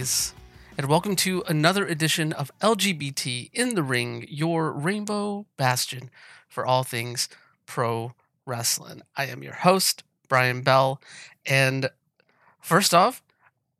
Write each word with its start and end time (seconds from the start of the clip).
and 0.00 0.88
welcome 0.88 1.14
to 1.14 1.44
another 1.46 1.84
edition 1.86 2.32
of 2.32 2.50
LGBT 2.62 3.50
in 3.52 3.74
the 3.74 3.82
Ring, 3.82 4.24
your 4.30 4.72
rainbow 4.72 5.44
bastion 5.58 6.08
for 6.48 6.64
all 6.64 6.84
things 6.84 7.28
pro 7.66 8.14
wrestling. 8.46 9.02
I 9.14 9.26
am 9.26 9.42
your 9.42 9.52
host, 9.52 10.02
Brian 10.26 10.62
Bell, 10.62 11.02
and 11.44 11.90
first 12.62 12.94
off, 12.94 13.22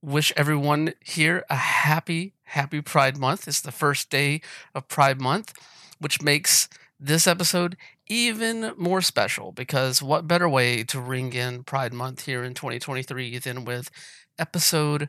wish 0.02 0.30
everyone 0.36 0.92
here 1.02 1.42
a 1.48 1.56
happy, 1.56 2.34
happy 2.42 2.82
Pride 2.82 3.16
Month. 3.16 3.48
It's 3.48 3.62
the 3.62 3.72
first 3.72 4.10
day 4.10 4.42
of 4.74 4.88
Pride 4.88 5.22
Month, 5.22 5.54
which 6.00 6.20
makes 6.20 6.68
this 6.98 7.26
episode 7.26 7.78
even 8.08 8.74
more 8.76 9.00
special 9.00 9.52
because 9.52 10.02
what 10.02 10.28
better 10.28 10.50
way 10.50 10.84
to 10.84 11.00
ring 11.00 11.32
in 11.32 11.64
Pride 11.64 11.94
Month 11.94 12.26
here 12.26 12.44
in 12.44 12.52
2023 12.52 13.38
than 13.38 13.64
with 13.64 13.90
episode 14.38 15.08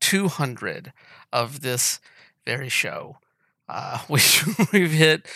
200 0.00 0.92
of 1.32 1.60
this 1.60 2.00
very 2.46 2.68
show? 2.68 3.18
Uh, 3.68 4.00
we, 4.08 4.20
we've 4.72 4.92
hit 4.92 5.28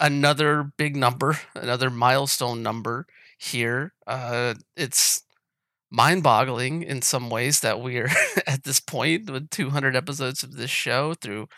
another 0.00 0.72
big 0.76 0.96
number, 0.96 1.38
another 1.54 1.90
milestone 1.90 2.62
number 2.62 3.06
here. 3.38 3.92
Uh, 4.06 4.54
it's 4.76 5.22
mind 5.90 6.22
boggling 6.22 6.82
in 6.82 7.00
some 7.02 7.30
ways 7.30 7.60
that 7.60 7.80
we're 7.80 8.10
at 8.46 8.64
this 8.64 8.80
point 8.80 9.30
with 9.30 9.50
200 9.50 9.96
episodes 9.96 10.42
of 10.42 10.56
this 10.56 10.70
show 10.70 11.14
through 11.14 11.48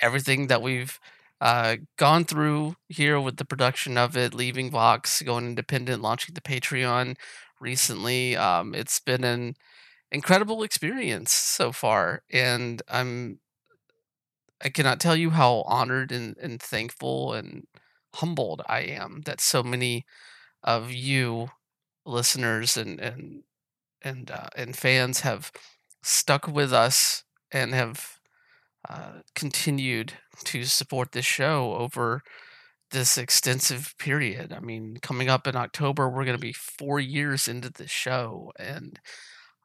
everything 0.00 0.48
that 0.48 0.62
we've 0.62 0.98
uh, 1.40 1.76
gone 1.96 2.24
through 2.24 2.76
here 2.88 3.20
with 3.20 3.36
the 3.36 3.44
production 3.44 3.98
of 3.98 4.16
it, 4.16 4.32
leaving 4.34 4.70
Vox, 4.70 5.22
going 5.22 5.46
independent, 5.46 6.00
launching 6.00 6.34
the 6.34 6.40
Patreon 6.40 7.16
recently. 7.60 8.36
Um, 8.36 8.74
it's 8.74 9.00
been 9.00 9.24
an 9.24 9.54
incredible 10.12 10.62
experience 10.64 11.32
so 11.32 11.72
far, 11.72 12.22
and 12.30 12.82
I'm 12.88 13.40
I 14.62 14.68
cannot 14.68 15.00
tell 15.00 15.16
you 15.16 15.30
how 15.30 15.62
honored 15.66 16.12
and, 16.12 16.36
and 16.38 16.60
thankful 16.62 17.32
and 17.34 17.66
humbled 18.16 18.62
I 18.68 18.80
am 18.80 19.22
that 19.24 19.40
so 19.40 19.62
many 19.62 20.04
of 20.62 20.92
you 20.92 21.50
listeners 22.06 22.76
and 22.76 23.00
and 23.00 23.44
and 24.02 24.30
uh, 24.30 24.48
and 24.56 24.76
fans 24.76 25.20
have 25.20 25.52
stuck 26.02 26.48
with 26.48 26.72
us 26.72 27.24
and 27.52 27.74
have 27.74 28.18
uh, 28.88 29.20
continued 29.34 30.14
to 30.44 30.64
support 30.64 31.12
this 31.12 31.26
show 31.26 31.74
over 31.74 32.22
this 32.90 33.18
extensive 33.18 33.94
period. 33.98 34.52
I 34.52 34.60
mean, 34.60 34.98
coming 35.02 35.28
up 35.28 35.46
in 35.46 35.56
October, 35.56 36.08
we're 36.08 36.24
going 36.24 36.36
to 36.36 36.42
be 36.42 36.52
four 36.52 37.00
years 37.00 37.48
into 37.48 37.70
the 37.70 37.88
show, 37.88 38.52
and 38.58 38.98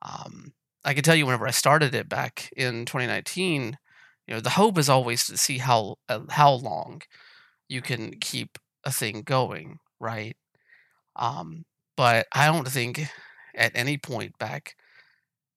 um, 0.02 0.54
I 0.86 0.94
can 0.94 1.04
tell 1.04 1.16
you, 1.16 1.26
whenever 1.26 1.48
I 1.48 1.52
started 1.52 1.96
it 1.96 2.10
back 2.10 2.52
in 2.56 2.86
2019, 2.86 3.78
you 4.28 4.34
know, 4.36 4.40
the 4.42 4.52
hope 4.52 4.78
is 4.78 4.90
always 4.90 5.26
to 5.28 5.38
see 5.38 5.58
how 5.60 5.98
uh, 6.10 6.22
how 6.30 6.54
long 6.54 7.02
you 7.70 7.82
can 7.82 8.20
keep 8.20 8.58
a 8.86 8.92
thing 8.92 9.24
going, 9.24 9.80
right? 10.00 10.36
Um, 11.16 11.66
but 11.98 12.28
I 12.34 12.48
don't 12.48 12.68
think 12.68 13.02
at 13.56 13.72
any 13.76 13.98
point 13.98 14.38
back 14.40 14.76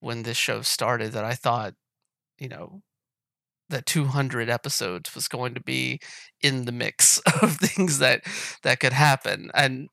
when 0.01 0.23
this 0.23 0.37
show 0.37 0.63
started 0.63 1.13
that 1.13 1.25
I 1.25 1.35
thought, 1.35 1.75
you 2.39 2.49
know, 2.49 2.83
that 3.71 3.87
200 3.87 4.51
episodes 4.51 5.15
was 5.15 5.29
going 5.29 5.55
to 5.55 5.63
be 5.63 6.01
in 6.43 6.65
the 6.67 6.73
mix 6.73 7.19
of 7.43 7.57
things 7.59 7.99
that 8.01 8.23
that 8.65 8.81
could 8.81 8.93
happen 8.95 9.51
and 9.55 9.89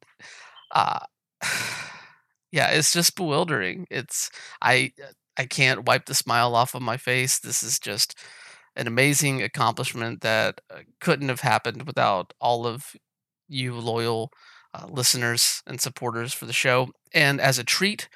uh 0.71 0.99
yeah 2.51 2.69
it's 2.69 2.93
just 2.93 3.15
bewildering 3.15 3.85
it's 3.89 4.29
i 4.61 4.91
i 5.37 5.45
can't 5.45 5.85
wipe 5.87 6.05
the 6.05 6.13
smile 6.15 6.55
off 6.55 6.75
of 6.75 6.81
my 6.81 6.97
face 6.97 7.39
this 7.39 7.63
is 7.63 7.79
just 7.79 8.17
an 8.75 8.87
amazing 8.87 9.41
accomplishment 9.41 10.21
that 10.21 10.61
uh, 10.69 10.79
couldn't 11.01 11.29
have 11.29 11.41
happened 11.41 11.83
without 11.87 12.33
all 12.39 12.65
of 12.67 12.95
you 13.47 13.73
loyal 13.75 14.31
uh, 14.73 14.85
listeners 14.89 15.61
and 15.65 15.81
supporters 15.81 16.33
for 16.33 16.45
the 16.45 16.53
show 16.53 16.89
and 17.13 17.41
as 17.41 17.57
a 17.57 17.63
treat 17.63 18.07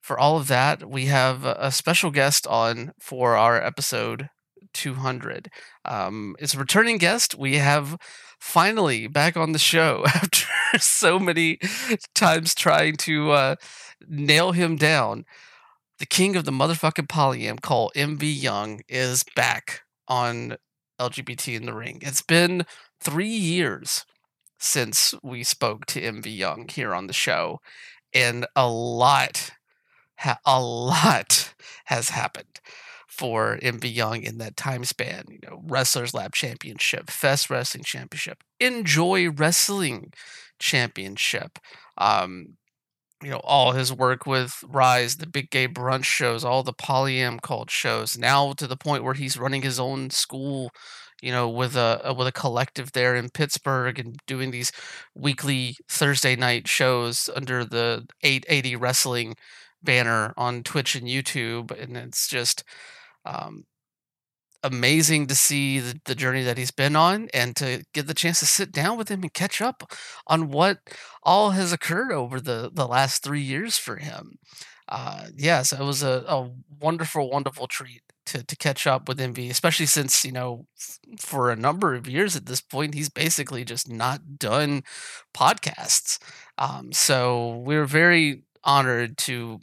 for 0.00 0.18
all 0.18 0.36
of 0.36 0.48
that 0.48 0.88
we 0.88 1.06
have 1.06 1.44
a 1.44 1.70
special 1.70 2.10
guest 2.10 2.46
on 2.46 2.92
for 3.00 3.36
our 3.36 3.62
episode 3.62 4.28
200. 4.74 5.50
Um, 5.84 6.36
it's 6.38 6.54
a 6.54 6.58
returning 6.58 6.98
guest. 6.98 7.34
We 7.36 7.56
have 7.56 7.96
finally 8.38 9.06
back 9.06 9.36
on 9.36 9.52
the 9.52 9.58
show 9.58 10.04
after 10.06 10.46
so 10.78 11.18
many 11.18 11.58
times 12.14 12.54
trying 12.54 12.96
to 12.96 13.32
uh, 13.32 13.56
nail 14.06 14.52
him 14.52 14.76
down. 14.76 15.24
The 15.98 16.06
king 16.06 16.36
of 16.36 16.44
the 16.44 16.52
motherfucking 16.52 17.08
polyam 17.08 17.60
cult 17.60 17.94
MV 17.94 18.20
Young 18.22 18.80
is 18.88 19.24
back 19.34 19.82
on 20.06 20.56
LGBT 21.00 21.56
in 21.56 21.66
the 21.66 21.74
ring. 21.74 21.98
It's 22.02 22.22
been 22.22 22.64
three 23.00 23.26
years 23.26 24.04
since 24.60 25.14
we 25.22 25.42
spoke 25.42 25.86
to 25.86 26.00
MV 26.00 26.36
Young 26.36 26.68
here 26.68 26.94
on 26.94 27.06
the 27.06 27.12
show, 27.12 27.60
and 28.14 28.46
a 28.54 28.68
lot, 28.68 29.50
a 30.44 30.60
lot 30.60 31.54
has 31.86 32.10
happened 32.10 32.60
for 33.18 33.58
MV 33.62 33.92
Young 33.92 34.22
in 34.22 34.38
that 34.38 34.56
time 34.56 34.84
span. 34.84 35.24
You 35.28 35.40
know, 35.42 35.60
Wrestlers 35.64 36.14
Lab 36.14 36.32
Championship, 36.34 37.10
Fest 37.10 37.50
Wrestling 37.50 37.84
Championship, 37.84 38.38
Enjoy 38.60 39.30
Wrestling 39.30 40.12
Championship. 40.58 41.58
Um, 41.98 42.56
you 43.22 43.30
know, 43.30 43.40
all 43.42 43.72
his 43.72 43.92
work 43.92 44.26
with 44.26 44.62
Rise, 44.66 45.16
the 45.16 45.26
Big 45.26 45.50
Gay 45.50 45.66
Brunch 45.66 46.04
shows, 46.04 46.44
all 46.44 46.62
the 46.62 46.72
Polyam 46.72 47.42
cult 47.42 47.70
shows. 47.70 48.16
Now 48.16 48.52
to 48.52 48.66
the 48.66 48.76
point 48.76 49.02
where 49.02 49.14
he's 49.14 49.36
running 49.36 49.62
his 49.62 49.80
own 49.80 50.10
school, 50.10 50.70
you 51.20 51.32
know, 51.32 51.48
with 51.48 51.74
a 51.74 52.14
with 52.16 52.28
a 52.28 52.32
collective 52.32 52.92
there 52.92 53.16
in 53.16 53.30
Pittsburgh 53.30 53.98
and 53.98 54.16
doing 54.28 54.52
these 54.52 54.70
weekly 55.16 55.76
Thursday 55.88 56.36
night 56.36 56.68
shows 56.68 57.28
under 57.34 57.64
the 57.64 58.06
880 58.22 58.76
Wrestling 58.76 59.34
banner 59.82 60.32
on 60.36 60.62
Twitch 60.62 60.94
and 60.94 61.06
YouTube, 61.08 61.70
and 61.70 61.96
it's 61.96 62.28
just 62.28 62.62
um, 63.28 63.64
amazing 64.62 65.26
to 65.28 65.34
see 65.34 65.78
the, 65.78 66.00
the 66.04 66.14
journey 66.14 66.42
that 66.42 66.58
he's 66.58 66.72
been 66.72 66.96
on 66.96 67.28
and 67.32 67.54
to 67.56 67.84
get 67.94 68.06
the 68.06 68.14
chance 68.14 68.40
to 68.40 68.46
sit 68.46 68.72
down 68.72 68.98
with 68.98 69.08
him 69.08 69.22
and 69.22 69.32
catch 69.32 69.60
up 69.60 69.92
on 70.26 70.50
what 70.50 70.78
all 71.22 71.50
has 71.50 71.72
occurred 71.72 72.10
over 72.12 72.40
the, 72.40 72.70
the 72.72 72.86
last 72.86 73.22
three 73.22 73.40
years 73.40 73.76
for 73.78 73.96
him. 73.96 74.38
Uh, 74.88 75.26
yes, 75.36 75.72
it 75.72 75.80
was 75.80 76.02
a, 76.02 76.24
a 76.26 76.50
wonderful, 76.80 77.30
wonderful 77.30 77.66
treat 77.66 78.02
to, 78.26 78.42
to 78.42 78.56
catch 78.56 78.86
up 78.86 79.06
with 79.06 79.18
MV, 79.20 79.50
especially 79.50 79.86
since, 79.86 80.24
you 80.24 80.32
know, 80.32 80.66
f- 80.78 80.98
for 81.20 81.50
a 81.50 81.56
number 81.56 81.94
of 81.94 82.08
years 82.08 82.34
at 82.36 82.46
this 82.46 82.60
point, 82.60 82.94
he's 82.94 83.10
basically 83.10 83.64
just 83.64 83.88
not 83.90 84.38
done 84.38 84.82
podcasts. 85.34 86.18
Um, 86.56 86.92
so 86.92 87.62
we're 87.64 87.84
very 87.84 88.42
honored 88.64 89.18
to 89.18 89.60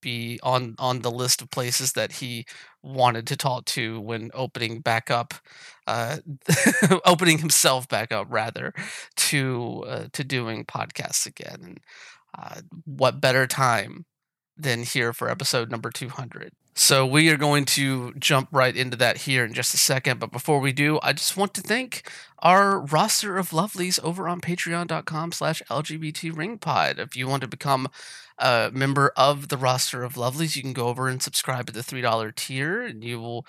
be 0.00 0.38
on 0.42 0.74
on 0.78 1.00
the 1.00 1.10
list 1.10 1.42
of 1.42 1.50
places 1.50 1.92
that 1.92 2.12
he 2.12 2.46
wanted 2.82 3.26
to 3.26 3.36
talk 3.36 3.64
to 3.64 4.00
when 4.00 4.30
opening 4.34 4.80
back 4.80 5.10
up 5.10 5.34
uh 5.86 6.18
opening 7.04 7.38
himself 7.38 7.88
back 7.88 8.12
up 8.12 8.26
rather 8.30 8.72
to 9.16 9.84
uh, 9.88 10.04
to 10.12 10.24
doing 10.24 10.64
podcasts 10.64 11.26
again 11.26 11.58
and 11.62 11.80
uh, 12.38 12.60
what 12.84 13.20
better 13.20 13.46
time 13.46 14.04
than 14.56 14.82
here 14.82 15.12
for 15.12 15.28
episode 15.28 15.70
number 15.70 15.90
200 15.90 16.52
so 16.74 17.04
we 17.04 17.28
are 17.30 17.36
going 17.36 17.64
to 17.64 18.14
jump 18.14 18.48
right 18.52 18.76
into 18.76 18.96
that 18.96 19.18
here 19.18 19.44
in 19.44 19.52
just 19.52 19.74
a 19.74 19.78
second 19.78 20.20
but 20.20 20.30
before 20.30 20.60
we 20.60 20.72
do 20.72 20.98
i 21.02 21.12
just 21.12 21.36
want 21.36 21.54
to 21.54 21.60
thank 21.60 22.08
our 22.40 22.78
roster 22.80 23.36
of 23.36 23.50
lovelies 23.50 24.02
over 24.02 24.28
on 24.28 24.40
patreon.com 24.40 25.32
slash 25.32 25.62
lgbt 25.70 26.32
ringpod 26.32 26.98
if 26.98 27.16
you 27.16 27.26
want 27.28 27.42
to 27.42 27.48
become 27.48 27.88
a 28.38 28.70
member 28.72 29.12
of 29.16 29.48
the 29.48 29.56
roster 29.56 30.04
of 30.04 30.14
lovelies, 30.14 30.54
you 30.54 30.62
can 30.62 30.72
go 30.72 30.88
over 30.88 31.08
and 31.08 31.22
subscribe 31.22 31.68
at 31.68 31.74
the 31.74 31.82
three 31.82 32.00
dollar 32.00 32.30
tier, 32.30 32.82
and 32.82 33.02
you 33.02 33.20
will 33.20 33.44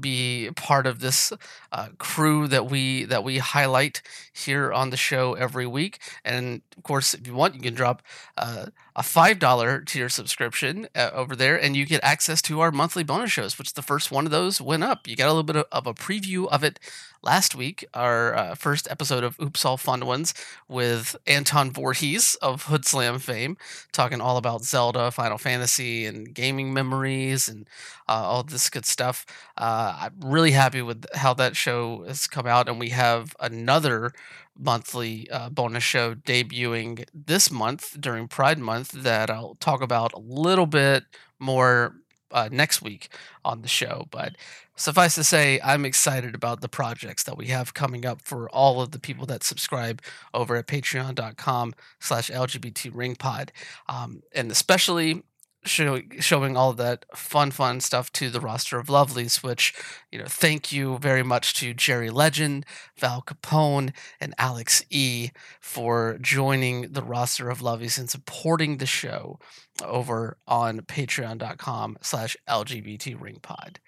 be 0.00 0.50
part 0.56 0.86
of 0.86 1.00
this 1.00 1.32
uh, 1.70 1.88
crew 1.98 2.48
that 2.48 2.66
we 2.66 3.04
that 3.04 3.22
we 3.24 3.38
highlight 3.38 4.02
here 4.32 4.72
on 4.72 4.90
the 4.90 4.96
show 4.96 5.34
every 5.34 5.66
week. 5.66 6.00
And 6.24 6.62
of 6.76 6.82
course, 6.82 7.14
if 7.14 7.26
you 7.26 7.34
want, 7.34 7.54
you 7.54 7.60
can 7.60 7.74
drop 7.74 8.02
uh, 8.36 8.66
a 8.96 9.02
five 9.02 9.38
dollar 9.38 9.80
tier 9.80 10.08
subscription 10.08 10.88
uh, 10.96 11.10
over 11.14 11.36
there, 11.36 11.60
and 11.60 11.76
you 11.76 11.86
get 11.86 12.02
access 12.02 12.42
to 12.42 12.60
our 12.60 12.72
monthly 12.72 13.04
bonus 13.04 13.30
shows. 13.30 13.58
Which 13.58 13.74
the 13.74 13.82
first 13.82 14.10
one 14.10 14.24
of 14.24 14.32
those 14.32 14.60
went 14.60 14.82
up. 14.82 15.06
You 15.06 15.14
got 15.16 15.26
a 15.26 15.32
little 15.32 15.42
bit 15.44 15.56
of, 15.56 15.66
of 15.70 15.86
a 15.86 15.94
preview 15.94 16.48
of 16.48 16.64
it 16.64 16.80
last 17.22 17.54
week, 17.54 17.84
our 17.94 18.31
uh, 18.34 18.54
first 18.54 18.88
episode 18.90 19.24
of 19.24 19.38
Oops 19.40 19.64
All 19.64 19.76
Fun 19.76 20.06
Ones 20.06 20.34
with 20.68 21.16
Anton 21.26 21.70
Voorhees 21.70 22.34
of 22.36 22.64
Hood 22.64 22.84
Slam 22.84 23.18
fame, 23.18 23.56
talking 23.92 24.20
all 24.20 24.36
about 24.36 24.64
Zelda, 24.64 25.10
Final 25.10 25.38
Fantasy, 25.38 26.06
and 26.06 26.34
gaming 26.34 26.72
memories 26.72 27.48
and 27.48 27.68
uh, 28.08 28.12
all 28.12 28.42
this 28.42 28.68
good 28.70 28.86
stuff. 28.86 29.26
Uh, 29.56 29.96
I'm 30.02 30.30
really 30.30 30.52
happy 30.52 30.82
with 30.82 31.04
how 31.14 31.34
that 31.34 31.56
show 31.56 32.04
has 32.04 32.26
come 32.26 32.46
out, 32.46 32.68
and 32.68 32.78
we 32.78 32.90
have 32.90 33.34
another 33.40 34.12
monthly 34.58 35.28
uh, 35.30 35.48
bonus 35.48 35.82
show 35.82 36.14
debuting 36.14 37.04
this 37.14 37.50
month 37.50 38.00
during 38.00 38.28
Pride 38.28 38.58
Month 38.58 38.92
that 38.92 39.30
I'll 39.30 39.56
talk 39.56 39.82
about 39.82 40.12
a 40.12 40.18
little 40.18 40.66
bit 40.66 41.04
more 41.38 41.94
uh, 42.32 42.48
next 42.50 42.82
week 42.82 43.08
on 43.44 43.62
the 43.62 43.68
show. 43.68 44.06
But 44.10 44.36
suffice 44.76 45.14
to 45.16 45.24
say, 45.24 45.60
I'm 45.62 45.84
excited 45.84 46.34
about 46.34 46.60
the 46.60 46.68
projects 46.68 47.22
that 47.24 47.36
we 47.36 47.46
have 47.46 47.74
coming 47.74 48.04
up 48.06 48.22
for 48.22 48.48
all 48.50 48.80
of 48.80 48.90
the 48.90 48.98
people 48.98 49.26
that 49.26 49.42
subscribe 49.42 50.02
over 50.34 50.56
at 50.56 50.66
patreon.com 50.66 51.74
slash 52.00 52.30
LGBT 52.30 52.90
ring 52.94 53.16
pod. 53.16 53.52
Um, 53.88 54.22
and 54.34 54.50
especially 54.50 55.22
show, 55.64 56.00
showing 56.18 56.56
all 56.56 56.72
that 56.74 57.04
fun, 57.14 57.50
fun 57.50 57.80
stuff 57.80 58.10
to 58.12 58.30
the 58.30 58.40
roster 58.40 58.78
of 58.78 58.88
lovelies, 58.88 59.42
which, 59.42 59.74
you 60.10 60.18
know, 60.18 60.26
thank 60.26 60.72
you 60.72 60.98
very 60.98 61.22
much 61.22 61.54
to 61.54 61.74
Jerry 61.74 62.10
Legend, 62.10 62.66
Val 62.98 63.22
Capone, 63.22 63.92
and 64.20 64.34
Alex 64.38 64.84
E 64.90 65.30
for 65.60 66.18
joining 66.20 66.92
the 66.92 67.02
roster 67.02 67.50
of 67.50 67.60
lovelies 67.60 67.98
and 67.98 68.10
supporting 68.10 68.78
the 68.78 68.86
show 68.86 69.38
over 69.84 70.36
on 70.46 70.80
patreon.com 70.80 71.98
slash 72.02 72.36
LGBT 72.48 73.20
ring 73.20 73.38
pod. 73.42 73.80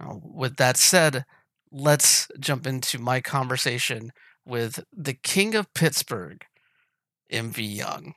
with 0.00 0.56
that 0.56 0.76
said, 0.76 1.24
let's 1.70 2.28
jump 2.38 2.66
into 2.66 2.98
my 2.98 3.20
conversation 3.20 4.12
with 4.44 4.84
the 4.92 5.14
king 5.14 5.54
of 5.54 5.72
Pittsburgh, 5.74 6.44
MV 7.32 7.56
Young. 7.58 8.14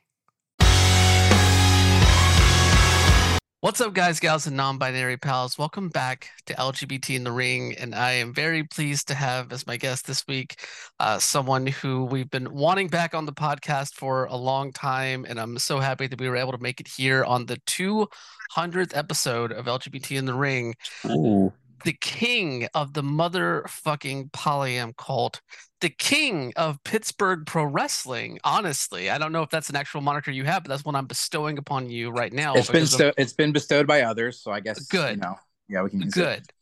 What's 3.62 3.82
up, 3.82 3.92
guys, 3.92 4.20
gals, 4.20 4.46
and 4.46 4.56
non 4.56 4.78
binary 4.78 5.18
pals? 5.18 5.58
Welcome 5.58 5.90
back 5.90 6.30
to 6.46 6.54
LGBT 6.54 7.14
in 7.14 7.24
the 7.24 7.30
Ring. 7.30 7.74
And 7.76 7.94
I 7.94 8.12
am 8.12 8.32
very 8.32 8.64
pleased 8.64 9.08
to 9.08 9.14
have 9.14 9.52
as 9.52 9.66
my 9.66 9.76
guest 9.76 10.06
this 10.06 10.26
week 10.26 10.64
uh, 10.98 11.18
someone 11.18 11.66
who 11.66 12.06
we've 12.06 12.30
been 12.30 12.54
wanting 12.54 12.88
back 12.88 13.14
on 13.14 13.26
the 13.26 13.34
podcast 13.34 13.92
for 13.92 14.24
a 14.24 14.34
long 14.34 14.72
time. 14.72 15.26
And 15.28 15.38
I'm 15.38 15.58
so 15.58 15.78
happy 15.78 16.06
that 16.06 16.18
we 16.18 16.30
were 16.30 16.38
able 16.38 16.52
to 16.52 16.62
make 16.62 16.80
it 16.80 16.88
here 16.88 17.22
on 17.22 17.44
the 17.44 17.58
200th 17.66 18.96
episode 18.96 19.52
of 19.52 19.66
LGBT 19.66 20.16
in 20.16 20.24
the 20.24 20.32
Ring. 20.32 20.74
Ooh 21.04 21.52
the 21.84 21.92
king 21.92 22.68
of 22.74 22.94
the 22.94 23.02
motherfucking 23.02 24.30
polyam 24.32 24.96
cult, 24.96 25.40
the 25.80 25.88
king 25.88 26.52
of 26.56 26.82
Pittsburgh 26.84 27.46
pro 27.46 27.64
wrestling. 27.64 28.38
Honestly, 28.44 29.10
I 29.10 29.18
don't 29.18 29.32
know 29.32 29.42
if 29.42 29.50
that's 29.50 29.70
an 29.70 29.76
actual 29.76 30.00
moniker 30.00 30.30
you 30.30 30.44
have, 30.44 30.64
but 30.64 30.70
that's 30.70 30.84
what 30.84 30.94
I'm 30.94 31.06
bestowing 31.06 31.58
upon 31.58 31.90
you 31.90 32.10
right 32.10 32.32
now. 32.32 32.54
It's 32.54 32.70
been 32.70 32.86
sto- 32.86 33.12
it's 33.16 33.32
been 33.32 33.52
bestowed 33.52 33.86
by 33.86 34.02
others, 34.02 34.40
so 34.40 34.50
I 34.50 34.60
guess 34.60 34.86
good. 34.86 35.16
You 35.16 35.22
know, 35.22 35.36
yeah, 35.68 35.82
we 35.82 35.90
can 35.90 36.00
good. 36.08 36.38
It. 36.38 36.52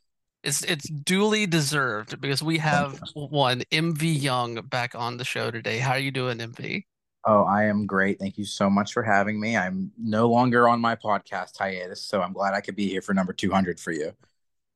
It's 0.45 0.63
it's 0.63 0.89
duly 0.89 1.47
deserved 1.47 2.21
because 2.21 2.43
we 2.43 2.59
have 2.59 3.03
one 3.15 3.63
MV 3.73 4.23
Young 4.23 4.55
back 4.67 4.95
on 4.95 5.17
the 5.17 5.25
show 5.25 5.51
today. 5.51 5.79
How 5.79 5.93
are 5.93 5.99
you 5.99 6.13
doing, 6.13 6.39
MV? 6.39 6.85
Oh, 7.25 7.43
I 7.43 7.65
am 7.65 7.85
great. 7.87 8.19
Thank 8.19 8.39
you 8.39 8.45
so 8.45 8.71
much 8.71 8.93
for 8.93 9.03
having 9.03 9.41
me. 9.41 9.57
I'm 9.57 9.91
no 9.99 10.29
longer 10.29 10.69
on 10.69 10.81
my 10.81 10.95
podcast 10.95 11.59
hiatus, 11.59 12.01
so 12.01 12.23
I'm 12.23 12.33
glad 12.33 12.55
I 12.55 12.61
could 12.61 12.77
be 12.77 12.89
here 12.89 13.03
for 13.03 13.13
number 13.13 13.33
200 13.33 13.81
for 13.81 13.91
you. 13.91 14.13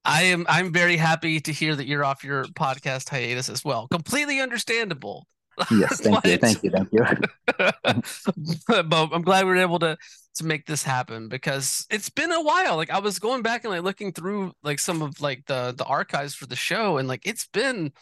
I 0.05 0.23
am 0.25 0.47
I'm 0.49 0.73
very 0.73 0.97
happy 0.97 1.41
to 1.41 1.53
hear 1.53 1.77
that 1.77 1.87
you're 1.87 2.05
off 2.05 2.25
your 2.25 2.45
podcast 2.45 3.09
hiatus 3.09 3.49
as 3.49 3.65
well. 3.65 3.89
Completely 3.89 4.41
understandable. 4.41 5.27
Yes, 5.71 6.01
thank 6.01 6.25
you, 6.25 6.37
thank 6.39 6.63
you, 6.63 6.71
thank 6.71 6.89
you. 6.93 7.05
but 8.67 9.13
I'm 9.13 9.23
glad 9.23 9.45
we 9.45 9.51
were 9.51 9.57
able 9.59 9.79
to 9.81 9.97
to 10.37 10.47
make 10.47 10.67
this 10.67 10.83
happen 10.83 11.29
because 11.29 11.87
it's 11.91 12.09
been 12.09 12.33
a 12.33 12.43
while. 12.43 12.77
Like 12.77 12.91
I 12.91 12.99
was 12.99 13.19
going 13.19 13.43
back 13.43 13.65
and 13.65 13.73
like 13.73 13.83
looking 13.83 14.13
through 14.13 14.53
like 14.63 14.79
some 14.79 15.03
of 15.03 15.21
like 15.21 15.45
the 15.47 15.75
the 15.77 15.85
archives 15.85 16.35
for 16.35 16.47
the 16.47 16.57
show, 16.57 16.99
and 16.99 17.07
like 17.07 17.27
it's 17.27 17.47
been 17.47 17.93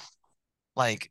like 0.76 1.10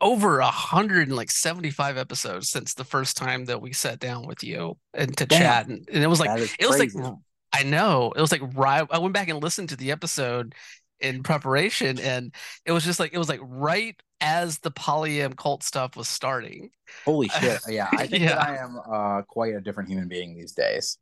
over 0.00 0.40
a 0.40 0.46
hundred 0.46 1.08
and 1.08 1.16
like 1.16 1.30
75 1.30 1.96
episodes 1.96 2.50
since 2.50 2.74
the 2.74 2.84
first 2.84 3.16
time 3.16 3.44
that 3.46 3.62
we 3.62 3.72
sat 3.72 4.00
down 4.00 4.26
with 4.26 4.42
you 4.42 4.76
and 4.92 5.16
to 5.16 5.24
Damn. 5.24 5.38
chat 5.38 5.68
and, 5.68 5.88
and, 5.92 6.02
it 6.02 6.08
was 6.08 6.20
like 6.20 6.50
it 6.58 6.66
was 6.66 6.78
like 6.78 6.90
I 7.54 7.62
know. 7.62 8.12
It 8.16 8.20
was 8.20 8.32
like 8.32 8.42
right. 8.54 8.86
I 8.90 8.98
went 8.98 9.14
back 9.14 9.28
and 9.28 9.42
listened 9.42 9.68
to 9.70 9.76
the 9.76 9.92
episode 9.92 10.54
in 11.00 11.22
preparation, 11.22 12.00
and 12.00 12.34
it 12.66 12.72
was 12.72 12.84
just 12.84 12.98
like 12.98 13.12
it 13.12 13.18
was 13.18 13.28
like 13.28 13.40
right 13.42 13.94
as 14.20 14.58
the 14.58 14.70
polyam 14.70 15.36
cult 15.36 15.62
stuff 15.62 15.96
was 15.96 16.08
starting. 16.08 16.70
Holy 17.04 17.28
shit! 17.28 17.60
Yeah, 17.68 17.88
I 17.92 18.06
think 18.06 18.24
yeah. 18.24 18.38
I 18.38 18.56
am 18.56 18.80
uh, 18.90 19.22
quite 19.22 19.54
a 19.54 19.60
different 19.60 19.88
human 19.88 20.08
being 20.08 20.34
these 20.34 20.52
days. 20.52 20.98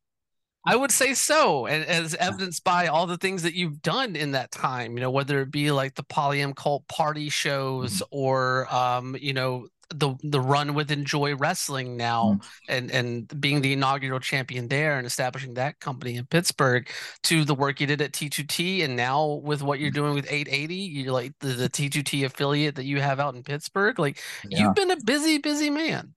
I 0.65 0.77
would 0.77 0.93
say 0.93 1.15
so, 1.15 1.67
and 1.67 1.85
as 1.85 2.15
evidenced 2.15 2.63
by 2.63 2.87
all 2.87 3.07
the 3.07 3.17
things 3.17 3.43
that 3.43 3.55
you've 3.55 3.83
done 3.83 4.15
in 4.15 4.33
that 4.33 4.53
time, 4.53 4.93
you 4.93 5.01
know, 5.01 5.11
whether 5.11 5.41
it 5.41 5.51
be 5.51 5.73
like 5.73 5.95
the 5.95 6.05
polyam 6.05 6.55
cult 6.55 6.87
party 6.87 7.31
shows 7.31 7.95
mm-hmm. 7.95 8.17
or, 8.17 8.73
um, 8.73 9.17
you 9.21 9.33
know, 9.33 9.67
the 9.91 10.15
the 10.23 10.41
run 10.41 10.75
with 10.75 10.91
Enjoy 10.91 11.35
Wrestling 11.35 11.97
now 11.97 12.39
mm. 12.39 12.47
and 12.69 12.91
and 12.91 13.41
being 13.41 13.61
the 13.61 13.73
inaugural 13.73 14.21
champion 14.21 14.69
there 14.69 14.99
and 14.99 15.07
establishing 15.07 15.55
that 15.55 15.81
company 15.81 16.17
in 16.17 16.27
Pittsburgh 16.27 16.89
to 17.25 17.45
the 17.45 17.55
work 17.55 17.81
you 17.81 17.87
did 17.87 18.01
at 18.01 18.13
T2T 18.13 18.85
and 18.85 18.97
now 18.97 19.41
with 19.45 19.63
what 19.63 19.81
you're 19.81 19.91
mm. 19.91 19.95
doing 19.95 20.15
with 20.15 20.27
880 20.31 20.75
you're 20.75 21.13
like 21.13 21.33
the, 21.41 21.49
the 21.49 21.69
T2T 21.69 22.25
affiliate 22.25 22.77
that 22.77 22.85
you 22.85 23.01
have 23.01 23.21
out 23.21 23.35
in 23.35 23.43
Pittsburgh 23.43 23.99
like 23.99 24.21
yeah. 24.49 24.61
you've 24.61 24.75
been 24.75 24.91
a 24.91 25.01
busy 25.05 25.39
busy 25.39 25.71
man. 25.71 26.15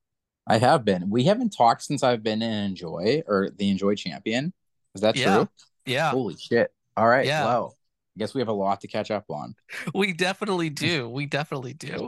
I 0.48 0.58
have 0.60 0.86
been. 0.86 1.10
We 1.10 1.24
haven't 1.24 1.52
talked 1.58 1.84
since 1.84 2.04
I've 2.04 2.22
been 2.22 2.42
in 2.42 2.52
Enjoy 2.52 3.24
or 3.28 3.50
the 3.56 3.70
Enjoy 3.70 3.96
champion. 3.96 4.54
Is 4.94 5.02
that 5.02 5.16
yeah. 5.16 5.36
true? 5.36 5.50
Yeah. 5.86 6.12
Holy 6.12 6.36
shit. 6.38 6.72
All 6.96 7.08
right. 7.08 7.26
Yeah. 7.26 7.46
Wow. 7.46 7.74
I 8.16 8.20
guess 8.20 8.34
we 8.34 8.42
have 8.42 8.48
a 8.48 8.54
lot 8.54 8.82
to 8.82 8.88
catch 8.88 9.12
up 9.12 9.26
on. 9.30 9.56
We 9.94 10.14
definitely 10.14 10.70
do. 10.70 11.10
We 11.10 11.26
definitely 11.26 11.74
do. 11.74 12.08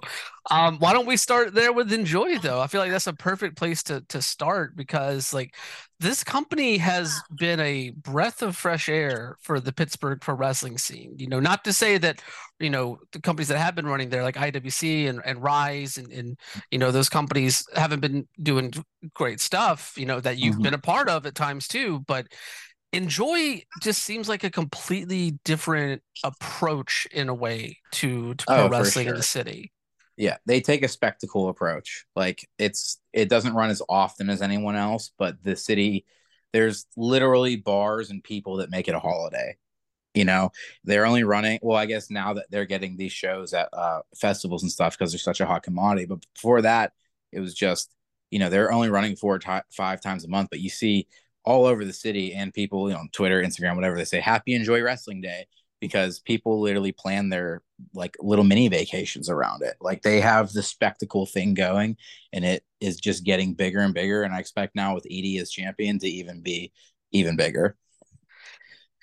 Um, 0.50 0.78
why 0.80 0.94
don't 0.94 1.06
we 1.06 1.18
start 1.18 1.54
there 1.54 1.74
with 1.74 1.92
Enjoy 1.92 2.38
though? 2.40 2.62
I 2.62 2.68
feel 2.68 2.82
like 2.82 2.92
that's 2.92 3.08
a 3.08 3.14
perfect 3.14 3.58
place 3.58 3.84
to 3.84 4.02
to 4.10 4.22
start 4.22 4.76
because 4.76 5.34
like 5.34 5.56
this 6.00 6.24
company 6.24 6.78
has 6.78 7.20
been 7.36 7.60
a 7.60 7.90
breath 7.90 8.42
of 8.42 8.56
fresh 8.56 8.88
air 8.88 9.36
for 9.42 9.60
the 9.60 9.74
Pittsburgh 9.74 10.22
pro 10.22 10.36
wrestling 10.36 10.78
scene. 10.78 11.16
You 11.18 11.28
know, 11.28 11.40
not 11.40 11.64
to 11.64 11.74
say 11.74 11.98
that, 11.98 12.22
you 12.60 12.70
know, 12.70 13.00
the 13.12 13.20
companies 13.20 13.48
that 13.48 13.58
have 13.58 13.76
been 13.76 13.88
running 13.88 14.10
there 14.10 14.24
like 14.24 14.36
IWC 14.36 15.10
and, 15.10 15.22
and 15.26 15.42
Rise 15.42 15.98
and, 15.98 16.12
and 16.12 16.38
you 16.72 16.78
know, 16.78 16.92
those 16.92 17.10
companies 17.10 17.68
haven't 17.76 18.02
been 18.02 18.28
doing 18.42 18.74
great 19.16 19.40
stuff, 19.40 19.94
you 19.98 20.06
know, 20.06 20.20
that 20.20 20.38
you've 20.38 20.56
mm-hmm. 20.56 20.64
been 20.64 20.74
a 20.76 20.80
part 20.80 21.10
of 21.10 21.26
at 21.26 21.36
times 21.36 21.68
too. 21.68 22.04
But 22.08 22.28
Enjoy 22.94 23.62
just 23.82 24.04
seems 24.04 24.30
like 24.30 24.44
a 24.44 24.50
completely 24.50 25.40
different 25.44 26.02
approach 26.24 27.06
in 27.12 27.30
a 27.30 27.34
way 27.34 27.78
to, 27.92 28.34
to 28.36 28.46
pro 28.46 28.56
oh, 28.56 28.70
wrestling 28.70 29.06
sure. 29.06 29.14
in 29.14 29.18
the 29.18 29.24
city. 29.24 29.72
Yeah, 30.16 30.38
they 30.46 30.62
take 30.62 30.84
a 30.84 30.88
spectacle 30.88 31.50
approach. 31.50 32.06
Like 32.16 32.48
it's 32.58 33.00
it 33.14 33.30
doesn't 33.30 33.54
run 33.54 33.70
as 33.70 33.82
often 33.88 34.30
as 34.30 34.42
anyone 34.42 34.76
else, 34.76 35.12
but 35.18 35.44
the 35.44 35.56
city 35.56 36.06
there's 36.54 36.88
literally 36.96 37.58
bars 37.58 38.10
and 38.10 38.24
people 38.24 38.58
that 38.58 38.72
make 38.72 38.88
it 38.88 38.96
a 38.96 39.00
holiday. 39.00 39.58
You 40.16 40.26
know, 40.26 40.50
they're 40.84 41.06
only 41.06 41.24
running 41.24 41.60
well, 41.62 41.78
I 41.78 41.86
guess 41.86 42.10
now 42.10 42.34
that 42.34 42.48
they're 42.50 42.66
getting 42.66 42.98
these 42.98 43.12
shows 43.12 43.54
at 43.54 43.70
uh 43.74 44.02
festivals 44.16 44.64
and 44.64 44.72
stuff 44.72 44.98
because 44.98 45.12
they're 45.12 45.20
such 45.20 45.42
a 45.42 45.46
hot 45.46 45.64
commodity, 45.64 46.08
but 46.08 46.26
before 46.34 46.64
that 46.64 46.94
it 47.32 47.40
was 47.40 47.54
just 47.54 47.94
you 48.32 48.40
know, 48.40 48.50
they're 48.50 48.72
only 48.72 48.90
running 48.90 49.16
four 49.16 49.38
to 49.40 49.64
five 49.72 50.02
times 50.02 50.26
a 50.26 50.28
month, 50.28 50.50
but 50.50 50.60
you 50.60 50.70
see 50.70 51.08
all 51.48 51.66
over 51.66 51.86
the 51.86 51.94
city 51.94 52.34
and 52.34 52.54
people, 52.54 52.90
you 52.90 52.94
know, 52.94 53.00
on 53.00 53.10
Twitter, 53.14 53.42
Instagram, 53.42 53.76
whatever, 53.76 53.96
they 53.96 54.04
say 54.04 54.20
happy 54.20 54.54
enjoy 54.54 54.82
wrestling 54.82 55.22
day 55.22 55.48
because 55.80 56.20
people 56.20 56.60
literally 56.60 56.92
plan 56.92 57.30
their 57.30 57.62
like 57.94 58.18
little 58.20 58.44
mini 58.44 58.68
vacations 58.68 59.30
around 59.30 59.62
it. 59.62 59.76
Like 59.80 60.02
they 60.02 60.20
have 60.20 60.52
the 60.52 60.62
spectacle 60.62 61.26
thing 61.26 61.54
going 61.54 61.96
and 62.34 62.44
it 62.44 62.66
is 62.82 63.00
just 63.00 63.24
getting 63.24 63.54
bigger 63.54 63.80
and 63.80 63.94
bigger. 63.94 64.24
And 64.24 64.34
I 64.34 64.40
expect 64.40 64.76
now 64.76 64.94
with 64.94 65.06
Edie 65.06 65.38
as 65.38 65.50
champion 65.50 66.00
to 66.00 66.08
even 66.08 66.42
be 66.42 66.74
even 67.14 67.38
bigger. 67.38 67.78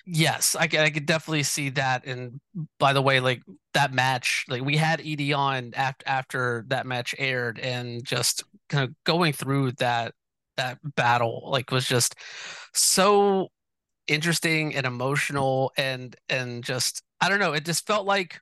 Yes, 0.05 0.55
I, 0.55 0.65
I 0.65 0.91
could 0.91 1.07
definitely 1.07 1.41
see 1.41 1.69
that. 1.71 2.05
And 2.05 2.39
by 2.77 2.93
the 2.93 3.01
way, 3.01 3.19
like 3.19 3.41
that 3.73 3.91
match, 3.91 4.45
like 4.47 4.61
we 4.61 4.77
had 4.77 5.01
Edie 5.01 5.33
on 5.33 5.71
after 5.75 6.07
after 6.07 6.65
that 6.67 6.85
match 6.85 7.15
aired, 7.17 7.57
and 7.57 8.05
just 8.05 8.43
kind 8.69 8.83
of 8.87 8.93
going 9.03 9.33
through 9.33 9.71
that 9.73 10.13
that 10.57 10.79
battle 10.95 11.49
like 11.51 11.71
was 11.71 11.85
just 11.85 12.15
so 12.73 13.49
interesting 14.07 14.75
and 14.75 14.85
emotional 14.85 15.71
and 15.77 16.15
and 16.29 16.63
just 16.63 17.01
I 17.21 17.29
don't 17.29 17.39
know, 17.39 17.53
it 17.53 17.65
just 17.65 17.87
felt 17.87 18.05
like 18.05 18.39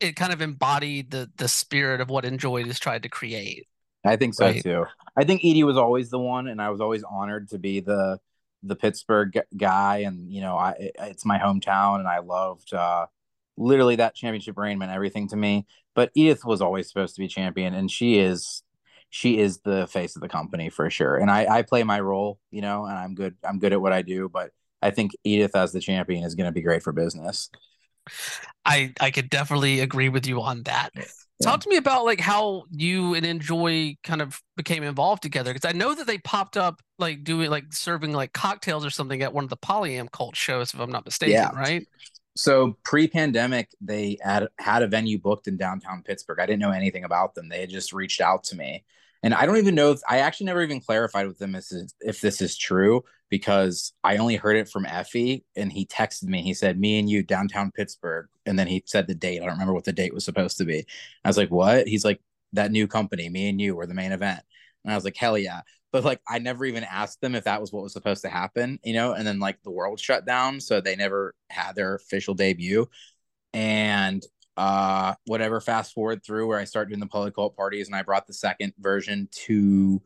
it 0.00 0.16
kind 0.16 0.32
of 0.32 0.40
embodied 0.40 1.10
the 1.10 1.30
the 1.36 1.48
spirit 1.48 2.00
of 2.00 2.10
what 2.10 2.24
Enjoy 2.24 2.64
has 2.64 2.78
tried 2.78 3.02
to 3.04 3.08
create. 3.08 3.66
I 4.04 4.16
think 4.16 4.34
so 4.34 4.46
right? 4.46 4.62
too. 4.62 4.84
I 5.16 5.24
think 5.24 5.44
Edie 5.44 5.64
was 5.64 5.76
always 5.76 6.10
the 6.10 6.18
one, 6.18 6.48
and 6.48 6.62
I 6.62 6.70
was 6.70 6.80
always 6.80 7.02
honored 7.02 7.48
to 7.50 7.58
be 7.58 7.80
the 7.80 8.18
the 8.62 8.76
Pittsburgh 8.76 9.38
guy. 9.56 9.98
And 9.98 10.32
you 10.32 10.40
know, 10.40 10.56
I 10.56 10.90
it's 11.00 11.24
my 11.24 11.38
hometown, 11.38 11.98
and 11.98 12.08
I 12.08 12.18
loved 12.20 12.72
uh, 12.72 13.06
literally 13.56 13.96
that 13.96 14.14
championship 14.14 14.56
reign 14.56 14.78
meant 14.78 14.92
everything 14.92 15.28
to 15.28 15.36
me. 15.36 15.66
But 15.94 16.10
Edith 16.14 16.44
was 16.44 16.60
always 16.60 16.88
supposed 16.88 17.16
to 17.16 17.20
be 17.20 17.28
champion, 17.28 17.74
and 17.74 17.90
she 17.90 18.18
is 18.18 18.62
she 19.10 19.38
is 19.38 19.58
the 19.58 19.86
face 19.86 20.16
of 20.16 20.22
the 20.22 20.28
company 20.28 20.68
for 20.70 20.90
sure. 20.90 21.16
And 21.16 21.30
I, 21.30 21.46
I 21.46 21.62
play 21.62 21.82
my 21.82 22.00
role, 22.00 22.38
you 22.50 22.60
know, 22.60 22.84
and 22.84 22.96
I'm 22.96 23.14
good. 23.14 23.36
I'm 23.42 23.58
good 23.58 23.72
at 23.72 23.80
what 23.80 23.92
I 23.92 24.02
do, 24.02 24.28
but 24.28 24.50
I 24.82 24.90
think 24.90 25.12
Edith 25.24 25.56
as 25.56 25.72
the 25.72 25.80
champion 25.80 26.24
is 26.24 26.34
going 26.34 26.46
to 26.46 26.52
be 26.52 26.62
great 26.62 26.82
for 26.82 26.92
business. 26.92 27.50
I 28.64 28.92
I 29.00 29.10
could 29.10 29.30
definitely 29.30 29.80
agree 29.80 30.08
with 30.08 30.26
you 30.26 30.40
on 30.40 30.62
that. 30.64 30.90
Talk 31.42 31.60
to 31.60 31.68
me 31.68 31.76
about 31.76 32.04
like 32.04 32.20
how 32.20 32.64
you 32.70 33.14
and 33.14 33.24
Enjoy 33.24 33.96
kind 34.02 34.20
of 34.20 34.40
became 34.56 34.82
involved 34.82 35.22
together 35.22 35.52
because 35.52 35.68
I 35.68 35.76
know 35.76 35.94
that 35.94 36.06
they 36.06 36.18
popped 36.18 36.56
up 36.56 36.80
like 36.98 37.22
doing 37.22 37.48
like 37.48 37.72
serving 37.72 38.12
like 38.12 38.32
cocktails 38.32 38.84
or 38.84 38.90
something 38.90 39.22
at 39.22 39.32
one 39.32 39.44
of 39.44 39.50
the 39.50 39.56
Polyam 39.56 40.10
cult 40.10 40.34
shows, 40.34 40.74
if 40.74 40.80
I'm 40.80 40.90
not 40.90 41.04
mistaken, 41.04 41.34
yeah. 41.34 41.50
right? 41.54 41.86
So 42.38 42.76
pre-pandemic, 42.84 43.74
they 43.80 44.16
had 44.22 44.46
had 44.60 44.84
a 44.84 44.86
venue 44.86 45.18
booked 45.18 45.48
in 45.48 45.56
downtown 45.56 46.04
Pittsburgh. 46.04 46.38
I 46.38 46.46
didn't 46.46 46.60
know 46.60 46.70
anything 46.70 47.02
about 47.02 47.34
them. 47.34 47.48
They 47.48 47.60
had 47.60 47.68
just 47.68 47.92
reached 47.92 48.20
out 48.20 48.44
to 48.44 48.56
me, 48.56 48.84
and 49.24 49.34
I 49.34 49.44
don't 49.44 49.56
even 49.56 49.74
know 49.74 49.90
if 49.90 50.00
I 50.08 50.18
actually 50.18 50.46
never 50.46 50.62
even 50.62 50.80
clarified 50.80 51.26
with 51.26 51.38
them 51.38 51.56
if, 51.56 51.66
if 52.00 52.20
this 52.20 52.40
is 52.40 52.56
true 52.56 53.02
because 53.28 53.92
I 54.04 54.18
only 54.18 54.36
heard 54.36 54.56
it 54.56 54.68
from 54.68 54.84
Effy 54.84 55.42
and 55.56 55.72
he 55.72 55.84
texted 55.84 56.28
me. 56.28 56.42
He 56.42 56.54
said, 56.54 56.78
Me 56.78 57.00
and 57.00 57.10
you 57.10 57.24
downtown 57.24 57.72
Pittsburgh. 57.72 58.28
And 58.46 58.56
then 58.56 58.68
he 58.68 58.84
said 58.86 59.08
the 59.08 59.16
date. 59.16 59.42
I 59.42 59.46
don't 59.46 59.54
remember 59.54 59.74
what 59.74 59.84
the 59.84 59.92
date 59.92 60.14
was 60.14 60.24
supposed 60.24 60.58
to 60.58 60.64
be. 60.64 60.86
I 61.24 61.28
was 61.28 61.36
like, 61.36 61.50
What? 61.50 61.88
He's 61.88 62.04
like, 62.04 62.20
That 62.52 62.70
new 62.70 62.86
company, 62.86 63.28
me 63.28 63.48
and 63.48 63.60
you 63.60 63.74
were 63.74 63.86
the 63.86 63.94
main 63.94 64.12
event. 64.12 64.40
And 64.84 64.92
I 64.92 64.96
was 64.96 65.04
like, 65.04 65.16
Hell 65.16 65.36
yeah. 65.36 65.62
But 65.92 66.04
like, 66.04 66.20
I 66.28 66.38
never 66.38 66.64
even 66.64 66.84
asked 66.84 67.20
them 67.20 67.34
if 67.34 67.44
that 67.44 67.60
was 67.60 67.72
what 67.72 67.82
was 67.82 67.92
supposed 67.92 68.22
to 68.22 68.28
happen, 68.28 68.78
you 68.84 68.92
know? 68.92 69.12
And 69.12 69.26
then 69.26 69.38
like 69.38 69.62
the 69.62 69.70
world 69.70 70.00
shut 70.00 70.26
down. 70.26 70.60
So 70.60 70.80
they 70.80 70.96
never 70.96 71.34
had 71.50 71.74
their 71.74 71.94
official 71.94 72.34
debut. 72.34 72.88
And 73.54 74.22
uh 74.58 75.14
whatever 75.26 75.60
fast 75.60 75.94
forward 75.94 76.22
through 76.24 76.48
where 76.48 76.58
I 76.58 76.64
started 76.64 76.90
doing 76.90 76.98
the 77.00 77.06
public 77.06 77.36
cult 77.36 77.56
parties 77.56 77.86
and 77.86 77.94
I 77.94 78.02
brought 78.02 78.26
the 78.26 78.34
second 78.34 78.74
version 78.76 79.28
to 79.46 80.02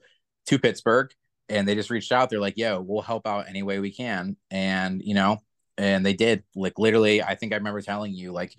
to 0.46 0.58
Pittsburgh 0.58 1.10
and 1.48 1.66
they 1.66 1.74
just 1.74 1.88
reached 1.88 2.12
out 2.12 2.28
they're 2.28 2.38
like 2.38 2.58
yo 2.58 2.78
we'll 2.80 3.00
help 3.00 3.26
out 3.26 3.46
any 3.48 3.62
way 3.62 3.78
we 3.78 3.90
can 3.90 4.36
and 4.50 5.00
you 5.02 5.14
know 5.14 5.38
and 5.78 6.04
they 6.04 6.12
did 6.12 6.44
like 6.54 6.78
literally 6.78 7.22
I 7.22 7.34
think 7.34 7.52
I 7.52 7.56
remember 7.56 7.80
telling 7.80 8.12
you 8.12 8.30
like 8.32 8.54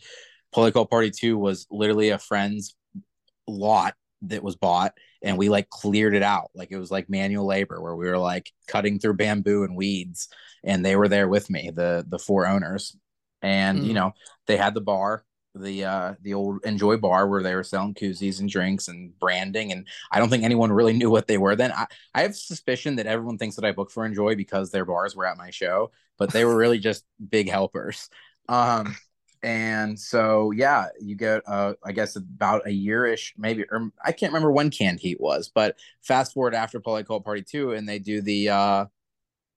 cult 0.51 0.89
party 0.89 1.11
2 1.11 1.37
was 1.37 1.67
literally 1.69 2.09
a 2.09 2.17
friend's 2.17 2.75
lot 3.47 3.93
that 4.23 4.43
was 4.43 4.55
bought 4.55 4.93
and 5.23 5.37
we 5.37 5.49
like 5.49 5.69
cleared 5.69 6.13
it 6.13 6.23
out. 6.23 6.51
Like 6.53 6.71
it 6.71 6.77
was 6.77 6.91
like 6.91 7.09
manual 7.09 7.45
labor 7.45 7.81
where 7.81 7.95
we 7.95 8.07
were 8.07 8.17
like 8.17 8.51
cutting 8.67 8.99
through 8.99 9.15
bamboo 9.15 9.63
and 9.63 9.75
weeds 9.75 10.27
and 10.63 10.85
they 10.85 10.95
were 10.95 11.07
there 11.07 11.27
with 11.27 11.49
me 11.49 11.71
the 11.73 12.05
the 12.07 12.19
four 12.19 12.45
owners. 12.47 12.95
And 13.41 13.79
mm. 13.79 13.87
you 13.87 13.93
know 13.93 14.13
they 14.47 14.57
had 14.57 14.73
the 14.73 14.81
bar 14.81 15.25
the 15.55 15.85
uh 15.85 16.13
the 16.21 16.33
old 16.33 16.63
enjoy 16.65 16.97
bar 16.97 17.27
where 17.27 17.43
they 17.43 17.53
were 17.53 17.63
selling 17.63 17.93
koozies 17.93 18.39
and 18.39 18.49
drinks 18.49 18.87
and 18.87 19.17
branding 19.19 19.71
and 19.71 19.87
i 20.11 20.17
don't 20.17 20.29
think 20.29 20.43
anyone 20.43 20.71
really 20.71 20.93
knew 20.97 21.11
what 21.11 21.27
they 21.27 21.37
were 21.37 21.55
then. 21.55 21.71
I, 21.71 21.85
I 22.15 22.21
have 22.23 22.35
suspicion 22.35 22.95
that 22.95 23.05
everyone 23.05 23.37
thinks 23.37 23.55
that 23.57 23.65
i 23.65 23.71
booked 23.71 23.91
for 23.91 24.03
enjoy 24.03 24.35
because 24.35 24.71
their 24.71 24.83
bars 24.83 25.15
were 25.15 25.27
at 25.27 25.37
my 25.37 25.51
show 25.51 25.91
but 26.17 26.31
they 26.31 26.45
were 26.45 26.55
really 26.55 26.79
just 26.79 27.03
big 27.29 27.49
helpers. 27.49 28.09
Um 28.49 28.95
and 29.43 29.99
so 29.99 30.51
yeah 30.51 30.87
you 30.99 31.15
get 31.15 31.41
uh 31.47 31.73
i 31.83 31.91
guess 31.91 32.15
about 32.15 32.65
a 32.65 32.69
yearish 32.69 33.33
maybe 33.37 33.65
or 33.71 33.91
i 34.03 34.11
can't 34.11 34.31
remember 34.31 34.51
when 34.51 34.69
canned 34.69 34.99
heat 34.99 35.19
was 35.19 35.51
but 35.53 35.75
fast 36.01 36.33
forward 36.33 36.55
after 36.55 36.79
Polyam 36.79 37.05
Cult 37.05 37.25
party 37.25 37.43
2 37.43 37.73
and 37.73 37.87
they 37.87 37.99
do 37.99 38.21
the 38.21 38.49
uh 38.49 38.85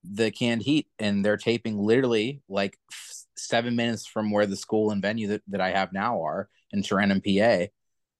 the 0.04 0.30
canned 0.30 0.62
heat 0.62 0.88
and 0.98 1.24
they're 1.24 1.36
taping 1.36 1.78
literally 1.78 2.40
like 2.48 2.78
seven 3.36 3.76
minutes 3.76 4.06
from 4.06 4.30
where 4.30 4.46
the 4.46 4.56
school 4.56 4.90
and 4.90 5.02
venue 5.02 5.28
that, 5.28 5.42
that 5.48 5.60
I 5.60 5.70
have 5.70 5.92
now 5.92 6.24
are 6.24 6.48
in 6.72 6.82
Tarentum, 6.82 7.20
PA. 7.20 7.66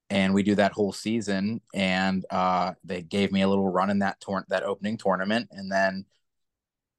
And 0.08 0.35
we 0.35 0.42
do 0.42 0.54
that 0.54 0.73
whole 0.73 0.92
season. 0.92 1.61
And 1.75 2.25
uh, 2.30 2.75
they 2.85 3.02
gave 3.02 3.32
me 3.32 3.42
a 3.42 3.49
little 3.49 3.68
run 3.68 3.90
in 3.90 4.00
that 4.00 4.20
tor- 4.20 4.46
that 4.49 4.62
opening 4.62 4.99
tournament. 4.99 5.49
And 5.50 5.70
then 5.70 6.04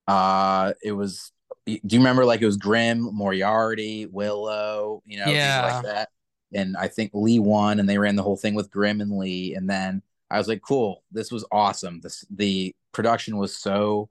uh, 0.07 0.74
it 0.83 0.91
was, 0.91 1.31
do 1.67 1.95
you 1.95 2.00
remember 2.00 2.25
like 2.25 2.41
it 2.41 2.45
was 2.45 2.57
Grim, 2.57 3.01
Moriarty, 3.13 4.05
Willow, 4.05 5.03
you 5.05 5.19
know, 5.19 5.31
yeah. 5.31 5.69
like 5.71 5.83
that. 5.83 6.09
And 6.53 6.77
I 6.77 6.88
think 6.88 7.12
Lee 7.13 7.39
won 7.39 7.79
and 7.79 7.88
they 7.89 7.97
ran 7.97 8.15
the 8.15 8.24
whole 8.24 8.38
thing 8.38 8.55
with 8.55 8.71
Grim 8.71 9.01
and 9.01 9.17
Lee. 9.17 9.53
And 9.53 9.69
then 9.69 10.01
I 10.31 10.38
was 10.38 10.47
like, 10.47 10.62
cool, 10.62 11.03
this 11.12 11.31
was 11.31 11.45
awesome. 11.51 12.00
This, 12.01 12.25
the 12.29 12.74
production 12.93 13.38
was 13.38 13.57
so 13.57 14.09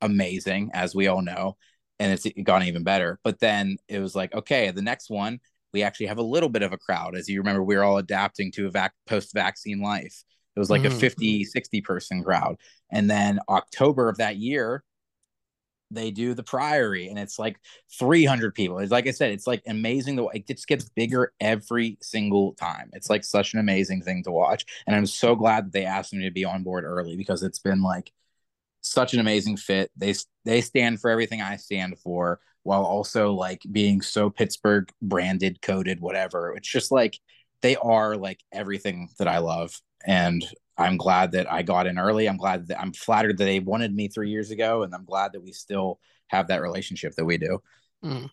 amazing, 0.00 0.70
as 0.74 0.94
we 0.94 1.08
all 1.08 1.22
know 1.22 1.56
and 1.98 2.12
it's 2.12 2.26
gone 2.42 2.62
even 2.64 2.82
better. 2.82 3.18
But 3.24 3.40
then 3.40 3.76
it 3.88 4.00
was 4.00 4.14
like, 4.14 4.34
okay, 4.34 4.70
the 4.70 4.82
next 4.82 5.10
one, 5.10 5.40
we 5.72 5.82
actually 5.82 6.06
have 6.06 6.18
a 6.18 6.22
little 6.22 6.48
bit 6.48 6.62
of 6.62 6.72
a 6.72 6.78
crowd. 6.78 7.16
As 7.16 7.28
you 7.28 7.40
remember, 7.40 7.62
we 7.62 7.76
are 7.76 7.84
all 7.84 7.98
adapting 7.98 8.52
to 8.52 8.66
a 8.66 8.70
vac- 8.70 8.94
post 9.06 9.32
vaccine 9.34 9.80
life. 9.80 10.24
It 10.54 10.58
was 10.58 10.70
like 10.70 10.82
mm. 10.82 10.86
a 10.86 10.90
50, 10.90 11.44
60 11.44 11.80
person 11.82 12.22
crowd. 12.22 12.56
And 12.90 13.10
then 13.10 13.40
October 13.48 14.08
of 14.08 14.18
that 14.18 14.36
year, 14.36 14.82
they 15.90 16.10
do 16.10 16.34
the 16.34 16.42
Priory 16.42 17.08
and 17.08 17.18
it's 17.18 17.38
like 17.38 17.58
300 17.98 18.54
people. 18.54 18.78
It's 18.78 18.92
like 18.92 19.06
I 19.06 19.12
said, 19.12 19.30
it's 19.30 19.46
like 19.46 19.62
amazing. 19.66 20.16
The 20.16 20.26
it 20.34 20.46
just 20.46 20.66
gets 20.66 20.88
bigger 20.88 21.32
every 21.40 21.98
single 22.02 22.54
time. 22.54 22.90
It's 22.92 23.10
like 23.10 23.24
such 23.24 23.54
an 23.54 23.60
amazing 23.60 24.02
thing 24.02 24.22
to 24.24 24.32
watch. 24.32 24.64
And 24.86 24.96
I'm 24.96 25.06
so 25.06 25.34
glad 25.34 25.66
that 25.66 25.72
they 25.72 25.84
asked 25.84 26.12
me 26.12 26.24
to 26.24 26.30
be 26.30 26.44
on 26.44 26.62
board 26.62 26.84
early 26.84 27.16
because 27.16 27.42
it's 27.42 27.58
been 27.60 27.82
like 27.82 28.12
such 28.80 29.14
an 29.14 29.20
amazing 29.20 29.56
fit. 29.56 29.90
They 29.96 30.14
they 30.44 30.60
stand 30.60 31.00
for 31.00 31.10
everything 31.10 31.42
I 31.42 31.56
stand 31.56 31.98
for 31.98 32.40
while 32.62 32.84
also 32.84 33.32
like 33.32 33.62
being 33.70 34.00
so 34.00 34.28
Pittsburgh 34.28 34.90
branded, 35.00 35.62
coded, 35.62 36.00
whatever. 36.00 36.52
It's 36.56 36.68
just 36.68 36.90
like 36.90 37.18
they 37.62 37.76
are 37.76 38.16
like 38.16 38.40
everything 38.52 39.08
that 39.18 39.28
I 39.28 39.38
love. 39.38 39.80
And 40.04 40.44
I'm 40.78 40.96
glad 40.96 41.32
that 41.32 41.50
I 41.50 41.62
got 41.62 41.86
in 41.86 41.98
early. 41.98 42.28
I'm 42.28 42.36
glad 42.36 42.68
that 42.68 42.80
I'm 42.80 42.92
flattered 42.92 43.38
that 43.38 43.44
they 43.44 43.60
wanted 43.60 43.94
me 43.94 44.08
three 44.08 44.30
years 44.30 44.50
ago. 44.50 44.82
And 44.82 44.94
I'm 44.94 45.04
glad 45.04 45.32
that 45.32 45.42
we 45.42 45.52
still 45.52 45.98
have 46.28 46.48
that 46.48 46.62
relationship 46.62 47.14
that 47.14 47.24
we 47.24 47.38
do. 47.38 47.60
Mm. 48.04 48.30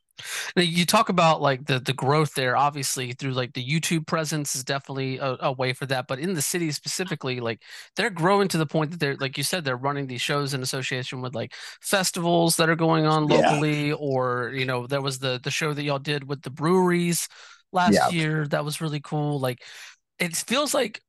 You 0.56 0.86
talk 0.86 1.10
about 1.10 1.42
like 1.42 1.66
the 1.66 1.80
the 1.80 1.94
growth 1.94 2.36
there, 2.36 2.56
obviously 2.56 3.14
through 3.14 3.32
like 3.32 3.54
the 3.54 3.66
YouTube 3.66 4.06
presence 4.06 4.56
is 4.56 4.64
definitely 4.64 5.18
a, 5.18 5.38
a, 5.40 5.52
way 5.52 5.74
for 5.74 5.86
that. 5.88 6.06
But 6.08 6.20
in 6.20 6.34
the 6.34 6.42
city 6.42 6.72
specifically, 6.72 7.40
like 7.40 7.64
they're 7.96 8.12
growing 8.12 8.48
to 8.50 8.58
the 8.58 8.66
point 8.66 8.92
that 8.92 9.00
they're 9.00 9.16
like 9.16 9.38
you 9.38 9.44
said, 9.44 9.64
they're 9.64 9.78
running 9.78 10.06
these 10.06 10.22
shows 10.22 10.54
in 10.54 10.62
association 10.62 11.22
with 11.22 11.34
like 11.34 11.54
festivals 11.82 12.58
that 12.58 12.70
are 12.70 12.76
going 12.76 13.08
on 13.08 13.26
locally, 13.26 13.88
yeah. 13.88 13.94
or 13.94 14.52
you 14.54 14.66
know, 14.66 14.86
there 14.86 15.02
was 15.02 15.18
the 15.18 15.40
the 15.44 15.50
show 15.50 15.74
that 15.74 15.84
y'all 15.84 15.98
did 15.98 16.28
with 16.28 16.44
the 16.44 16.52
breweries 16.52 17.28
last 17.72 17.94
yeah. 17.94 18.10
year. 18.10 18.48
That 18.48 18.66
was 18.66 18.82
really 18.82 19.02
cool. 19.02 19.40
Like 19.40 19.64
it 20.20 20.36
feels 20.36 20.74
like 20.76 21.02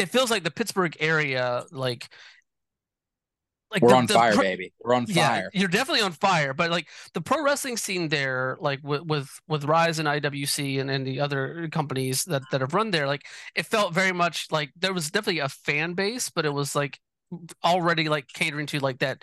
it 0.00 0.08
feels 0.08 0.30
like 0.30 0.42
the 0.42 0.50
Pittsburgh 0.50 0.96
area, 1.00 1.64
like 1.70 2.08
like 3.70 3.82
we're 3.82 3.90
the, 3.90 3.94
on 3.94 4.06
the 4.06 4.14
fire, 4.14 4.32
pro- 4.32 4.42
baby. 4.42 4.72
We're 4.82 4.94
on 4.94 5.06
fire. 5.06 5.14
Yeah, 5.52 5.60
you're 5.60 5.68
definitely 5.68 6.02
on 6.02 6.12
fire. 6.12 6.52
But 6.52 6.70
like 6.70 6.88
the 7.14 7.20
pro 7.20 7.42
wrestling 7.42 7.76
scene 7.76 8.08
there, 8.08 8.56
like 8.60 8.80
with 8.82 9.02
with, 9.02 9.30
with 9.46 9.64
Rise 9.64 9.98
and 9.98 10.08
IWC 10.08 10.80
and, 10.80 10.90
and 10.90 11.06
the 11.06 11.20
other 11.20 11.68
companies 11.70 12.24
that, 12.24 12.42
that 12.50 12.60
have 12.62 12.74
run 12.74 12.90
there, 12.90 13.06
like 13.06 13.26
it 13.54 13.66
felt 13.66 13.94
very 13.94 14.12
much 14.12 14.48
like 14.50 14.72
there 14.76 14.92
was 14.92 15.10
definitely 15.10 15.40
a 15.40 15.48
fan 15.48 15.92
base, 15.92 16.30
but 16.30 16.44
it 16.44 16.52
was 16.52 16.74
like 16.74 16.98
already 17.64 18.08
like 18.08 18.26
catering 18.28 18.66
to 18.66 18.80
like 18.80 18.98
that 18.98 19.22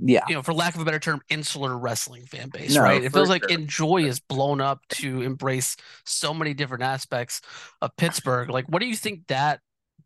yeah 0.00 0.22
you 0.28 0.34
know 0.34 0.42
for 0.42 0.52
lack 0.52 0.74
of 0.74 0.80
a 0.80 0.84
better 0.84 0.98
term 0.98 1.20
insular 1.28 1.76
wrestling 1.76 2.24
fan 2.24 2.48
base 2.48 2.74
no, 2.74 2.82
right 2.82 3.02
it 3.02 3.12
feels 3.12 3.28
like 3.28 3.48
enjoy 3.50 3.98
is 4.02 4.20
blown 4.20 4.60
up 4.60 4.80
to 4.88 5.22
embrace 5.22 5.76
so 6.04 6.32
many 6.32 6.54
different 6.54 6.82
aspects 6.82 7.40
of 7.80 7.94
pittsburgh 7.96 8.48
like 8.48 8.64
what 8.68 8.80
do 8.80 8.86
you 8.86 8.96
think 8.96 9.26
that 9.26 9.60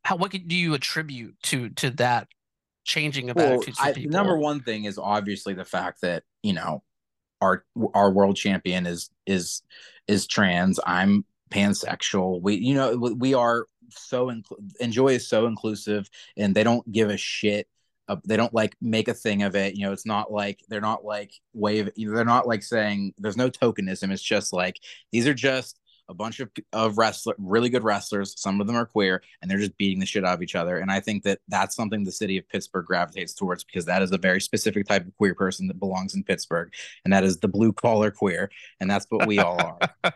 how 0.04 0.16
what 0.16 0.32
do 0.32 0.56
you 0.56 0.75
attribute 0.75 1.37
to 1.44 1.71
to 1.71 1.90
that 1.90 2.28
changing 2.85 3.30
of 3.30 3.37
well, 3.37 3.54
attitudes 3.54 3.78
I, 3.80 3.92
Number 4.09 4.37
one 4.37 4.61
thing 4.61 4.85
is 4.85 4.99
obviously 4.99 5.54
the 5.54 5.64
fact 5.64 6.00
that 6.02 6.25
you 6.42 6.52
know 6.52 6.82
our 7.40 7.64
our 7.94 8.11
world 8.11 8.37
champion 8.37 8.87
is 8.87 9.11
is 9.26 9.62
is 10.09 10.26
trans. 10.26 10.78
I'm 10.87 11.25
pansexual. 11.50 12.40
We 12.40 12.54
you 12.54 12.75
know 12.75 12.97
we 12.97 13.35
are 13.35 13.66
so 13.90 14.28
incl- 14.28 14.59
enjoy 14.80 15.09
is 15.09 15.28
so 15.28 15.47
inclusive, 15.47 16.09
and 16.37 16.54
they 16.54 16.64
don't 16.64 16.90
give 16.90 17.11
a 17.11 17.16
shit. 17.16 17.68
Uh, 18.09 18.16
they 18.25 18.37
don't 18.37 18.52
like 18.52 18.75
make 18.80 19.09
a 19.09 19.14
thing 19.14 19.42
of 19.42 19.54
it. 19.54 19.76
You 19.76 19.87
know, 19.87 19.92
it's 19.92 20.06
not 20.06 20.32
like 20.32 20.61
they're 20.68 20.80
not 20.80 21.04
like 21.04 21.32
wave. 21.52 21.90
You 21.94 22.09
know, 22.09 22.16
they're 22.16 22.25
not 22.25 22.49
like 22.49 22.62
saying 22.62 23.14
there's 23.18 23.37
no 23.37 23.50
tokenism. 23.50 24.12
It's 24.12 24.23
just 24.23 24.52
like 24.52 24.80
these 25.12 25.26
are 25.26 25.35
just 25.35 25.78
a 26.12 26.14
bunch 26.14 26.38
of 26.38 26.50
of 26.73 26.99
wrestler, 26.99 27.35
really 27.38 27.69
good 27.69 27.83
wrestlers. 27.83 28.40
Some 28.40 28.61
of 28.61 28.66
them 28.66 28.76
are 28.76 28.87
queer, 28.87 29.23
and 29.40 29.50
they're 29.50 29.59
just 29.59 29.76
beating 29.78 29.99
the 29.99 30.07
shit 30.07 30.25
out 30.25 30.35
of 30.35 30.42
each 30.42 30.54
other. 30.54 30.78
And 30.78 30.92
I 30.92 31.00
think 31.00 31.25
that 31.25 31.40
that's 31.49 31.75
something 31.75 32.04
the 32.04 32.12
city 32.12 32.38
of 32.38 32.49
Pittsburgh 32.49 32.87
gravitates 32.87 33.35
towards 33.35 33.64
because 33.64 33.87
that 33.87 34.02
is 34.02 34.12
a 34.12 34.19
very 34.19 34.40
specific 34.40 34.87
type 34.87 35.07
of 35.07 35.16
queer 35.16 35.35
person 35.35 35.66
that 35.69 35.81
belongs 35.81 36.14
in 36.14 36.23
Pittsburgh, 36.23 36.73
and 37.04 37.12
that 37.12 37.25
is 37.25 37.38
the 37.38 37.49
blue 37.49 37.73
collar 37.73 38.11
queer, 38.11 38.50
and 38.78 38.88
that's 38.88 39.07
what 39.09 39.26
we 39.26 39.38
all 39.38 39.59
are. 39.61 40.12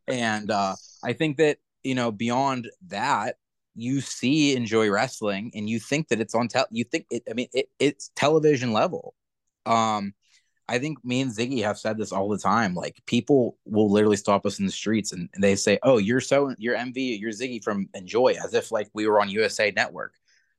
and 0.08 0.50
uh, 0.50 0.76
I 1.04 1.12
think 1.12 1.36
that 1.38 1.58
you 1.82 1.94
know 1.94 2.12
beyond 2.12 2.70
that, 2.88 3.36
you 3.74 4.00
see 4.00 4.56
enjoy 4.56 4.88
wrestling, 4.88 5.50
and 5.54 5.68
you 5.68 5.78
think 5.80 6.08
that 6.08 6.20
it's 6.20 6.34
on 6.34 6.48
tel. 6.48 6.66
You 6.70 6.84
think 6.84 7.06
it. 7.10 7.24
I 7.28 7.34
mean, 7.34 7.48
it, 7.52 7.68
it's 7.78 8.10
television 8.16 8.72
level. 8.72 9.14
Um, 9.66 10.14
I 10.68 10.78
think 10.78 11.04
me 11.04 11.20
and 11.20 11.30
Ziggy 11.30 11.62
have 11.62 11.78
said 11.78 11.96
this 11.96 12.12
all 12.12 12.28
the 12.28 12.38
time. 12.38 12.74
Like 12.74 13.00
people 13.06 13.56
will 13.64 13.90
literally 13.90 14.16
stop 14.16 14.44
us 14.46 14.58
in 14.58 14.66
the 14.66 14.72
streets 14.72 15.12
and, 15.12 15.28
and 15.34 15.42
they 15.42 15.56
say, 15.56 15.78
"Oh, 15.82 15.98
you're 15.98 16.20
so 16.20 16.54
you're 16.58 16.76
MV, 16.76 17.20
you're 17.20 17.30
Ziggy 17.30 17.62
from 17.62 17.88
Enjoy," 17.94 18.34
as 18.42 18.54
if 18.54 18.72
like 18.72 18.88
we 18.92 19.06
were 19.06 19.20
on 19.20 19.28
USA 19.30 19.70
Network. 19.70 20.14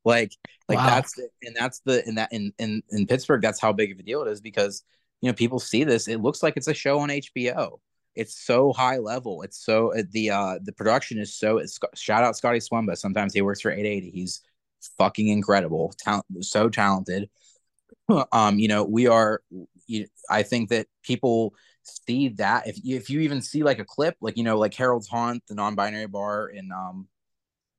Like, 0.06 0.32
like 0.70 0.78
wow. 0.78 0.86
that's 0.86 1.14
the, 1.16 1.28
and 1.44 1.56
that's 1.56 1.82
the 1.82 2.08
in 2.08 2.16
that 2.16 2.32
in 2.32 2.54
in 2.60 2.82
in 2.92 3.08
Pittsburgh, 3.08 3.42
that's 3.42 3.60
how 3.60 3.74
big 3.74 3.92
of 3.92 4.00
a 4.00 4.04
deal 4.04 4.22
it 4.22 4.30
is 4.30 4.40
because 4.40 4.84
you 5.22 5.30
know 5.30 5.34
people 5.34 5.60
see 5.60 5.84
this. 5.84 6.08
It 6.08 6.22
looks 6.22 6.42
like 6.42 6.56
it's 6.56 6.70
a 6.70 6.74
show 6.74 7.00
on 7.00 7.10
HBO. 7.10 7.80
it's 8.16 8.40
so 8.40 8.72
high 8.72 8.98
level. 8.98 9.42
It's 9.42 9.58
so 9.64 9.94
uh, 9.94 10.04
the 10.12 10.30
uh 10.32 10.60
the 10.64 10.72
production 10.72 11.20
is 11.20 11.36
so. 11.36 11.58
It's, 11.58 11.78
shout 11.96 12.24
out 12.24 12.38
Scotty 12.38 12.60
Swemba. 12.60 12.98
Sometimes 12.98 13.34
he 13.34 13.42
works 13.42 13.60
for 13.60 13.72
880. 13.72 14.12
He's 14.12 14.42
fucking 14.98 15.28
incredible, 15.28 15.94
talent, 15.98 16.26
so 16.42 16.70
talented. 16.70 17.30
Um, 18.32 18.58
you 18.58 18.70
know, 18.70 18.86
we 18.86 19.08
are. 19.08 19.42
You, 19.88 20.08
I 20.30 20.44
think 20.44 20.70
that 20.70 20.88
people 21.04 21.54
see 21.84 22.30
that 22.30 22.68
if 22.68 22.84
you, 22.84 22.98
if 22.98 23.10
you 23.10 23.22
even 23.22 23.42
see 23.42 23.64
like 23.64 23.80
a 23.80 23.86
clip, 23.86 24.16
like 24.22 24.38
you 24.38 24.44
know, 24.44 24.58
like 24.58 24.74
Harold's 24.74 25.08
Haunt, 25.08 25.44
the 25.48 25.56
non-binary 25.56 26.08
bar 26.08 26.48
in 26.50 26.72
um 26.72 27.08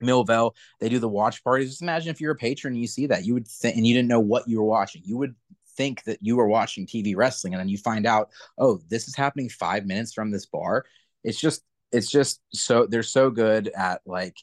Millvale, 0.02 0.52
they 0.80 0.88
do 0.88 0.98
the 0.98 1.08
watch 1.08 1.42
parties. 1.42 1.70
Just 1.70 1.82
imagine 1.82 2.10
if 2.10 2.20
you're 2.20 2.32
a 2.32 2.36
patron 2.36 2.74
and 2.74 2.80
you 2.80 2.86
see 2.86 3.06
that, 3.06 3.24
you 3.24 3.34
would 3.34 3.48
think, 3.48 3.76
and 3.76 3.86
you 3.86 3.94
didn't 3.94 4.08
know 4.08 4.20
what 4.20 4.48
you 4.48 4.58
were 4.58 4.66
watching. 4.66 5.02
You 5.04 5.16
would 5.18 5.34
think 5.76 6.02
that 6.04 6.18
you 6.20 6.36
were 6.36 6.48
watching 6.48 6.86
TV 6.86 7.16
wrestling, 7.16 7.54
and 7.54 7.60
then 7.60 7.68
you 7.68 7.78
find 7.78 8.06
out, 8.06 8.30
oh, 8.58 8.80
this 8.88 9.08
is 9.08 9.16
happening 9.16 9.48
five 9.48 9.86
minutes 9.86 10.12
from 10.12 10.30
this 10.30 10.46
bar. 10.46 10.84
It's 11.24 11.40
just, 11.40 11.62
it's 11.90 12.10
just 12.10 12.40
so 12.52 12.86
they're 12.86 13.02
so 13.02 13.30
good 13.30 13.68
at 13.68 14.00
like 14.06 14.36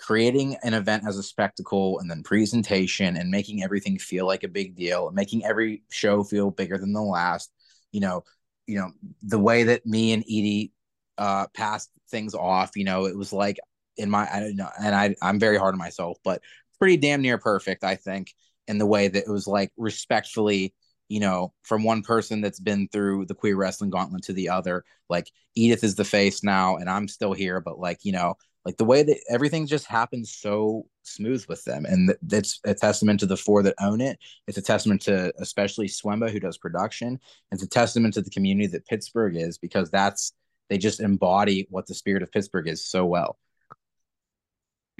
creating 0.00 0.56
an 0.62 0.72
event 0.72 1.04
as 1.06 1.18
a 1.18 1.22
spectacle 1.22 1.98
and 2.00 2.10
then 2.10 2.22
presentation 2.22 3.16
and 3.16 3.30
making 3.30 3.62
everything 3.62 3.98
feel 3.98 4.26
like 4.26 4.42
a 4.42 4.48
big 4.48 4.74
deal 4.74 5.06
and 5.06 5.14
making 5.14 5.44
every 5.44 5.82
show 5.90 6.24
feel 6.24 6.50
bigger 6.50 6.78
than 6.78 6.92
the 6.92 7.02
last 7.02 7.52
you 7.92 8.00
know 8.00 8.24
you 8.66 8.78
know 8.78 8.90
the 9.22 9.38
way 9.38 9.62
that 9.64 9.84
me 9.84 10.12
and 10.12 10.22
edie 10.22 10.72
uh 11.18 11.46
passed 11.54 11.90
things 12.10 12.34
off 12.34 12.70
you 12.76 12.84
know 12.84 13.04
it 13.04 13.16
was 13.16 13.32
like 13.32 13.58
in 13.98 14.08
my 14.08 14.26
i 14.32 14.40
don't 14.40 14.56
know 14.56 14.70
and 14.82 14.94
i 14.94 15.14
i'm 15.22 15.38
very 15.38 15.58
hard 15.58 15.74
on 15.74 15.78
myself 15.78 16.16
but 16.24 16.40
pretty 16.78 16.96
damn 16.96 17.20
near 17.20 17.36
perfect 17.36 17.84
i 17.84 17.94
think 17.94 18.32
in 18.68 18.78
the 18.78 18.86
way 18.86 19.06
that 19.06 19.24
it 19.24 19.30
was 19.30 19.46
like 19.46 19.70
respectfully 19.76 20.74
you 21.08 21.20
know 21.20 21.52
from 21.62 21.84
one 21.84 22.02
person 22.02 22.40
that's 22.40 22.60
been 22.60 22.88
through 22.88 23.26
the 23.26 23.34
queer 23.34 23.56
wrestling 23.56 23.90
gauntlet 23.90 24.22
to 24.22 24.32
the 24.32 24.48
other 24.48 24.82
like 25.10 25.30
edith 25.54 25.84
is 25.84 25.96
the 25.96 26.04
face 26.04 26.42
now 26.42 26.76
and 26.76 26.88
i'm 26.88 27.06
still 27.06 27.34
here 27.34 27.60
but 27.60 27.78
like 27.78 27.98
you 28.02 28.12
know 28.12 28.34
like 28.64 28.76
the 28.76 28.84
way 28.84 29.02
that 29.02 29.18
everything 29.28 29.66
just 29.66 29.86
happens 29.86 30.32
so 30.32 30.86
smooth 31.02 31.44
with 31.48 31.64
them 31.64 31.84
and 31.86 32.14
that's 32.22 32.60
a 32.64 32.74
testament 32.74 33.20
to 33.20 33.26
the 33.26 33.36
four 33.36 33.62
that 33.62 33.74
own 33.80 34.00
it 34.00 34.18
it's 34.46 34.58
a 34.58 34.62
testament 34.62 35.00
to 35.00 35.32
especially 35.38 35.86
swemba 35.86 36.30
who 36.30 36.40
does 36.40 36.58
production 36.58 37.18
it's 37.52 37.62
a 37.62 37.68
testament 37.68 38.14
to 38.14 38.22
the 38.22 38.30
community 38.30 38.66
that 38.66 38.86
pittsburgh 38.86 39.36
is 39.36 39.58
because 39.58 39.90
that's 39.90 40.32
they 40.68 40.78
just 40.78 41.00
embody 41.00 41.66
what 41.70 41.86
the 41.86 41.94
spirit 41.94 42.22
of 42.22 42.30
pittsburgh 42.30 42.68
is 42.68 42.84
so 42.84 43.04
well 43.04 43.38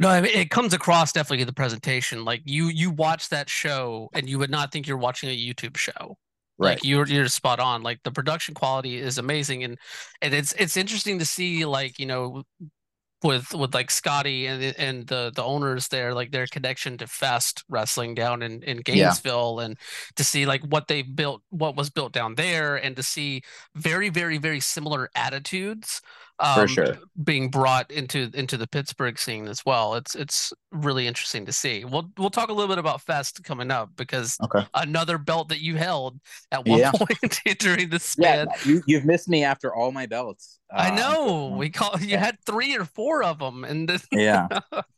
no, 0.01 0.09
I 0.09 0.23
mean, 0.23 0.35
it 0.35 0.49
comes 0.49 0.73
across 0.73 1.13
definitely 1.13 1.43
in 1.43 1.47
the 1.47 1.53
presentation. 1.53 2.25
Like 2.25 2.41
you, 2.47 2.69
you 2.69 2.91
watch 2.91 3.29
that 3.29 3.51
show 3.51 4.09
and 4.15 4.27
you 4.27 4.39
would 4.39 4.51
not 4.51 4.73
think 4.73 4.87
you're 4.87 4.97
watching 4.97 5.29
a 5.29 5.37
YouTube 5.37 5.77
show. 5.77 6.17
right 6.59 6.71
Like 6.71 6.85
you're 6.85 7.07
you're 7.07 7.29
spot 7.29 7.61
on. 7.61 7.83
Like 7.83 8.03
the 8.03 8.11
production 8.11 8.55
quality 8.55 8.97
is 8.97 9.19
amazing, 9.19 9.63
and 9.63 9.79
and 10.23 10.33
it's 10.33 10.55
it's 10.55 10.79
interesting 10.79 11.19
to 11.19 11.27
see 11.27 11.67
like 11.67 11.99
you 11.99 12.07
know 12.07 12.45
with 13.23 13.55
with 13.55 13.75
like 13.75 13.91
Scotty 13.91 14.47
and 14.47 14.63
and 14.79 15.07
the 15.07 15.31
the 15.35 15.43
owners 15.45 15.89
there, 15.89 16.15
like 16.15 16.31
their 16.31 16.47
connection 16.47 16.97
to 16.99 17.07
Fest 17.07 17.65
Wrestling 17.69 18.15
down 18.15 18.43
in 18.43 18.63
in 18.63 18.79
Yeah. 18.93 19.17
Gainesville, 19.19 19.61
and 19.61 19.79
to 20.17 20.25
see 20.25 20.47
like 20.47 20.63
what 20.63 20.89
they 20.89 21.03
built, 21.03 21.43
what 21.51 21.77
was 21.77 21.91
built 21.91 22.13
down 22.13 22.35
there, 22.37 22.77
and 22.77 22.97
to 22.97 23.03
see 23.03 23.43
very 23.75 24.09
very 24.09 24.39
very 24.39 24.61
similar 24.61 25.11
attitudes 25.15 26.01
for 26.43 26.61
um, 26.63 26.67
sure 26.69 26.97
being 27.23 27.51
brought 27.51 27.91
into 27.91 28.31
into 28.35 28.57
the 28.57 28.67
Pittsburgh 28.67 29.19
scene 29.19 29.47
as 29.49 29.65
well. 29.67 29.95
It's 29.95 30.15
it's 30.15 30.53
really 30.73 31.07
interesting 31.07 31.45
to 31.47 31.53
see. 31.53 31.85
We'll 31.85 32.11
we'll 32.19 32.31
talk 32.31 32.49
a 32.49 32.53
little 32.53 32.69
bit 32.69 32.79
about 32.79 33.03
Fest 33.03 33.43
coming 33.45 33.71
up 33.71 33.91
because 33.97 34.37
okay 34.43 34.67
another 34.75 35.19
belt 35.19 35.49
that 35.51 35.61
you 35.61 35.77
held 35.77 36.19
at 36.53 36.65
one 36.67 36.79
Yeah. 36.81 36.93
point 36.93 37.41
during 37.59 37.91
the 37.91 38.01
yeah 38.19 38.45
span. 38.45 38.49
you, 38.65 38.83
you've 38.87 39.05
missed 39.05 39.29
me 39.29 39.45
after 39.45 39.75
all 39.75 39.93
my 39.93 40.07
belts 40.07 40.59
I 40.73 40.91
Uh, 40.91 40.95
know 40.95 41.57
we 41.59 41.69
call 41.69 41.99
you 42.01 42.09
Yeah. 42.11 42.19
had 42.19 42.39
three 42.47 42.77
or 42.77 42.85
four 42.85 43.23
of 43.25 43.39
them, 43.41 43.65
and 43.65 43.89
then 43.89 44.01
yeah 44.13 44.47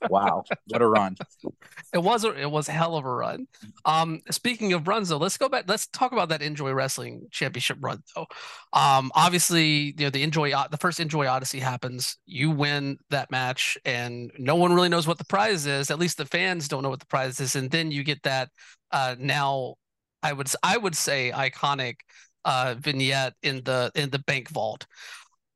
wow 0.09 0.45
what 0.69 0.83
a 0.83 0.87
run 0.87 1.17
it 1.93 1.99
was 2.03 2.25
a, 2.25 2.33
it 2.41 2.51
was 2.51 2.69
a 2.69 2.73
hell 2.73 2.97
of 2.97 3.05
a 3.05 3.11
run. 3.13 3.47
Um, 3.85 4.21
speaking 4.31 4.73
of 4.73 4.89
runs, 4.89 5.11
though, 5.11 5.19
let's 5.19 5.37
go 5.37 5.49
back. 5.49 5.65
Let's 5.69 5.87
talk 5.89 6.13
about 6.13 6.31
that 6.31 6.41
Enjoy 6.41 6.73
Wrestling 6.73 7.27
Championship 7.31 7.77
run, 7.81 8.03
though. 8.15 8.27
Um, 8.73 9.13
obviously, 9.15 9.95
you 9.99 10.05
know 10.05 10.11
the 10.11 10.23
Enjoy 10.23 10.53
the 10.71 10.79
first 10.79 11.01
Enjoy 11.01 11.27
Odyssey 11.33 11.61
happens. 11.61 12.19
You 12.27 12.51
win 12.51 12.99
that 13.11 13.31
match, 13.31 13.79
and 13.85 14.31
no 14.39 14.57
one 14.57 14.73
really 14.73 14.89
knows 14.89 15.07
what 15.07 15.19
the 15.19 15.25
prize 15.25 15.67
is. 15.67 15.91
At 15.91 15.99
least 15.99 16.17
the 16.19 16.27
fans 16.27 16.69
don't 16.69 16.83
know 16.83 16.91
what 16.91 17.01
the 17.01 17.07
prize 17.07 17.41
is, 17.41 17.57
and 17.57 17.71
then 17.71 17.91
you 17.91 18.05
get 18.05 18.23
that 18.23 18.49
uh, 18.91 19.17
now. 19.19 19.75
I 20.23 20.33
would 20.33 20.49
I 20.63 20.77
would 20.77 20.95
say 20.95 21.33
iconic 21.35 21.97
uh, 22.45 22.75
vignette 22.79 23.35
in 23.43 23.63
the 23.65 23.91
in 23.95 24.11
the 24.11 24.21
bank 24.21 24.49
vault. 24.51 24.87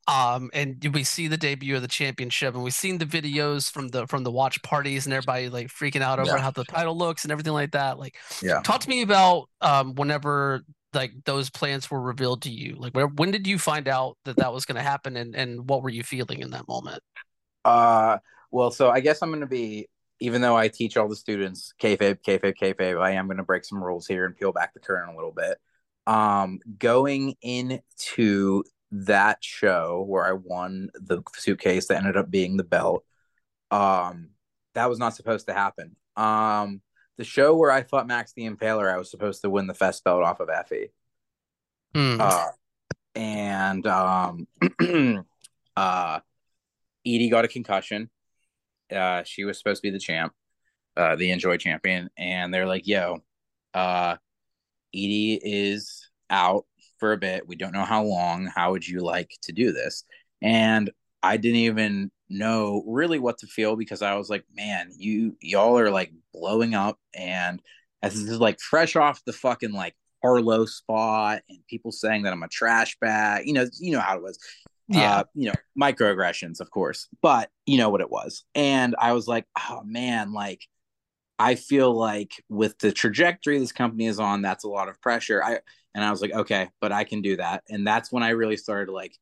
Um, 0.08 0.50
and 0.54 0.76
we 0.94 1.02
see 1.02 1.26
the 1.26 1.36
debut 1.36 1.74
of 1.74 1.82
the 1.82 1.88
championship, 1.88 2.54
and 2.54 2.62
we've 2.62 2.72
seen 2.72 2.98
the 2.98 3.04
videos 3.06 3.68
from 3.68 3.88
the 3.88 4.06
from 4.06 4.22
the 4.22 4.30
watch 4.30 4.62
parties 4.62 5.04
and 5.04 5.12
everybody 5.12 5.48
like 5.48 5.66
freaking 5.66 6.00
out 6.00 6.20
over 6.20 6.36
Yeah. 6.36 6.38
how 6.38 6.52
the 6.52 6.64
title 6.64 6.96
looks 6.96 7.24
and 7.24 7.32
everything 7.32 7.52
like 7.52 7.72
that. 7.72 7.98
Like, 7.98 8.16
yeah 8.40 8.60
talk 8.62 8.80
to 8.82 8.88
me 8.88 9.02
about 9.02 9.48
um 9.60 9.94
whenever 9.96 10.62
like 10.96 11.12
those 11.24 11.50
plans 11.50 11.90
were 11.90 12.00
revealed 12.00 12.42
to 12.42 12.50
you. 12.50 12.74
Like, 12.76 12.94
where 12.94 13.06
when 13.06 13.30
did 13.30 13.46
you 13.46 13.58
find 13.58 13.86
out 13.86 14.16
that 14.24 14.38
that 14.38 14.52
was 14.52 14.64
going 14.64 14.76
to 14.76 14.82
happen, 14.82 15.16
and 15.16 15.36
and 15.36 15.68
what 15.68 15.82
were 15.82 15.90
you 15.90 16.02
feeling 16.02 16.40
in 16.40 16.50
that 16.50 16.66
moment? 16.66 17.02
Uh, 17.64 18.18
well, 18.50 18.70
so 18.70 18.90
I 18.90 19.00
guess 19.00 19.22
I'm 19.22 19.30
going 19.30 19.40
to 19.40 19.46
be, 19.46 19.88
even 20.20 20.40
though 20.40 20.56
I 20.56 20.68
teach 20.68 20.96
all 20.96 21.08
the 21.08 21.16
students 21.16 21.74
kayfabe, 21.80 22.18
kayfabe, 22.26 22.56
kayfabe, 22.56 23.00
I 23.00 23.12
am 23.12 23.26
going 23.26 23.36
to 23.36 23.42
break 23.42 23.64
some 23.64 23.82
rules 23.82 24.06
here 24.06 24.24
and 24.24 24.36
peel 24.36 24.52
back 24.52 24.72
the 24.74 24.80
curtain 24.80 25.12
a 25.12 25.16
little 25.16 25.32
bit. 25.32 25.58
Um, 26.06 26.60
going 26.78 27.34
into 27.42 28.64
that 28.92 29.38
show 29.42 30.04
where 30.06 30.24
I 30.24 30.32
won 30.32 30.90
the 30.94 31.22
suitcase 31.34 31.88
that 31.88 31.98
ended 31.98 32.16
up 32.16 32.30
being 32.30 32.56
the 32.56 32.64
belt, 32.64 33.04
um, 33.70 34.30
that 34.74 34.88
was 34.88 34.98
not 34.98 35.16
supposed 35.16 35.48
to 35.48 35.52
happen. 35.52 35.96
Um, 36.16 36.80
the 37.16 37.24
show 37.24 37.54
where 37.54 37.70
I 37.70 37.82
fought 37.82 38.06
Max 38.06 38.32
the 38.32 38.48
Impaler, 38.48 38.92
I 38.92 38.98
was 38.98 39.10
supposed 39.10 39.42
to 39.42 39.50
win 39.50 39.66
the 39.66 39.74
Fest 39.74 40.04
belt 40.04 40.22
off 40.22 40.40
of 40.40 40.48
Effy. 40.48 40.90
Hmm. 41.94 42.20
Uh, 42.20 42.48
and 43.14 43.86
um, 43.86 44.46
uh, 45.76 46.20
Edie 47.06 47.30
got 47.30 47.44
a 47.44 47.48
concussion. 47.48 48.10
Uh, 48.94 49.22
she 49.24 49.44
was 49.44 49.58
supposed 49.58 49.82
to 49.82 49.88
be 49.88 49.92
the 49.92 49.98
champ, 49.98 50.32
uh, 50.96 51.16
the 51.16 51.30
Enjoy 51.30 51.56
champion, 51.56 52.10
and 52.16 52.52
they're 52.52 52.66
like, 52.66 52.86
"Yo, 52.86 53.18
uh, 53.74 54.16
Edie 54.92 55.40
is 55.42 56.08
out 56.30 56.66
for 56.98 57.12
a 57.12 57.16
bit. 57.16 57.48
We 57.48 57.56
don't 57.56 57.72
know 57.72 57.84
how 57.84 58.04
long. 58.04 58.46
How 58.46 58.72
would 58.72 58.86
you 58.86 59.00
like 59.00 59.30
to 59.42 59.52
do 59.52 59.72
this?" 59.72 60.04
And 60.42 60.90
I 61.22 61.38
didn't 61.38 61.60
even 61.60 62.10
know 62.28 62.82
really 62.86 63.18
what 63.18 63.38
to 63.38 63.46
feel 63.46 63.76
because 63.76 64.02
I 64.02 64.14
was 64.16 64.30
like, 64.30 64.44
"Man, 64.54 64.90
you 64.96 65.36
y'all 65.40 65.78
are 65.78 65.90
like 65.90 66.12
blowing 66.32 66.74
up," 66.74 66.98
and 67.14 67.60
as 68.02 68.14
this 68.14 68.30
is 68.30 68.40
like 68.40 68.60
fresh 68.60 68.96
off 68.96 69.24
the 69.24 69.32
fucking 69.32 69.72
like 69.72 69.94
Harlow 70.22 70.66
spot, 70.66 71.42
and 71.48 71.58
people 71.68 71.92
saying 71.92 72.22
that 72.24 72.32
I'm 72.32 72.42
a 72.42 72.48
trash 72.48 72.96
bag. 73.00 73.46
You 73.46 73.54
know, 73.54 73.66
you 73.78 73.92
know 73.92 74.00
how 74.00 74.16
it 74.16 74.22
was 74.22 74.38
yeah. 74.88 75.18
uh, 75.18 75.24
you 75.34 75.46
know, 75.46 75.54
microaggressions, 75.80 76.60
of 76.60 76.70
course, 76.70 77.08
but 77.22 77.50
you 77.66 77.78
know 77.78 77.90
what 77.90 78.00
it 78.00 78.10
was. 78.10 78.44
And 78.54 78.94
I 78.98 79.12
was 79.12 79.26
like, 79.26 79.46
oh 79.58 79.82
man, 79.84 80.32
like 80.32 80.62
I 81.38 81.54
feel 81.54 81.92
like 81.92 82.32
with 82.48 82.78
the 82.78 82.92
trajectory 82.92 83.58
this 83.58 83.72
company 83.72 84.06
is 84.06 84.20
on, 84.20 84.42
that's 84.42 84.64
a 84.64 84.68
lot 84.68 84.88
of 84.88 85.00
pressure. 85.00 85.42
I 85.42 85.60
and 85.94 86.04
I 86.04 86.10
was 86.10 86.20
like, 86.20 86.32
okay, 86.32 86.68
but 86.80 86.92
I 86.92 87.04
can 87.04 87.22
do 87.22 87.36
that. 87.36 87.64
And 87.68 87.86
that's 87.86 88.12
when 88.12 88.22
I 88.22 88.30
really 88.30 88.56
started 88.56 88.92
like 88.92 89.16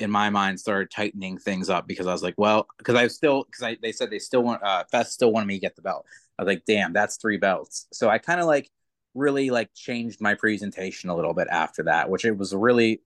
in 0.00 0.10
my 0.10 0.30
mind 0.30 0.60
started 0.60 0.90
tightening 0.90 1.38
things 1.38 1.68
up 1.68 1.86
because 1.86 2.06
I 2.06 2.12
was 2.12 2.22
like, 2.22 2.34
well, 2.36 2.66
because 2.78 2.94
I 2.94 3.04
was 3.04 3.14
still 3.14 3.44
because 3.44 3.62
I 3.62 3.76
they 3.80 3.92
said 3.92 4.10
they 4.10 4.18
still 4.18 4.42
want 4.42 4.62
uh 4.62 4.84
Fest 4.90 5.12
still 5.12 5.32
wanted 5.32 5.46
me 5.46 5.54
to 5.54 5.60
get 5.60 5.76
the 5.76 5.82
belt. 5.82 6.06
I 6.38 6.42
was 6.42 6.48
like, 6.48 6.64
damn, 6.66 6.92
that's 6.92 7.16
three 7.16 7.36
belts. 7.36 7.86
So 7.92 8.08
I 8.08 8.18
kind 8.18 8.40
of 8.40 8.46
like 8.46 8.70
really 9.14 9.50
like 9.50 9.70
changed 9.74 10.20
my 10.20 10.34
presentation 10.34 11.10
a 11.10 11.16
little 11.16 11.34
bit 11.34 11.48
after 11.50 11.84
that, 11.84 12.08
which 12.10 12.24
it 12.24 12.36
was 12.36 12.54
really 12.54 13.02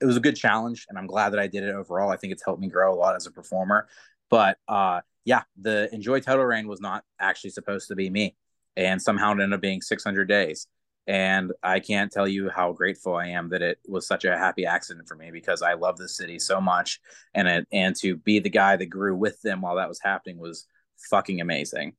it 0.00 0.04
was 0.04 0.16
a 0.16 0.20
good 0.20 0.36
challenge 0.36 0.86
and 0.88 0.96
I'm 0.96 1.06
glad 1.06 1.30
that 1.30 1.40
I 1.40 1.46
did 1.46 1.64
it 1.64 1.74
overall. 1.74 2.10
I 2.10 2.16
think 2.16 2.32
it's 2.32 2.44
helped 2.44 2.60
me 2.60 2.68
grow 2.68 2.94
a 2.94 2.96
lot 2.96 3.16
as 3.16 3.26
a 3.26 3.30
performer. 3.30 3.88
But 4.30 4.58
uh 4.68 5.00
yeah, 5.24 5.42
the 5.60 5.92
enjoy 5.92 6.20
title 6.20 6.44
reign 6.44 6.66
was 6.66 6.80
not 6.80 7.04
actually 7.18 7.50
supposed 7.50 7.88
to 7.88 7.96
be 7.96 8.08
me. 8.08 8.36
And 8.76 9.02
somehow 9.02 9.30
it 9.30 9.32
ended 9.32 9.52
up 9.52 9.60
being 9.60 9.82
600 9.82 10.26
days. 10.26 10.66
And 11.10 11.50
I 11.64 11.80
can't 11.80 12.12
tell 12.12 12.28
you 12.28 12.50
how 12.50 12.70
grateful 12.72 13.16
I 13.16 13.26
am 13.26 13.48
that 13.48 13.62
it 13.62 13.78
was 13.88 14.06
such 14.06 14.24
a 14.24 14.38
happy 14.38 14.64
accident 14.64 15.08
for 15.08 15.16
me 15.16 15.32
because 15.32 15.60
I 15.60 15.72
love 15.74 15.96
this 15.96 16.16
city 16.16 16.38
so 16.38 16.60
much. 16.60 17.00
And 17.34 17.48
it, 17.48 17.66
and 17.72 17.96
to 17.96 18.16
be 18.16 18.38
the 18.38 18.48
guy 18.48 18.76
that 18.76 18.86
grew 18.86 19.16
with 19.16 19.42
them 19.42 19.60
while 19.60 19.74
that 19.74 19.88
was 19.88 19.98
happening 20.00 20.38
was 20.38 20.68
fucking 21.10 21.40
amazing. 21.40 21.94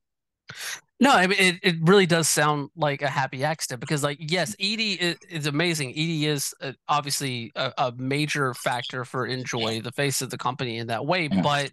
No, 1.02 1.12
I 1.12 1.28
mean 1.28 1.39
it, 1.39 1.60
it 1.62 1.76
really 1.82 2.06
does 2.06 2.30
sound 2.30 2.69
like 2.76 3.02
a 3.02 3.10
happy 3.10 3.43
accident 3.43 3.82
because 3.82 4.02
like 4.02 4.17
yes, 4.21 4.56
Edie 4.62 4.93
is, 4.93 5.17
is 5.30 5.45
amazing. 5.45 5.89
Edie 5.89 6.28
is 6.28 6.54
uh, 6.62 6.71
obviously 6.88 7.52
a, 7.56 7.74
a 7.78 7.93
major 7.97 8.54
factor 8.54 9.04
for 9.04 9.26
Enjoy, 9.26 9.82
the 9.82 9.91
face 9.91 10.21
of 10.21 10.30
the 10.30 10.38
company 10.38 10.78
in 10.78 10.88
that 10.88 11.06
way, 11.06 11.28
Yeah. 11.30 11.41
but 11.41 11.71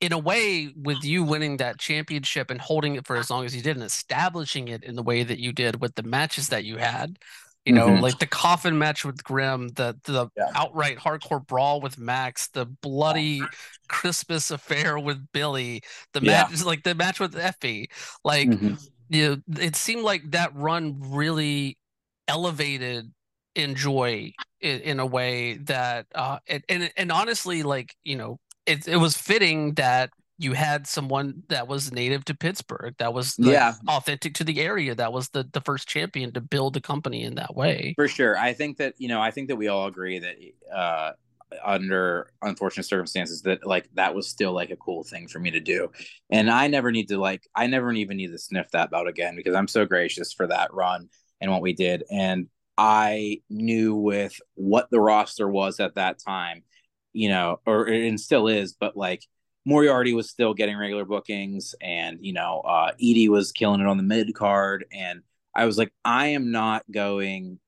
in 0.00 0.12
a 0.12 0.18
way 0.18 0.72
with 0.76 1.02
you 1.04 1.24
winning 1.24 1.56
that 1.56 1.78
championship 1.78 2.50
and 2.50 2.60
holding 2.60 2.96
it 2.96 3.06
for 3.06 3.16
as 3.16 3.30
long 3.30 3.44
as 3.44 3.56
you 3.56 3.62
did 3.62 3.76
and 3.76 3.84
establishing 3.84 4.68
it 4.68 4.84
in 4.84 4.94
the 4.94 5.02
way 5.02 5.22
that 5.22 5.38
you 5.38 5.52
did 5.52 5.80
with 5.80 5.94
the 5.94 6.02
matches 6.02 6.48
that 6.48 6.64
you 6.64 6.76
had, 6.76 7.18
You 7.64 7.72
know, 7.72 7.88
mm-hmm. 7.88 8.02
like 8.02 8.18
the 8.20 8.28
coffin 8.28 8.78
match 8.78 9.04
with 9.04 9.24
Grim, 9.24 9.68
the 9.70 9.98
the 10.04 10.28
yeah. 10.36 10.50
outright 10.54 10.98
hardcore 10.98 11.44
brawl 11.44 11.80
with 11.80 11.98
Max, 11.98 12.46
the 12.48 12.64
bloody 12.64 13.42
Christmas 13.88 14.52
affair 14.52 15.00
with 15.00 15.32
Billy, 15.32 15.82
the 16.12 16.20
yeah. 16.22 16.46
match 16.48 16.64
like 16.64 16.84
the 16.84 16.94
match 16.94 17.18
with 17.18 17.34
Effy. 17.34 17.86
Like 18.22 18.50
mm-hmm. 18.50 18.74
you 19.08 19.28
know, 19.28 19.60
it 19.60 19.74
seemed 19.74 20.02
like 20.02 20.30
that 20.30 20.54
run 20.54 21.00
really 21.00 21.76
elevated 22.28 23.10
enjoy 23.56 24.32
in, 24.60 24.80
in 24.80 25.00
a 25.00 25.06
way 25.06 25.54
that 25.54 26.06
uh 26.14 26.38
and, 26.46 26.62
and 26.68 26.92
and 26.96 27.10
honestly 27.10 27.62
like 27.62 27.94
you 28.04 28.14
know 28.14 28.38
it, 28.66 28.88
it 28.88 28.96
was 28.96 29.16
fitting 29.16 29.74
that 29.74 30.10
you 30.38 30.52
had 30.52 30.86
someone 30.86 31.42
that 31.48 31.66
was 31.66 31.92
native 31.92 32.24
to 32.26 32.34
Pittsburgh, 32.34 32.94
that 32.98 33.14
was 33.14 33.38
like, 33.38 33.52
yeah. 33.52 33.72
authentic 33.88 34.34
to 34.34 34.44
the 34.44 34.60
area, 34.60 34.94
that 34.94 35.12
was 35.12 35.30
the 35.30 35.48
the 35.52 35.60
first 35.62 35.88
champion 35.88 36.32
to 36.32 36.40
build 36.40 36.76
a 36.76 36.80
company 36.80 37.22
in 37.22 37.36
that 37.36 37.54
way. 37.54 37.94
For 37.96 38.08
sure, 38.08 38.36
I 38.36 38.52
think 38.52 38.76
that 38.78 38.94
you 38.98 39.08
know, 39.08 39.20
I 39.20 39.30
think 39.30 39.48
that 39.48 39.56
we 39.56 39.68
all 39.68 39.86
agree 39.86 40.18
that 40.18 40.36
uh, 40.74 41.12
under 41.64 42.30
unfortunate 42.42 42.84
circumstances, 42.84 43.42
that 43.42 43.66
like 43.66 43.88
that 43.94 44.14
was 44.14 44.28
still 44.28 44.52
like 44.52 44.70
a 44.70 44.76
cool 44.76 45.04
thing 45.04 45.26
for 45.26 45.38
me 45.38 45.50
to 45.52 45.60
do, 45.60 45.90
and 46.30 46.50
I 46.50 46.66
never 46.66 46.92
need 46.92 47.08
to 47.08 47.18
like, 47.18 47.48
I 47.54 47.66
never 47.66 47.90
even 47.92 48.18
need 48.18 48.32
to 48.32 48.38
sniff 48.38 48.70
that 48.72 48.90
belt 48.90 49.08
again 49.08 49.36
because 49.36 49.54
I'm 49.54 49.68
so 49.68 49.86
gracious 49.86 50.32
for 50.34 50.46
that 50.48 50.74
run 50.74 51.08
and 51.40 51.50
what 51.50 51.62
we 51.62 51.72
did, 51.72 52.04
and 52.10 52.48
I 52.76 53.40
knew 53.48 53.94
with 53.94 54.38
what 54.54 54.90
the 54.90 55.00
roster 55.00 55.48
was 55.48 55.80
at 55.80 55.94
that 55.94 56.18
time, 56.18 56.62
you 57.16 57.30
know, 57.30 57.60
or 57.64 57.86
and 57.86 58.20
still 58.20 58.46
is, 58.46 58.74
but 58.74 58.96
like 58.96 59.24
Moriarty 59.64 60.12
was 60.12 60.28
still 60.28 60.52
getting 60.52 60.76
regular 60.76 61.06
bookings, 61.06 61.74
and 61.80 62.18
you 62.20 62.34
know, 62.34 62.60
uh, 62.60 62.92
Edie 62.96 63.30
was 63.30 63.52
killing 63.52 63.80
it 63.80 63.86
on 63.86 63.96
the 63.96 64.02
mid 64.02 64.34
card, 64.34 64.84
and 64.92 65.22
I 65.54 65.64
was 65.64 65.78
like, 65.78 65.92
I 66.04 66.28
am 66.28 66.52
not 66.52 66.84
going 66.90 67.58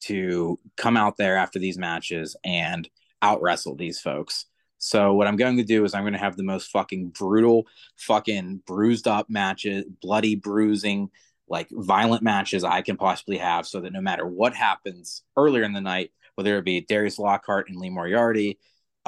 to 0.00 0.58
come 0.76 0.96
out 0.96 1.16
there 1.16 1.36
after 1.36 1.60
these 1.60 1.78
matches 1.78 2.36
and 2.44 2.88
out 3.22 3.40
wrestle 3.40 3.76
these 3.76 4.00
folks. 4.00 4.46
So 4.78 5.14
what 5.14 5.26
I'm 5.28 5.36
going 5.36 5.56
to 5.56 5.64
do 5.64 5.84
is 5.84 5.94
I'm 5.94 6.02
going 6.02 6.12
to 6.12 6.18
have 6.18 6.36
the 6.36 6.42
most 6.42 6.70
fucking 6.70 7.08
brutal, 7.10 7.66
fucking 7.96 8.62
bruised 8.66 9.06
up 9.06 9.30
matches, 9.30 9.84
bloody 10.02 10.34
bruising, 10.34 11.10
like 11.48 11.68
violent 11.70 12.22
matches 12.22 12.64
I 12.64 12.82
can 12.82 12.96
possibly 12.96 13.38
have, 13.38 13.66
so 13.66 13.80
that 13.80 13.92
no 13.92 14.00
matter 14.00 14.26
what 14.26 14.54
happens 14.54 15.22
earlier 15.36 15.62
in 15.62 15.72
the 15.72 15.80
night, 15.80 16.10
whether 16.34 16.58
it 16.58 16.64
be 16.64 16.80
Darius 16.80 17.18
Lockhart 17.18 17.68
and 17.68 17.78
Lee 17.78 17.90
Moriarty, 17.90 18.58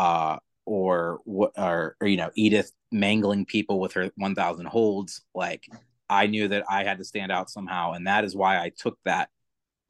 uh, 0.01 0.39
or 0.65 1.21
what, 1.25 1.53
or, 1.59 1.95
or 2.01 2.07
you 2.07 2.17
know 2.17 2.31
Edith 2.35 2.73
mangling 2.91 3.45
people 3.45 3.79
with 3.79 3.93
her 3.93 4.11
1,000 4.17 4.67
holds, 4.67 5.21
like 5.35 5.69
I 6.09 6.27
knew 6.27 6.49
that 6.49 6.65
I 6.71 6.85
had 6.85 6.99
to 6.99 7.05
stand 7.05 7.31
out 7.31 7.51
somehow, 7.51 7.93
and 7.93 8.07
that 8.07 8.25
is 8.25 8.35
why 8.35 8.59
I 8.59 8.71
took 8.71 8.99
that 9.05 9.29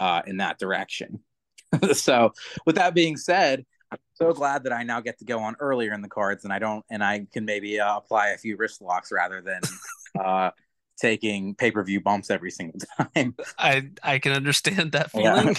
uh, 0.01 0.23
in 0.27 0.38
that 0.38 0.59
direction. 0.59 1.20
so, 1.92 2.33
with 2.66 2.75
that 2.75 2.92
being 2.92 3.16
said, 3.16 3.64
I'm 3.92 3.99
so 4.14 4.33
glad 4.33 4.64
that 4.64 4.73
I 4.73 4.83
now 4.83 5.01
get 5.01 5.20
to 5.20 5.25
go 5.25 5.38
on 5.38 5.55
earlier 5.61 5.92
in 5.92 6.03
the 6.03 6.09
cards, 6.09 6.42
and 6.42 6.53
I 6.53 6.59
don't, 6.59 6.85
and 6.90 7.05
I 7.05 7.25
can 7.33 7.44
maybe 7.44 7.79
uh, 7.79 7.96
apply 7.96 8.31
a 8.31 8.38
few 8.38 8.57
wrist 8.57 8.83
locks 8.83 9.12
rather 9.12 9.40
than 9.40 9.61
uh, 10.20 10.51
taking 11.00 11.54
pay 11.54 11.70
per 11.70 11.82
view 11.82 12.00
bumps 12.00 12.30
every 12.30 12.50
single 12.50 12.80
time. 13.14 13.34
I 13.58 13.88
I 14.02 14.18
can 14.18 14.32
understand 14.32 14.92
that 14.92 15.10
feeling. 15.10 15.56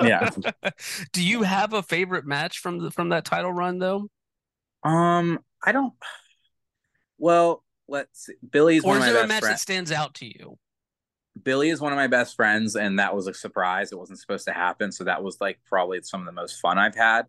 Yeah. 0.00 0.30
yeah. 0.62 0.70
Do 1.12 1.22
you 1.22 1.42
have 1.42 1.72
a 1.72 1.82
favorite 1.82 2.26
match 2.26 2.58
from 2.58 2.78
the 2.78 2.90
from 2.90 3.10
that 3.10 3.24
title 3.24 3.52
run 3.52 3.78
though? 3.78 4.08
Um, 4.82 5.38
I 5.64 5.72
don't. 5.72 5.94
Well, 7.18 7.62
let's 7.88 8.26
see. 8.26 8.34
Billy's 8.48 8.84
or 8.84 8.88
one 8.88 8.98
is 8.98 9.04
there 9.04 9.24
a 9.24 9.26
match 9.26 9.40
friends. 9.40 9.54
that 9.54 9.60
stands 9.60 9.92
out 9.92 10.14
to 10.14 10.26
you? 10.26 10.58
Billy 11.42 11.70
is 11.70 11.80
one 11.80 11.92
of 11.92 11.96
my 11.96 12.08
best 12.08 12.36
friends, 12.36 12.76
and 12.76 12.98
that 12.98 13.14
was 13.14 13.26
a 13.26 13.34
surprise. 13.34 13.90
It 13.92 13.98
wasn't 13.98 14.18
supposed 14.18 14.46
to 14.46 14.52
happen, 14.52 14.92
so 14.92 15.04
that 15.04 15.22
was 15.22 15.40
like 15.40 15.60
probably 15.66 16.02
some 16.02 16.20
of 16.20 16.26
the 16.26 16.32
most 16.32 16.60
fun 16.60 16.78
I've 16.78 16.94
had. 16.94 17.26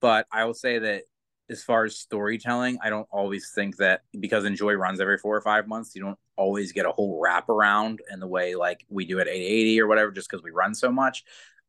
But 0.00 0.26
I 0.30 0.44
will 0.44 0.54
say 0.54 0.78
that 0.78 1.02
as 1.50 1.64
far 1.64 1.84
as 1.84 1.96
storytelling, 1.96 2.78
I 2.82 2.90
don't 2.90 3.08
always 3.10 3.50
think 3.52 3.76
that 3.78 4.02
because 4.18 4.44
Enjoy 4.44 4.74
runs 4.74 5.00
every 5.00 5.18
four 5.18 5.36
or 5.36 5.40
five 5.40 5.66
months, 5.66 5.94
you 5.94 6.02
don't 6.02 6.18
always 6.40 6.72
get 6.72 6.86
a 6.86 6.90
whole 6.90 7.20
wrap 7.22 7.50
around 7.50 8.00
in 8.10 8.18
the 8.18 8.26
way 8.26 8.54
like 8.54 8.84
we 8.88 9.04
do 9.04 9.20
at 9.20 9.28
880 9.28 9.80
or 9.80 9.86
whatever, 9.86 10.10
just 10.10 10.30
because 10.30 10.42
we 10.42 10.50
run 10.50 10.74
so 10.74 10.90
much. 10.90 11.22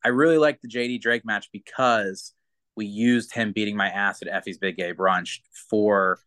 I 0.03 0.07
really 0.07 0.38
like 0.38 0.62
the 0.62 0.69
JD 0.69 1.01
Drake 1.01 1.25
match 1.25 1.49
because 1.51 2.34
we 2.77 2.86
used 2.86 3.34
him 3.34 3.51
beating 3.51 3.75
my 3.75 3.89
ass 3.89 4.21
at 4.21 4.29
Effy's 4.29 4.57
Big 4.57 4.77
Gay 4.77 4.93
Brunch 4.93 5.39
for 5.69 6.19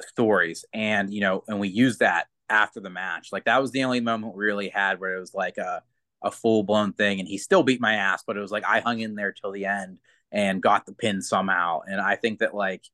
stories, 0.00 0.64
and 0.72 1.12
you 1.12 1.20
know, 1.20 1.42
and 1.48 1.58
we 1.58 1.68
used 1.68 1.98
that 1.98 2.28
after 2.48 2.80
the 2.80 2.88
match. 2.88 3.30
Like 3.32 3.46
that 3.46 3.60
was 3.60 3.72
the 3.72 3.82
only 3.82 4.00
moment 4.00 4.36
we 4.36 4.44
really 4.44 4.68
had 4.68 5.00
where 5.00 5.16
it 5.16 5.20
was 5.20 5.34
like 5.34 5.58
a 5.58 5.82
a 6.22 6.30
full 6.30 6.62
blown 6.62 6.92
thing, 6.92 7.18
and 7.18 7.28
he 7.28 7.36
still 7.36 7.64
beat 7.64 7.80
my 7.80 7.94
ass, 7.94 8.22
but 8.24 8.36
it 8.36 8.40
was 8.40 8.52
like 8.52 8.64
I 8.64 8.80
hung 8.80 9.00
in 9.00 9.16
there 9.16 9.32
till 9.32 9.50
the 9.50 9.66
end 9.66 9.98
and 10.30 10.62
got 10.62 10.86
the 10.86 10.94
pin 10.94 11.20
somehow. 11.20 11.80
And 11.86 12.00
I 12.00 12.14
think 12.16 12.38
that 12.38 12.54
like, 12.54 12.84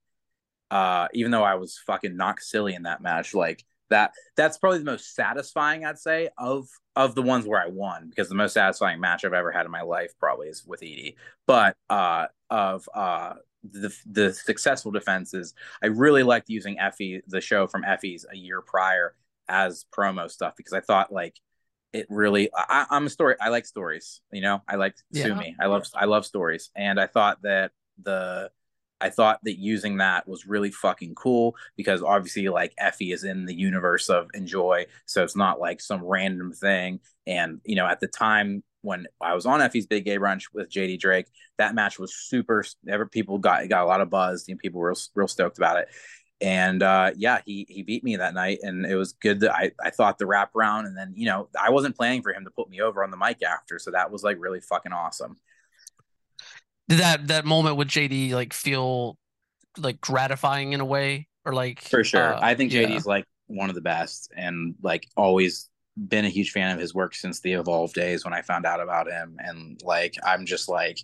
uh, 0.71 1.09
even 1.13 1.31
though 1.31 1.45
I 1.45 1.57
was 1.57 1.79
fucking 1.87 2.17
knocked 2.17 2.43
silly 2.43 2.75
in 2.75 2.85
that 2.85 3.03
match, 3.03 3.35
like 3.35 3.65
that 3.91 4.13
that's 4.37 4.59
probably 4.59 4.79
the 4.79 4.85
most 4.85 5.15
satisfying 5.15 5.85
I'd 5.85 5.99
say 5.99 6.31
of 6.39 6.69
of 6.97 7.15
the 7.15 7.23
ones 7.23 7.47
where 7.47 7.61
I 7.61 7.67
won 7.67 8.09
because 8.09 8.29
the 8.29 8.35
most 8.35 8.55
satisfying 8.55 9.01
match 9.01 9.25
I've 9.25 9.33
ever 9.33 9.51
had 9.53 9.67
in 9.67 9.73
my 9.73 9.83
life 9.83 10.13
probably 10.19 10.49
is 10.49 10.65
with 10.65 10.83
Edie. 10.83 11.17
But 11.47 11.77
uh, 11.91 12.27
of 12.51 12.89
uh, 12.95 13.35
the 13.63 13.95
the 14.07 14.33
successful 14.33 14.93
defenses, 14.93 15.55
I 15.83 15.87
really 15.87 16.23
liked 16.23 16.49
using 16.49 16.77
Effy 16.77 17.21
the 17.27 17.41
show 17.41 17.67
from 17.67 17.83
Effy's 17.83 18.27
a 18.31 18.37
year 18.37 18.61
prior 18.61 19.15
as 19.49 19.85
promo 19.97 20.31
stuff 20.31 20.55
because 20.57 20.73
I 20.73 20.81
thought 20.81 21.13
like 21.13 21.39
it 21.93 22.07
really 22.09 22.51
I, 22.55 22.87
am 22.91 23.07
a 23.07 23.11
story 23.11 23.37
I 23.41 23.51
like 23.51 23.67
stories, 23.67 24.21
you 24.33 24.41
know. 24.41 24.63
I 24.67 24.77
like 24.77 24.97
yeah. 25.11 25.25
sue 25.25 25.35
me. 25.35 25.57
I 25.61 25.67
love 25.67 25.87
I 25.95 26.07
love 26.07 26.25
stories. 26.25 26.71
And 26.75 26.99
I 26.99 27.07
thought 27.07 27.43
that 27.43 27.73
the 28.03 28.51
I 29.03 29.11
thought 29.11 29.41
that 29.45 29.59
using 29.59 29.99
that 29.99 30.27
was 30.29 30.47
really 30.47 30.71
fucking 30.71 31.15
cool 31.15 31.57
because 31.77 32.03
obviously 32.03 32.49
like 32.49 32.73
Effy 32.81 33.13
is 33.13 33.25
in 33.25 33.45
the 33.45 33.55
universe 33.55 34.09
of 34.09 34.29
Enjoy, 34.35 34.87
so 35.07 35.23
it's 35.23 35.37
not 35.37 35.61
like 35.61 35.81
some 35.81 36.05
random 36.05 36.53
thing. 36.53 37.01
And 37.27 37.61
you 37.65 37.77
know, 37.77 37.87
at 37.87 38.01
the 38.01 38.09
time 38.09 38.63
when 38.83 39.07
I 39.21 39.35
was 39.35 39.47
on 39.47 39.61
Effy's 39.61 39.87
Big 39.87 40.05
Gay 40.05 40.19
Brunch 40.19 40.45
with 40.55 40.71
JD 40.71 41.01
Drake, 41.01 41.27
that 41.59 41.75
match 41.75 41.99
was 41.99 42.15
super. 42.15 42.65
People 43.11 43.39
got 43.39 43.69
got 43.69 43.85
a 43.85 43.87
lot 43.87 44.01
of 44.01 44.11
buzz. 44.11 44.47
You 44.49 44.55
know, 44.55 44.59
people 44.63 44.81
were 44.81 44.95
real, 45.15 45.29
stoked 45.29 45.59
about 45.59 45.79
it 45.79 45.89
and 46.43 46.83
uh, 46.83 47.13
yeah, 47.17 47.41
he 47.47 47.65
he 47.69 47.83
beat 47.83 48.03
me 48.03 48.17
that 48.17 48.35
night, 48.35 48.59
and 48.63 48.85
it 48.85 48.97
was 48.97 49.13
good. 49.13 49.41
That 49.41 49.55
I 49.55 49.71
I 49.81 49.91
thought 49.91 50.19
the 50.19 50.27
wrap 50.27 50.55
around, 50.57 50.87
and 50.87 50.97
then 50.97 51.15
you 51.17 51.27
know 51.27 51.49
I 51.59 51.71
wasn't 51.71 51.97
planning 51.97 52.21
for 52.21 52.33
him 52.33 52.45
to 52.45 52.51
put 52.51 52.69
me 52.69 52.81
over 52.81 53.05
on 53.05 53.13
the 53.13 53.17
mic 53.17 53.43
after, 53.45 53.79
so 53.79 53.93
that 53.93 54.11
was 54.11 54.25
like 54.25 54.39
really 54.41 54.61
fucking 54.61 54.93
awesome. 54.93 55.37
Did 56.89 56.99
that 56.99 57.29
that 57.29 57.45
moment 57.45 57.77
with 57.77 57.89
JD 57.89 58.33
like 58.33 58.53
feel 58.53 59.17
like 59.79 60.01
gratifying 60.01 60.73
in 60.73 60.81
a 60.81 60.85
way, 60.85 61.29
or 61.45 61.53
like 61.53 61.81
for 61.81 62.05
sure? 62.05 62.35
Uh, 62.35 62.41
I 62.41 62.55
think 62.55 62.73
yeah. 62.73 62.83
JD's 62.83 63.07
like 63.07 63.25
one 63.47 63.69
of 63.69 63.75
the 63.75 63.81
best, 63.81 64.33
and 64.37 64.75
like 64.83 65.07
always 65.17 65.69
been 66.09 66.25
a 66.25 66.31
huge 66.31 66.51
fan 66.51 66.73
of 66.73 66.81
his 66.81 66.95
work 66.95 67.15
since 67.15 67.41
the 67.41 67.53
Evolve 67.53 67.93
days 67.93 68.25
when 68.25 68.35
I 68.35 68.43
found 68.43 68.67
out 68.67 68.81
about 68.81 69.11
him, 69.11 69.37
and 69.39 69.81
like 69.85 70.15
I'm 70.25 70.47
just 70.47 70.69
like 70.69 70.99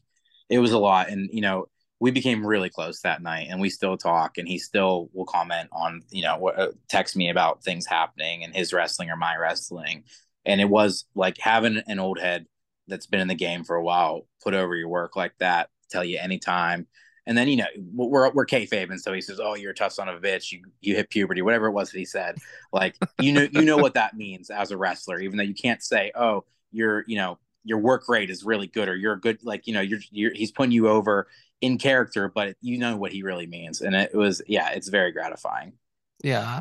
it 0.48 0.58
was 0.58 0.72
a 0.72 0.78
lot, 0.78 1.08
and 1.08 1.28
you 1.32 1.40
know 1.40 1.66
we 2.00 2.10
became 2.10 2.46
really 2.46 2.70
close 2.70 3.00
that 3.00 3.22
night 3.22 3.48
and 3.50 3.60
we 3.60 3.68
still 3.68 3.96
talk 3.96 4.38
and 4.38 4.46
he 4.46 4.58
still 4.58 5.10
will 5.12 5.24
comment 5.24 5.68
on 5.72 6.02
you 6.10 6.22
know 6.22 6.48
uh, 6.48 6.70
text 6.88 7.16
me 7.16 7.28
about 7.28 7.62
things 7.62 7.86
happening 7.86 8.44
and 8.44 8.54
his 8.54 8.72
wrestling 8.72 9.10
or 9.10 9.16
my 9.16 9.36
wrestling 9.36 10.04
and 10.44 10.60
it 10.60 10.68
was 10.68 11.04
like 11.14 11.36
having 11.38 11.82
an 11.86 11.98
old 11.98 12.18
head 12.18 12.46
that's 12.88 13.06
been 13.06 13.20
in 13.20 13.28
the 13.28 13.34
game 13.34 13.64
for 13.64 13.76
a 13.76 13.82
while 13.82 14.26
put 14.42 14.54
over 14.54 14.74
your 14.74 14.88
work 14.88 15.16
like 15.16 15.32
that 15.38 15.68
tell 15.90 16.04
you 16.04 16.18
anytime 16.18 16.86
and 17.28 17.36
then 17.36 17.46
you 17.46 17.56
know 17.56 17.66
we're 17.94 18.30
we're 18.30 18.46
and 18.50 19.00
so 19.00 19.12
he 19.12 19.20
says, 19.20 19.38
"Oh, 19.38 19.54
you're 19.54 19.72
a 19.72 19.74
tough 19.74 19.92
son 19.92 20.08
of 20.08 20.16
a 20.16 20.26
bitch. 20.26 20.50
You 20.50 20.62
you 20.80 20.96
hit 20.96 21.10
puberty, 21.10 21.42
whatever 21.42 21.66
it 21.66 21.72
was 21.72 21.90
that 21.90 21.98
he 21.98 22.06
said. 22.06 22.38
Like 22.72 22.96
you 23.20 23.32
know 23.34 23.46
you 23.52 23.66
know 23.66 23.76
what 23.76 23.94
that 23.94 24.16
means 24.16 24.48
as 24.48 24.70
a 24.70 24.78
wrestler, 24.78 25.20
even 25.20 25.36
though 25.36 25.44
you 25.44 25.54
can't 25.54 25.82
say, 25.82 26.10
oh, 26.14 26.44
you're 26.72 27.04
you 27.06 27.18
know 27.18 27.38
your 27.64 27.78
work 27.78 28.08
rate 28.08 28.30
is 28.30 28.44
really 28.44 28.66
good 28.66 28.88
or 28.88 28.96
you're 28.96 29.16
good 29.16 29.38
like 29.44 29.66
you 29.66 29.74
know 29.74 29.82
you're, 29.82 29.98
you're 30.10 30.32
he's 30.32 30.50
putting 30.50 30.72
you 30.72 30.88
over 30.88 31.28
in 31.60 31.76
character, 31.76 32.32
but 32.34 32.56
you 32.62 32.78
know 32.78 32.96
what 32.96 33.12
he 33.12 33.22
really 33.22 33.46
means. 33.46 33.82
And 33.82 33.94
it 33.94 34.14
was, 34.14 34.40
yeah, 34.46 34.70
it's 34.70 34.88
very 34.88 35.12
gratifying. 35.12 35.72
Yeah. 36.22 36.60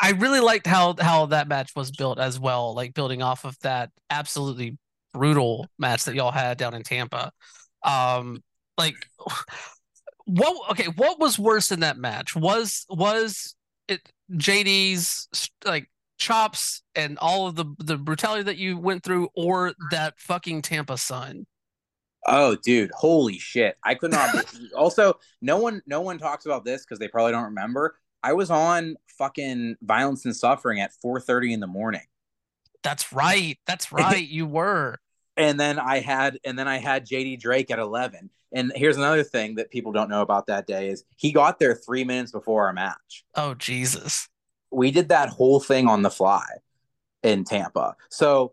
I 0.00 0.10
really 0.10 0.40
liked 0.40 0.66
how 0.66 0.94
how 1.00 1.26
that 1.26 1.48
match 1.48 1.74
was 1.74 1.90
built 1.90 2.18
as 2.18 2.38
well, 2.38 2.74
like 2.74 2.94
building 2.94 3.22
off 3.22 3.44
of 3.44 3.58
that 3.60 3.90
absolutely 4.10 4.76
brutal 5.14 5.66
match 5.78 6.04
that 6.04 6.14
y'all 6.14 6.32
had 6.32 6.58
down 6.58 6.74
in 6.74 6.82
Tampa. 6.82 7.32
Um 7.82 8.42
like 8.76 8.96
what 10.26 10.70
okay, 10.72 10.88
what 10.96 11.18
was 11.18 11.38
worse 11.38 11.70
in 11.70 11.80
that 11.80 11.96
match? 11.96 12.36
Was 12.36 12.84
was 12.90 13.54
it 13.88 14.00
JD's 14.32 15.28
like 15.64 15.88
chops 16.18 16.82
and 16.94 17.18
all 17.18 17.46
of 17.46 17.54
the 17.54 17.66
the 17.78 17.96
brutality 17.96 18.42
that 18.42 18.56
you 18.56 18.78
went 18.78 19.02
through 19.02 19.28
or 19.34 19.72
that 19.90 20.14
fucking 20.18 20.62
Tampa 20.62 20.98
sun? 20.98 21.46
Oh, 22.26 22.56
dude, 22.56 22.90
holy 22.96 23.38
shit! 23.38 23.76
I 23.84 23.94
could 23.94 24.10
not. 24.10 24.34
also, 24.76 25.18
no 25.42 25.58
one, 25.58 25.82
no 25.86 26.00
one 26.00 26.18
talks 26.18 26.46
about 26.46 26.64
this 26.64 26.82
because 26.82 26.98
they 26.98 27.08
probably 27.08 27.32
don't 27.32 27.44
remember. 27.44 27.96
I 28.22 28.32
was 28.32 28.50
on 28.50 28.96
fucking 29.18 29.76
violence 29.82 30.24
and 30.24 30.34
suffering 30.34 30.80
at 30.80 30.92
four 31.02 31.20
thirty 31.20 31.52
in 31.52 31.60
the 31.60 31.66
morning. 31.66 32.00
That's 32.82 33.12
right. 33.12 33.58
That's 33.66 33.92
right. 33.92 34.26
you 34.26 34.46
were. 34.46 34.98
And 35.36 35.58
then 35.58 35.78
I 35.78 36.00
had 36.00 36.38
and 36.44 36.58
then 36.58 36.68
I 36.68 36.78
had 36.78 37.06
JD 37.06 37.40
Drake 37.40 37.70
at 37.70 37.78
11. 37.78 38.30
And 38.52 38.72
here's 38.74 38.96
another 38.96 39.24
thing 39.24 39.56
that 39.56 39.70
people 39.70 39.90
don't 39.90 40.08
know 40.08 40.22
about 40.22 40.46
that 40.46 40.66
day 40.66 40.88
is 40.88 41.04
he 41.16 41.32
got 41.32 41.58
there 41.58 41.74
3 41.74 42.04
minutes 42.04 42.32
before 42.32 42.66
our 42.66 42.72
match. 42.72 43.24
Oh 43.34 43.54
Jesus. 43.54 44.28
We 44.70 44.90
did 44.90 45.08
that 45.08 45.28
whole 45.28 45.60
thing 45.60 45.88
on 45.88 46.02
the 46.02 46.10
fly 46.10 46.44
in 47.22 47.44
Tampa. 47.44 47.96
So 48.10 48.52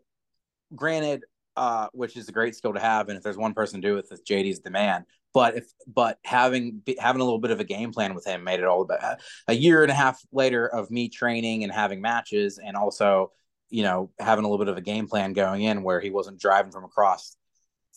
granted 0.75 1.25
uh, 1.57 1.87
which 1.91 2.15
is 2.15 2.29
a 2.29 2.31
great 2.31 2.55
skill 2.55 2.73
to 2.73 2.79
have 2.79 3.09
and 3.09 3.17
if 3.17 3.23
there's 3.23 3.37
one 3.37 3.53
person 3.53 3.81
to 3.81 3.87
do 3.87 3.97
it 3.97 4.05
with 4.09 4.25
JD's 4.25 4.61
the 4.61 4.69
man 4.69 5.05
but 5.33 5.57
if 5.57 5.71
but 5.85 6.17
having 6.23 6.81
having 6.97 7.21
a 7.21 7.23
little 7.23 7.39
bit 7.39 7.51
of 7.51 7.59
a 7.59 7.63
game 7.63 7.91
plan 7.91 8.13
with 8.13 8.25
him 8.25 8.43
made 8.43 8.59
it 8.59 8.65
all 8.65 8.81
about 8.81 9.19
a 9.47 9.53
year 9.53 9.83
and 9.83 9.91
a 9.91 9.95
half 9.95 10.21
later 10.31 10.67
of 10.67 10.89
me 10.89 11.09
training 11.09 11.63
and 11.63 11.71
having 11.71 12.01
matches 12.01 12.57
and 12.57 12.77
also 12.77 13.31
you 13.71 13.83
know, 13.83 14.11
having 14.19 14.45
a 14.45 14.47
little 14.47 14.63
bit 14.63 14.71
of 14.71 14.77
a 14.77 14.81
game 14.81 15.07
plan 15.07 15.33
going 15.33 15.63
in 15.63 15.81
where 15.81 15.99
he 15.99 16.11
wasn't 16.11 16.39
driving 16.39 16.71
from 16.71 16.83
across 16.83 17.37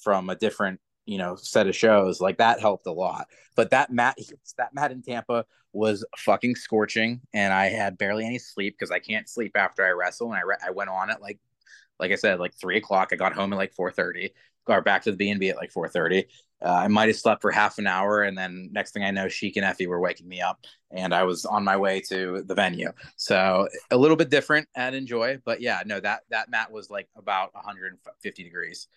from 0.03 0.31
a 0.31 0.37
different, 0.37 0.81
you 1.05 1.19
know, 1.19 1.37
set 1.37 1.67
of 1.67 1.77
shows. 1.77 2.21
Like 2.21 2.39
that 2.39 2.61
helped 2.61 2.87
a 2.87 2.93
lot. 2.93 3.27
But 3.57 3.71
that 3.71 3.93
mat, 3.93 4.17
that 4.57 4.75
mat 4.75 4.93
in 4.93 5.03
Tampa 5.03 5.45
was 5.73 6.05
fucking 6.17 6.55
scorching, 6.55 7.21
and 7.35 7.53
I 7.53 7.67
had 7.67 7.99
barely 7.99 8.25
any 8.25 8.39
sleep 8.39 8.77
because 8.79 8.93
I 8.93 9.01
can't 9.01 9.29
sleep 9.29 9.53
after 9.57 9.85
I 9.85 9.91
wrestle. 9.91 10.29
And 10.29 10.37
I 10.37 10.43
re- 10.43 10.57
I 10.65 10.71
went 10.71 10.91
on 10.91 11.11
it 11.11 11.21
like, 11.21 11.39
like 11.99 12.13
I 12.13 12.17
said, 12.17 12.39
like 12.39 12.55
three 12.55 12.79
o'clock. 12.79 13.11
I 13.13 13.17
got 13.17 13.35
home 13.35 13.53
at 13.53 13.57
like 13.57 13.75
four 13.75 13.91
thirty. 13.91 14.31
Got 14.67 14.85
back 14.85 15.03
to 15.03 15.11
the 15.11 15.17
B 15.17 15.31
and 15.31 15.41
B 15.41 15.51
at 15.51 15.57
like 15.57 15.71
four 15.71 15.89
thirty. 15.89 16.27
Uh, 16.65 16.73
I 16.73 16.89
might 16.89 17.09
have 17.09 17.17
slept 17.17 17.43
for 17.43 17.51
half 17.51 17.77
an 17.77 17.87
hour, 17.87 18.23
and 18.23 18.39
then 18.39 18.71
next 18.73 18.93
thing 18.93 19.05
I 19.05 19.11
know, 19.11 19.29
Sheik 19.29 19.57
and 19.57 19.67
Effy 19.67 19.87
were 19.87 20.01
waking 20.01 20.27
me 20.27 20.41
up, 20.41 20.65
and 20.91 21.13
I 21.13 21.25
was 21.25 21.45
on 21.45 21.63
my 21.63 21.77
way 21.77 22.01
to 22.09 22.43
the 22.47 22.55
venue. 22.55 22.91
So 23.17 23.69
a 23.91 23.97
little 23.97 24.17
bit 24.17 24.31
different 24.31 24.67
at 24.75 24.95
Enjoy, 24.95 25.39
but 25.45 25.61
yeah, 25.61 25.83
no 25.85 26.01
that 26.01 26.21
that 26.31 26.49
mat 26.49 26.73
was 26.73 26.89
like 26.89 27.09
about 27.17 27.55
150 27.55 28.43
degrees. 28.43 28.89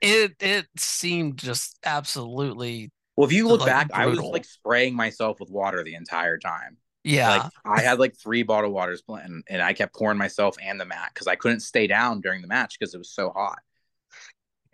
It 0.00 0.34
it 0.40 0.66
seemed 0.76 1.38
just 1.38 1.78
absolutely. 1.84 2.90
Well, 3.16 3.26
if 3.26 3.32
you 3.32 3.46
look 3.46 3.60
like, 3.60 3.68
back, 3.68 3.88
brutal. 3.92 4.02
I 4.02 4.06
was 4.06 4.18
like 4.32 4.44
spraying 4.44 4.96
myself 4.96 5.38
with 5.38 5.50
water 5.50 5.84
the 5.84 5.94
entire 5.94 6.38
time. 6.38 6.76
Yeah, 7.04 7.28
like 7.28 7.52
I 7.64 7.80
had 7.82 8.00
like 8.00 8.16
three 8.16 8.42
bottled 8.42 8.72
waters, 8.72 9.02
and 9.08 9.44
and 9.48 9.62
I 9.62 9.74
kept 9.74 9.94
pouring 9.94 10.18
myself 10.18 10.56
and 10.60 10.80
the 10.80 10.86
mat 10.86 11.10
because 11.14 11.28
I 11.28 11.36
couldn't 11.36 11.60
stay 11.60 11.86
down 11.86 12.20
during 12.20 12.42
the 12.42 12.48
match 12.48 12.78
because 12.78 12.94
it 12.94 12.98
was 12.98 13.10
so 13.10 13.30
hot. 13.30 13.60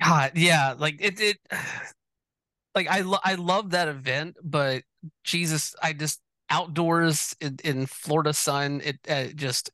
God, 0.03 0.33
yeah, 0.35 0.75
like 0.79 0.97
it, 1.01 1.21
it 1.21 1.39
like 2.75 2.89
I 2.89 3.01
lo- 3.01 3.19
I 3.25 3.35
love 3.35 3.71
that 3.71 3.89
event, 3.89 4.37
but 4.43 4.83
Jesus, 5.25 5.75
I 5.83 5.93
just 5.93 6.21
outdoors 6.51 7.35
in, 7.41 7.59
in 7.65 7.87
Florida 7.87 8.33
sun, 8.33 8.81
it, 8.85 8.99
uh, 9.09 9.33
just 9.35 9.71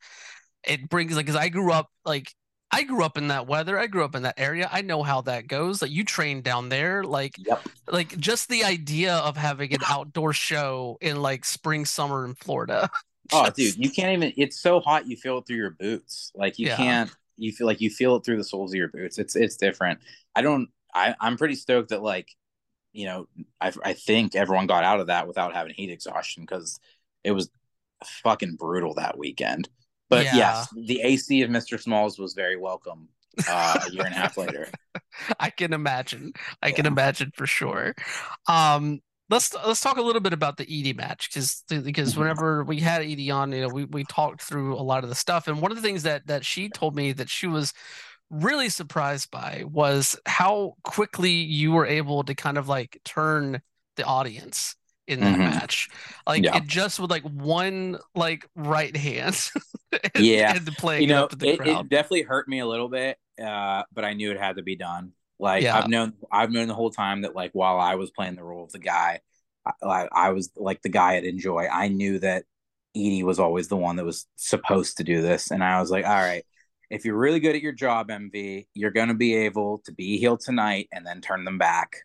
it 0.64 0.88
brings 0.88 1.16
like 1.16 1.26
because 1.26 1.40
I 1.40 1.48
grew 1.48 1.72
up 1.72 1.90
like 2.04 2.32
I 2.70 2.85
grew 2.85 3.04
up 3.04 3.18
in 3.18 3.28
that 3.28 3.46
weather. 3.46 3.78
I 3.78 3.87
grew 3.87 4.02
up 4.02 4.14
in 4.14 4.22
that 4.22 4.38
area. 4.38 4.68
I 4.72 4.80
know 4.80 5.02
how 5.02 5.20
that 5.22 5.46
goes. 5.46 5.82
Like 5.82 5.90
you 5.90 6.04
train 6.04 6.40
down 6.40 6.70
there. 6.70 7.04
Like 7.04 7.35
yep. 7.38 7.61
like 7.87 8.16
just 8.16 8.48
the 8.48 8.64
idea 8.64 9.16
of 9.16 9.37
having 9.37 9.74
an 9.74 9.80
outdoor 9.88 10.32
show 10.32 10.96
in 11.00 11.20
like 11.20 11.44
spring 11.44 11.85
summer 11.85 12.24
in 12.24 12.35
Florida. 12.35 12.88
just... 12.90 13.04
Oh, 13.35 13.48
dude, 13.48 13.76
you 13.76 13.88
can't 13.88 14.12
even. 14.12 14.32
It's 14.37 14.58
so 14.58 14.80
hot 14.80 15.06
you 15.06 15.16
feel 15.16 15.38
it 15.38 15.46
through 15.46 15.56
your 15.56 15.70
boots. 15.70 16.32
Like 16.35 16.58
you 16.58 16.66
yeah. 16.66 16.76
can't. 16.76 17.11
You 17.37 17.53
feel 17.53 17.66
like 17.66 17.81
you 17.81 17.90
feel 17.90 18.16
it 18.16 18.25
through 18.25 18.38
the 18.38 18.45
soles 18.45 18.73
of 18.73 18.77
your 18.77 18.88
boots. 18.88 19.18
It's 19.18 19.37
it's 19.37 19.57
different. 19.57 20.01
I 20.35 20.42
don't. 20.42 20.68
I 20.95 21.14
I'm 21.21 21.37
pretty 21.37 21.55
stoked 21.55 21.90
that 21.90 22.03
like 22.03 22.29
you 22.92 23.07
know, 23.07 23.27
I, 23.61 23.73
I 23.85 23.92
think 23.95 24.35
everyone 24.35 24.66
got 24.66 24.85
out 24.85 25.01
of 25.01 25.07
that 25.07 25.27
without 25.27 25.55
having 25.55 25.73
heat 25.75 25.90
exhaustion 25.90 26.42
because 26.42 26.79
it 27.25 27.33
was 27.33 27.51
fucking 28.23 28.57
brutal 28.57 28.95
that 28.95 29.18
weekend. 29.18 29.68
But 30.09 30.27
yeah. 30.27 30.37
yes, 30.37 30.68
the 30.77 31.01
AC 31.01 31.40
of 31.42 31.51
Mr. 31.51 31.81
Smalls 31.81 32.18
was 32.18 32.35
very 32.35 32.57
welcome 32.57 33.09
uh, 33.49 33.81
a 33.87 33.90
year 33.90 34.05
and 34.05 34.14
a 34.14 34.18
half 34.18 34.37
later. 34.37 34.68
I 35.40 35.49
can 35.49 35.73
imagine. 35.73 36.35
I 36.62 36.68
yeah. 36.68 36.75
can 36.75 36.87
imagine 36.87 37.33
for 37.35 37.47
sure. 37.47 37.95
Um, 38.47 39.01
let's 39.33 39.55
let's 39.66 39.81
talk 39.81 39.97
a 39.97 40.03
little 40.03 40.21
bit 40.21 40.33
about 40.33 40.59
the 40.59 40.64
Edie 40.64 40.92
match 40.92 41.31
because 41.31 41.64
because 41.68 42.12
mm-hmm. 42.12 42.21
whenever 42.21 42.64
we 42.64 42.79
had 42.79 43.03
Edie 43.03 43.31
on, 43.31 43.51
you 43.51 43.62
know, 43.62 43.68
we 43.68 43.85
we 43.87 44.05
talked 44.05 44.42
through 44.42 44.75
a 44.75 44.83
lot 44.83 45.03
of 45.03 45.09
the 45.09 45.16
stuff, 45.16 45.49
and 45.49 45.61
one 45.61 45.73
of 45.73 45.77
the 45.77 45.83
things 45.83 46.05
that 46.05 46.27
that 46.27 46.45
she 46.45 46.68
told 46.68 46.95
me 46.95 47.12
that 47.12 47.29
she 47.29 47.47
was 47.47 47.73
really 48.31 48.68
surprised 48.68 49.31
by 49.31 49.64
was 49.66 50.18
how 50.27 50.75
quickly 50.85 51.31
you 51.31 51.73
were 51.73 51.87
able 51.87 52.23
to 52.25 52.35
kind 52.35 52.59
of 52.59 52.68
like 52.68 53.01
turn 53.05 53.61
the 53.97 54.05
audience 54.05 54.77
in 55.09 55.21
that 55.21 55.33
mm-hmm. 55.35 55.45
match. 55.45 55.88
Like 56.27 56.45
yeah. 56.45 56.57
it 56.57 56.64
just 56.66 57.01
with 57.01 57.11
like 57.11 57.25
one 57.25 57.99
like 58.14 58.49
right 58.55 58.97
hand. 58.97 59.51
and, 60.14 60.25
yeah. 60.25 60.57
And 60.57 60.66
playing 60.77 61.03
you 61.03 61.09
know, 61.09 61.25
it, 61.25 61.42
it, 61.42 61.88
definitely 61.88 62.23
hurt 62.23 62.49
me 62.49 62.61
a 62.61 62.66
little 62.66 62.88
bit, 62.88 63.18
uh, 63.42 63.83
but 63.92 64.05
I 64.05 64.12
knew 64.12 64.31
it 64.31 64.38
had 64.38 64.57
to 64.57 64.62
be 64.62 64.77
done. 64.77 65.12
Like 65.38 65.62
yeah. 65.62 65.79
I've 65.79 65.88
known 65.88 66.14
I've 66.31 66.51
known 66.51 66.68
the 66.68 66.75
whole 66.75 66.90
time 66.90 67.23
that 67.23 67.35
like 67.35 67.51
while 67.53 67.79
I 67.79 67.97
was 67.97 68.11
playing 68.11 68.37
the 68.37 68.45
role 68.45 68.64
of 68.64 68.73
the 68.73 68.79
guy, 68.79 69.21
I, 69.83 70.09
I 70.12 70.31
was 70.31 70.51
like 70.57 70.83
the 70.83 70.88
guy 70.88 71.16
at 71.16 71.25
Enjoy. 71.25 71.66
I 71.66 71.88
knew 71.88 72.18
that 72.21 72.45
Edie 72.95 73.23
was 73.23 73.38
always 73.38 73.68
the 73.68 73.77
one 73.77 73.97
that 73.97 74.05
was 74.05 74.27
supposed 74.37 74.99
to 74.99 75.05
do 75.05 75.23
this. 75.23 75.51
And 75.51 75.62
I 75.64 75.81
was 75.81 75.90
like, 75.90 76.05
all 76.05 76.11
right, 76.11 76.45
if 76.90 77.05
you're 77.05 77.16
really 77.16 77.40
good 77.40 77.57
at 77.57 77.62
your 77.62 77.73
job, 77.73 78.09
MV, 78.09 78.66
you're 78.75 78.90
going 78.90 79.09
to 79.09 79.14
be 79.14 79.35
able 79.35 79.79
to 79.87 79.92
be 79.92 80.18
heeled 80.18 80.40
tonight 80.40 80.88
and 80.92 81.07
then 81.07 81.21
turn 81.21 81.45
them 81.45 81.59
back. 81.59 81.97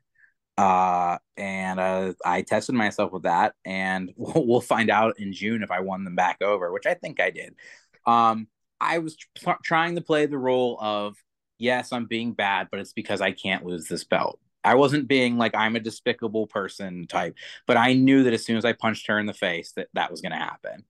Uh, 0.57 1.17
and 1.35 1.79
uh, 1.79 2.13
I 2.25 2.41
tested 2.41 2.73
myself 2.73 3.11
with 3.11 3.23
that, 3.23 3.53
and 3.63 4.11
we'll, 4.17 4.47
we'll, 4.47 4.61
find 4.61 4.89
out 4.89 5.19
in 5.19 5.31
June 5.31 5.61
if 5.61 5.69
I 5.69 5.81
won 5.81 6.03
them 6.03 6.15
back 6.15 6.41
over, 6.41 6.71
which 6.71 6.87
I 6.87 6.95
think 6.95 7.19
I 7.19 7.29
did. 7.29 7.53
Um, 8.07 8.47
I 8.81 8.97
was 8.99 9.15
tr- 9.17 9.51
trying 9.63 9.95
to 9.95 10.01
play 10.01 10.25
the 10.25 10.37
role 10.37 10.77
of 10.81 11.15
yes, 11.57 11.91
I'm 11.91 12.05
being 12.05 12.33
bad, 12.33 12.67
but 12.71 12.79
it's 12.79 12.93
because 12.93 13.21
I 13.21 13.31
can't 13.31 13.65
lose 13.65 13.87
this 13.87 14.03
belt. 14.03 14.39
I 14.63 14.75
wasn't 14.75 15.07
being 15.07 15.37
like 15.37 15.55
I'm 15.55 15.75
a 15.75 15.79
despicable 15.79 16.47
person 16.47 17.07
type, 17.07 17.35
but 17.65 17.77
I 17.77 17.93
knew 17.93 18.23
that 18.23 18.33
as 18.33 18.43
soon 18.43 18.57
as 18.57 18.65
I 18.65 18.73
punched 18.73 19.07
her 19.07 19.19
in 19.19 19.25
the 19.25 19.33
face, 19.33 19.71
that 19.73 19.87
that 19.93 20.11
was 20.11 20.21
going 20.21 20.33
to 20.33 20.37
happen. 20.37 20.83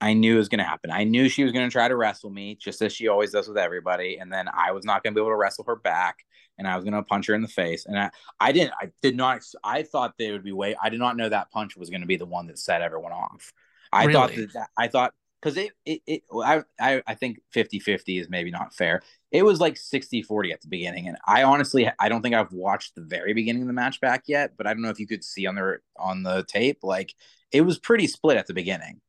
I 0.00 0.12
knew 0.12 0.34
it 0.34 0.38
was 0.38 0.48
going 0.48 0.58
to 0.58 0.64
happen. 0.64 0.90
I 0.90 1.04
knew 1.04 1.28
she 1.28 1.44
was 1.44 1.52
going 1.52 1.66
to 1.66 1.72
try 1.72 1.88
to 1.88 1.96
wrestle 1.96 2.30
me, 2.30 2.56
just 2.56 2.82
as 2.82 2.92
she 2.92 3.08
always 3.08 3.30
does 3.30 3.48
with 3.48 3.56
everybody. 3.56 4.18
And 4.18 4.32
then 4.32 4.48
I 4.52 4.72
was 4.72 4.84
not 4.84 5.02
going 5.02 5.14
to 5.14 5.18
be 5.18 5.22
able 5.22 5.30
to 5.30 5.36
wrestle 5.36 5.64
her 5.66 5.76
back, 5.76 6.18
and 6.58 6.66
I 6.66 6.76
was 6.76 6.84
going 6.84 6.94
to 6.94 7.02
punch 7.02 7.26
her 7.28 7.34
in 7.34 7.42
the 7.42 7.48
face. 7.48 7.86
And 7.86 7.98
I, 7.98 8.10
I 8.40 8.52
didn't. 8.52 8.74
I 8.80 8.90
did 9.00 9.16
not. 9.16 9.42
I 9.62 9.82
thought 9.82 10.14
they 10.18 10.32
would 10.32 10.44
be 10.44 10.52
way. 10.52 10.76
I 10.82 10.90
did 10.90 10.98
not 10.98 11.16
know 11.16 11.28
that 11.28 11.50
punch 11.52 11.76
was 11.76 11.90
going 11.90 12.02
to 12.02 12.06
be 12.06 12.16
the 12.16 12.26
one 12.26 12.48
that 12.48 12.58
set 12.58 12.82
everyone 12.82 13.12
off. 13.12 13.52
I 13.92 14.04
really? 14.04 14.14
thought 14.14 14.34
that, 14.34 14.52
that. 14.54 14.70
I 14.76 14.88
thought 14.88 15.14
because 15.44 15.58
it, 15.58 15.72
it, 15.84 16.00
it 16.06 16.22
I, 16.42 16.62
I, 16.80 17.02
I 17.06 17.14
think 17.14 17.40
50 17.50 17.78
50 17.78 18.18
is 18.18 18.30
maybe 18.30 18.50
not 18.50 18.74
fair. 18.74 19.02
It 19.30 19.44
was 19.44 19.60
like 19.60 19.76
60 19.76 20.22
40 20.22 20.52
at 20.52 20.62
the 20.62 20.68
beginning. 20.68 21.06
And 21.06 21.18
I 21.26 21.42
honestly, 21.42 21.90
I 21.98 22.08
don't 22.08 22.22
think 22.22 22.34
I've 22.34 22.52
watched 22.52 22.94
the 22.94 23.02
very 23.02 23.34
beginning 23.34 23.62
of 23.62 23.68
the 23.68 23.74
match 23.74 24.00
back 24.00 24.24
yet, 24.26 24.52
but 24.56 24.66
I 24.66 24.72
don't 24.72 24.82
know 24.82 24.88
if 24.88 24.98
you 24.98 25.06
could 25.06 25.22
see 25.22 25.46
on 25.46 25.56
the, 25.56 25.78
on 25.98 26.22
the 26.22 26.44
tape. 26.48 26.78
Like 26.82 27.14
it 27.52 27.60
was 27.60 27.78
pretty 27.78 28.06
split 28.06 28.38
at 28.38 28.46
the 28.46 28.54
beginning. 28.54 29.02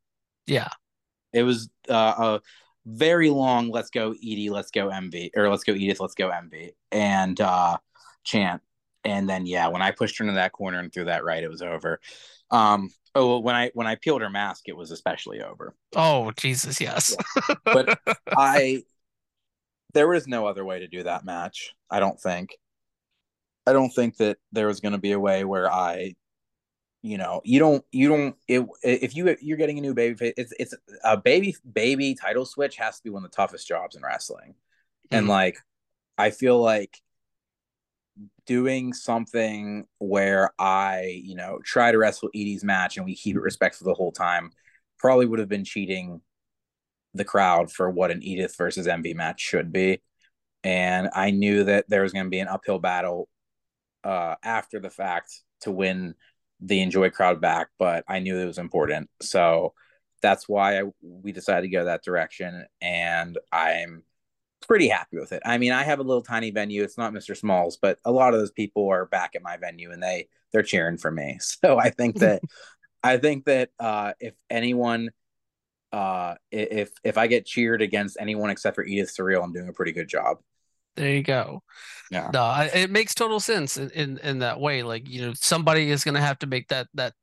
Yeah. 0.46 0.70
It 1.32 1.44
was 1.44 1.70
uh, 1.90 2.14
a 2.18 2.42
very 2.86 3.30
long 3.30 3.70
"Let's 3.70 3.90
go 3.90 4.12
Edie, 4.12 4.50
let's 4.50 4.72
go 4.72 4.90
MV," 4.90 5.32
or 5.36 5.50
"Let's 5.50 5.64
go 5.64 5.74
Edith, 5.74 6.00
let's 6.00 6.16
go 6.16 6.30
MV," 6.30 6.72
and 6.92 7.40
uh, 7.42 7.78
chant. 8.24 8.62
And 9.06 9.30
then 9.30 9.46
yeah, 9.46 9.68
when 9.68 9.82
I 9.82 9.92
pushed 9.92 10.18
her 10.18 10.24
into 10.24 10.36
that 10.36 10.52
corner 10.52 10.80
and 10.80 10.92
threw 10.92 11.06
that 11.06 11.24
right, 11.24 11.44
it 11.44 11.50
was 11.50 11.62
over. 11.62 12.00
Um, 12.52 12.90
oh, 13.14 13.40
when 13.40 13.56
I 13.56 13.72
when 13.74 13.88
I 13.88 13.96
peeled 13.96 14.22
her 14.22 14.30
mask, 14.30 14.68
it 14.68 14.76
was 14.76 14.92
especially 14.92 15.42
over. 15.42 15.76
Oh 15.96 16.32
Jesus, 16.32 16.82
yes. 16.82 17.16
yeah. 17.50 17.56
But 17.64 18.00
I, 18.28 18.84
there 19.94 20.08
was 20.08 20.28
no 20.28 20.48
other 20.48 20.66
way 20.66 20.80
to 20.80 20.88
do 20.88 21.04
that 21.04 21.24
match. 21.24 21.74
I 21.90 22.00
don't 22.00 22.20
think. 22.20 22.58
I 23.68 23.74
don't 23.74 23.90
think 23.90 24.18
that 24.18 24.38
there 24.52 24.68
was 24.68 24.80
going 24.80 24.92
to 24.92 25.00
be 25.00 25.14
a 25.14 25.20
way 25.20 25.44
where 25.44 25.72
I 25.72 26.16
you 27.06 27.20
know 27.20 27.40
you 27.44 27.60
don't 27.60 27.86
you 27.92 28.10
don't 28.10 28.36
it, 28.48 28.68
if 28.84 29.16
you 29.16 29.38
you're 29.40 29.60
getting 29.60 29.78
a 29.78 29.82
new 29.82 29.94
baby 29.94 30.16
face 30.16 30.34
it's 30.38 30.54
it's 30.58 30.74
a 31.04 31.16
baby 31.16 31.56
baby 31.72 32.16
title 32.16 32.46
switch 32.46 32.78
has 32.78 32.98
to 32.98 33.04
be 33.04 33.12
one 33.12 33.24
of 33.24 33.30
the 33.30 33.36
toughest 33.36 33.68
jobs 33.68 33.96
in 33.96 34.02
wrestling 34.02 34.50
mm-hmm. 34.50 35.18
and 35.18 35.28
like 35.28 35.60
i 36.18 36.32
feel 36.32 36.60
like 36.60 37.00
doing 38.46 38.94
something 38.94 39.86
where 39.98 40.52
i 40.60 41.20
you 41.24 41.36
know 41.36 41.60
try 41.64 41.92
to 41.92 41.98
wrestle 41.98 42.30
edie's 42.34 42.64
match 42.64 42.98
and 42.98 43.06
we 43.06 43.16
keep 43.16 43.36
it 43.36 43.42
respectful 43.42 43.86
the 43.86 43.94
whole 43.94 44.12
time 44.12 44.52
probably 44.98 45.26
would 45.26 45.40
have 45.40 45.50
been 45.50 45.66
cheating 45.66 46.22
the 47.14 47.26
crowd 47.26 47.72
for 47.72 47.90
what 47.90 48.12
an 48.12 48.24
edith 48.24 48.56
versus 48.58 48.88
mv 48.88 49.16
match 49.16 49.42
should 49.42 49.72
be 49.72 50.02
and 50.64 51.10
i 51.14 51.30
knew 51.32 51.64
that 51.64 51.86
there 51.90 52.04
was 52.04 52.14
going 52.14 52.26
to 52.26 52.30
be 52.30 52.40
an 52.40 52.48
uphill 52.48 52.80
battle 52.80 53.28
uh 54.04 54.36
after 54.44 54.80
the 54.80 54.90
fact 54.90 55.42
to 55.62 55.72
win 55.72 56.16
the 56.62 56.82
enjoy 56.82 57.10
crowd 57.10 57.42
back, 57.42 57.68
but 57.78 58.04
I 58.08 58.20
knew 58.20 58.38
it 58.38 58.46
was 58.46 58.58
important. 58.58 59.10
So 59.22 59.74
that's 60.22 60.48
why 60.48 60.80
I, 60.80 60.84
we 61.02 61.32
decided 61.32 61.64
to 61.64 61.76
go 61.76 61.86
that 61.86 62.04
direction. 62.04 62.66
And 62.82 63.38
I'm 63.52 64.04
pretty 64.66 64.88
happy 64.88 65.18
with 65.18 65.32
it. 65.32 65.42
I 65.46 65.58
mean, 65.58 65.72
I 65.72 65.84
have 65.84 66.00
a 66.00 66.04
little 66.04 66.22
tiny 66.22 66.52
venue. 66.52 66.84
It's 66.84 66.98
not 66.98 67.14
Mr. 67.14 67.36
Smalls, 67.36 67.78
but 67.78 68.00
a 68.06 68.12
lot 68.12 68.34
of 68.34 68.40
those 68.40 68.52
people 68.52 68.90
are 68.90 69.06
back 69.06 69.36
at 69.36 69.42
my 69.42 69.58
venue 69.58 69.92
and 69.92 70.02
they, 70.02 70.28
they're 70.52 70.64
cheering 70.64 70.98
for 70.98 71.12
me. 71.12 71.40
So 71.64 71.78
I 71.80 71.90
think 71.90 72.20
that, 72.20 72.42
I 73.04 73.18
think 73.18 73.46
that 73.46 73.70
uh, 73.80 74.14
if 74.20 74.34
anyone, 74.50 75.12
uh, 75.92 76.36
if, 76.52 76.92
if 77.04 77.18
I 77.18 77.28
get 77.28 77.46
cheered 77.46 77.82
against 77.82 78.18
anyone 78.20 78.50
except 78.50 78.76
for 78.76 78.84
Edith 78.84 79.14
Surreal, 79.16 79.44
I'm 79.44 79.54
doing 79.54 79.70
a 79.70 79.74
pretty 79.74 79.92
good 79.92 80.10
job. 80.10 80.38
There 80.96 81.12
you 81.12 81.24
go. 81.24 81.62
Yeah. 82.10 82.30
No, 82.34 82.42
I, 82.42 82.66
it 82.74 82.90
makes 82.90 83.14
total 83.14 83.40
sense 83.40 83.78
in, 83.78 83.90
in 83.90 84.18
in 84.20 84.40
that 84.40 84.62
way. 84.62 84.82
Like 84.82 85.10
you 85.10 85.22
know, 85.22 85.34
somebody 85.36 85.92
is 85.92 86.06
going 86.06 86.16
to 86.16 86.22
have 86.22 86.40
to 86.40 86.48
make 86.48 86.70
that 86.70 86.88
that 86.94 87.14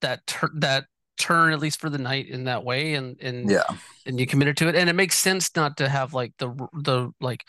that 0.00 0.26
tur- 0.26 0.52
that 0.54 0.84
turn 1.20 1.52
at 1.52 1.60
least 1.60 1.80
for 1.80 1.90
the 1.90 1.98
night 1.98 2.28
in 2.28 2.44
that 2.44 2.64
way, 2.64 2.94
and 2.94 3.20
and 3.20 3.50
Yeah. 3.50 3.64
and 4.06 4.18
you 4.18 4.26
committed 4.26 4.56
to 4.58 4.68
it, 4.68 4.74
and 4.74 4.88
it 4.90 4.94
makes 4.94 5.16
sense 5.16 5.54
not 5.54 5.76
to 5.78 5.88
have 5.88 6.14
like 6.14 6.32
the 6.38 6.48
the 6.82 7.10
like 7.20 7.44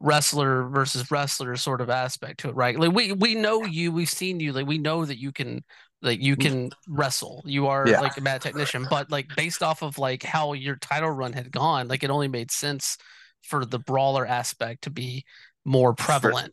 wrestler 0.00 0.68
versus 0.68 1.10
wrestler 1.10 1.56
sort 1.56 1.80
of 1.80 1.88
aspect 1.88 2.40
to 2.40 2.48
it, 2.48 2.56
right? 2.56 2.78
Like 2.78 2.92
we 2.92 3.12
we 3.12 3.34
know 3.34 3.64
you, 3.64 3.92
we've 3.92 4.10
seen 4.10 4.40
you, 4.40 4.52
like 4.52 4.66
we 4.66 4.78
know 4.78 5.04
that 5.04 5.18
you 5.18 5.32
can 5.32 5.62
like 6.02 6.20
you 6.20 6.36
mm. 6.36 6.40
can 6.40 6.70
wrestle. 6.88 7.42
You 7.46 7.68
are 7.68 7.86
Yeah. 7.88 8.00
like 8.00 8.16
a 8.16 8.20
bad 8.20 8.42
technician, 8.42 8.86
but 8.90 9.10
like 9.10 9.28
based 9.36 9.62
off 9.62 9.82
of 9.82 9.98
like 9.98 10.22
how 10.24 10.52
your 10.52 10.76
title 10.76 11.10
run 11.10 11.32
had 11.32 11.52
gone, 11.52 11.88
like 11.88 12.02
it 12.02 12.10
only 12.10 12.28
made 12.28 12.50
sense 12.50 12.98
for 13.42 13.64
the 13.64 13.78
brawler 13.78 14.26
aspect 14.26 14.82
to 14.82 14.90
be 14.90 15.24
more 15.64 15.94
prevalent. 15.94 16.52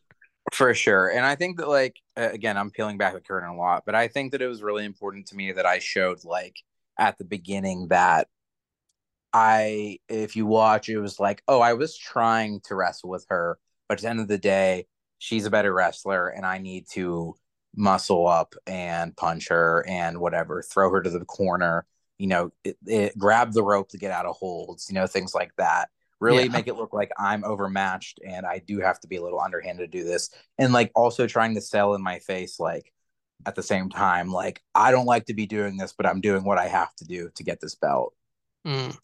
For 0.51 0.73
sure. 0.73 1.09
And 1.09 1.25
I 1.25 1.35
think 1.35 1.57
that, 1.57 1.69
like, 1.69 1.97
again, 2.15 2.57
I'm 2.57 2.71
peeling 2.71 2.97
back 2.97 3.13
the 3.13 3.21
curtain 3.21 3.49
a 3.49 3.55
lot, 3.55 3.83
but 3.85 3.95
I 3.95 4.07
think 4.07 4.31
that 4.31 4.41
it 4.41 4.47
was 4.47 4.63
really 4.63 4.85
important 4.85 5.27
to 5.27 5.35
me 5.35 5.51
that 5.51 5.65
I 5.65 5.79
showed, 5.79 6.23
like, 6.23 6.57
at 6.97 7.17
the 7.17 7.25
beginning 7.25 7.87
that 7.89 8.27
I, 9.31 9.99
if 10.09 10.35
you 10.35 10.45
watch, 10.45 10.89
it 10.89 10.99
was 10.99 11.19
like, 11.19 11.43
oh, 11.47 11.61
I 11.61 11.73
was 11.73 11.95
trying 11.97 12.61
to 12.61 12.75
wrestle 12.75 13.09
with 13.09 13.25
her, 13.29 13.59
but 13.87 13.99
at 13.99 14.01
the 14.01 14.09
end 14.09 14.19
of 14.19 14.27
the 14.27 14.37
day, 14.37 14.87
she's 15.19 15.45
a 15.45 15.51
better 15.51 15.73
wrestler 15.73 16.29
and 16.29 16.45
I 16.45 16.57
need 16.57 16.87
to 16.93 17.35
muscle 17.75 18.27
up 18.27 18.55
and 18.65 19.15
punch 19.15 19.49
her 19.49 19.85
and 19.87 20.19
whatever, 20.19 20.61
throw 20.63 20.89
her 20.91 21.01
to 21.01 21.09
the 21.09 21.25
corner, 21.25 21.85
you 22.17 22.27
know, 22.27 22.51
it, 22.63 22.77
it, 22.85 23.17
grab 23.17 23.53
the 23.53 23.63
rope 23.63 23.89
to 23.89 23.97
get 23.97 24.11
out 24.11 24.25
of 24.25 24.35
holds, 24.35 24.89
you 24.89 24.95
know, 24.95 25.07
things 25.07 25.35
like 25.35 25.55
that 25.57 25.89
really 26.19 26.43
Yeah. 26.43 26.49
make 26.49 26.67
it 26.67 26.75
look 26.75 26.93
like 26.93 27.11
I'm 27.17 27.43
overmatched 27.43 28.19
and 28.25 28.45
I 28.45 28.59
do 28.59 28.79
have 28.79 28.99
to 29.01 29.07
be 29.07 29.17
a 29.17 29.21
little 29.23 29.39
underhanded 29.39 29.91
to 29.91 29.97
do 29.97 30.03
this. 30.03 30.29
And 30.57 30.73
like 30.73 30.91
also 30.95 31.27
trying 31.27 31.55
to 31.55 31.61
sell 31.61 31.93
in 31.95 32.01
my 32.01 32.19
face, 32.19 32.59
like 32.59 32.91
at 33.45 33.55
the 33.55 33.63
same 33.63 33.89
time, 33.89 34.31
like 34.31 34.61
I 34.75 34.91
don't 34.91 35.05
like 35.05 35.25
to 35.25 35.33
be 35.33 35.45
doing 35.45 35.77
this, 35.77 35.93
but 35.93 36.05
I'm 36.05 36.21
doing 36.21 36.43
what 36.43 36.57
I 36.57 36.67
have 36.67 36.93
to 36.95 37.05
do 37.05 37.29
to 37.35 37.43
get 37.43 37.61
this 37.61 37.75
belt, 37.75 38.13
Mm. 38.67 38.97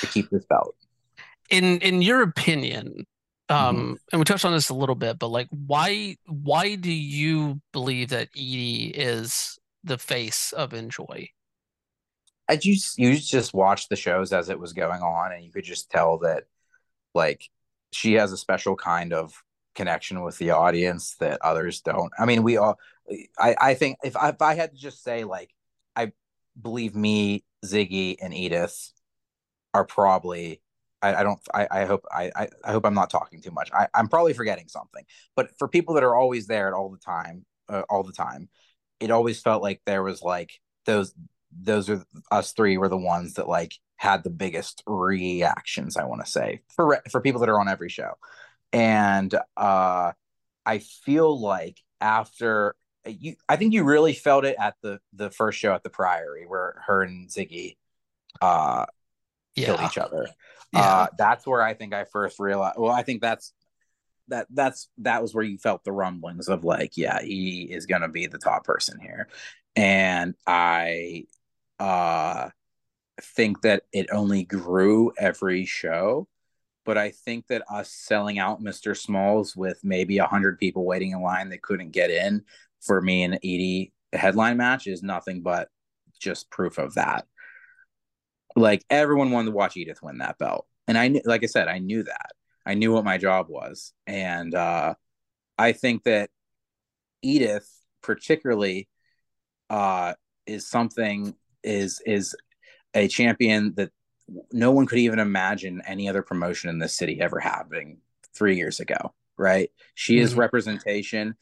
to 0.00 0.06
keep 0.06 0.30
this 0.30 0.44
belt. 0.46 0.74
In 1.50 1.78
in 1.80 2.00
your 2.00 2.22
opinion, 2.22 3.06
um, 3.50 3.76
Mm-hmm. 3.76 3.94
and 4.12 4.18
we 4.20 4.24
touched 4.24 4.46
on 4.46 4.52
this 4.52 4.70
a 4.70 4.74
little 4.74 4.94
bit, 4.94 5.18
but 5.18 5.28
like 5.28 5.48
why 5.50 6.16
why 6.26 6.76
do 6.76 6.90
you 6.90 7.60
believe 7.72 8.08
that 8.08 8.28
Edie 8.34 8.86
is 8.86 9.58
the 9.84 9.98
face 9.98 10.52
of 10.54 10.72
Enjoy? 10.72 11.28
I 12.48 12.56
just 12.56 12.98
you 12.98 13.16
just 13.18 13.52
watched 13.52 13.88
the 13.88 13.96
shows 13.96 14.32
as 14.32 14.48
it 14.48 14.58
was 14.58 14.72
going 14.72 15.02
on, 15.02 15.32
and 15.32 15.44
you 15.44 15.52
could 15.52 15.64
just 15.64 15.90
tell 15.90 16.18
that 16.18 16.44
like 17.14 17.48
she 17.92 18.14
has 18.14 18.32
a 18.32 18.36
special 18.36 18.76
kind 18.76 19.12
of 19.12 19.42
connection 19.74 20.22
with 20.22 20.38
the 20.38 20.50
audience 20.50 21.16
that 21.20 21.40
others 21.42 21.80
don't. 21.80 22.12
I 22.18 22.26
mean, 22.26 22.42
we 22.42 22.56
all 22.56 22.78
I, 23.38 23.56
I 23.60 23.74
think 23.74 23.98
if 24.04 24.16
I, 24.16 24.30
if 24.30 24.42
I 24.42 24.54
had 24.54 24.72
to 24.72 24.78
just 24.78 25.02
say 25.02 25.24
like 25.24 25.50
I 25.96 26.12
believe 26.60 26.94
me, 26.94 27.44
Ziggy, 27.64 28.16
and 28.20 28.34
Edith 28.34 28.92
are 29.74 29.84
probably 29.84 30.60
I, 31.00 31.16
I 31.16 31.22
don't 31.22 31.40
I, 31.52 31.68
I 31.70 31.84
hope 31.84 32.04
I, 32.10 32.30
I 32.64 32.72
hope 32.72 32.84
I'm 32.86 32.94
not 32.94 33.10
talking 33.10 33.40
too 33.40 33.50
much. 33.50 33.70
I, 33.72 33.88
I'm 33.94 34.08
probably 34.08 34.32
forgetting 34.34 34.68
something. 34.68 35.04
But 35.34 35.56
for 35.58 35.68
people 35.68 35.94
that 35.94 36.04
are 36.04 36.14
always 36.14 36.46
there 36.46 36.68
at 36.68 36.74
all 36.74 36.90
the 36.90 36.98
time, 36.98 37.44
uh, 37.68 37.82
all 37.90 38.02
the 38.02 38.12
time, 38.12 38.48
it 39.00 39.10
always 39.10 39.40
felt 39.40 39.62
like 39.62 39.82
there 39.84 40.02
was 40.02 40.22
like 40.22 40.60
those 40.86 41.14
those 41.60 41.90
are 41.90 42.04
us 42.30 42.52
three 42.52 42.78
were 42.78 42.88
the 42.88 42.96
ones 42.96 43.34
that 43.34 43.48
like 43.48 43.74
had 44.02 44.24
the 44.24 44.30
biggest 44.30 44.82
reactions. 44.84 45.96
I 45.96 46.04
want 46.04 46.24
to 46.24 46.30
say 46.30 46.62
for 46.74 47.00
for 47.08 47.20
people 47.20 47.40
that 47.40 47.48
are 47.48 47.60
on 47.60 47.68
every 47.68 47.88
show, 47.88 48.14
and 48.72 49.32
uh, 49.56 50.12
I 50.66 50.78
feel 50.80 51.38
like 51.40 51.78
after 52.00 52.74
you, 53.06 53.36
I 53.48 53.56
think 53.56 53.72
you 53.74 53.84
really 53.84 54.12
felt 54.12 54.44
it 54.44 54.56
at 54.58 54.74
the 54.82 54.98
the 55.12 55.30
first 55.30 55.60
show 55.60 55.72
at 55.72 55.84
the 55.84 55.90
Priory 55.90 56.46
where 56.46 56.82
her 56.86 57.02
and 57.02 57.28
Ziggy 57.28 57.76
uh 58.40 58.86
killed 59.64 59.82
each 59.82 59.98
other. 59.98 60.26
yeah, 60.72 60.80
Uh, 60.80 61.06
that's 61.16 61.46
where 61.46 61.62
I 61.62 61.74
think 61.74 61.94
I 61.94 62.04
first 62.04 62.40
realized. 62.40 62.78
Well, 62.78 62.92
I 62.92 63.02
think 63.04 63.22
that's 63.22 63.52
that 64.28 64.46
that's 64.50 64.88
that 64.98 65.22
was 65.22 65.34
where 65.34 65.44
you 65.44 65.58
felt 65.58 65.84
the 65.84 65.92
rumblings 65.92 66.48
of 66.48 66.64
like, 66.64 66.96
yeah, 66.96 67.22
he 67.22 67.62
is 67.70 67.86
gonna 67.86 68.08
be 68.08 68.26
the 68.26 68.38
top 68.38 68.64
person 68.64 68.98
here, 69.00 69.28
and 69.76 70.34
I 70.46 71.26
uh 71.78 72.50
think 73.20 73.62
that 73.62 73.84
it 73.92 74.06
only 74.12 74.44
grew 74.44 75.12
every 75.18 75.64
show. 75.64 76.28
But 76.84 76.98
I 76.98 77.10
think 77.10 77.46
that 77.46 77.62
us 77.70 77.92
selling 77.92 78.38
out 78.38 78.62
Mr. 78.62 78.96
Smalls 78.96 79.54
with 79.54 79.78
maybe 79.84 80.18
a 80.18 80.26
hundred 80.26 80.58
people 80.58 80.84
waiting 80.84 81.12
in 81.12 81.22
line 81.22 81.50
that 81.50 81.62
couldn't 81.62 81.92
get 81.92 82.10
in 82.10 82.42
for 82.80 83.00
me 83.00 83.22
and 83.22 83.34
Edie 83.36 83.92
headline 84.12 84.56
match 84.56 84.86
is 84.86 85.02
nothing 85.02 85.42
but 85.42 85.68
just 86.20 86.50
proof 86.50 86.78
of 86.78 86.94
that 86.94 87.26
like 88.56 88.84
everyone 88.90 89.30
wanted 89.30 89.50
to 89.50 89.56
watch 89.56 89.76
Edith 89.76 90.02
win 90.02 90.18
that 90.18 90.38
belt. 90.38 90.66
And 90.88 90.98
I 90.98 91.08
knew, 91.08 91.22
like 91.24 91.42
I 91.42 91.46
said, 91.46 91.68
I 91.68 91.78
knew 91.78 92.02
that. 92.02 92.32
I 92.66 92.74
knew 92.74 92.92
what 92.92 93.04
my 93.04 93.18
job 93.18 93.46
was. 93.48 93.92
And 94.06 94.54
uh, 94.54 94.94
I 95.58 95.72
think 95.72 96.04
that 96.04 96.30
Edith, 97.22 97.68
particularly, 98.02 98.88
uh, 99.70 100.14
is 100.46 100.68
something 100.68 101.34
is 101.62 102.02
is 102.04 102.34
a 102.94 103.08
champion 103.08 103.74
that 103.76 103.90
no 104.52 104.70
one 104.70 104.86
could 104.86 104.98
even 104.98 105.18
imagine 105.18 105.82
any 105.86 106.08
other 106.08 106.22
promotion 106.22 106.70
in 106.70 106.78
this 106.78 106.96
city 106.96 107.20
ever 107.20 107.38
having 107.40 107.98
three 108.34 108.56
years 108.56 108.80
ago. 108.80 109.14
Right? 109.36 109.70
She 109.94 110.18
is 110.18 110.34
Mhm. 110.34 110.38
representation, 110.38 111.34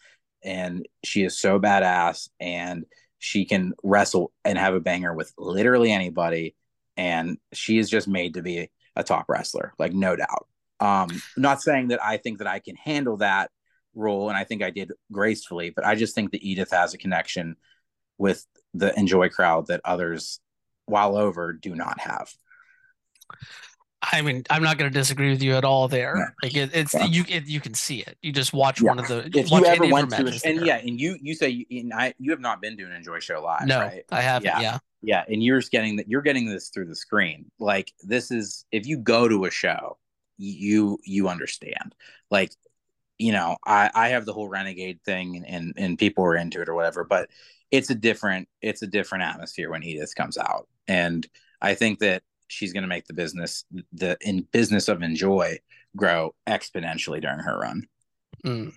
and 0.43 0.87
she 1.05 1.25
is 1.25 1.39
so 1.39 1.59
badass, 1.59 2.31
and 2.39 2.87
she 3.19 3.45
can 3.45 3.75
wrestle 3.83 4.33
and 4.45 4.57
have 4.57 4.75
a 4.75 4.81
banger 4.81 5.13
with 5.13 5.33
literally 5.37 5.93
anybody 5.93 6.55
and 6.97 7.39
she 7.53 7.79
is 7.79 7.89
just 7.89 8.09
made 8.09 8.35
to 8.35 8.43
be 8.43 8.71
a 8.97 9.03
top 9.03 9.27
wrestler, 9.29 9.73
like 9.79 9.93
no 9.93 10.17
doubt. 10.17 10.47
Um, 10.81 11.09
not 11.37 11.63
saying 11.63 11.89
that 11.89 12.03
I 12.05 12.19
think 12.19 12.39
that 12.39 12.47
I 12.47 12.59
can 12.59 12.77
handle 12.77 13.17
that 13.19 13.51
role, 13.95 14.29
and 14.29 14.37
I 14.37 14.45
think 14.45 14.63
I 14.63 14.71
did 14.71 14.93
gracefully, 15.11 15.71
but 15.71 15.87
I 15.87 15.95
just 15.95 16.15
think 16.15 16.33
that 16.33 16.43
Edith 16.43 16.71
has 16.71 16.93
a 16.93 16.99
connection 16.99 17.57
with 18.19 18.47
the 18.75 18.97
enjoy 18.99 19.29
crowd 19.31 19.69
that 19.69 19.81
others, 19.85 20.41
while 20.91 21.17
over, 21.17 21.53
do 21.53 21.75
not 21.75 21.99
have. 22.01 22.33
I 24.03 24.23
mean, 24.23 24.45
I'm 24.49 24.63
not 24.63 24.79
going 24.79 24.91
to 24.91 24.99
disagree 24.99 25.29
with 25.31 25.43
you 25.43 25.55
at 25.57 25.65
all 25.65 25.87
there. 25.87 26.17
Yeah. 26.17 26.25
Like 26.43 26.57
it, 26.57 26.71
it's 26.73 26.95
Yeah. 26.95 27.05
you 27.05 27.25
it, 27.29 27.47
you 27.47 27.61
can 27.61 27.75
see 27.75 28.01
it. 28.01 28.17
You 28.23 28.33
just 28.33 28.55
watch 28.55 28.81
Yeah. 28.81 28.89
one 28.89 28.99
of 28.99 29.09
the 29.09 29.27
If 29.39 29.51
you 29.51 29.65
ever 29.67 29.87
went 29.89 30.11
to, 30.11 30.17
and 30.17 30.59
there. 30.59 30.65
yeah, 30.65 30.77
and 30.79 30.99
you 30.99 31.19
you 31.21 31.35
say 31.35 31.51
you, 31.51 31.67
and 31.71 31.93
I 31.93 32.15
you 32.19 32.31
have 32.31 32.41
not 32.41 32.63
been 32.63 32.79
to 32.79 32.85
an 32.85 32.93
enjoy 32.93 33.21
show 33.21 33.43
live, 33.43 33.67
no, 33.67 33.79
right? 33.79 34.05
I 34.11 34.23
haven't. 34.23 34.47
Yeah. 34.47 34.61
Yeah, 34.61 34.79
Yeah, 35.03 35.25
and 35.29 35.43
you're 35.45 35.61
just 35.61 35.71
getting 35.71 35.97
that 35.97 36.09
you're 36.09 36.23
getting 36.23 36.49
this 36.49 36.71
through 36.71 36.87
the 36.87 36.97
screen. 36.97 37.51
Like 37.59 37.93
this 38.03 38.31
is 38.31 38.65
if 38.73 38.87
you 38.87 38.97
go 38.97 39.29
to 39.29 39.45
a 39.45 39.51
show, 39.51 39.99
you 40.39 40.99
you 41.05 41.29
understand. 41.29 41.95
Like, 42.31 42.53
you 43.19 43.33
know, 43.33 43.59
I 43.67 43.91
I 43.95 44.09
have 44.09 44.25
the 44.25 44.33
whole 44.33 44.49
renegade 44.49 45.01
thing 45.05 45.37
and 45.37 45.47
and, 45.47 45.75
and 45.77 45.99
people 45.99 46.25
are 46.25 46.37
into 46.37 46.63
it 46.63 46.71
or 46.71 46.75
whatever, 46.75 47.05
but 47.05 47.29
it's 47.71 47.91
a 47.91 47.95
different 47.95 48.49
it's 48.63 48.81
a 48.81 48.87
different 48.87 49.25
atmosphere 49.25 49.71
when 49.71 49.83
Edith 49.83 50.15
comes 50.17 50.39
out. 50.39 50.69
And 50.91 51.25
I 51.63 51.75
think 51.75 52.01
that 52.01 52.25
she's 52.49 52.73
going 52.73 52.83
to 52.83 52.89
make 52.89 53.07
the 53.07 53.15
business 53.15 53.65
the 53.93 54.19
in 54.21 54.43
business 54.51 54.89
of 54.89 55.03
enjoy 55.03 55.61
grow 55.97 56.35
exponentially 56.49 57.23
during 57.23 57.39
her 57.39 57.61
run. 57.61 57.87
Mm. 58.45 58.73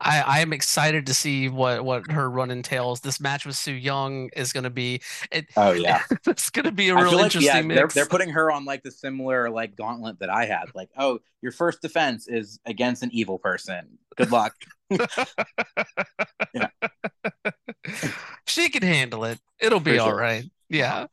I 0.00 0.20
I 0.20 0.40
am 0.40 0.52
excited 0.52 1.06
to 1.06 1.14
see 1.14 1.48
what 1.48 1.84
what 1.84 2.08
her 2.12 2.30
run 2.30 2.52
entails. 2.52 3.00
This 3.00 3.18
match 3.20 3.44
with 3.46 3.56
Su 3.56 3.72
Yung 3.72 4.30
is 4.36 4.52
going 4.52 4.62
to 4.62 4.70
be 4.70 5.00
it. 5.32 5.46
Oh 5.56 5.72
yeah. 5.72 6.02
it's 6.24 6.50
going 6.50 6.66
to 6.66 6.72
be 6.72 6.90
a 6.90 6.94
real 6.94 7.06
like 7.06 7.14
yeah, 7.14 7.24
interesting 7.24 7.66
they're, 7.68 7.82
mix. 7.82 7.94
they're 7.94 8.06
putting 8.06 8.30
her 8.30 8.52
on 8.52 8.64
like 8.64 8.84
the 8.84 8.92
similar 8.92 9.50
like 9.50 9.74
gauntlet 9.74 10.20
that 10.20 10.30
I 10.30 10.44
had. 10.44 10.66
Like, 10.72 10.90
oh, 10.96 11.18
your 11.42 11.50
first 11.50 11.82
defense 11.82 12.28
is 12.28 12.60
against 12.64 13.02
an 13.02 13.10
evil 13.12 13.40
person. 13.40 13.98
Good 14.16 14.30
luck. 14.30 14.54
she 18.46 18.68
can 18.68 18.82
handle 18.82 19.24
it. 19.24 19.40
It'll 19.58 19.80
be 19.80 19.96
For 19.96 20.02
all 20.02 20.10
sure. 20.10 20.16
right. 20.16 20.44
Yeah. 20.74 21.06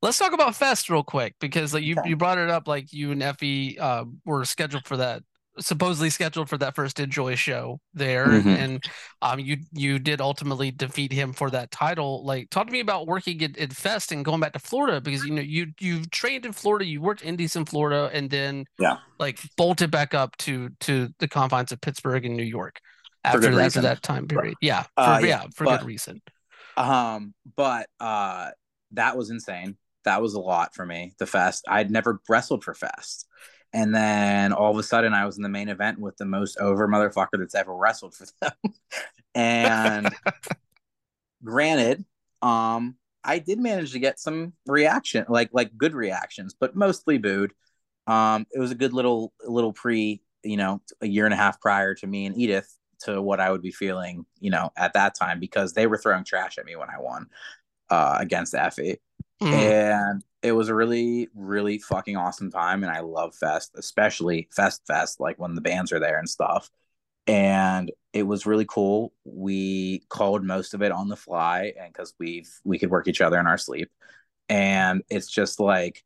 Let's 0.00 0.18
talk 0.18 0.32
about 0.32 0.54
Fest 0.54 0.88
real 0.90 1.02
quick 1.02 1.34
because 1.40 1.74
like 1.74 1.82
you 1.82 1.96
Okay. 1.98 2.10
you 2.10 2.16
brought 2.16 2.38
it 2.38 2.50
up 2.50 2.68
like 2.68 2.92
you 2.92 3.10
and 3.10 3.20
Effy 3.22 3.78
uh, 3.80 4.04
were 4.24 4.44
scheduled 4.44 4.86
for 4.86 4.96
that 4.98 5.22
supposedly 5.60 6.08
scheduled 6.08 6.48
for 6.48 6.56
that 6.56 6.76
first 6.76 7.00
enjoy 7.00 7.34
show 7.34 7.80
there 7.92 8.28
Mhm. 8.28 8.46
and 8.46 8.84
um 9.22 9.40
you 9.40 9.56
you 9.72 9.98
did 9.98 10.20
ultimately 10.20 10.70
defeat 10.70 11.10
him 11.12 11.32
for 11.32 11.50
that 11.50 11.72
title 11.72 12.24
like 12.24 12.48
talk 12.50 12.68
to 12.68 12.72
me 12.72 12.78
about 12.78 13.08
working 13.08 13.42
at, 13.42 13.58
at 13.58 13.72
Fest 13.72 14.12
and 14.12 14.24
going 14.24 14.38
back 14.38 14.52
to 14.52 14.60
Florida 14.60 15.00
because 15.00 15.24
you 15.24 15.32
know 15.34 15.42
you 15.42 15.66
you've 15.80 16.12
trained 16.12 16.46
in 16.46 16.52
Florida 16.52 16.84
you 16.86 17.00
worked 17.00 17.24
indies 17.24 17.56
in 17.56 17.64
Florida 17.64 18.08
and 18.12 18.30
then 18.30 18.66
Yeah. 18.78 18.98
like 19.18 19.40
bolted 19.56 19.90
back 19.90 20.14
up 20.14 20.36
to 20.46 20.68
to 20.86 21.08
the 21.18 21.26
confines 21.26 21.72
of 21.72 21.80
Pittsburgh 21.80 22.24
and 22.24 22.36
New 22.36 22.44
York 22.44 22.78
after 23.24 23.50
good 23.50 23.58
after 23.58 23.80
that 23.80 24.00
time 24.04 24.28
period 24.28 24.54
yeah 24.60 24.82
for, 24.94 25.00
Uh, 25.00 25.18
yeah, 25.18 25.26
yeah, 25.26 25.42
for 25.56 25.64
but- 25.64 25.80
good 25.80 25.86
reason 25.88 26.22
Um, 26.76 27.34
but 27.56 27.88
uh, 27.98 28.50
that 28.92 29.16
was 29.16 29.30
insane. 29.30 29.76
That 30.04 30.22
was 30.22 30.34
a 30.34 30.40
lot 30.40 30.74
for 30.74 30.86
me. 30.86 31.14
The 31.18 31.26
fest. 31.26 31.64
I'd 31.68 31.90
never 31.90 32.20
wrestled 32.28 32.64
for 32.64 32.74
fest, 32.74 33.26
And 33.72 33.94
then 33.94 34.52
all 34.52 34.70
of 34.70 34.78
a 34.78 34.82
sudden, 34.82 35.12
I 35.12 35.26
was 35.26 35.36
in 35.36 35.42
the 35.42 35.48
main 35.48 35.68
event 35.68 35.98
with 35.98 36.16
the 36.16 36.24
most 36.24 36.58
over 36.58 36.88
motherfucker 36.88 37.38
that's 37.38 37.54
ever 37.54 37.74
wrestled 37.74 38.14
for 38.14 38.26
them. 38.40 38.52
and 39.34 40.14
granted, 41.44 42.04
um, 42.42 42.96
I 43.24 43.38
did 43.38 43.58
manage 43.58 43.92
to 43.92 43.98
get 43.98 44.18
some 44.18 44.54
reaction, 44.66 45.26
like 45.28 45.50
like 45.52 45.76
good 45.76 45.94
reactions, 45.94 46.54
but 46.58 46.76
mostly 46.76 47.18
booed. 47.18 47.52
Um, 48.06 48.46
it 48.52 48.58
was 48.58 48.70
a 48.70 48.76
good 48.76 48.94
little 48.94 49.34
little 49.46 49.72
pre, 49.72 50.22
you 50.42 50.56
know, 50.56 50.80
a 51.02 51.06
year 51.06 51.26
and 51.26 51.34
a 51.34 51.36
half 51.36 51.60
prior 51.60 51.94
to 51.96 52.06
me 52.06 52.26
and 52.26 52.38
Edith 52.38 52.74
to 53.00 53.20
what 53.20 53.40
I 53.40 53.50
would 53.50 53.62
be 53.62 53.70
feeling, 53.70 54.24
you 54.40 54.50
know, 54.50 54.70
at 54.76 54.94
that 54.94 55.14
time 55.14 55.38
because 55.38 55.72
they 55.72 55.86
were 55.86 55.98
throwing 55.98 56.24
trash 56.24 56.58
at 56.58 56.64
me 56.64 56.74
when 56.76 56.88
I 56.88 56.98
won 56.98 57.26
uh, 57.90 58.16
against 58.18 58.54
Effy. 58.54 58.96
Mm. 59.42 59.52
And 59.52 60.24
it 60.42 60.52
was 60.52 60.68
a 60.68 60.74
really, 60.74 61.28
really 61.34 61.78
fucking 61.78 62.16
awesome 62.16 62.50
time. 62.50 62.82
And 62.82 62.92
I 62.92 63.00
love 63.00 63.34
Fest, 63.34 63.72
especially 63.76 64.48
Fest 64.52 64.82
Fest, 64.86 65.20
like 65.20 65.38
when 65.38 65.54
the 65.54 65.60
bands 65.60 65.92
are 65.92 66.00
there 66.00 66.18
and 66.18 66.28
stuff. 66.28 66.70
And 67.26 67.90
it 68.12 68.22
was 68.22 68.46
really 68.46 68.66
cool. 68.66 69.12
We 69.24 70.02
called 70.08 70.44
most 70.44 70.74
of 70.74 70.82
it 70.82 70.92
on 70.92 71.08
the 71.08 71.16
fly 71.16 71.74
and 71.78 71.92
because 71.92 72.14
we've 72.18 72.50
we 72.64 72.78
could 72.78 72.90
work 72.90 73.06
each 73.06 73.20
other 73.20 73.38
in 73.38 73.46
our 73.46 73.58
sleep. 73.58 73.90
And 74.48 75.02
it's 75.10 75.28
just 75.28 75.60
like 75.60 76.02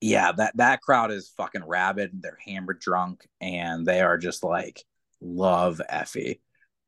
yeah, 0.00 0.32
that 0.32 0.56
that 0.56 0.80
crowd 0.80 1.10
is 1.10 1.32
fucking 1.36 1.64
rabid. 1.64 2.22
They're 2.22 2.38
hammered 2.44 2.80
drunk 2.80 3.26
and 3.40 3.84
they 3.84 4.00
are 4.00 4.18
just 4.18 4.44
like 4.44 4.84
love 5.20 5.80
Effy. 5.90 6.40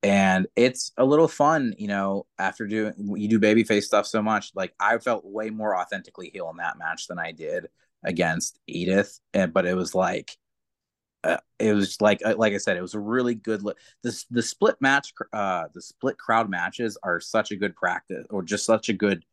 And 0.02 0.46
it's 0.56 0.92
a 0.96 1.04
little 1.04 1.28
fun, 1.28 1.74
you 1.76 1.88
know, 1.88 2.26
after 2.38 2.66
doing 2.66 2.94
you 3.16 3.28
do 3.28 3.38
babyface 3.38 3.82
stuff 3.82 4.06
so 4.06 4.22
much. 4.22 4.52
Like 4.54 4.74
I 4.80 4.96
felt 4.98 5.26
way 5.26 5.50
more 5.50 5.76
authentically 5.76 6.30
heel 6.32 6.48
in 6.50 6.56
that 6.56 6.78
match 6.78 7.06
than 7.06 7.18
I 7.18 7.32
did 7.32 7.66
against 8.02 8.58
Edith. 8.66 9.20
And 9.34 9.52
but 9.52 9.66
it 9.66 9.76
was 9.76 9.94
like 9.94 10.36
uh, 11.22 11.38
it 11.58 11.74
was 11.74 12.00
like 12.00 12.22
uh, 12.24 12.34
like 12.36 12.54
I 12.54 12.58
said, 12.58 12.76
it 12.76 12.82
was 12.82 12.94
a 12.94 13.00
really 13.00 13.34
good. 13.34 13.62
Li- 13.62 13.74
this 14.02 14.24
the 14.30 14.42
split 14.42 14.76
match, 14.80 15.12
uh, 15.32 15.64
the 15.74 15.82
split 15.82 16.16
crowd 16.18 16.48
matches 16.48 16.96
are 17.02 17.20
such 17.20 17.50
a 17.50 17.56
good 17.56 17.76
practice, 17.76 18.26
or 18.30 18.42
just 18.42 18.64
such 18.64 18.88
a 18.88 18.94
good 18.94 19.24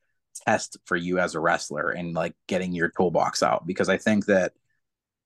test 0.45 0.78
for 0.86 0.95
you 0.95 1.20
as 1.20 1.34
a 1.34 1.39
wrestler 1.39 1.91
and 1.91 2.13
like 2.13 2.36
getting 2.47 2.74
your 2.74 2.89
toolbox 2.89 3.41
out. 3.41 3.65
Because 3.65 3.89
I 3.89 3.97
think 3.97 4.26
that 4.26 4.53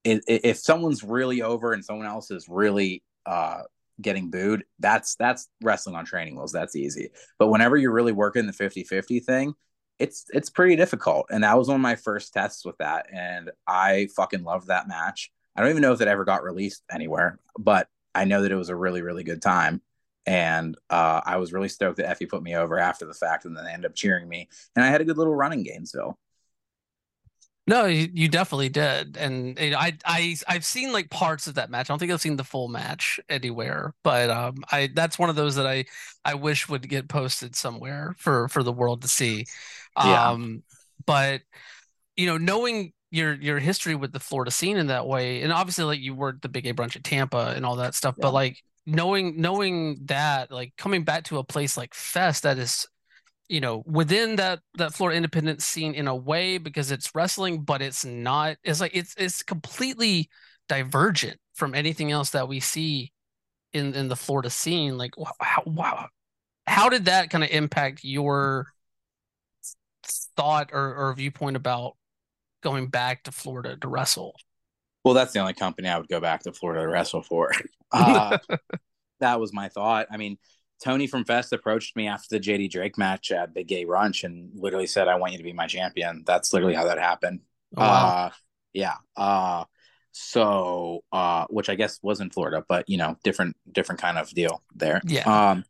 it, 0.04 0.24
if 0.28 0.58
someone's 0.58 1.04
really 1.04 1.42
over 1.42 1.74
and 1.74 1.84
someone 1.84 2.08
else 2.08 2.32
is 2.32 2.48
really 2.48 3.04
uh, 3.26 3.64
getting 4.00 4.30
booed, 4.30 4.64
that's 4.80 5.16
that's 5.16 5.50
wrestling 5.62 5.96
on 5.96 6.06
training 6.06 6.36
wheels. 6.36 6.52
That's 6.52 6.76
easy. 6.76 7.10
But 7.40 7.48
whenever 7.50 7.78
you're 7.78 7.92
really 7.92 8.12
working 8.12 8.46
the 8.46 8.54
50-50 8.54 9.24
thing, 9.24 9.54
it's 10.00 10.26
it's 10.34 10.50
pretty 10.50 10.76
difficult. 10.76 11.28
And 11.30 11.44
that 11.44 11.58
was 11.58 11.68
one 11.68 11.76
of 11.76 11.82
my 11.82 11.96
first 11.96 12.34
tests 12.34 12.66
with 12.66 12.78
that. 12.78 13.08
And 13.12 13.52
I 13.68 14.08
fucking 14.16 14.44
loved 14.44 14.68
that 14.68 14.88
match. 14.88 15.32
I 15.56 15.62
don't 15.62 15.70
even 15.70 15.82
know 15.82 15.94
if 15.94 16.02
it 16.02 16.08
ever 16.08 16.26
got 16.26 16.44
released 16.44 16.84
anywhere, 16.92 17.40
but 17.58 17.88
I 18.16 18.26
know 18.26 18.42
that 18.42 18.52
it 18.52 18.56
was 18.56 18.70
a 18.70 18.76
really, 18.76 19.02
really 19.02 19.24
good 19.24 19.42
time. 19.42 19.82
And 20.26 20.78
uh, 20.90 21.22
I 21.26 21.38
was 21.38 21.52
really 21.52 21.70
stoked 21.70 21.98
that 21.98 22.08
Effy 22.08 22.30
put 22.30 22.44
me 22.44 22.56
over 22.56 22.78
after 22.78 23.06
the 23.06 23.14
fact, 23.14 23.46
and 23.46 23.58
then 23.58 23.66
they 23.66 23.72
ended 23.72 23.90
up 23.90 23.96
cheering 23.96 24.30
me. 24.30 24.50
And 24.76 24.86
I 24.86 24.90
had 24.90 25.02
a 25.02 25.06
good 25.06 25.18
little 25.18 25.34
run 25.34 25.54
in 25.54 25.64
Gainesville. 25.64 26.18
No, 27.72 27.86
you, 27.86 28.10
you 28.14 28.28
definitely 28.28 28.68
did, 28.68 29.16
and 29.16 29.58
you 29.58 29.70
know, 29.70 29.78
I 29.78 29.98
I 30.04 30.36
I've 30.46 30.66
seen 30.66 30.92
like 30.92 31.10
parts 31.10 31.48
of 31.48 31.56
that 31.56 31.70
match. 31.70 31.90
I 31.90 31.94
don't 31.94 32.00
think 32.00 32.12
I've 32.12 32.20
seen 32.20 32.36
the 32.36 32.44
full 32.44 32.68
match 32.68 33.18
anywhere, 33.30 33.94
but 34.04 34.30
um, 34.30 34.66
I 34.74 34.90
that's 34.94 35.18
one 35.18 35.30
of 35.30 35.38
those 35.38 35.56
that 35.56 35.66
I 35.66 35.86
I 36.26 36.34
wish 36.34 36.68
would 36.68 36.90
get 36.90 37.08
posted 37.08 37.56
somewhere 37.56 38.14
for 38.18 38.50
for 38.50 38.62
the 38.62 38.74
world 38.74 39.04
to 39.04 39.08
see. 39.08 39.46
Yeah. 39.98 40.32
Um, 40.32 40.64
but 41.06 41.44
you 42.18 42.26
know, 42.26 42.38
knowing 42.38 42.92
your 43.10 43.36
your 43.36 43.60
history 43.60 43.96
with 43.96 44.12
the 44.12 44.20
Florida 44.20 44.52
scene 44.52 44.76
in 44.76 44.88
that 44.88 45.08
way, 45.08 45.42
and 45.42 45.54
obviously 45.54 45.86
like 45.86 46.02
you 46.02 46.14
worked 46.14 46.42
the 46.42 46.50
Big 46.50 46.66
Gay 46.66 46.74
brunch 46.74 46.98
at 46.98 47.06
Tampa 47.06 47.54
and 47.56 47.66
all 47.66 47.78
that 47.78 47.96
stuff, 47.96 48.16
yeah. 48.18 48.24
but 48.24 48.34
like 48.34 48.62
knowing 48.86 49.40
knowing 49.40 49.98
that 50.08 50.52
like 50.52 50.74
coming 50.78 51.06
back 51.06 51.24
to 51.24 51.38
a 51.38 51.44
place 51.46 51.78
like 51.78 51.94
Fest 51.94 52.44
that 52.44 52.58
is 52.58 52.86
you 53.52 53.60
know 53.60 53.84
within 53.86 54.38
that 54.38 54.62
that 54.76 54.94
Florida 54.94 55.18
independent 55.18 55.62
scene 55.62 55.94
in 55.94 56.08
a 56.08 56.16
way 56.16 56.58
because 56.58 56.90
it's 56.90 57.14
wrestling, 57.14 57.64
but 57.64 57.82
it's 57.82 58.06
not. 58.06 58.56
It's 58.64 58.80
like 58.80 58.96
it's 58.96 59.14
it's 59.18 59.44
completely 59.44 60.30
divergent 60.70 61.38
from 61.54 61.76
anything 61.76 62.12
else 62.12 62.30
that 62.30 62.48
we 62.48 62.62
see 62.62 63.12
in 63.74 63.94
in 63.94 64.08
the 64.08 64.16
Florida 64.16 64.50
scene. 64.50 64.98
Like 64.98 65.18
wow, 65.18 65.34
wow. 65.66 66.08
how 66.66 66.88
did 66.88 67.06
that 67.06 67.30
kind 67.30 67.44
of 67.44 67.50
impact 67.50 68.06
your 68.06 68.68
thought 70.38 70.70
or, 70.72 70.96
or 70.96 71.14
viewpoint 71.14 71.58
about 71.58 71.98
going 72.64 72.88
back 72.88 73.24
to 73.24 73.34
Florida 73.34 73.76
to 73.82 73.88
wrestle? 73.90 74.34
Well, 75.04 75.14
that's 75.14 75.34
the 75.34 75.40
only 75.40 75.54
company 75.54 75.90
I 75.90 75.98
would 75.98 76.08
go 76.08 76.22
back 76.22 76.44
to 76.44 76.54
Florida 76.54 76.82
to 76.82 76.88
wrestle 76.88 77.22
for. 77.22 77.52
Uh, 77.94 78.38
that 79.20 79.38
was 79.38 79.52
my 79.52 79.68
thought. 79.68 80.08
I 80.10 80.16
mean, 80.16 80.38
Tony 80.84 81.08
from 81.08 81.26
Fest 81.26 81.54
approached 81.54 81.96
me 81.96 82.08
after 82.08 82.38
the 82.38 82.40
JD 82.40 82.72
Drake 82.72 82.98
match 82.98 83.32
at 83.32 83.54
Big 83.54 83.68
Gay 83.68 83.86
Brunch 83.86 84.24
and 84.24 84.50
literally 84.56 84.88
said, 84.88 85.08
I 85.08 85.16
want 85.16 85.34
you 85.34 85.38
to 85.38 85.44
be 85.44 85.54
my 85.54 85.68
champion. 85.68 86.24
That's 86.26 86.54
literally 86.54 86.76
how 86.76 86.86
that 86.86 86.98
happened. 86.98 87.42
Oh, 87.78 87.82
wow. 87.82 88.08
Uh, 88.08 88.30
yeah. 88.74 88.96
Uh, 89.16 89.66
so, 90.12 91.04
uh, 91.12 91.46
which 91.50 91.70
I 91.70 91.76
guess 91.76 92.00
was 92.02 92.20
in 92.20 92.32
Florida, 92.32 92.66
but 92.68 92.90
you 92.90 92.98
know, 92.98 93.16
different, 93.24 93.56
different 93.72 94.02
kind 94.02 94.18
of 94.18 94.30
deal 94.30 94.64
there. 94.76 95.02
Yeah. 95.06 95.52
Um, 95.52 95.64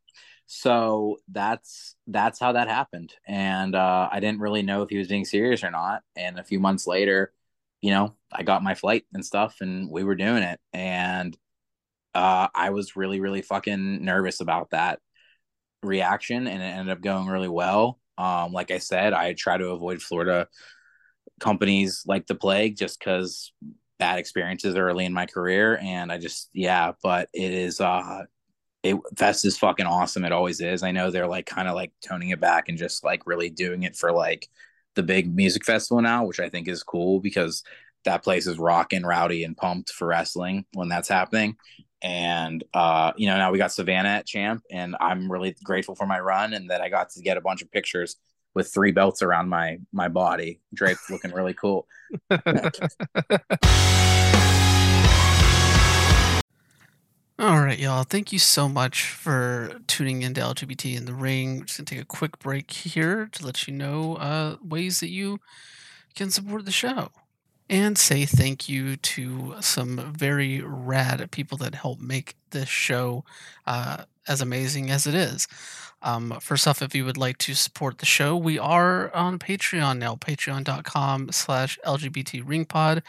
so 0.54 1.18
that's 1.30 1.96
that's 2.08 2.38
how 2.38 2.52
that 2.52 2.68
happened 2.68 3.14
and 3.26 3.74
uh, 3.74 4.10
i 4.12 4.20
didn't 4.20 4.42
really 4.42 4.62
know 4.62 4.82
if 4.82 4.90
he 4.90 4.98
was 4.98 5.08
being 5.08 5.24
serious 5.24 5.64
or 5.64 5.72
not 5.72 6.02
and 6.18 6.38
a 6.38 6.44
few 6.44 6.60
months 6.60 6.86
later 6.86 7.32
you 7.80 7.90
know 7.90 8.14
i 8.34 8.44
got 8.44 8.62
my 8.62 8.76
flight 8.76 9.06
and 9.14 9.26
stuff 9.26 9.56
and 9.62 9.90
we 9.90 10.04
were 10.04 10.14
doing 10.14 10.44
it 10.44 10.60
and 10.74 11.38
uh, 12.14 12.48
I 12.54 12.72
was 12.72 12.96
really, 12.96 13.20
really 13.20 13.42
fucking 13.42 14.04
nervous 14.04 14.42
about 14.42 14.72
that 14.72 15.00
reaction, 15.84 16.48
and 16.48 16.62
it 16.62 16.66
ended 16.66 16.90
up 16.90 17.02
going 17.02 17.28
really 17.28 17.48
well. 17.48 18.00
Um, 18.18 18.52
like 18.52 18.72
I 18.72 18.78
said, 18.80 19.14
I 19.14 19.34
try 19.34 19.58
to 19.58 19.70
avoid 19.70 20.02
Florida 20.02 20.48
companies 21.40 22.04
like 22.06 22.28
the 22.28 22.36
plague 22.36 22.78
just 22.78 23.00
because 23.00 23.52
bad 23.98 24.20
experiences 24.20 24.76
early 24.76 25.06
in 25.06 25.14
my 25.14 25.26
career, 25.26 25.80
and 25.82 26.12
I 26.12 26.18
just 26.18 26.50
yeah, 26.54 26.94
but 27.02 27.30
it 27.34 27.52
is 27.52 27.80
uh 27.80 28.24
it 28.84 28.98
Fest 29.18 29.46
is 29.46 29.58
fucking 29.58 29.86
awesome. 29.86 30.26
It 30.26 30.32
always 30.32 30.60
is. 30.60 30.84
I 30.84 30.92
know 30.92 31.12
they're 31.12 31.28
like 31.28 31.46
kind 31.46 31.68
of 31.68 31.76
like 31.76 31.94
toning 32.06 32.30
it 32.30 32.42
back 32.42 32.68
and 32.68 32.78
just 32.78 33.04
like 33.04 33.26
really 33.28 33.50
doing 33.50 33.84
it 33.84 33.96
for 33.96 34.12
like 34.12 34.50
the 34.96 35.04
big 35.04 35.34
music 35.34 35.66
festival 35.66 36.02
now, 36.02 36.26
which 36.26 36.40
I 36.40 36.50
think 36.50 36.68
is 36.68 36.84
cool 36.84 37.20
because 37.20 37.64
that 38.04 38.24
place 38.24 38.48
is 38.48 38.58
rocking, 38.58 39.04
rowdy, 39.04 39.44
and 39.44 39.56
pumped 39.56 39.92
for 39.92 40.08
wrestling 40.08 40.66
when 40.74 40.90
that's 40.90 41.08
happening 41.08 41.56
and 42.02 42.64
uh, 42.74 43.14
you 43.16 43.28
know 43.28 43.38
now 43.38 43.52
we 43.52 43.58
got 43.58 43.72
Savannah 43.72 44.10
at 44.10 44.26
champ, 44.26 44.64
and 44.72 44.96
I'm 45.00 45.32
really 45.32 45.56
grateful 45.64 45.96
for 45.96 46.06
my 46.06 46.20
run 46.20 46.54
and 46.54 46.70
that 46.70 46.82
I 46.82 46.90
got 46.90 47.10
to 47.12 47.22
get 47.22 47.38
a 47.38 47.42
bunch 47.42 47.62
of 47.62 47.72
pictures 47.72 48.18
with 48.54 48.74
three 48.74 48.92
belts 48.92 49.22
around 49.22 49.50
my 49.50 49.80
my 49.92 50.08
body, 50.08 50.60
draped, 50.74 51.10
looking 51.10 51.32
really 51.32 51.54
cool. 51.54 51.88
All 57.40 57.60
right, 57.60 57.80
y'all. 57.80 58.04
Thank 58.04 58.32
you 58.32 58.38
so 58.38 58.70
much 58.70 59.04
for 59.04 59.80
tuning 59.88 60.22
into 60.22 60.42
LGBT 60.42 60.96
in 60.96 61.06
the 61.06 61.14
Ring. 61.14 61.60
We're 61.60 61.66
just 61.66 61.80
gonna 61.80 61.86
take 61.86 62.02
a 62.02 62.06
quick 62.06 62.38
break 62.40 62.70
here 62.70 63.30
to 63.32 63.46
let 63.46 63.68
you 63.68 63.74
know 63.74 64.16
uh, 64.18 64.58
ways 64.64 65.00
that 65.00 65.10
you 65.10 65.40
can 66.14 66.30
support 66.30 66.66
the 66.66 66.72
show 66.72 67.10
and 67.72 67.98
say 67.98 68.26
thank 68.26 68.68
you 68.68 68.98
to 68.98 69.56
some 69.62 70.14
very 70.14 70.62
rad 70.62 71.32
people 71.32 71.58
that 71.58 71.74
help 71.74 72.02
make 72.02 72.36
this 72.50 72.68
show 72.68 73.24
uh, 73.66 74.04
as 74.28 74.42
amazing 74.42 74.92
as 74.92 75.08
it 75.08 75.16
is. 75.16 75.48
Um, 76.02 76.38
first 76.42 76.68
off, 76.68 76.82
if 76.82 76.94
you 76.94 77.06
would 77.06 77.18
like 77.18 77.38
to 77.40 77.54
support 77.54 78.00
the 78.00 78.06
show, 78.06 78.36
we 78.36 78.60
are 78.60 79.14
on 79.16 79.40
Patreon 79.40 80.00
now, 80.00 80.16
patreon.com 80.16 81.32
slash 81.32 81.80
LGBT. 81.86 83.04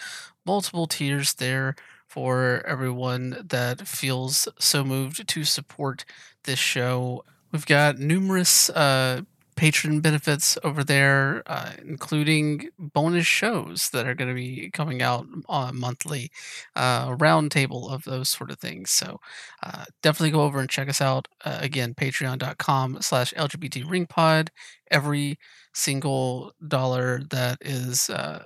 Multiple 0.46 0.86
tiers 0.86 1.34
there 1.34 1.74
for 2.06 2.62
everyone 2.64 3.44
that 3.48 3.88
feels 3.88 4.46
so 4.60 4.84
moved 4.84 5.26
to 5.26 5.44
support 5.44 6.04
this 6.44 6.60
show. 6.60 7.24
We've 7.50 7.66
got 7.66 7.98
numerous 7.98 8.70
uh, 8.70 9.22
patron 9.56 10.00
benefits 10.00 10.56
over 10.64 10.82
there, 10.84 11.42
uh, 11.46 11.72
including 11.84 12.68
bonus 12.78 13.26
shows 13.26 13.90
that 13.90 14.06
are 14.06 14.14
going 14.14 14.28
to 14.28 14.34
be 14.34 14.70
coming 14.72 15.02
out 15.02 15.26
uh, 15.48 15.70
monthly, 15.72 16.30
uh, 16.76 17.10
roundtable 17.16 17.90
of 17.90 18.04
those 18.04 18.28
sort 18.28 18.50
of 18.50 18.58
things. 18.58 18.90
So 18.90 19.20
uh, 19.62 19.84
definitely 20.02 20.30
go 20.32 20.42
over 20.42 20.60
and 20.60 20.70
check 20.70 20.88
us 20.88 21.00
out. 21.00 21.28
Uh, 21.44 21.58
again, 21.60 21.94
patreon.com 21.94 22.98
slash 23.02 23.32
LGBT 23.34 23.84
ringpod. 23.84 24.48
Every 24.90 25.38
single 25.74 26.52
dollar 26.66 27.22
that 27.30 27.58
is 27.60 28.10
uh, 28.10 28.42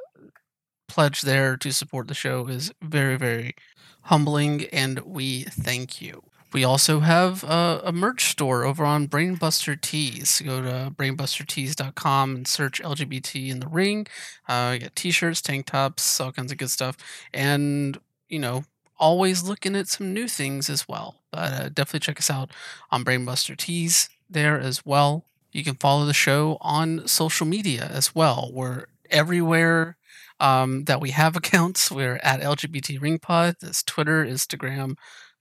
pledged 0.89 1.25
there 1.27 1.57
to 1.59 1.73
support 1.73 2.09
the 2.09 2.15
show 2.15 2.47
is 2.49 2.73
very, 2.83 3.17
very 3.17 3.55
humbling, 4.03 4.67
and 4.67 5.01
we 5.01 5.45
thank 5.45 6.01
you. 6.01 6.23
We 6.53 6.65
also 6.65 7.01
have 7.01 7.43
a, 7.45 7.83
a, 7.85 7.93
merch 7.93 8.31
store 8.31 8.65
over 8.65 8.85
on 8.85 9.09
Brainbuster 9.09 9.79
Tees. 9.79 10.41
Go 10.45 10.63
to 10.63 10.93
brainbustertees.com 10.95 12.35
and 12.35 12.49
search 12.49 12.81
LGBT 12.81 13.51
in 13.51 13.61
the 13.61 13.69
ring. 13.69 14.07
Uh, 14.49 14.71
you 14.75 14.81
get 14.81 14.97
t-shirts, 14.97 15.43
tank 15.43 15.67
tops, 15.67 16.21
all 16.21 16.33
kinds 16.33 16.53
of 16.53 16.59
good 16.59 16.71
stuff, 16.71 16.97
and 17.35 17.99
you 18.29 18.39
know, 18.39 18.65
always 18.99 19.43
looking 19.43 19.77
at 19.77 19.89
some 19.89 20.15
new 20.15 20.29
things 20.29 20.71
as 20.71 20.89
well. 20.89 21.17
But 21.31 21.53
uh, 21.53 21.69
definitely 21.69 22.01
check 22.01 22.19
us 22.19 22.31
out 22.31 22.51
on 22.91 23.05
Brainbuster 23.05 23.57
Tees 23.57 24.09
there 24.29 24.59
as 24.59 24.85
well. 24.85 25.25
You 25.53 25.65
can 25.65 25.75
follow 25.75 26.05
the 26.05 26.15
show 26.15 26.59
on 26.61 27.07
social 27.09 27.47
media 27.47 27.89
as 27.93 28.15
well. 28.15 28.51
We're 28.53 28.87
everywhere 29.11 29.97
um, 30.41 30.85
that 30.85 31.01
we 31.01 31.11
have 31.11 31.37
accounts. 31.37 31.91
We're 31.91 32.21
at 32.23 32.41
LGBT 32.41 33.01
Ring 33.01 33.19
Pod. 33.19 33.57
That's 33.61 33.83
Twitter, 33.83 34.25
Instagram, 34.25 34.97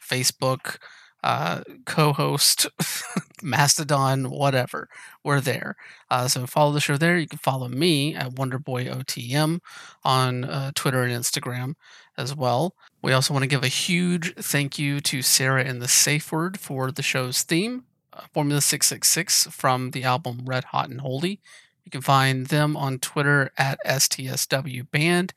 Facebook, 0.08 0.78
uh, 1.24 1.62
co-host, 1.86 2.68
Mastodon, 3.42 4.30
whatever. 4.30 4.88
We're 5.24 5.42
there. 5.42 5.76
Uh, 6.10 6.28
so 6.28 6.46
follow 6.46 6.72
the 6.72 6.80
show 6.80 6.98
there. 6.98 7.18
You 7.18 7.28
can 7.28 7.40
follow 7.40 7.68
me 7.68 8.16
at 8.16 8.36
WonderboyOTM 8.36 9.60
on 10.04 10.44
uh, 10.46 10.72
Twitter 10.76 11.04
and 11.04 11.12
Instagram 11.12 11.74
as 12.18 12.36
well. 12.36 12.76
We 13.02 13.12
also 13.14 13.34
want 13.34 13.44
to 13.44 13.48
give 13.48 13.64
a 13.64 13.68
huge 13.68 14.36
thank 14.36 14.78
you 14.78 15.00
to 15.02 15.22
Sarah 15.22 15.64
and 15.64 15.82
the 15.82 15.88
Safe 15.88 16.32
Word 16.32 16.60
for 16.60 16.92
the 16.92 17.02
show's 17.04 17.42
theme, 17.44 17.86
uh, 18.14 18.22
Formula 18.34 18.62
666 18.62 19.48
from 19.52 19.92
the 19.92 20.04
album 20.04 20.42
Red 20.46 20.66
Hot 20.66 20.90
and 20.90 21.02
Holy. 21.02 21.40
You 21.84 21.92
can 21.92 22.02
find 22.02 22.48
them 22.48 22.76
on 22.76 23.00
Twitter 23.00 23.52
at 23.58 23.80
STSW 23.86 24.90
Band, 24.92 25.34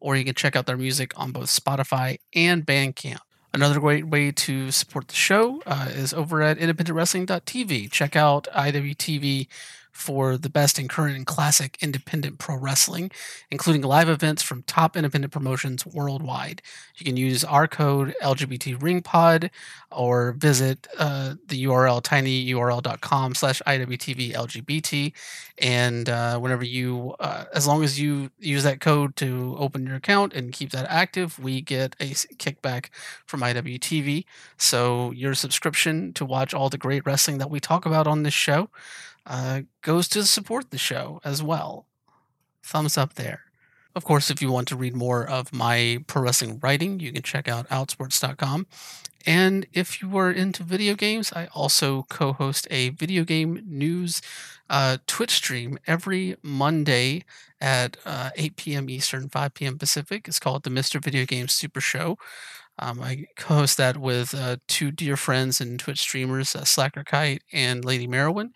or 0.00 0.16
you 0.16 0.24
can 0.24 0.34
check 0.34 0.56
out 0.56 0.66
their 0.66 0.76
music 0.76 1.12
on 1.16 1.32
both 1.32 1.46
Spotify 1.46 2.18
and 2.34 2.64
Bandcamp. 2.66 3.18
Another 3.54 3.80
great 3.80 4.06
way 4.06 4.30
to 4.30 4.70
support 4.70 5.08
the 5.08 5.14
show 5.14 5.62
uh, 5.66 5.88
is 5.90 6.12
over 6.12 6.42
at 6.42 6.58
independentwrestling.tv. 6.58 7.90
Check 7.90 8.14
out 8.14 8.46
IWTV 8.54 9.46
for 9.92 10.36
the 10.36 10.48
best 10.48 10.78
in 10.78 10.88
current 10.88 11.16
and 11.16 11.26
classic 11.26 11.76
independent 11.80 12.38
pro 12.38 12.56
wrestling, 12.56 13.10
including 13.50 13.82
live 13.82 14.08
events 14.08 14.42
from 14.42 14.62
top 14.62 14.96
independent 14.96 15.32
promotions 15.32 15.84
worldwide. 15.84 16.62
You 16.96 17.04
can 17.04 17.16
use 17.16 17.44
our 17.44 17.66
code 17.66 18.14
LGBT 18.22 18.80
Ring 18.80 19.02
Pod 19.02 19.50
or 19.90 20.32
visit 20.32 20.86
uh, 20.98 21.34
the 21.46 21.64
URL 21.64 22.02
tinyurl.com 22.02 23.34
slash 23.34 23.62
IWTVLGBT. 23.66 25.12
And 25.60 26.08
uh, 26.08 26.38
whenever 26.38 26.64
you, 26.64 27.16
uh, 27.18 27.44
as 27.54 27.66
long 27.66 27.82
as 27.82 27.98
you 27.98 28.30
use 28.38 28.62
that 28.62 28.80
code 28.80 29.16
to 29.16 29.56
open 29.58 29.86
your 29.86 29.96
account 29.96 30.32
and 30.32 30.52
keep 30.52 30.70
that 30.70 30.86
active, 30.88 31.38
we 31.38 31.60
get 31.60 31.96
a 31.98 32.10
kickback 32.10 32.86
from 33.26 33.40
IWTV. 33.40 34.24
So 34.56 35.10
your 35.12 35.34
subscription 35.34 36.12
to 36.12 36.24
watch 36.24 36.54
all 36.54 36.68
the 36.68 36.78
great 36.78 37.04
wrestling 37.06 37.38
that 37.38 37.50
we 37.50 37.58
talk 37.60 37.86
about 37.86 38.06
on 38.06 38.22
this 38.22 38.34
show 38.34 38.70
uh, 39.28 39.60
goes 39.82 40.08
to 40.08 40.24
support 40.24 40.70
the 40.70 40.78
show 40.78 41.20
as 41.22 41.42
well. 41.42 41.86
Thumbs 42.62 42.98
up 42.98 43.14
there. 43.14 43.42
Of 43.94 44.04
course, 44.04 44.30
if 44.30 44.40
you 44.40 44.50
want 44.50 44.68
to 44.68 44.76
read 44.76 44.94
more 44.94 45.28
of 45.28 45.52
my 45.52 45.98
pro 46.06 46.22
wrestling 46.22 46.58
writing, 46.62 47.00
you 47.00 47.12
can 47.12 47.22
check 47.22 47.48
out 47.48 47.68
outsports.com. 47.68 48.66
And 49.26 49.66
if 49.72 50.00
you 50.00 50.16
are 50.16 50.30
into 50.30 50.62
video 50.62 50.94
games, 50.94 51.32
I 51.34 51.48
also 51.52 52.04
co 52.08 52.32
host 52.32 52.66
a 52.70 52.90
video 52.90 53.24
game 53.24 53.62
news 53.66 54.22
uh, 54.70 54.98
Twitch 55.06 55.32
stream 55.32 55.78
every 55.86 56.36
Monday 56.42 57.24
at 57.60 57.96
uh, 58.06 58.30
8 58.36 58.56
p.m. 58.56 58.90
Eastern, 58.90 59.28
5 59.28 59.54
p.m. 59.54 59.78
Pacific. 59.78 60.28
It's 60.28 60.38
called 60.38 60.62
the 60.62 60.70
Mr. 60.70 61.02
Video 61.02 61.26
Game 61.26 61.48
Super 61.48 61.80
Show. 61.80 62.16
Um, 62.78 63.02
I 63.02 63.26
co 63.36 63.54
host 63.54 63.76
that 63.78 63.96
with 63.96 64.34
uh, 64.34 64.58
two 64.68 64.92
dear 64.92 65.16
friends 65.16 65.60
and 65.60 65.80
Twitch 65.80 65.98
streamers, 65.98 66.54
uh, 66.54 66.64
Slacker 66.64 67.02
Kite 67.02 67.42
and 67.52 67.84
Lady 67.84 68.06
Merowin 68.06 68.50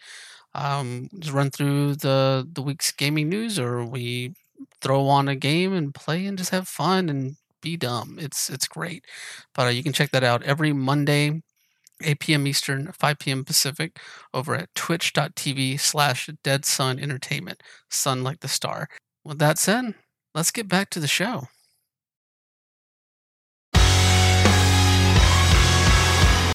um, 0.55 1.09
just 1.19 1.33
run 1.35 1.51
through 1.51 1.97
the 1.97 2.49
the 2.51 2.63
week's 2.63 2.93
gaming 2.93 3.29
news, 3.29 3.59
or 3.59 3.85
we 3.85 4.35
throw 4.81 5.07
on 5.09 5.29
a 5.29 5.37
game 5.37 5.73
and 5.73 5.95
play 5.95 6.27
and 6.27 6.39
just 6.39 6.51
have 6.51 6.69
fun 6.69 7.09
and 7.09 7.37
be 7.61 7.77
dumb. 7.77 8.19
It's 8.21 8.51
it's 8.51 8.69
great. 8.69 9.07
But 9.55 9.67
uh, 9.69 9.71
you 9.71 9.83
can 9.83 9.93
check 9.93 10.11
that 10.11 10.25
out 10.25 10.43
every 10.43 10.73
Monday, 10.73 11.43
8 12.03 12.21
p.m. 12.21 12.47
Eastern, 12.47 12.93
5 12.93 13.19
p.m. 13.19 13.45
Pacific, 13.45 13.99
over 14.35 14.55
at 14.55 14.75
twitch.tv 14.75 15.81
slash 15.81 16.29
Dead 16.43 16.65
Sun 16.65 16.99
Entertainment. 16.99 17.63
Sun 17.89 18.23
like 18.23 18.41
the 18.41 18.49
star. 18.49 18.89
With 19.25 19.39
that 19.39 19.59
said, 19.59 19.95
let's 20.35 20.51
get 20.51 20.69
back 20.69 20.91
to 20.91 21.01
the 21.01 21.09
show. 21.09 21.49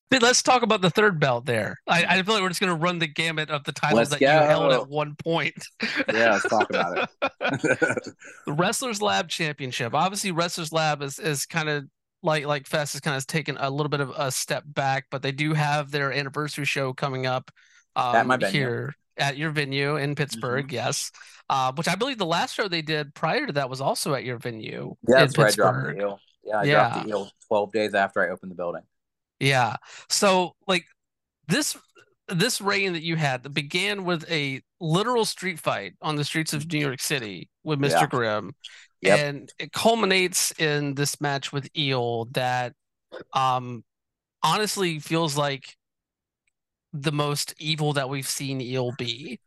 Let's 0.09 0.41
talk 0.41 0.63
about 0.63 0.81
the 0.81 0.89
third 0.89 1.19
belt 1.19 1.45
there. 1.45 1.77
I, 1.85 2.05
I 2.05 2.23
feel 2.23 2.35
like 2.35 2.43
we're 2.43 2.49
just 2.49 2.61
going 2.61 2.73
to 2.73 2.81
run 2.81 2.99
the 2.99 3.07
gamut 3.07 3.49
of 3.49 3.65
the 3.65 3.73
titles 3.73 3.97
let's 3.97 4.09
that 4.11 4.19
go. 4.21 4.25
you 4.25 4.47
held 4.47 4.71
at 4.71 4.87
one 4.87 5.15
point. 5.15 5.55
yeah, 6.13 6.31
let's 6.31 6.47
talk 6.47 6.69
about 6.69 6.97
it. 6.97 7.09
the 8.45 8.53
Wrestlers 8.53 9.01
Lab 9.01 9.27
Championship. 9.27 9.93
Obviously, 9.93 10.31
Wrestlers 10.31 10.71
Lab 10.71 11.01
is, 11.01 11.19
is 11.19 11.45
kind 11.45 11.67
of 11.67 11.85
like 12.23 12.45
like 12.45 12.67
Fest 12.67 12.93
has 12.93 13.01
kind 13.01 13.17
of 13.17 13.27
taken 13.27 13.57
a 13.59 13.69
little 13.69 13.89
bit 13.89 13.99
of 13.99 14.11
a 14.17 14.31
step 14.31 14.63
back, 14.65 15.05
but 15.11 15.21
they 15.21 15.31
do 15.31 15.53
have 15.53 15.91
their 15.91 16.11
anniversary 16.11 16.65
show 16.65 16.93
coming 16.93 17.25
up 17.25 17.51
um, 17.95 18.15
at 18.15 18.25
my 18.27 18.37
venue. 18.37 18.59
here 18.59 18.95
at 19.17 19.37
your 19.37 19.51
venue 19.51 19.97
in 19.97 20.15
Pittsburgh. 20.15 20.67
Mm-hmm. 20.67 20.75
Yes, 20.75 21.11
uh, 21.49 21.71
which 21.73 21.87
I 21.87 21.95
believe 21.95 22.17
the 22.17 22.25
last 22.25 22.55
show 22.55 22.67
they 22.67 22.81
did 22.81 23.13
prior 23.13 23.47
to 23.47 23.53
that 23.53 23.69
was 23.69 23.81
also 23.81 24.13
at 24.13 24.23
your 24.23 24.37
venue. 24.37 24.95
Yeah, 25.07 25.19
that's 25.19 25.37
where 25.37 25.47
I 25.47 25.51
dropped 25.51 25.83
the 25.83 25.97
eel. 25.99 26.19
Yeah, 26.43 26.57
I 26.59 26.63
yeah. 26.63 26.73
dropped 26.73 27.03
the 27.03 27.09
eel 27.09 27.31
twelve 27.47 27.71
days 27.71 27.93
after 27.93 28.21
I 28.21 28.29
opened 28.29 28.51
the 28.51 28.55
building. 28.55 28.83
Yeah. 29.39 29.75
So 30.09 30.55
like 30.67 30.85
this 31.47 31.77
this 32.27 32.59
reign 32.59 32.93
that 32.93 33.03
you 33.03 33.15
had 33.15 33.43
that 33.43 33.51
began 33.51 34.03
with 34.03 34.29
a 34.29 34.61
literal 34.81 35.25
street 35.25 35.59
fight 35.59 35.93
on 36.01 36.15
the 36.17 36.25
streets 36.25 36.53
of 36.53 36.71
New 36.71 36.79
York 36.79 36.99
City 36.99 37.49
with 37.63 37.79
Mr. 37.79 37.91
Yeah. 37.91 38.07
Grimm. 38.07 38.51
Yep. 39.01 39.19
And 39.19 39.53
it 39.59 39.71
culminates 39.71 40.51
in 40.59 40.95
this 40.95 41.21
match 41.21 41.53
with 41.53 41.69
Eel 41.77 42.25
that 42.31 42.73
um 43.33 43.83
honestly 44.43 44.99
feels 44.99 45.37
like 45.37 45.77
the 46.93 47.11
most 47.11 47.53
evil 47.59 47.93
that 47.93 48.09
we've 48.09 48.27
seen 48.27 48.61
Eel 48.61 48.91
be. 48.97 49.39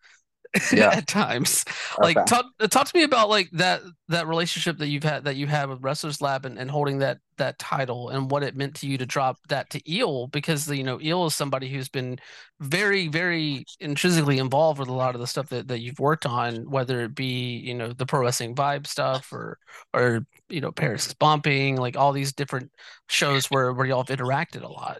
yeah. 0.72 0.90
at 0.90 1.06
times. 1.06 1.64
Okay. 1.92 2.14
Like 2.14 2.26
talk 2.26 2.46
talk 2.70 2.88
to 2.88 2.98
me 2.98 3.04
about 3.04 3.28
like 3.28 3.50
that 3.52 3.82
that 4.08 4.26
relationship 4.26 4.78
that 4.78 4.88
you've 4.88 5.04
had 5.04 5.24
that 5.24 5.36
you 5.36 5.46
had 5.46 5.68
with 5.68 5.82
Wrestlers 5.82 6.20
Lab 6.20 6.44
and, 6.44 6.58
and 6.58 6.68
holding 6.70 6.98
that 6.98 7.18
that 7.38 7.58
title 7.58 8.08
and 8.08 8.30
what 8.30 8.42
it 8.42 8.56
meant 8.56 8.74
to 8.76 8.88
you 8.88 8.98
to 8.98 9.06
drop 9.06 9.36
that 9.48 9.70
to 9.70 9.90
Eel 9.90 10.26
because 10.26 10.66
the, 10.66 10.76
you 10.76 10.82
know 10.82 11.00
Eel 11.00 11.26
is 11.26 11.36
somebody 11.36 11.68
who's 11.68 11.88
been 11.88 12.18
very 12.58 13.06
very 13.06 13.64
intrinsically 13.78 14.38
involved 14.38 14.80
with 14.80 14.88
a 14.88 14.92
lot 14.92 15.14
of 15.14 15.20
the 15.20 15.26
stuff 15.26 15.48
that, 15.50 15.68
that 15.68 15.80
you've 15.80 16.00
worked 16.00 16.26
on 16.26 16.68
whether 16.68 17.02
it 17.02 17.14
be 17.14 17.56
you 17.58 17.74
know 17.74 17.92
the 17.92 18.06
pro 18.06 18.20
wrestling 18.20 18.54
vibe 18.54 18.88
stuff 18.88 19.32
or 19.32 19.56
or 19.94 20.26
you 20.48 20.60
know 20.60 20.72
Paris 20.72 21.06
is 21.06 21.14
bumping 21.14 21.76
like 21.76 21.96
all 21.96 22.12
these 22.12 22.32
different 22.32 22.72
shows 23.08 23.46
where 23.46 23.72
where 23.72 23.86
y'all 23.86 24.04
have 24.04 24.18
interacted 24.18 24.62
a 24.62 24.68
lot. 24.68 24.98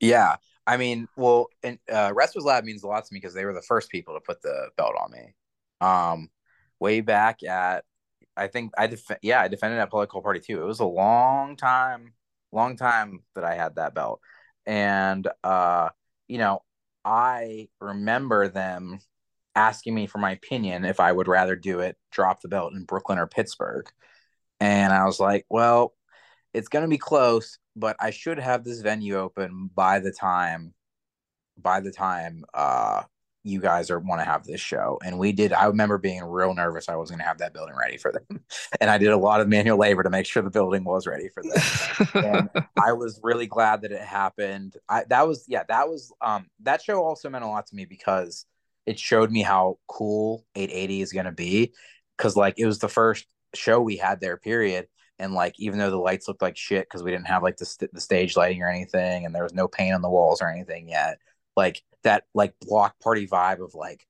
Yeah, 0.00 0.36
I 0.66 0.76
mean, 0.76 1.08
well, 1.16 1.46
and 1.62 1.78
uh, 1.90 2.12
Wrestlers 2.14 2.44
Lab 2.44 2.64
means 2.64 2.82
a 2.82 2.88
lot 2.88 3.04
to 3.04 3.14
me 3.14 3.20
because 3.20 3.34
they 3.34 3.44
were 3.44 3.54
the 3.54 3.62
first 3.62 3.90
people 3.90 4.14
to 4.14 4.20
put 4.20 4.42
the 4.42 4.70
belt 4.76 4.94
on 5.00 5.12
me. 5.12 5.34
Um, 5.80 6.30
way 6.80 7.00
back 7.00 7.42
at, 7.44 7.84
I 8.36 8.48
think 8.48 8.72
I 8.76 8.88
def- 8.88 9.18
yeah, 9.22 9.40
I 9.40 9.48
defended 9.48 9.78
at 9.78 9.90
political 9.90 10.22
Party 10.22 10.40
too. 10.40 10.60
It 10.60 10.66
was 10.66 10.80
a 10.80 10.84
long 10.86 11.56
time, 11.56 12.14
long 12.52 12.76
time 12.76 13.20
that 13.34 13.44
I 13.44 13.54
had 13.54 13.76
that 13.76 13.94
belt, 13.94 14.20
and 14.66 15.26
uh, 15.44 15.90
you 16.28 16.38
know, 16.38 16.62
I 17.04 17.68
remember 17.80 18.48
them 18.48 18.98
asking 19.54 19.94
me 19.94 20.06
for 20.06 20.18
my 20.18 20.32
opinion 20.32 20.84
if 20.84 21.00
I 21.00 21.12
would 21.12 21.28
rather 21.28 21.56
do 21.56 21.80
it, 21.80 21.96
drop 22.10 22.42
the 22.42 22.48
belt 22.48 22.74
in 22.74 22.84
Brooklyn 22.84 23.18
or 23.18 23.26
Pittsburgh, 23.26 23.88
and 24.60 24.92
I 24.92 25.04
was 25.06 25.20
like, 25.20 25.46
well, 25.48 25.94
it's 26.56 26.68
gonna 26.68 26.88
be 26.88 26.98
close, 26.98 27.58
but 27.76 27.96
I 28.00 28.10
should 28.10 28.38
have 28.38 28.64
this 28.64 28.80
venue 28.80 29.16
open 29.16 29.70
by 29.74 30.00
the 30.00 30.10
time 30.10 30.72
by 31.58 31.80
the 31.80 31.90
time 31.90 32.44
uh 32.54 33.02
you 33.42 33.60
guys 33.60 33.90
are 33.90 34.00
want 34.00 34.20
to 34.20 34.24
have 34.24 34.44
this 34.44 34.60
show. 34.60 34.98
And 35.04 35.18
we 35.18 35.32
did 35.32 35.52
i 35.52 35.66
remember 35.66 35.98
being 35.98 36.24
real 36.24 36.54
nervous 36.54 36.88
i 36.88 36.96
was 36.96 37.10
going 37.10 37.20
to 37.20 37.24
have 37.24 37.38
that 37.38 37.52
building 37.54 37.76
ready 37.76 37.96
for 37.98 38.10
them. 38.10 38.40
And 38.80 38.90
i 38.90 38.98
did 38.98 39.10
a 39.10 39.16
lot 39.16 39.40
of 39.40 39.48
manual 39.48 39.78
labor 39.78 40.02
to 40.02 40.10
make 40.10 40.26
sure 40.26 40.42
the 40.42 40.50
building 40.50 40.82
was 40.84 41.06
ready 41.06 41.28
for 41.28 41.42
them. 41.42 42.50
And 42.54 42.64
i 42.82 42.92
was 42.92 43.20
really 43.22 43.46
glad 43.46 43.82
that 43.82 43.92
it 43.92 44.00
happened. 44.00 44.76
I 44.88 45.04
that 45.10 45.28
was 45.28 45.44
yeah 45.48 45.62
that 45.68 45.88
was 45.88 46.12
um 46.22 46.46
that 46.60 46.82
show 46.82 47.04
also 47.04 47.28
meant 47.28 47.44
a 47.44 47.48
lot 47.48 47.66
to 47.68 47.76
me 47.76 47.84
because 47.84 48.46
it 48.86 48.98
showed 48.98 49.30
me 49.30 49.42
how 49.42 49.78
cool 49.88 50.44
880 50.54 51.02
is 51.02 51.12
going 51.12 51.26
to 51.26 51.32
be. 51.32 51.72
Because 52.16 52.36
like 52.36 52.54
it 52.56 52.66
was 52.66 52.78
the 52.78 52.88
first 52.88 53.26
show 53.54 53.80
we 53.80 53.96
had 53.96 54.20
there 54.20 54.36
period 54.36 54.88
and 55.18 55.34
like 55.34 55.54
even 55.58 55.78
though 55.78 55.90
the 55.90 55.96
lights 55.96 56.28
looked 56.28 56.42
like 56.42 56.56
shit 56.56 56.84
because 56.84 57.02
we 57.02 57.10
didn't 57.10 57.26
have 57.26 57.42
like 57.42 57.56
the, 57.56 57.64
st- 57.64 57.92
the 57.92 58.00
stage 58.00 58.36
lighting 58.36 58.62
or 58.62 58.70
anything 58.70 59.24
and 59.24 59.34
there 59.34 59.42
was 59.42 59.54
no 59.54 59.68
paint 59.68 59.94
on 59.94 60.02
the 60.02 60.10
walls 60.10 60.42
or 60.42 60.50
anything 60.50 60.88
yet 60.88 61.18
like 61.56 61.82
that 62.02 62.24
like 62.34 62.54
block 62.60 62.98
party 63.00 63.26
vibe 63.26 63.64
of 63.64 63.74
like 63.74 64.06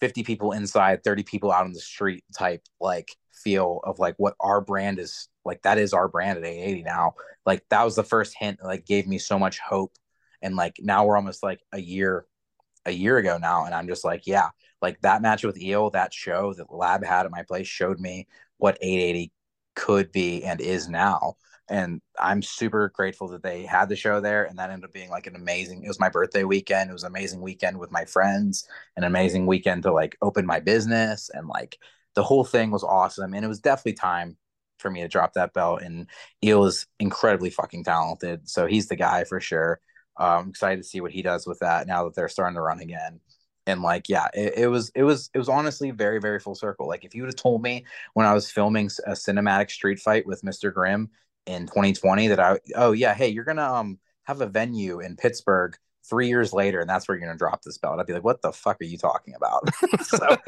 50 0.00 0.22
people 0.22 0.52
inside 0.52 1.02
30 1.04 1.22
people 1.22 1.50
out 1.52 1.64
on 1.64 1.72
the 1.72 1.80
street 1.80 2.24
type 2.36 2.62
like 2.80 3.10
feel 3.32 3.80
of 3.84 3.98
like 3.98 4.14
what 4.18 4.34
our 4.40 4.60
brand 4.60 4.98
is 4.98 5.28
like 5.44 5.62
that 5.62 5.78
is 5.78 5.92
our 5.92 6.08
brand 6.08 6.38
at 6.38 6.44
880 6.44 6.82
now. 6.82 7.14
Like 7.46 7.64
that 7.70 7.84
was 7.84 7.96
the 7.96 8.04
first 8.04 8.34
hint 8.38 8.58
that 8.58 8.66
like 8.66 8.86
gave 8.86 9.06
me 9.06 9.18
so 9.18 9.38
much 9.38 9.58
hope 9.58 9.92
And 10.42 10.56
like 10.56 10.76
now 10.80 11.04
we're 11.04 11.16
almost 11.16 11.42
like 11.42 11.60
a 11.72 11.80
year, 11.80 12.26
a 12.86 12.90
year 12.92 13.18
ago 13.18 13.38
now, 13.38 13.64
and 13.64 13.74
I'm 13.74 13.88
just 13.88 14.04
like, 14.04 14.26
yeah, 14.26 14.50
like 14.82 15.00
that 15.02 15.22
match 15.22 15.44
with 15.44 15.60
Eel, 15.60 15.90
that 15.90 16.12
show 16.12 16.54
that 16.54 16.72
Lab 16.72 17.04
had 17.04 17.26
at 17.26 17.32
my 17.32 17.42
place 17.42 17.66
showed 17.66 18.00
me 18.00 18.26
what 18.58 18.78
880 18.80 19.32
could 19.74 20.12
be 20.12 20.44
and 20.44 20.60
is 20.60 20.88
now. 20.88 21.36
And 21.68 22.02
I'm 22.18 22.42
super 22.42 22.90
grateful 22.94 23.28
that 23.28 23.42
they 23.42 23.64
had 23.64 23.88
the 23.88 23.96
show 23.96 24.20
there. 24.20 24.44
And 24.44 24.58
that 24.58 24.70
ended 24.70 24.84
up 24.84 24.92
being 24.92 25.08
like 25.08 25.26
an 25.26 25.34
amazing, 25.34 25.82
it 25.82 25.88
was 25.88 26.00
my 26.00 26.10
birthday 26.10 26.44
weekend. 26.44 26.90
It 26.90 26.92
was 26.92 27.04
an 27.04 27.12
amazing 27.12 27.40
weekend 27.40 27.78
with 27.78 27.90
my 27.90 28.04
friends, 28.04 28.68
an 28.96 29.04
amazing 29.04 29.46
weekend 29.46 29.82
to 29.84 29.92
like 29.92 30.16
open 30.20 30.44
my 30.44 30.60
business. 30.60 31.30
And 31.32 31.48
like 31.48 31.78
the 32.14 32.22
whole 32.22 32.44
thing 32.44 32.70
was 32.70 32.84
awesome. 32.84 33.32
And 33.32 33.44
it 33.44 33.48
was 33.48 33.60
definitely 33.60 33.94
time 33.94 34.36
for 34.78 34.90
me 34.90 35.00
to 35.00 35.08
drop 35.08 35.32
that 35.34 35.54
belt. 35.54 35.80
And 35.80 36.06
Eel 36.44 36.66
is 36.66 36.86
incredibly 37.00 37.48
fucking 37.48 37.84
talented. 37.84 38.48
So 38.48 38.66
he's 38.66 38.88
the 38.88 38.96
guy 38.96 39.24
for 39.24 39.40
sure. 39.40 39.80
I'm 40.18 40.40
um, 40.40 40.48
excited 40.50 40.76
to 40.76 40.88
see 40.88 41.00
what 41.00 41.12
he 41.12 41.22
does 41.22 41.46
with 41.46 41.58
that 41.60 41.88
now 41.88 42.04
that 42.04 42.14
they're 42.14 42.28
starting 42.28 42.54
to 42.54 42.60
run 42.60 42.80
again 42.80 43.20
and 43.66 43.82
like 43.82 44.08
yeah 44.08 44.28
it, 44.34 44.54
it, 44.56 44.66
was 44.68 44.90
it 44.94 45.02
was 45.02 45.30
it 45.34 45.38
was 45.38 45.48
honestly 45.48 45.90
very 45.90 46.20
very 46.20 46.38
full 46.38 46.54
circle 46.54 46.86
like 46.86 47.04
if 47.04 47.14
you 47.14 47.22
would 47.22 47.28
have 47.28 47.36
told 47.36 47.62
me 47.62 47.84
when 48.14 48.26
i 48.26 48.34
was 48.34 48.50
filming 48.50 48.86
a 49.06 49.12
cinematic 49.12 49.70
street 49.70 49.98
fight 49.98 50.26
with 50.26 50.42
mr 50.42 50.72
grimm 50.72 51.10
in 51.46 51.66
2020 51.66 52.28
that 52.28 52.40
i 52.40 52.58
oh 52.76 52.92
yeah 52.92 53.14
hey 53.14 53.28
you're 53.28 53.44
gonna 53.44 53.72
um 53.72 53.98
have 54.24 54.40
a 54.40 54.46
venue 54.46 55.00
in 55.00 55.16
pittsburgh 55.16 55.76
three 56.08 56.28
years 56.28 56.52
later 56.52 56.80
and 56.80 56.88
that's 56.88 57.08
where 57.08 57.16
you're 57.16 57.26
gonna 57.26 57.38
drop 57.38 57.62
this 57.62 57.78
belt 57.78 57.98
i'd 57.98 58.06
be 58.06 58.12
like 58.12 58.24
what 58.24 58.42
the 58.42 58.52
fuck 58.52 58.80
are 58.80 58.84
you 58.84 58.98
talking 58.98 59.34
about? 59.34 59.68
So 60.04 60.18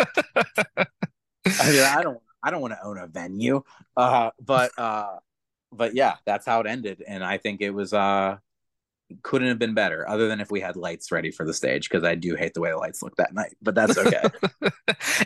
i 1.46 1.70
mean 1.70 1.82
i 1.82 2.02
don't 2.02 2.18
i 2.42 2.50
don't 2.50 2.60
want 2.60 2.74
to 2.74 2.84
own 2.84 2.98
a 2.98 3.06
venue 3.06 3.62
uh 3.96 4.30
but 4.40 4.76
uh 4.78 5.16
but 5.72 5.94
yeah 5.94 6.16
that's 6.24 6.44
how 6.44 6.60
it 6.60 6.66
ended 6.66 7.02
and 7.06 7.24
i 7.24 7.38
think 7.38 7.60
it 7.60 7.70
was 7.70 7.92
uh 7.92 8.36
couldn't 9.22 9.48
have 9.48 9.59
been 9.59 9.74
better 9.74 10.09
other 10.09 10.28
than 10.28 10.40
if 10.40 10.50
we 10.50 10.61
had 10.61 10.76
lights 10.76 11.12
ready 11.12 11.30
for 11.30 11.46
the 11.46 11.54
stage 11.54 11.88
because 11.88 12.02
i 12.02 12.14
do 12.14 12.34
hate 12.34 12.54
the 12.54 12.61
way 12.61 12.70
the 12.70 12.76
lights 12.76 13.02
look 13.02 13.14
that 13.16 13.32
night 13.32 13.54
but 13.62 13.74
that's 13.74 13.98
okay. 13.98 14.22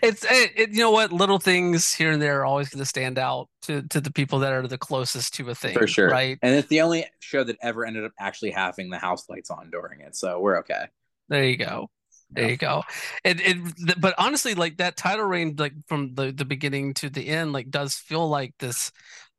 It's 0.03 0.25
it, 0.25 0.53
it, 0.57 0.71
you 0.71 0.79
know 0.79 0.91
what? 0.91 1.13
Little 1.13 1.39
things 1.39 1.93
here 1.93 2.13
and 2.13 2.21
there 2.21 2.41
are 2.41 2.45
always 2.45 2.69
going 2.69 2.79
to 2.79 2.87
stand 2.87 3.19
out 3.19 3.49
to 3.63 3.83
to 3.89 4.01
the 4.01 4.11
people 4.11 4.41
that 4.41 4.53
are 4.53 4.67
the 4.67 4.79
closest 4.79 5.35
to 5.35 5.51
a 5.51 5.55
thing 5.55 5.77
for 5.77 5.87
sure. 5.87 6.09
right? 6.09 6.39
And 6.43 6.55
it's 6.55 6.69
the 6.69 6.81
only 6.81 7.07
show 7.21 7.45
that 7.45 7.57
ever 7.63 7.85
ended 7.85 8.05
up 8.05 8.13
actually 8.19 8.51
having 8.51 8.91
the 8.91 8.99
house 8.99 9.29
lights 9.29 9.51
on 9.51 9.71
during 9.71 10.01
it 10.01 10.17
so 10.17 10.41
we're 10.41 10.59
okay. 10.61 10.87
There 11.29 11.45
you 11.45 11.57
go. 11.57 11.89
There 12.33 12.49
you 12.49 12.57
go. 12.57 12.85
It, 13.25 13.41
it 13.41 14.01
but 14.01 14.15
honestly, 14.17 14.55
like 14.55 14.77
that 14.77 14.97
title 14.97 15.25
reign, 15.25 15.57
like 15.59 15.75
from 15.89 16.15
the 16.15 16.31
the 16.31 16.45
beginning 16.45 16.95
to 16.95 17.11
the 17.11 17.27
end, 17.27 17.53
like 17.53 17.71
does 17.71 17.95
feel 17.95 18.29
like 18.29 18.55
this 18.59 18.93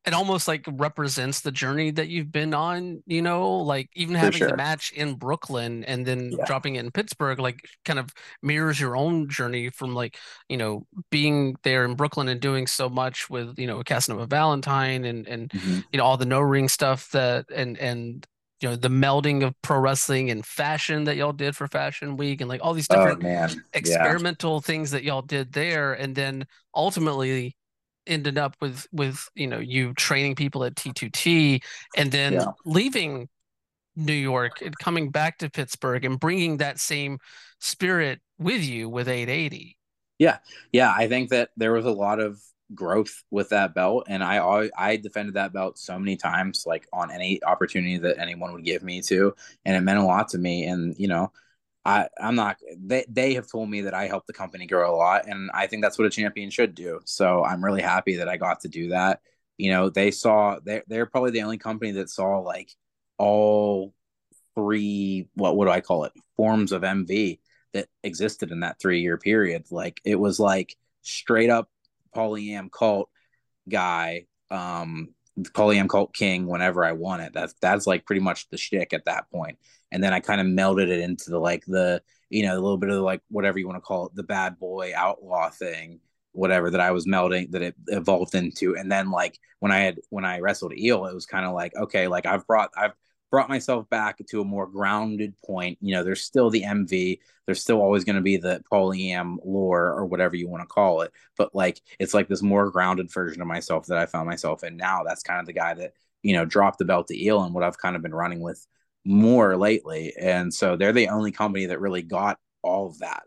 it 0.03 0.13
almost 0.13 0.47
like 0.47 0.65
represents 0.67 1.41
the 1.41 1.51
journey 1.51 1.91
that 1.91 2.07
you've 2.07 2.31
been 2.31 2.55
on, 2.55 3.03
you 3.05 3.21
know, 3.21 3.51
like 3.57 3.87
even 3.93 4.15
having 4.15 4.39
sure. 4.39 4.47
the 4.49 4.57
match 4.57 4.91
in 4.93 5.13
Brooklyn 5.13 5.83
and 5.83 6.05
then 6.05 6.31
yeah. 6.31 6.45
dropping 6.45 6.75
it 6.75 6.79
in 6.83 6.89
Pittsburgh, 6.89 7.39
like 7.39 7.63
kind 7.85 7.99
of 7.99 8.09
mirrors 8.41 8.79
your 8.79 8.97
own 8.97 9.29
journey 9.29 9.69
from 9.69 9.93
like, 9.93 10.17
you 10.49 10.57
know, 10.57 10.87
being 11.11 11.55
there 11.63 11.85
in 11.85 11.93
Brooklyn 11.93 12.29
and 12.29 12.41
doing 12.41 12.65
so 12.65 12.89
much 12.89 13.29
with, 13.29 13.59
you 13.59 13.67
know, 13.67 13.83
Casanova 13.83 14.25
Valentine 14.25 15.05
and, 15.05 15.27
and, 15.27 15.49
mm-hmm. 15.49 15.79
you 15.91 15.97
know, 15.97 16.03
all 16.03 16.17
the 16.17 16.25
no 16.25 16.39
ring 16.39 16.67
stuff 16.67 17.11
that, 17.11 17.45
and, 17.53 17.77
and, 17.77 18.25
you 18.59 18.69
know, 18.69 18.75
the 18.75 18.89
melding 18.89 19.43
of 19.43 19.53
pro 19.61 19.77
wrestling 19.77 20.31
and 20.31 20.43
fashion 20.45 21.03
that 21.03 21.15
y'all 21.15 21.33
did 21.33 21.55
for 21.55 21.67
Fashion 21.67 22.17
Week 22.17 22.41
and 22.41 22.49
like 22.49 22.61
all 22.63 22.73
these 22.73 22.87
oh, 22.89 22.95
different 22.95 23.23
oh, 23.23 23.61
experimental 23.73 24.55
yeah. 24.55 24.59
things 24.61 24.91
that 24.91 25.03
y'all 25.03 25.21
did 25.23 25.51
there. 25.53 25.93
And 25.93 26.15
then 26.15 26.45
ultimately, 26.75 27.55
ended 28.07 28.37
up 28.37 28.55
with 28.61 28.87
with 28.91 29.29
you 29.35 29.47
know 29.47 29.59
you 29.59 29.93
training 29.93 30.35
people 30.35 30.63
at 30.63 30.75
T2T 30.75 31.63
and 31.95 32.11
then 32.11 32.33
yeah. 32.33 32.45
leaving 32.65 33.29
New 33.95 34.13
York 34.13 34.61
and 34.61 34.77
coming 34.77 35.09
back 35.09 35.37
to 35.39 35.49
Pittsburgh 35.49 36.05
and 36.05 36.19
bringing 36.19 36.57
that 36.57 36.79
same 36.79 37.19
spirit 37.59 38.19
with 38.39 38.63
you 38.63 38.89
with 38.89 39.07
880. 39.07 39.77
Yeah. 40.17 40.37
Yeah, 40.71 40.93
I 40.95 41.07
think 41.07 41.29
that 41.29 41.49
there 41.57 41.73
was 41.73 41.85
a 41.85 41.91
lot 41.91 42.19
of 42.19 42.39
growth 42.73 43.23
with 43.31 43.49
that 43.49 43.75
belt 43.75 44.05
and 44.07 44.23
I 44.23 44.69
I 44.77 44.95
defended 44.95 45.33
that 45.33 45.51
belt 45.51 45.77
so 45.77 45.99
many 45.99 46.15
times 46.15 46.63
like 46.65 46.87
on 46.93 47.11
any 47.11 47.43
opportunity 47.43 47.97
that 47.97 48.17
anyone 48.17 48.53
would 48.53 48.63
give 48.63 48.81
me 48.81 49.01
to 49.03 49.33
and 49.65 49.75
it 49.75 49.81
meant 49.81 49.99
a 49.99 50.05
lot 50.05 50.29
to 50.29 50.37
me 50.37 50.63
and 50.63 50.95
you 50.97 51.09
know 51.09 51.33
I, 51.83 52.07
I'm 52.19 52.35
not 52.35 52.57
they 52.77 53.05
they 53.09 53.33
have 53.33 53.47
told 53.47 53.69
me 53.69 53.81
that 53.81 53.93
I 53.93 54.07
helped 54.07 54.27
the 54.27 54.33
company 54.33 54.67
grow 54.67 54.93
a 54.93 54.95
lot 54.95 55.27
and 55.27 55.49
I 55.53 55.65
think 55.67 55.81
that's 55.81 55.97
what 55.97 56.07
a 56.07 56.11
champion 56.11 56.49
should 56.49 56.75
do. 56.75 56.99
So 57.05 57.43
I'm 57.43 57.63
really 57.63 57.81
happy 57.81 58.17
that 58.17 58.29
I 58.29 58.37
got 58.37 58.61
to 58.61 58.67
do 58.67 58.89
that. 58.89 59.21
You 59.57 59.71
know, 59.71 59.89
they 59.89 60.11
saw 60.11 60.59
they're 60.63 60.83
they're 60.87 61.05
probably 61.07 61.31
the 61.31 61.41
only 61.41 61.57
company 61.57 61.91
that 61.93 62.09
saw 62.09 62.39
like 62.39 62.71
all 63.17 63.93
three 64.55 65.27
what 65.35 65.57
would 65.57 65.67
I 65.67 65.81
call 65.81 66.03
it 66.05 66.13
forms 66.35 66.71
of 66.71 66.83
MV 66.83 67.39
that 67.73 67.87
existed 68.03 68.51
in 68.51 68.61
that 68.61 68.79
three 68.79 69.01
year 69.01 69.17
period. 69.17 69.65
Like 69.71 70.01
it 70.05 70.15
was 70.19 70.39
like 70.39 70.75
straight 71.01 71.49
up 71.49 71.69
polyam 72.15 72.71
cult 72.71 73.09
guy, 73.69 74.25
um, 74.49 75.09
polyam 75.39 75.89
cult 75.89 76.13
king 76.13 76.47
whenever 76.47 76.83
I 76.83 76.91
want 76.91 77.21
it. 77.23 77.33
That's 77.33 77.53
that's 77.61 77.87
like 77.87 78.05
pretty 78.05 78.21
much 78.21 78.49
the 78.49 78.57
shtick 78.57 78.93
at 78.93 79.05
that 79.05 79.29
point 79.31 79.57
and 79.91 80.03
then 80.03 80.13
I 80.13 80.19
kind 80.19 80.41
of 80.41 80.47
melded 80.47 80.89
it 80.89 80.99
into 80.99 81.29
the 81.29 81.39
like 81.39 81.65
the 81.65 82.01
you 82.29 82.43
know 82.43 82.53
a 82.53 82.59
little 82.61 82.77
bit 82.77 82.89
of 82.89 83.01
like 83.03 83.21
whatever 83.29 83.59
you 83.59 83.67
want 83.67 83.77
to 83.77 83.81
call 83.81 84.07
it 84.07 84.15
the 84.15 84.23
bad 84.23 84.57
boy 84.59 84.93
outlaw 84.95 85.49
thing 85.49 85.99
whatever 86.33 86.69
that 86.69 86.79
I 86.79 86.91
was 86.91 87.05
melding 87.05 87.51
that 87.51 87.61
it 87.61 87.75
evolved 87.87 88.35
into 88.35 88.75
and 88.75 88.91
then 88.91 89.11
like 89.11 89.37
when 89.59 89.71
I 89.71 89.79
had 89.79 89.99
when 90.09 90.25
I 90.25 90.39
wrestled 90.39 90.77
eel 90.77 91.05
it 91.05 91.13
was 91.13 91.25
kind 91.25 91.45
of 91.45 91.53
like 91.53 91.75
okay 91.75 92.07
like 92.07 92.25
I've 92.25 92.47
brought 92.47 92.71
I've 92.75 92.93
brought 93.31 93.49
myself 93.49 93.89
back 93.89 94.19
to 94.29 94.41
a 94.41 94.45
more 94.45 94.67
grounded 94.67 95.33
point 95.43 95.77
you 95.81 95.95
know 95.95 96.03
there's 96.03 96.21
still 96.21 96.49
the 96.49 96.63
MV 96.63 97.19
there's 97.45 97.61
still 97.61 97.81
always 97.81 98.03
going 98.03 98.17
to 98.17 98.21
be 98.21 98.37
the 98.37 98.61
polyam 98.71 99.37
lore 99.43 99.87
or 99.87 100.05
whatever 100.05 100.35
you 100.35 100.47
want 100.47 100.61
to 100.61 100.67
call 100.67 101.01
it 101.01 101.11
but 101.37 101.55
like 101.55 101.81
it's 101.97 102.13
like 102.13 102.27
this 102.27 102.43
more 102.43 102.69
grounded 102.69 103.11
version 103.11 103.41
of 103.41 103.47
myself 103.47 103.87
that 103.87 103.97
I 103.97 104.05
found 104.05 104.27
myself 104.27 104.63
in 104.63 104.77
now 104.77 105.03
that's 105.03 105.23
kind 105.23 105.39
of 105.39 105.47
the 105.47 105.53
guy 105.53 105.73
that 105.73 105.93
you 106.21 106.33
know 106.33 106.45
dropped 106.45 106.77
the 106.77 106.85
belt 106.85 107.07
to 107.07 107.19
eel 107.19 107.43
and 107.43 107.55
what 107.55 107.63
I've 107.63 107.77
kind 107.77 107.95
of 107.95 108.01
been 108.01 108.13
running 108.13 108.41
with 108.41 108.65
more 109.05 109.57
lately. 109.57 110.13
And 110.19 110.53
so 110.53 110.75
they're 110.75 110.93
the 110.93 111.09
only 111.09 111.31
company 111.31 111.67
that 111.67 111.79
really 111.79 112.01
got 112.01 112.39
all 112.61 112.87
of 112.87 112.99
that. 112.99 113.23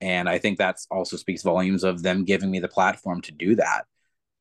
And 0.00 0.28
I 0.28 0.38
think 0.38 0.58
that's 0.58 0.86
also 0.90 1.16
speaks 1.16 1.42
volumes 1.42 1.84
of 1.84 2.02
them 2.02 2.24
giving 2.24 2.50
me 2.50 2.60
the 2.60 2.68
platform 2.68 3.22
to 3.22 3.32
do 3.32 3.56
that 3.56 3.86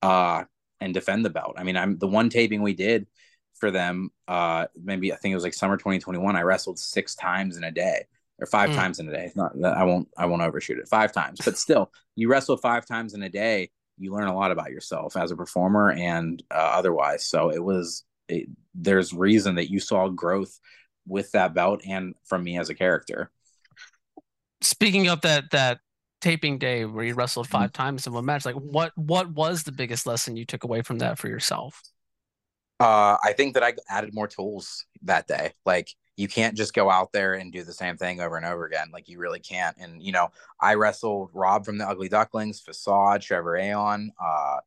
uh, 0.01 0.43
and 0.81 0.93
defend 0.93 1.23
the 1.23 1.29
belt. 1.29 1.55
I 1.57 1.63
mean, 1.63 1.77
I'm 1.77 1.97
the 1.97 2.07
one 2.07 2.29
taping 2.29 2.61
we 2.61 2.73
did 2.73 3.07
for 3.63 3.71
them. 3.71 4.09
Uh, 4.27 4.67
maybe 4.75 5.13
I 5.13 5.15
think 5.15 5.31
it 5.31 5.35
was 5.35 5.45
like 5.45 5.53
summer 5.53 5.77
2021. 5.77 6.35
I 6.35 6.41
wrestled 6.41 6.77
six 6.77 7.15
times 7.15 7.55
in 7.55 7.63
a 7.63 7.71
day 7.71 8.03
or 8.37 8.45
five 8.45 8.71
mm. 8.71 8.75
times 8.75 8.99
in 8.99 9.07
a 9.07 9.11
day. 9.13 9.31
Not 9.37 9.53
I 9.63 9.85
won't 9.85 10.09
I 10.17 10.25
won't 10.25 10.41
overshoot 10.41 10.79
it. 10.79 10.89
Five 10.89 11.13
times, 11.13 11.39
but 11.45 11.57
still, 11.57 11.89
you 12.15 12.27
wrestle 12.27 12.57
five 12.57 12.85
times 12.85 13.13
in 13.13 13.23
a 13.23 13.29
day. 13.29 13.69
You 13.97 14.11
learn 14.11 14.27
a 14.27 14.35
lot 14.35 14.51
about 14.51 14.71
yourself 14.71 15.15
as 15.15 15.31
a 15.31 15.37
performer 15.37 15.91
and 15.91 16.43
uh, 16.51 16.73
otherwise. 16.73 17.25
So 17.25 17.51
it 17.51 17.63
was 17.63 18.03
it, 18.27 18.49
there's 18.75 19.13
reason 19.13 19.55
that 19.55 19.71
you 19.71 19.79
saw 19.79 20.09
growth 20.09 20.59
with 21.07 21.31
that 21.31 21.53
belt 21.53 21.83
and 21.87 22.15
from 22.25 22.43
me 22.43 22.59
as 22.59 22.69
a 22.69 22.75
character. 22.75 23.31
Speaking 24.59 25.07
of 25.07 25.21
that 25.21 25.51
that 25.51 25.79
taping 26.19 26.57
day 26.57 26.83
where 26.83 27.05
you 27.05 27.13
wrestled 27.13 27.47
5 27.47 27.61
mm-hmm. 27.61 27.81
times 27.81 28.07
in 28.07 28.11
one 28.11 28.25
match, 28.25 28.43
like 28.43 28.55
what 28.55 28.91
what 28.97 29.31
was 29.31 29.63
the 29.63 29.71
biggest 29.71 30.05
lesson 30.05 30.35
you 30.35 30.43
took 30.43 30.65
away 30.65 30.81
from 30.81 30.97
that 30.97 31.17
for 31.17 31.29
yourself? 31.29 31.81
Uh, 32.83 33.17
I 33.23 33.31
think 33.31 33.53
that 33.53 33.63
I 33.63 33.73
added 33.89 34.13
more 34.13 34.27
tools 34.27 34.85
that 35.03 35.25
day. 35.25 35.53
Like 35.65 35.89
you 36.17 36.27
can't 36.27 36.57
just 36.57 36.73
go 36.73 36.89
out 36.89 37.13
there 37.13 37.35
and 37.35 37.49
do 37.49 37.63
the 37.63 37.71
same 37.71 37.95
thing 37.95 38.19
over 38.19 38.35
and 38.35 38.45
over 38.45 38.65
again. 38.65 38.89
Like 38.91 39.07
you 39.07 39.19
really 39.19 39.39
can't. 39.39 39.77
And 39.79 40.03
you 40.03 40.11
know, 40.11 40.31
I 40.59 40.73
wrestled 40.73 41.29
Rob 41.33 41.65
from 41.65 41.77
the 41.77 41.87
Ugly 41.87 42.09
Ducklings, 42.09 42.59
Facade, 42.59 43.21
Trevor 43.21 43.55
Aeon. 43.55 44.11
Uh, 44.21 44.57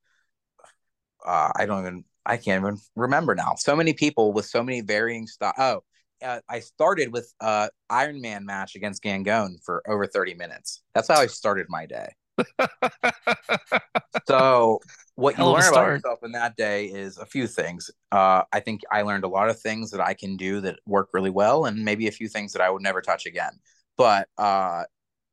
uh, 1.26 1.52
I 1.54 1.66
don't 1.66 1.80
even 1.80 2.04
I 2.24 2.38
can't 2.38 2.64
even 2.64 2.78
remember 2.94 3.34
now. 3.34 3.54
So 3.58 3.76
many 3.76 3.92
people 3.92 4.32
with 4.32 4.46
so 4.46 4.62
many 4.62 4.80
varying 4.80 5.26
style. 5.26 5.52
Oh, 5.58 5.82
uh, 6.24 6.40
I 6.48 6.60
started 6.60 7.12
with 7.12 7.30
uh 7.42 7.68
Iron 7.90 8.22
Man 8.22 8.46
match 8.46 8.76
against 8.76 9.02
Gangone 9.02 9.62
for 9.62 9.82
over 9.86 10.06
30 10.06 10.32
minutes. 10.32 10.80
That's 10.94 11.08
how 11.08 11.20
I 11.20 11.26
started 11.26 11.66
my 11.68 11.84
day. 11.84 12.14
so 14.28 14.80
what 15.14 15.34
Hell 15.34 15.48
you 15.48 15.54
learn 15.54 15.68
about 15.68 15.86
yourself 15.86 16.18
in 16.22 16.32
that 16.32 16.56
day 16.56 16.86
is 16.86 17.18
a 17.18 17.26
few 17.26 17.46
things. 17.46 17.90
Uh, 18.12 18.42
I 18.52 18.60
think 18.60 18.82
I 18.92 19.02
learned 19.02 19.24
a 19.24 19.28
lot 19.28 19.48
of 19.48 19.58
things 19.58 19.90
that 19.90 20.00
I 20.00 20.14
can 20.14 20.36
do 20.36 20.60
that 20.60 20.78
work 20.86 21.10
really 21.12 21.30
well, 21.30 21.64
and 21.64 21.84
maybe 21.84 22.06
a 22.06 22.12
few 22.12 22.28
things 22.28 22.52
that 22.52 22.62
I 22.62 22.70
would 22.70 22.82
never 22.82 23.00
touch 23.00 23.26
again. 23.26 23.58
But 23.96 24.28
uh, 24.36 24.84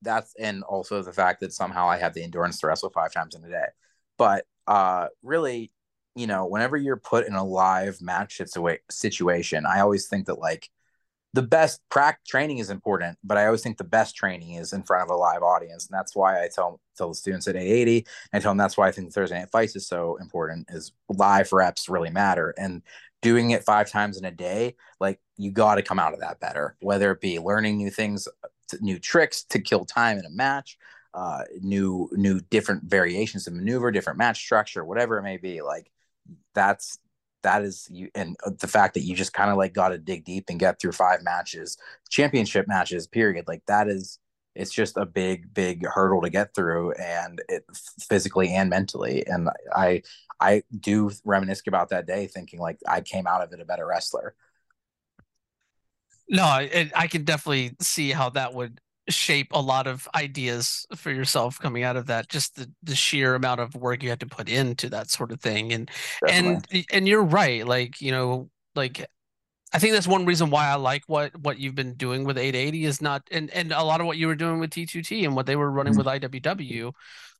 that's 0.02 0.34
and 0.40 0.64
also 0.64 1.02
the 1.02 1.12
fact 1.12 1.42
that 1.42 1.54
somehow 1.54 1.90
I 1.90 1.98
have 1.98 2.14
the 2.14 2.24
endurance 2.24 2.60
to 2.60 2.68
wrestle 2.68 2.90
five 2.90 3.12
times 3.12 3.36
in 3.36 3.44
a 3.44 3.50
day. 3.50 3.66
But 4.18 4.46
uh, 4.68 5.08
really, 5.22 5.72
you 6.16 6.28
know, 6.28 6.46
whenever 6.46 6.78
you're 6.78 6.98
put 6.98 7.28
in 7.28 7.34
a 7.34 7.44
live 7.44 8.02
match 8.02 8.40
situation, 8.90 9.66
I 9.66 9.82
always 9.82 10.08
think 10.08 10.28
that 10.28 10.40
like 10.40 10.70
the 11.34 11.42
best 11.42 11.82
practice 11.90 12.28
training 12.28 12.60
is 12.60 12.70
important, 12.70 13.18
but 13.24 13.38
I 13.38 13.46
always 13.46 13.64
think 13.64 13.78
the 13.78 13.84
best 13.84 14.16
training 14.16 14.54
is 14.54 14.72
in 14.72 14.84
front 14.84 15.04
of 15.04 15.10
a 15.10 15.18
live 15.18 15.42
audience, 15.42 15.88
and 15.88 15.98
that's 15.98 16.16
why 16.16 16.44
I 16.44 16.50
tell 16.54 16.80
tell 16.96 17.10
the 17.10 17.16
students 17.16 17.48
at 17.48 17.56
880. 17.56 18.08
I 18.34 18.40
tell 18.40 18.52
them 18.52 18.58
that's 18.58 18.78
why 18.78 18.88
I 18.88 18.92
think 18.92 19.12
Thursday 19.12 19.40
night 19.40 19.50
fights 19.52 19.76
is 19.76 19.88
so 19.88 20.18
important. 20.18 20.68
Is 20.70 20.92
live 21.10 21.52
reps 21.52 21.90
really 21.90 22.12
matter, 22.12 22.54
and 22.58 22.84
doing 23.24 23.52
it 23.52 23.64
five 23.64 23.90
times 23.90 24.18
in 24.18 24.26
a 24.26 24.32
day, 24.32 24.76
like 25.00 25.20
you 25.38 25.52
got 25.52 25.76
to 25.76 25.82
come 25.82 25.98
out 25.98 26.14
of 26.14 26.20
that 26.20 26.40
better. 26.40 26.76
Whether 26.82 27.12
it 27.12 27.22
be 27.22 27.40
learning 27.40 27.78
new 27.78 27.90
things, 27.90 28.28
new 28.80 29.00
tricks 29.00 29.44
to 29.46 29.60
kill 29.60 29.86
time 29.86 30.20
in 30.20 30.26
a 30.26 30.30
match, 30.30 30.78
uh, 31.16 31.44
new 31.62 32.10
new 32.14 32.42
different 32.52 32.84
variations 32.84 33.48
of 33.48 33.54
maneuver, 33.54 33.92
different 33.92 34.20
match 34.20 34.38
structure, 34.38 34.86
whatever 34.86 35.18
it 35.18 35.24
may 35.24 35.38
be. 35.38 35.64
Like 35.64 35.90
that's 36.54 37.00
that 37.44 37.64
is 37.64 37.88
you 37.92 38.10
and 38.16 38.36
uh, 38.46 38.52
the 38.60 38.68
fact 38.68 38.94
that 38.96 39.02
you 39.02 39.16
just 39.16 39.34
kind 39.34 39.52
of 39.52 39.58
like 39.58 39.74
got 39.74 39.90
to 39.90 39.98
dig 39.98 40.26
deep 40.26 40.46
and 40.50 40.60
get 40.60 40.80
through 40.80 40.92
five 40.92 41.22
matches 41.24 41.78
championship 42.10 42.68
matches 42.68 43.08
period 43.08 43.46
like 43.48 43.64
that 43.68 43.88
is 43.88 44.20
it's 44.56 44.72
just 44.72 44.98
a 44.98 45.06
big 45.06 45.54
big 45.54 45.86
hurdle 45.86 46.22
to 46.22 46.30
get 46.30 46.54
through 46.56 46.92
and 46.94 47.42
it 47.50 47.66
physically 48.00 48.50
and 48.50 48.70
mentally 48.70 49.26
and 49.28 49.50
i 49.76 50.02
i 50.40 50.64
do 50.80 51.12
reminisce 51.26 51.62
about 51.68 51.90
that 51.90 52.08
day 52.08 52.28
thinking 52.28 52.60
like 52.60 52.78
i 52.88 53.02
came 53.02 53.28
out 53.28 53.44
of 53.44 53.52
it 53.54 53.60
a 53.62 53.66
better 53.66 53.86
wrestler. 53.86 54.36
No 56.30 56.44
I, 56.44 56.90
I 56.96 57.08
can 57.08 57.26
definitely 57.26 57.76
see 57.82 58.12
how 58.12 58.30
that 58.32 58.54
would 58.54 58.80
shape 59.10 59.48
a 59.52 59.62
lot 59.62 59.86
of 59.86 60.08
ideas 60.16 60.86
for 60.96 61.12
yourself 61.12 61.60
coming 61.60 61.84
out 61.84 61.98
of 61.98 62.06
that 62.06 62.30
just 62.30 62.56
the, 62.56 62.72
the 62.84 62.96
sheer 62.96 63.36
amount 63.36 63.60
of 63.60 63.76
work 63.76 64.02
you 64.02 64.10
had 64.10 64.20
to 64.20 64.26
put 64.26 64.48
into 64.48 64.90
that 64.90 65.10
sort 65.10 65.32
of 65.32 65.42
thing 65.42 65.74
and 65.74 65.92
Definitely. 66.26 66.80
and 66.80 66.86
and 66.92 67.08
you're 67.08 67.24
right 67.24 67.68
like 67.68 68.00
you 68.00 68.12
know 68.12 68.50
like 68.76 69.06
I 69.74 69.80
think 69.80 69.94
that's 69.94 70.08
one 70.08 70.26
reason 70.26 70.52
why 70.52 70.68
I 70.68 70.76
like 70.76 71.04
what 71.08 71.38
what 71.40 71.60
you've 71.60 71.76
been 71.76 71.96
doing 71.96 72.24
with 72.24 72.38
880 72.38 72.86
is 72.86 73.02
not 73.02 73.24
and 73.32 73.50
and 73.52 73.72
a 73.74 73.84
lot 73.84 74.00
of 74.00 74.08
what 74.08 74.18
you 74.18 74.28
were 74.28 74.36
doing 74.36 74.60
with 74.60 74.70
T2T 74.70 75.26
and 75.26 75.36
what 75.36 75.48
they 75.48 75.56
were 75.56 75.72
running 75.72 75.96
mm-hmm. 75.96 76.22
with 76.22 76.44
IWW 76.44 76.94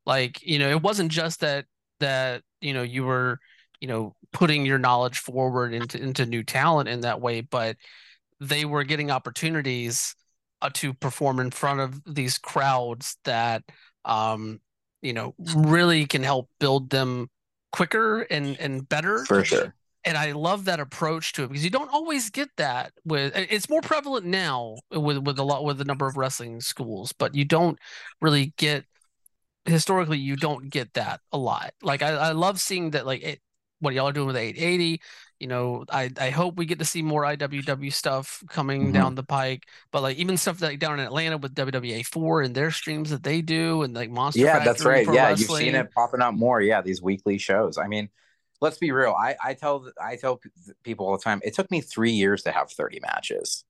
like 0.06 0.46
you 0.46 0.60
know 0.60 0.70
it 0.70 0.82
wasn't 0.82 1.12
just 1.12 1.40
that 1.42 1.66
that 2.00 2.42
you 2.60 2.74
know 2.74 2.82
you 2.82 3.06
were 3.06 3.40
you 3.80 3.88
know 3.88 4.16
putting 4.32 4.66
your 4.66 4.80
knowledge 4.80 5.20
forward 5.20 5.74
into 5.74 6.02
into 6.02 6.26
new 6.26 6.44
talent 6.44 6.90
in 6.90 7.02
that 7.02 7.22
way 7.22 7.42
but 7.42 7.78
they 8.40 8.66
were 8.66 8.84
getting 8.84 9.12
opportunities 9.12 10.16
uh, 10.64 10.70
to 10.74 10.94
perform 10.94 11.40
in 11.40 11.52
front 11.52 11.82
of 11.82 12.02
these 12.06 12.38
crowds 12.38 13.18
that 13.26 13.64
um, 14.06 14.60
you 15.02 15.14
know 15.14 15.36
really 15.56 16.06
can 16.06 16.24
help 16.24 16.50
build 16.60 16.90
them 16.90 17.30
quicker 17.72 18.22
and 18.22 18.58
and 18.60 18.88
better. 18.88 19.26
For 19.26 19.44
sure. 19.44 19.76
And 20.06 20.18
i 20.18 20.34
love 20.34 20.66
that 20.66 20.82
approach 20.82 21.32
to 21.32 21.44
it 21.44 21.48
because 21.48 21.64
you 21.64 21.70
don't 21.70 21.90
always 21.90 22.30
get 22.30 22.50
that 22.58 22.92
with 23.06 23.32
it's 23.38 23.70
more 23.70 23.80
prevalent 23.80 24.26
now 24.26 24.76
with 24.92 25.20
with 25.20 25.40
a 25.40 25.44
lot 25.44 25.64
with 25.64 25.78
the 25.78 25.86
number 25.86 26.06
of 26.06 26.18
wrestling 26.18 26.60
schools 26.60 27.14
but 27.18 27.34
you 27.34 27.46
don't 27.46 27.80
really 28.22 28.54
get 28.58 28.84
historically 29.64 30.18
you 30.18 30.36
don't 30.36 30.70
get 30.70 30.94
that 30.96 31.22
a 31.32 31.38
lot. 31.38 31.72
Like 31.82 32.02
i, 32.02 32.10
I 32.10 32.32
love 32.34 32.60
seeing 32.60 32.92
that 32.92 33.06
like 33.06 33.24
it, 33.24 33.40
what 33.80 33.94
y'all 33.94 34.10
are 34.10 34.12
doing 34.12 34.28
with 34.28 34.36
880 34.36 35.02
you 35.44 35.50
know, 35.50 35.84
I, 35.92 36.10
I 36.18 36.30
hope 36.30 36.56
we 36.56 36.66
get 36.66 36.80
to 36.80 36.86
see 36.86 37.02
more 37.02 37.24
IWW 37.24 37.92
stuff 37.92 38.42
coming 38.48 38.84
mm-hmm. 38.84 38.92
down 38.94 39.16
the 39.16 39.24
pike. 39.24 39.68
But 39.92 40.02
like 40.02 40.16
even 40.16 40.38
stuff 40.38 40.62
like 40.62 40.80
down 40.80 41.02
in 41.02 41.06
Atlanta 41.06 41.38
with 41.38 41.54
WWA 41.54 42.06
four 42.06 42.42
and 42.42 42.56
their 42.56 42.72
streams 42.72 43.10
that 43.10 43.24
they 43.24 43.42
do 43.42 43.82
and 43.82 43.94
like 43.94 44.10
Monster. 44.10 44.40
Yeah, 44.40 44.54
Factory 44.54 44.66
that's 44.66 44.86
right. 44.86 45.06
Yeah, 45.06 45.28
wrestling. 45.28 45.66
you've 45.66 45.74
seen 45.74 45.76
it 45.76 45.92
popping 45.92 46.22
up 46.22 46.34
more. 46.34 46.62
Yeah, 46.62 46.82
these 46.82 47.02
weekly 47.02 47.38
shows. 47.38 47.78
I 47.78 47.88
mean, 47.88 48.08
let's 48.62 48.78
be 48.78 48.92
real. 48.92 49.14
I 49.20 49.36
I 49.44 49.54
tell 49.54 49.92
I 50.02 50.16
tell 50.16 50.40
people 50.82 51.08
all 51.08 51.18
the 51.18 51.24
time. 51.24 51.42
It 51.44 51.54
took 51.56 51.70
me 51.70 51.82
three 51.82 52.14
years 52.14 52.44
to 52.44 52.54
have 52.54 52.72
thirty 52.72 53.02
matches. 53.02 53.66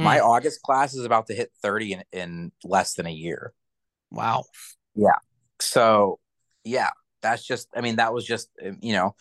Mm. 0.00 0.04
My 0.04 0.20
August 0.20 0.62
class 0.62 0.94
is 0.94 1.04
about 1.04 1.26
to 1.26 1.34
hit 1.34 1.52
thirty 1.60 1.92
in, 1.92 2.04
in 2.10 2.52
less 2.64 2.94
than 2.94 3.04
a 3.04 3.12
year. 3.12 3.52
Wow. 4.10 4.44
Yeah. 4.94 5.18
So 5.60 6.20
yeah, 6.64 6.88
that's 7.20 7.46
just. 7.46 7.68
I 7.76 7.82
mean, 7.82 7.96
that 7.96 8.14
was 8.14 8.24
just 8.24 8.48
you 8.80 8.94
know 8.94 9.14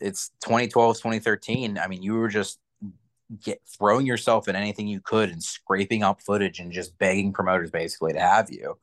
it's 0.00 0.30
2012 0.40 0.96
2013 0.96 1.78
i 1.78 1.86
mean 1.86 2.02
you 2.02 2.14
were 2.14 2.28
just 2.28 2.58
get 3.42 3.60
throwing 3.66 4.06
yourself 4.06 4.48
in 4.48 4.56
anything 4.56 4.86
you 4.86 5.00
could 5.00 5.30
and 5.30 5.42
scraping 5.42 6.02
up 6.02 6.20
footage 6.20 6.58
and 6.60 6.72
just 6.72 6.96
begging 6.98 7.32
promoters 7.32 7.70
basically 7.70 8.12
to 8.12 8.20
have 8.20 8.50
you. 8.50 8.78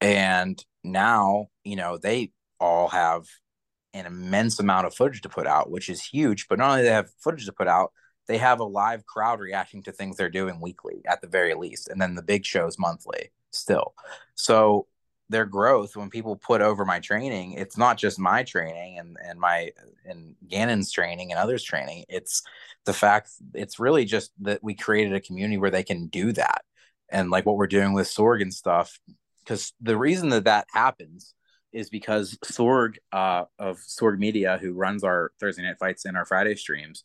And 0.00 0.62
now 0.84 1.46
you 1.64 1.76
know 1.76 1.96
they 1.96 2.32
all 2.58 2.88
have 2.88 3.26
an 3.94 4.06
immense 4.06 4.58
amount 4.58 4.86
of 4.86 4.94
footage 4.94 5.20
to 5.22 5.28
put 5.28 5.46
out 5.46 5.70
which 5.70 5.88
is 5.88 6.04
huge. 6.04 6.48
But 6.48 6.58
not 6.58 6.70
only 6.70 6.82
they 6.82 6.90
have 6.90 7.10
footage 7.22 7.46
to 7.46 7.52
put 7.52 7.68
out 7.68 7.92
they 8.28 8.38
have 8.38 8.60
a 8.60 8.64
live 8.64 9.04
crowd 9.04 9.40
reacting 9.40 9.82
to 9.82 9.92
things 9.92 10.16
they're 10.16 10.30
doing 10.30 10.60
weekly 10.60 11.02
at 11.06 11.20
the 11.20 11.26
very 11.26 11.54
least. 11.54 11.88
And 11.88 12.00
then 12.00 12.14
the 12.14 12.22
big 12.22 12.44
shows 12.44 12.78
monthly 12.78 13.30
still. 13.50 13.94
So 14.34 14.86
their 15.32 15.46
growth 15.46 15.96
when 15.96 16.10
people 16.10 16.36
put 16.36 16.60
over 16.60 16.84
my 16.84 17.00
training 17.00 17.52
it's 17.52 17.76
not 17.76 17.98
just 17.98 18.18
my 18.18 18.42
training 18.42 18.98
and 18.98 19.16
and 19.24 19.40
my 19.40 19.70
and 20.04 20.36
gannon's 20.46 20.92
training 20.92 21.32
and 21.32 21.40
others 21.40 21.64
training 21.64 22.04
it's 22.08 22.42
the 22.84 22.92
fact 22.92 23.30
it's 23.54 23.78
really 23.78 24.04
just 24.04 24.32
that 24.40 24.62
we 24.62 24.74
created 24.74 25.14
a 25.14 25.20
community 25.20 25.58
where 25.58 25.70
they 25.70 25.82
can 25.82 26.06
do 26.06 26.32
that 26.32 26.62
and 27.10 27.30
like 27.30 27.46
what 27.46 27.56
we're 27.56 27.66
doing 27.66 27.92
with 27.92 28.06
sorg 28.06 28.42
and 28.42 28.54
stuff 28.54 29.00
because 29.44 29.72
the 29.80 29.96
reason 29.96 30.28
that 30.28 30.44
that 30.44 30.66
happens 30.72 31.34
is 31.72 31.90
because 31.90 32.38
sorg 32.44 32.96
uh, 33.12 33.44
of 33.58 33.78
sorg 33.78 34.18
media 34.18 34.58
who 34.60 34.72
runs 34.72 35.02
our 35.02 35.32
thursday 35.40 35.62
night 35.62 35.78
fights 35.78 36.04
and 36.04 36.16
our 36.16 36.24
friday 36.24 36.54
streams 36.54 37.02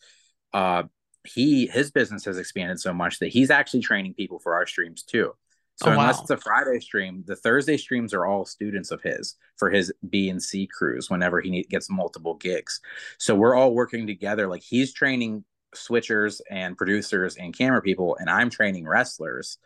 uh, 0.53 0.83
he 1.23 1.67
his 1.67 1.91
business 1.91 2.25
has 2.25 2.37
expanded 2.37 2.79
so 2.79 2.93
much 2.93 3.19
that 3.19 3.29
he's 3.29 3.49
actually 3.49 3.81
training 3.81 4.13
people 4.13 4.39
for 4.39 4.55
our 4.55 4.65
streams 4.65 5.03
too 5.03 5.33
so 5.77 5.89
oh, 5.89 5.91
unless 5.91 6.17
wow. 6.17 6.21
it's 6.23 6.31
a 6.31 6.37
Friday 6.37 6.79
stream, 6.79 7.23
the 7.27 7.35
Thursday 7.35 7.77
streams 7.77 8.11
are 8.13 8.25
all 8.25 8.45
students 8.45 8.89
of 8.89 9.01
his 9.03 9.35
for 9.57 9.69
his 9.69 9.93
B 10.09 10.27
and 10.29 10.41
C 10.41 10.67
crews 10.67 11.09
whenever 11.09 11.39
he 11.39 11.51
need, 11.51 11.69
gets 11.69 11.87
multiple 11.89 12.33
gigs. 12.33 12.81
So 13.19 13.35
we're 13.35 13.53
all 13.53 13.75
working 13.75 14.07
together. 14.07 14.47
Like 14.47 14.63
he's 14.63 14.91
training 14.91 15.43
switchers 15.75 16.41
and 16.49 16.75
producers 16.75 17.35
and 17.35 17.55
camera 17.55 17.83
people, 17.83 18.17
and 18.19 18.27
I'm 18.27 18.49
training 18.49 18.87
wrestlers. 18.87 19.59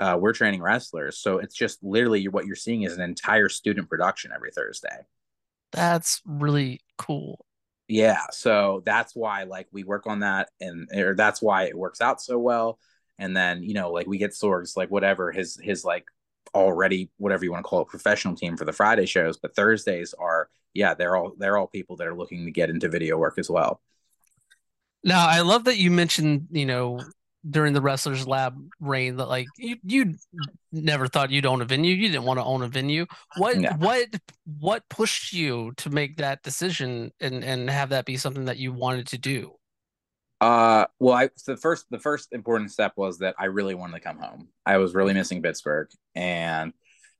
Uh, 0.00 0.18
we're 0.20 0.32
training 0.32 0.62
wrestlers. 0.62 1.18
So 1.18 1.38
it's 1.38 1.54
just 1.54 1.78
literally 1.84 2.26
what 2.26 2.44
you're 2.44 2.56
seeing 2.56 2.82
is 2.82 2.96
an 2.96 3.02
entire 3.02 3.48
student 3.48 3.88
production 3.88 4.32
every 4.34 4.50
Thursday. 4.50 5.06
That's 5.70 6.22
really 6.26 6.80
cool. 6.98 7.46
Yeah. 7.86 8.26
So 8.32 8.82
that's 8.84 9.14
why 9.14 9.44
like 9.44 9.68
we 9.70 9.84
work 9.84 10.08
on 10.08 10.20
that 10.20 10.48
and 10.60 10.88
or 10.92 11.14
that's 11.14 11.40
why 11.40 11.64
it 11.64 11.78
works 11.78 12.00
out 12.00 12.20
so 12.20 12.36
well 12.36 12.80
and 13.18 13.36
then 13.36 13.62
you 13.62 13.74
know 13.74 13.90
like 13.90 14.06
we 14.06 14.18
get 14.18 14.34
Sorg's 14.34 14.76
like 14.76 14.90
whatever 14.90 15.32
his 15.32 15.58
his 15.62 15.84
like 15.84 16.06
already 16.54 17.10
whatever 17.16 17.44
you 17.44 17.52
want 17.52 17.64
to 17.64 17.68
call 17.68 17.82
it 17.82 17.88
professional 17.88 18.34
team 18.34 18.56
for 18.56 18.64
the 18.64 18.72
Friday 18.72 19.06
shows, 19.06 19.36
but 19.38 19.54
Thursdays 19.54 20.14
are 20.18 20.48
yeah 20.74 20.94
they're 20.94 21.16
all 21.16 21.34
they're 21.38 21.56
all 21.56 21.66
people 21.66 21.96
that 21.96 22.06
are 22.06 22.14
looking 22.14 22.44
to 22.44 22.50
get 22.50 22.70
into 22.70 22.88
video 22.88 23.16
work 23.18 23.38
as 23.38 23.48
well. 23.50 23.80
Now 25.04 25.26
I 25.26 25.40
love 25.40 25.64
that 25.64 25.78
you 25.78 25.90
mentioned 25.90 26.48
you 26.50 26.66
know 26.66 27.00
during 27.48 27.72
the 27.72 27.80
wrestlers 27.80 28.26
lab 28.26 28.56
reign 28.80 29.16
that 29.16 29.26
like 29.26 29.46
you 29.56 29.76
you 29.82 30.14
never 30.70 31.08
thought 31.08 31.30
you'd 31.30 31.46
own 31.46 31.60
a 31.60 31.64
venue 31.64 31.94
you 31.94 32.08
didn't 32.08 32.22
want 32.22 32.38
to 32.38 32.44
own 32.44 32.62
a 32.62 32.68
venue 32.68 33.04
what 33.36 33.58
no. 33.58 33.70
what 33.78 34.08
what 34.60 34.88
pushed 34.88 35.32
you 35.32 35.72
to 35.76 35.90
make 35.90 36.18
that 36.18 36.40
decision 36.44 37.10
and 37.20 37.42
and 37.42 37.68
have 37.68 37.88
that 37.88 38.04
be 38.04 38.16
something 38.16 38.44
that 38.44 38.58
you 38.58 38.72
wanted 38.72 39.08
to 39.08 39.18
do 39.18 39.52
uh, 40.42 40.86
well, 40.98 41.14
I 41.14 41.30
so 41.36 41.52
the 41.52 41.60
first 41.60 41.86
the 41.90 42.00
first 42.00 42.32
important 42.32 42.72
step 42.72 42.94
was 42.96 43.18
that 43.18 43.36
I 43.38 43.44
really 43.44 43.76
wanted 43.76 43.94
to 43.94 44.00
come 44.00 44.18
home. 44.18 44.48
I 44.66 44.78
was 44.78 44.92
really 44.92 45.14
missing 45.14 45.40
Pittsburgh, 45.40 45.88
and 46.16 46.72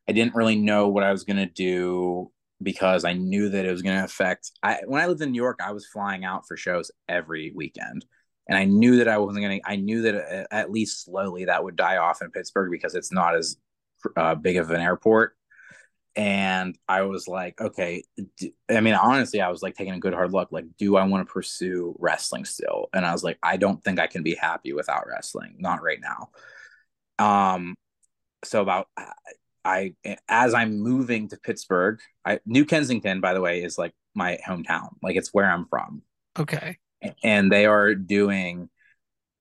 I 0.09 0.13
didn't 0.13 0.35
really 0.35 0.57
know 0.57 0.89
what 0.89 1.05
I 1.05 1.13
was 1.13 1.23
gonna 1.23 1.47
do 1.47 2.33
because 2.61 3.05
I 3.05 3.13
knew 3.13 3.49
that 3.51 3.65
it 3.65 3.71
was 3.71 3.83
gonna 3.83 4.03
affect. 4.03 4.51
I 4.61 4.81
when 4.87 5.01
I 5.01 5.07
lived 5.07 5.23
in 5.23 5.31
New 5.31 5.41
York, 5.41 5.61
I 5.63 5.71
was 5.71 5.87
flying 5.87 6.25
out 6.25 6.49
for 6.49 6.57
shows 6.57 6.91
every 7.09 7.53
weekend, 7.55 8.05
and 8.49 8.59
I 8.59 8.65
knew 8.65 8.97
that 8.97 9.07
I 9.07 9.19
wasn't 9.19 9.45
gonna. 9.45 9.61
I 9.65 9.77
knew 9.77 10.03
that 10.03 10.17
uh, 10.17 10.47
at 10.51 10.73
least 10.73 11.05
slowly 11.05 11.45
that 11.45 11.63
would 11.63 11.77
die 11.77 11.99
off 11.99 12.23
in 12.23 12.33
Pittsburgh 12.33 12.73
because 12.73 12.97
it's 12.97 13.13
not 13.13 13.37
as 13.37 13.57
uh, 14.17 14.35
big 14.35 14.57
of 14.57 14.73
an 14.73 14.81
airport 14.81 15.37
and 16.15 16.77
I 16.89 17.03
was 17.03 17.27
like, 17.27 17.61
okay. 17.61 18.05
I 18.71 18.81
mean, 18.81 18.95
honestly, 18.95 19.41
I 19.41 19.49
was 19.49 19.63
like 19.63 19.75
taking 19.75 19.95
a 19.95 20.01
good 20.01 20.13
hard 20.13 20.33
look. 20.33 20.53
Like, 20.53 20.67
do 20.79 20.97
I 20.97 21.05
want 21.05 21.27
to 21.27 21.33
pursue 21.33 21.97
wrestling 21.99 22.45
still? 22.45 22.89
And 22.93 23.07
I 23.07 23.13
was 23.13 23.25
like, 23.25 23.39
I 23.43 23.57
don't 23.57 23.83
think 23.83 23.99
I 23.99 24.07
can 24.07 24.23
be 24.23 24.35
happy 24.35 24.73
without 24.73 25.07
wrestling. 25.07 25.57
Not 25.59 25.83
right 25.83 26.01
now. 26.01 26.31
Um, 27.19 27.75
so 28.45 28.61
about 28.61 28.89
I 29.65 29.95
as 30.29 30.55
I'm 30.55 30.81
moving 30.81 31.29
to 31.29 31.37
Pittsburgh, 31.37 32.01
I 32.25 32.41
New 32.45 32.65
Kensington, 32.65 33.21
by 33.21 33.33
the 33.33 33.41
way, 33.41 33.63
is 33.63 33.79
like 33.79 33.93
my 34.15 34.39
hometown. 34.47 34.91
Like 35.03 35.17
it's 35.17 35.33
where 35.33 35.51
I'm 35.51 35.67
from. 35.67 36.03
Okay. 36.39 36.79
And 37.23 37.51
they 37.51 37.67
are 37.67 37.95
doing. 37.95 38.69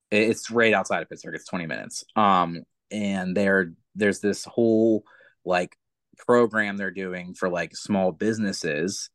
It's 0.09 0.51
right 0.51 0.73
outside 0.73 1.01
of 1.01 1.09
Pittsburgh. 1.09 1.35
It's 1.35 1.47
20 1.47 1.67
minutes. 1.67 2.03
Um, 2.17 2.63
and 2.91 3.35
there, 3.35 3.71
there's 3.95 4.19
this 4.19 4.43
whole 4.43 5.05
like 5.45 5.77
program 6.25 6.77
they're 6.77 6.91
doing 6.91 7.33
for 7.33 7.49
like 7.49 7.75
small 7.75 8.11
businesses, 8.11 9.09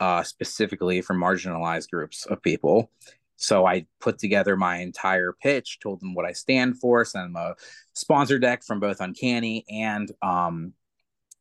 uh, 0.00 0.22
specifically 0.22 1.00
for 1.00 1.14
marginalized 1.14 1.90
groups 1.90 2.26
of 2.26 2.42
people. 2.42 2.90
So 3.36 3.66
I 3.66 3.86
put 4.00 4.18
together 4.18 4.56
my 4.56 4.78
entire 4.78 5.32
pitch, 5.32 5.78
told 5.80 6.00
them 6.00 6.14
what 6.14 6.24
I 6.24 6.32
stand 6.32 6.80
for, 6.80 7.04
sent 7.04 7.32
them 7.32 7.36
a 7.36 7.54
sponsor 7.94 8.38
deck 8.38 8.64
from 8.64 8.80
both 8.80 9.00
Uncanny 9.00 9.64
and 9.70 10.10
um, 10.22 10.72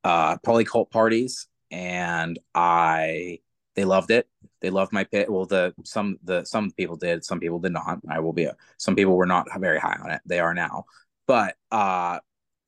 uh, 0.03 0.37
Polycult 0.37 0.91
parties, 0.91 1.47
and 1.71 2.37
I 2.53 3.39
they 3.75 3.85
loved 3.85 4.11
it. 4.11 4.27
They 4.61 4.69
loved 4.69 4.93
my 4.93 5.03
pit. 5.03 5.29
Well, 5.29 5.45
the 5.45 5.73
some 5.83 6.17
the 6.23 6.43
some 6.45 6.71
people 6.71 6.97
did, 6.97 7.25
some 7.25 7.39
people 7.39 7.59
did 7.59 7.73
not. 7.73 7.99
I 8.09 8.19
will 8.19 8.33
be 8.33 8.47
some 8.77 8.95
people 8.95 9.15
were 9.15 9.25
not 9.25 9.47
very 9.59 9.79
high 9.79 9.97
on 10.03 10.11
it. 10.11 10.21
They 10.25 10.39
are 10.39 10.53
now, 10.53 10.85
but 11.27 11.55
uh, 11.71 12.19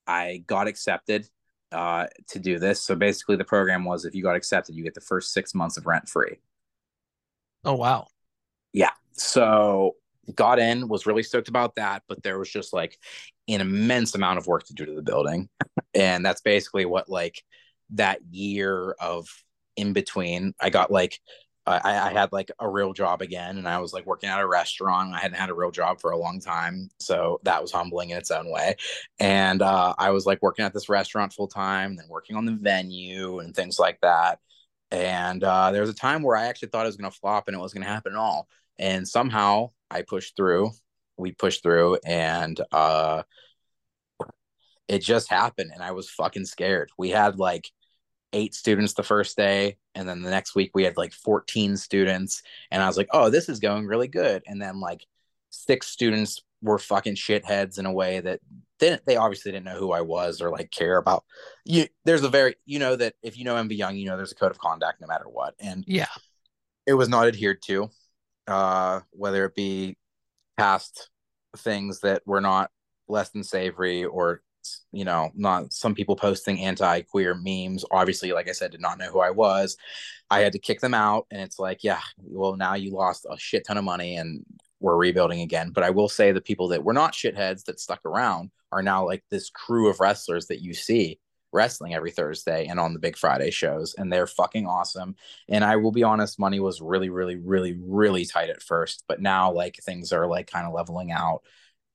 I 0.08 0.44
got 0.48 0.68
accepted 0.68 1.28
uh, 1.72 2.08
to 2.30 2.40
do 2.40 2.60
this. 2.60 2.82
So 2.82 2.96
basically, 2.96 3.36
the 3.36 3.46
program 3.46 3.86
was 3.86 4.06
if 4.06 4.16
you 4.16 4.24
got 4.24 4.36
accepted, 4.36 4.76
you 4.76 4.84
get 4.84 4.94
the 4.94 5.02
first 5.02 5.34
six 5.34 5.54
months 5.54 5.78
of 5.78 5.86
rent 5.86 6.08
free. 6.08 6.40
Oh 7.64 7.76
wow! 7.76 8.08
Yeah. 8.74 8.92
So 9.14 9.96
got 10.36 10.60
in, 10.60 10.88
was 10.88 11.06
really 11.06 11.24
stoked 11.24 11.50
about 11.50 11.76
that, 11.76 12.04
but 12.08 12.24
there 12.24 12.40
was 12.40 12.50
just 12.50 12.74
like 12.74 12.98
an 13.48 13.62
immense 13.62 14.16
amount 14.16 14.38
of 14.38 14.48
work 14.48 14.64
to 14.66 14.74
do 14.74 14.86
to 14.86 14.94
the 14.94 15.02
building, 15.02 15.50
and 15.94 16.26
that's 16.26 16.42
basically 16.42 16.86
what 16.86 17.10
like 17.10 17.44
that 17.92 18.20
year 18.30 18.96
of 19.00 19.28
in 19.76 19.94
between. 19.94 20.54
I 20.60 20.70
got 20.70 20.92
like 20.92 21.20
I, 21.70 22.10
I, 22.10 22.14
had 22.14 22.32
like 22.32 22.52
a 22.60 22.70
real 22.70 22.94
job 22.94 23.22
again 23.22 23.58
and 23.58 23.68
I 23.68 23.80
was 23.80 23.94
like 23.94 24.06
working 24.06 24.30
at 24.30 24.40
a 24.40 24.48
restaurant. 24.48 25.14
I 25.14 25.20
hadn't 25.20 25.38
had 25.38 25.50
a 25.50 25.54
real 25.54 25.72
job 25.72 26.02
for 26.02 26.12
a 26.12 26.18
long 26.18 26.40
time. 26.40 26.90
So 27.00 27.40
that 27.44 27.62
was 27.62 27.72
humbling 27.72 28.10
in 28.10 28.18
its 28.18 28.32
own 28.32 28.50
way. 28.50 28.76
And 29.20 29.62
uh, 29.62 29.94
I 29.98 30.12
was 30.12 30.26
like 30.26 30.42
working 30.42 30.66
at 30.66 30.74
this 30.74 30.90
restaurant 30.90 31.34
full 31.34 31.48
time, 31.48 31.96
then 31.96 32.08
working 32.10 32.36
on 32.36 32.46
the 32.46 32.54
venue 32.54 33.40
and 33.40 33.56
things 33.56 33.78
like 33.78 34.00
that. 34.02 34.40
And 34.92 35.44
uh, 35.44 35.72
there 35.72 35.82
was 35.82 35.90
a 35.90 35.96
time 35.96 36.24
where 36.24 36.38
I 36.38 36.48
actually 36.48 36.70
thought 36.70 36.86
it 36.86 36.90
was 36.90 36.98
going 36.98 37.12
to 37.12 37.18
flop 37.18 37.48
and 37.48 37.56
it 37.56 37.60
was 37.60 37.74
going 37.74 37.84
to 37.84 37.90
happen 37.92 38.14
at 38.14 38.20
all. 38.20 38.48
And 38.80 39.08
somehow 39.08 39.72
I 39.92 40.02
pushed 40.02 40.36
through. 40.36 40.72
We 41.18 41.34
pushed 41.34 41.62
through 41.62 42.00
and 42.06 42.60
uh, 42.72 43.24
it 44.88 45.00
just 45.00 45.30
happened. 45.30 45.72
And 45.74 45.84
I 45.84 45.92
was 45.92 46.10
fucking 46.10 46.46
scared. 46.46 46.90
We 46.98 47.10
had 47.10 47.38
like 47.38 47.70
eight 48.34 48.54
students 48.54 48.94
the 48.94 49.04
first 49.04 49.36
day 49.36 49.78
and 49.96 50.08
then 50.08 50.22
the 50.22 50.30
next 50.30 50.56
week 50.56 50.72
we 50.74 50.84
had 50.84 50.98
like 50.98 51.14
14 51.14 51.78
students 51.78 52.44
and 52.72 52.82
i 52.84 52.88
was 52.88 52.98
like 52.98 53.08
oh 53.12 53.30
this 53.30 53.50
is 53.50 53.60
going 53.60 53.86
really 53.86 54.08
good 54.08 54.44
and 54.46 54.62
then 54.62 54.80
like 54.80 55.06
six 55.50 55.88
students 55.88 56.42
were 56.62 56.78
fucking 56.78 57.16
shitheads 57.16 57.80
in 57.80 57.86
a 57.86 57.92
way 57.92 58.20
that 58.20 58.40
they, 58.80 59.00
they 59.06 59.16
obviously 59.16 59.52
didn't 59.52 59.66
know 59.66 59.78
who 59.78 59.92
i 59.92 60.02
was 60.02 60.42
or 60.42 60.50
like 60.52 60.72
care 60.72 60.98
about. 60.98 61.24
You 61.66 61.88
there's 62.06 62.24
a 62.24 62.30
very 62.30 62.56
you 62.66 62.80
know 62.80 62.96
that 62.96 63.16
if 63.24 63.38
you 63.38 63.46
know 63.46 63.56
mv 63.56 63.76
young 63.76 63.96
you 63.96 64.06
know 64.06 64.18
there's 64.18 64.32
a 64.32 64.36
code 64.36 64.52
of 64.52 64.60
conduct 64.60 65.02
no 65.02 65.08
matter 65.08 65.26
what 65.26 65.56
and 65.60 65.84
yeah. 65.88 66.08
it 66.86 66.94
was 66.94 67.10
not 67.10 67.28
adhered 67.28 67.62
to 67.64 67.90
uh 68.48 69.00
whether 69.12 69.46
it 69.46 69.56
be 69.56 69.98
past 70.58 71.10
things 71.58 72.02
that 72.02 72.22
were 72.26 72.42
not 72.42 72.70
less 73.08 73.30
than 73.30 73.44
savory 73.44 74.06
or 74.06 74.42
you 74.92 75.06
know, 75.06 75.32
not 75.36 75.74
some 75.74 75.96
people 75.96 76.16
posting 76.16 76.60
anti 76.60 77.02
queer 77.02 77.36
memes. 77.36 77.86
Obviously, 77.92 78.32
like 78.32 78.50
I 78.50 78.54
said, 78.54 78.72
did 78.72 78.82
not 78.82 78.98
know 78.98 79.12
who 79.12 79.20
I 79.20 79.32
was. 79.32 79.78
I 80.30 80.40
had 80.40 80.54
to 80.54 80.60
kick 80.60 80.80
them 80.80 80.94
out. 80.94 81.26
And 81.32 81.42
it's 81.42 81.60
like, 81.60 81.84
yeah, 81.84 82.02
well, 82.18 82.56
now 82.56 82.76
you 82.76 82.92
lost 82.92 83.26
a 83.30 83.38
shit 83.38 83.66
ton 83.66 83.78
of 83.78 83.84
money 83.84 84.16
and 84.16 84.46
we're 84.80 84.96
rebuilding 84.96 85.42
again. 85.42 85.72
But 85.72 85.84
I 85.84 85.90
will 85.90 86.10
say 86.10 86.32
the 86.32 86.42
people 86.42 86.70
that 86.70 86.84
were 86.84 86.94
not 86.94 87.14
shitheads 87.14 87.66
that 87.66 87.80
stuck 87.80 88.06
around 88.06 88.52
are 88.72 88.84
now 88.84 89.06
like 89.06 89.24
this 89.30 89.50
crew 89.50 89.90
of 89.90 90.00
wrestlers 90.00 90.48
that 90.48 90.62
you 90.62 90.74
see 90.74 91.20
wrestling 91.52 91.94
every 91.96 92.12
Thursday 92.12 92.68
and 92.68 92.80
on 92.80 92.94
the 92.94 93.00
Big 93.00 93.18
Friday 93.18 93.52
shows, 93.52 93.96
and 93.98 94.12
they're 94.12 94.28
fucking 94.28 94.68
awesome. 94.68 95.16
And 95.48 95.64
I 95.64 95.78
will 95.78 95.92
be 95.92 96.04
honest, 96.04 96.40
money 96.40 96.60
was 96.60 96.82
really, 96.82 97.10
really, 97.10 97.38
really, 97.38 97.78
really 97.82 98.26
tight 98.26 98.50
at 98.50 98.62
first, 98.62 99.04
but 99.08 99.22
now 99.22 99.52
like 99.52 99.78
things 99.78 100.14
are 100.14 100.28
like 100.28 100.50
kind 100.50 100.68
of 100.68 100.74
leveling 100.74 101.12
out 101.12 101.42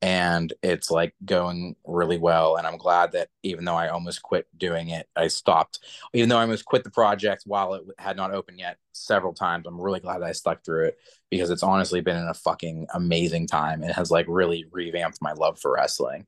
and 0.05 0.53
it's 0.63 0.91
like 0.91 1.15
going 1.25 1.75
really 1.87 2.19
well 2.19 2.57
and 2.57 2.67
i'm 2.67 2.77
glad 2.77 3.13
that 3.13 3.29
even 3.43 3.65
though 3.65 3.75
i 3.75 3.89
almost 3.89 4.23
quit 4.23 4.47
doing 4.57 4.91
it 4.91 5.09
i 5.17 5.27
stopped. 5.27 5.81
Even 6.13 6.29
though 6.29 6.37
i 6.37 6.43
almost 6.43 6.67
quit 6.67 6.85
the 6.85 6.91
project 6.91 7.45
while 7.47 7.73
it 7.73 7.83
had 7.99 8.15
not 8.15 8.35
opened 8.35 8.59
yet 8.59 8.77
several 8.93 9.33
times 9.33 9.67
i'm 9.67 9.81
really 9.81 10.01
glad 10.01 10.23
i 10.23 10.31
stuck 10.31 10.63
through 10.63 10.85
it 10.85 10.99
because 11.31 11.49
it's 11.49 11.63
honestly 11.63 12.03
been 12.03 12.19
in 12.19 12.29
a 12.29 12.35
fucking 12.35 12.87
amazing 12.93 13.47
time 13.47 13.83
and 13.83 13.93
has 13.93 14.11
like 14.11 14.27
really 14.29 14.67
revamped 14.71 15.23
my 15.23 15.33
love 15.33 15.59
for 15.59 15.73
wrestling. 15.73 16.27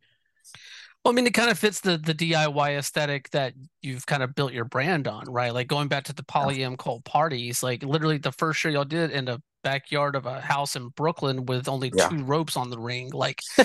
Well, 1.05 1.13
I 1.13 1.15
mean, 1.15 1.29
it 1.29 1.35
kind 1.35 1.51
of 1.51 1.59
fits 1.59 1.81
the 1.81 1.99
the 1.99 2.13
DIY 2.13 2.77
aesthetic 2.77 3.31
that 3.31 3.55
you've 3.81 4.07
kind 4.07 4.25
of 4.25 4.35
built 4.35 4.53
your 4.53 4.65
brand 4.65 5.07
on, 5.07 5.27
right? 5.27 5.55
Like 5.55 5.69
going 5.69 5.87
back 5.87 6.03
to 6.05 6.13
the 6.13 6.25
Polyam 6.25 6.77
Cult 6.77 7.05
parties, 7.05 7.63
like 7.63 7.85
literally 7.85 8.19
the 8.19 8.33
first 8.33 8.59
show 8.59 8.69
y'all 8.69 8.85
did 8.85 9.13
in 9.13 9.29
a 9.29 9.41
backyard 9.67 10.15
of 10.15 10.27
a 10.27 10.41
house 10.41 10.77
in 10.77 10.91
Brooklyn 10.91 11.45
with 11.45 11.69
only 11.69 11.91
yeah. 11.93 12.09
two 12.09 12.23
ropes 12.23 12.57
on 12.57 12.71
the 12.71 12.79
ring. 12.79 13.11
Like, 13.11 13.41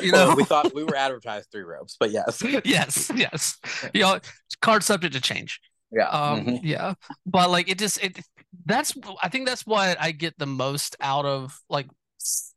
you 0.00 0.12
know, 0.12 0.28
well, 0.28 0.36
we 0.36 0.44
thought 0.44 0.72
we 0.72 0.84
were 0.84 0.94
advertised 0.96 1.48
three 1.50 1.64
ropes, 1.64 1.96
but 1.98 2.12
yes, 2.12 2.40
yes, 2.64 3.10
yes. 3.12 3.58
You 3.92 4.02
know, 4.02 4.20
card 4.62 4.84
subject 4.84 5.14
to 5.14 5.20
change. 5.20 5.60
Yeah, 5.90 6.08
um, 6.10 6.46
mm-hmm. 6.46 6.66
yeah. 6.66 6.94
But 7.26 7.50
like, 7.50 7.68
it 7.68 7.76
just 7.78 8.02
it 8.04 8.20
that's 8.66 8.94
I 9.20 9.28
think 9.28 9.48
that's 9.48 9.66
what 9.66 10.00
I 10.00 10.12
get 10.12 10.38
the 10.38 10.46
most 10.46 10.94
out 11.00 11.24
of 11.24 11.58
like 11.68 11.88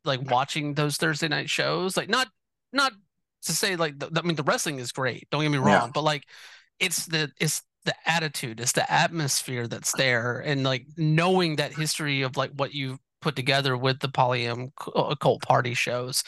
like 0.05 0.29
watching 0.29 0.75
those 0.75 0.97
Thursday 0.97 1.27
night 1.27 1.49
shows. 1.49 1.97
Like, 1.97 2.07
not 2.07 2.27
not 2.71 2.93
to 3.43 3.51
say 3.51 3.77
like 3.77 3.97
the, 3.97 4.11
I 4.15 4.21
mean 4.21 4.35
the 4.35 4.43
wrestling 4.43 4.77
is 4.77 4.91
great. 4.91 5.27
Don't 5.31 5.41
get 5.41 5.49
me 5.49 5.57
wrong, 5.57 5.67
yeah. 5.67 5.91
but 5.91 6.03
like 6.03 6.23
it's 6.79 7.07
the 7.07 7.31
it's 7.39 7.63
the 7.85 7.95
attitude, 8.05 8.59
it's 8.59 8.73
the 8.73 8.91
atmosphere 8.91 9.67
that's 9.67 9.93
there, 9.93 10.39
and 10.39 10.63
like 10.63 10.85
knowing 10.97 11.57
that 11.57 11.73
history 11.73 12.21
of 12.21 12.37
like 12.37 12.51
what 12.51 12.73
you 12.73 12.99
put 13.21 13.35
together 13.35 13.77
with 13.77 13.99
the 13.99 14.09
Poly 14.09 14.47
M 14.47 14.71
occult 14.95 15.41
party 15.43 15.73
shows. 15.73 16.23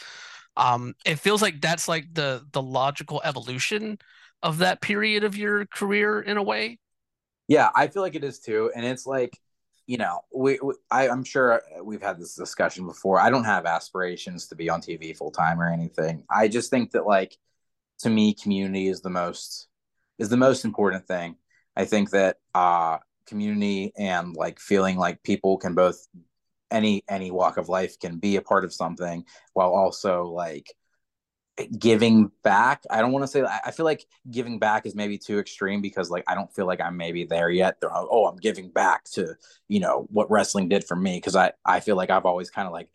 Um, 0.56 0.94
it 1.04 1.18
feels 1.18 1.42
like 1.42 1.60
that's 1.60 1.88
like 1.88 2.12
the 2.12 2.44
the 2.52 2.62
logical 2.62 3.20
evolution 3.24 3.98
of 4.42 4.58
that 4.58 4.80
period 4.80 5.24
of 5.24 5.36
your 5.36 5.66
career 5.66 6.20
in 6.20 6.36
a 6.36 6.42
way. 6.42 6.78
Yeah, 7.48 7.70
I 7.74 7.88
feel 7.88 8.02
like 8.02 8.14
it 8.14 8.24
is 8.24 8.38
too, 8.38 8.70
and 8.74 8.84
it's 8.84 9.06
like 9.06 9.38
you 9.86 9.98
know, 9.98 10.20
we, 10.34 10.58
we 10.62 10.74
I, 10.90 11.08
I'm 11.08 11.24
sure 11.24 11.62
we've 11.82 12.02
had 12.02 12.18
this 12.18 12.34
discussion 12.34 12.86
before. 12.86 13.20
I 13.20 13.30
don't 13.30 13.44
have 13.44 13.66
aspirations 13.66 14.46
to 14.48 14.54
be 14.54 14.70
on 14.70 14.80
TV 14.80 15.16
full 15.16 15.30
time 15.30 15.60
or 15.60 15.70
anything. 15.70 16.24
I 16.30 16.48
just 16.48 16.70
think 16.70 16.92
that 16.92 17.06
like 17.06 17.36
to 18.00 18.10
me, 18.10 18.34
community 18.34 18.88
is 18.88 19.00
the 19.02 19.10
most 19.10 19.68
is 20.18 20.28
the 20.28 20.36
most 20.36 20.64
important 20.64 21.06
thing. 21.06 21.36
I 21.76 21.84
think 21.84 22.10
that 22.10 22.38
uh, 22.54 22.98
community 23.26 23.92
and 23.96 24.34
like 24.34 24.60
feeling 24.60 24.96
like 24.96 25.22
people 25.22 25.58
can 25.58 25.74
both 25.74 26.06
any 26.70 27.04
any 27.08 27.30
walk 27.30 27.56
of 27.56 27.68
life 27.68 27.98
can 27.98 28.18
be 28.18 28.36
a 28.36 28.42
part 28.42 28.64
of 28.64 28.72
something 28.72 29.24
while 29.52 29.70
also 29.70 30.24
like 30.24 30.74
giving 31.78 32.30
back. 32.42 32.82
I 32.90 33.00
don't 33.00 33.12
want 33.12 33.22
to 33.22 33.28
say 33.28 33.44
i 33.64 33.70
feel 33.70 33.84
like 33.84 34.04
giving 34.30 34.58
back 34.58 34.86
is 34.86 34.94
maybe 34.94 35.18
too 35.18 35.38
extreme 35.38 35.80
because 35.80 36.10
like 36.10 36.24
i 36.26 36.34
don't 36.34 36.52
feel 36.52 36.66
like 36.66 36.80
i'm 36.80 36.96
maybe 36.96 37.24
there 37.24 37.50
yet. 37.50 37.76
Oh 37.82 38.26
i'm 38.26 38.36
giving 38.36 38.70
back 38.70 39.04
to 39.12 39.34
you 39.68 39.80
know 39.80 40.06
what 40.10 40.30
wrestling 40.30 40.68
did 40.68 40.84
for 40.84 40.96
me 40.96 41.16
because 41.16 41.36
i 41.36 41.52
i 41.64 41.80
feel 41.80 41.96
like 41.96 42.10
i've 42.10 42.26
always 42.26 42.50
kind 42.50 42.66
of 42.66 42.72
like 42.72 42.88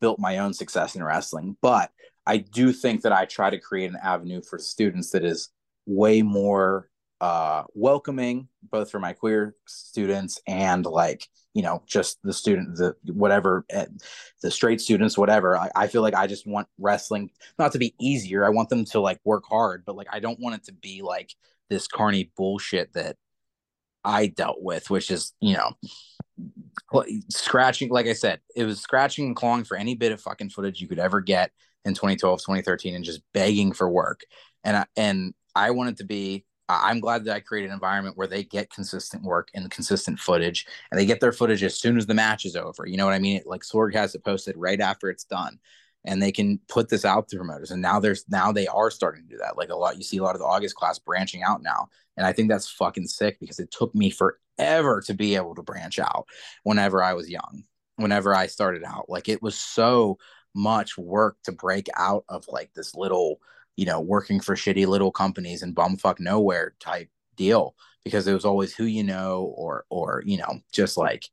built 0.00 0.18
my 0.18 0.38
own 0.38 0.52
success 0.54 0.94
in 0.94 1.02
wrestling. 1.02 1.56
But 1.60 1.90
i 2.26 2.38
do 2.38 2.72
think 2.72 3.02
that 3.02 3.12
i 3.12 3.26
try 3.26 3.50
to 3.50 3.58
create 3.58 3.90
an 3.90 3.98
avenue 4.02 4.40
for 4.42 4.58
students 4.58 5.10
that 5.10 5.24
is 5.24 5.50
way 5.84 6.22
more 6.22 6.88
uh, 7.20 7.64
welcoming 7.74 8.48
both 8.70 8.90
for 8.90 8.98
my 8.98 9.12
queer 9.12 9.54
students 9.66 10.40
and 10.46 10.84
like 10.84 11.26
you 11.54 11.62
know 11.62 11.82
just 11.86 12.18
the 12.22 12.32
student 12.32 12.76
the 12.76 12.94
whatever 13.12 13.64
eh, 13.70 13.86
the 14.42 14.50
straight 14.50 14.80
students 14.80 15.16
whatever. 15.16 15.56
I, 15.56 15.70
I 15.74 15.86
feel 15.86 16.02
like 16.02 16.14
i 16.14 16.26
just 16.26 16.46
want 16.46 16.68
wrestling 16.78 17.30
not 17.58 17.72
to 17.72 17.78
be 17.78 17.94
easier. 18.00 18.44
I 18.44 18.50
want 18.50 18.68
them 18.68 18.84
to 18.86 19.00
like 19.00 19.20
work 19.24 19.44
hard 19.48 19.84
but 19.86 19.96
like 19.96 20.08
i 20.12 20.20
don't 20.20 20.40
want 20.40 20.56
it 20.56 20.64
to 20.64 20.72
be 20.72 21.02
like 21.02 21.32
this 21.70 21.86
carny 21.88 22.30
bullshit 22.36 22.92
that 22.92 23.16
i 24.04 24.26
dealt 24.26 24.60
with 24.60 24.90
which 24.90 25.10
is 25.10 25.32
you 25.40 25.54
know 25.54 25.72
scratching 27.30 27.88
like 27.88 28.06
i 28.06 28.12
said 28.12 28.40
it 28.54 28.64
was 28.64 28.80
scratching 28.80 29.26
and 29.26 29.36
clawing 29.36 29.64
for 29.64 29.76
any 29.76 29.94
bit 29.94 30.12
of 30.12 30.20
fucking 30.20 30.50
footage 30.50 30.80
you 30.80 30.88
could 30.88 30.98
ever 30.98 31.20
get 31.20 31.50
in 31.86 31.94
2012 31.94 32.40
2013 32.40 32.94
and 32.94 33.04
just 33.04 33.22
begging 33.32 33.72
for 33.72 33.88
work. 33.88 34.22
And 34.64 34.76
I, 34.76 34.86
and 34.96 35.34
i 35.54 35.70
wanted 35.70 35.98
to 35.98 36.04
be 36.04 36.44
I'm 36.68 37.00
glad 37.00 37.24
that 37.24 37.34
I 37.34 37.40
created 37.40 37.68
an 37.68 37.74
environment 37.74 38.16
where 38.16 38.26
they 38.26 38.42
get 38.42 38.72
consistent 38.72 39.22
work 39.22 39.50
and 39.54 39.70
consistent 39.70 40.18
footage, 40.18 40.66
and 40.90 40.98
they 40.98 41.06
get 41.06 41.20
their 41.20 41.32
footage 41.32 41.62
as 41.62 41.78
soon 41.78 41.96
as 41.96 42.06
the 42.06 42.14
match 42.14 42.44
is 42.44 42.56
over. 42.56 42.86
You 42.86 42.96
know 42.96 43.04
what 43.04 43.14
I 43.14 43.18
mean? 43.18 43.42
Like 43.46 43.62
Sorg 43.62 43.94
has 43.94 44.14
it 44.14 44.24
posted 44.24 44.56
right 44.56 44.80
after 44.80 45.08
it's 45.08 45.24
done, 45.24 45.58
and 46.04 46.20
they 46.20 46.32
can 46.32 46.58
put 46.68 46.88
this 46.88 47.04
out 47.04 47.28
to 47.28 47.36
promoters. 47.36 47.70
And 47.70 47.80
now 47.82 48.00
there's 48.00 48.24
now 48.28 48.52
they 48.52 48.66
are 48.66 48.90
starting 48.90 49.22
to 49.24 49.28
do 49.28 49.38
that. 49.38 49.56
Like 49.56 49.70
a 49.70 49.76
lot, 49.76 49.96
you 49.96 50.02
see 50.02 50.16
a 50.18 50.22
lot 50.22 50.34
of 50.34 50.40
the 50.40 50.46
August 50.46 50.74
class 50.74 50.98
branching 50.98 51.42
out 51.42 51.62
now, 51.62 51.88
and 52.16 52.26
I 52.26 52.32
think 52.32 52.48
that's 52.48 52.68
fucking 52.68 53.06
sick 53.06 53.38
because 53.38 53.60
it 53.60 53.70
took 53.70 53.94
me 53.94 54.10
forever 54.10 55.02
to 55.06 55.14
be 55.14 55.36
able 55.36 55.54
to 55.54 55.62
branch 55.62 55.98
out. 55.98 56.26
Whenever 56.64 57.02
I 57.02 57.14
was 57.14 57.30
young, 57.30 57.64
whenever 57.96 58.34
I 58.34 58.48
started 58.48 58.82
out, 58.84 59.08
like 59.08 59.28
it 59.28 59.42
was 59.42 59.56
so 59.56 60.18
much 60.54 60.96
work 60.96 61.36
to 61.44 61.52
break 61.52 61.88
out 61.96 62.24
of 62.28 62.46
like 62.48 62.72
this 62.74 62.94
little 62.94 63.38
you 63.76 63.86
know, 63.86 64.00
working 64.00 64.40
for 64.40 64.54
shitty 64.54 64.86
little 64.86 65.12
companies 65.12 65.62
and 65.62 65.76
bumfuck 65.76 66.18
nowhere 66.18 66.74
type 66.80 67.08
deal 67.36 67.74
because 68.04 68.26
it 68.26 68.34
was 68.34 68.44
always 68.44 68.74
who 68.74 68.84
you 68.84 69.04
know 69.04 69.52
or 69.56 69.84
or 69.90 70.22
you 70.26 70.38
know 70.38 70.60
just 70.72 70.96
like 70.96 71.24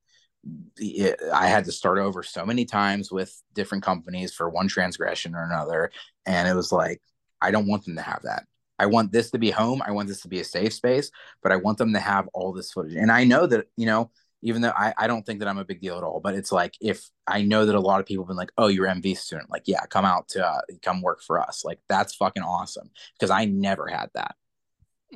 I 1.34 1.48
had 1.48 1.66
to 1.66 1.72
start 1.72 2.00
over 2.00 2.22
so 2.22 2.46
many 2.46 2.66
times 2.66 3.12
with 3.12 3.42
different 3.54 3.84
companies 3.84 4.34
for 4.34 4.50
one 4.50 4.68
transgression 4.68 5.36
or 5.36 5.44
another. 5.44 5.92
And 6.26 6.48
it 6.48 6.56
was 6.56 6.72
like, 6.72 7.02
I 7.42 7.52
don't 7.52 7.68
want 7.68 7.86
them 7.86 7.96
to 7.96 8.02
have 8.02 8.24
that. 8.24 8.46
I 8.78 8.88
want 8.88 9.12
this 9.12 9.32
to 9.32 9.38
be 9.38 9.52
home. 9.52 9.82
I 9.86 9.92
want 9.92 10.10
this 10.10 10.22
to 10.22 10.28
be 10.28 10.42
a 10.42 10.44
safe 10.44 10.74
space, 10.74 11.12
but 11.42 11.52
I 11.52 11.58
want 11.58 11.78
them 11.78 11.94
to 11.94 12.00
have 12.00 12.28
all 12.34 12.52
this 12.52 12.72
footage. 12.72 12.96
And 12.96 13.12
I 13.12 13.24
know 13.24 13.48
that, 13.48 13.68
you 13.78 13.86
know, 13.86 14.12
even 14.44 14.62
though 14.62 14.74
I, 14.76 14.94
I 14.98 15.08
don't 15.08 15.26
think 15.26 15.40
that 15.40 15.48
I'm 15.48 15.58
a 15.58 15.66
big 15.66 15.82
deal 15.82 15.98
at 15.98 16.04
all, 16.04 16.20
but 16.20 16.36
it's 16.36 16.52
like 16.52 16.76
if 16.82 17.10
I 17.28 17.42
know 17.42 17.66
that 17.66 17.76
a 17.76 17.80
lot 17.80 18.00
of 18.00 18.06
people 18.06 18.24
have 18.24 18.28
been 18.28 18.38
like, 18.38 18.52
oh, 18.58 18.68
you're 18.68 18.88
MV 18.88 19.18
student, 19.18 19.50
like, 19.50 19.64
yeah, 19.66 19.86
come 19.86 20.06
out 20.06 20.28
to 20.30 20.46
uh, 20.46 20.62
come 20.82 21.02
work 21.02 21.22
for 21.22 21.40
us. 21.40 21.64
Like, 21.66 21.80
that's 21.90 22.16
fucking 22.16 22.44
awesome 22.44 22.90
because 23.18 23.32
I 23.32 23.46
never 23.46 23.88
had 23.88 24.10
that. 24.14 24.36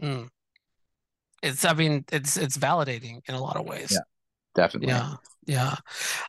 Mm. 0.01 0.29
It's, 1.43 1.65
I 1.65 1.73
mean, 1.73 2.05
it's 2.11 2.37
it's 2.37 2.57
validating 2.57 3.21
in 3.27 3.35
a 3.35 3.41
lot 3.41 3.57
of 3.57 3.65
ways. 3.65 3.91
Yeah, 3.91 3.99
definitely. 4.55 4.89
Yeah, 4.89 5.15
yeah. 5.45 5.75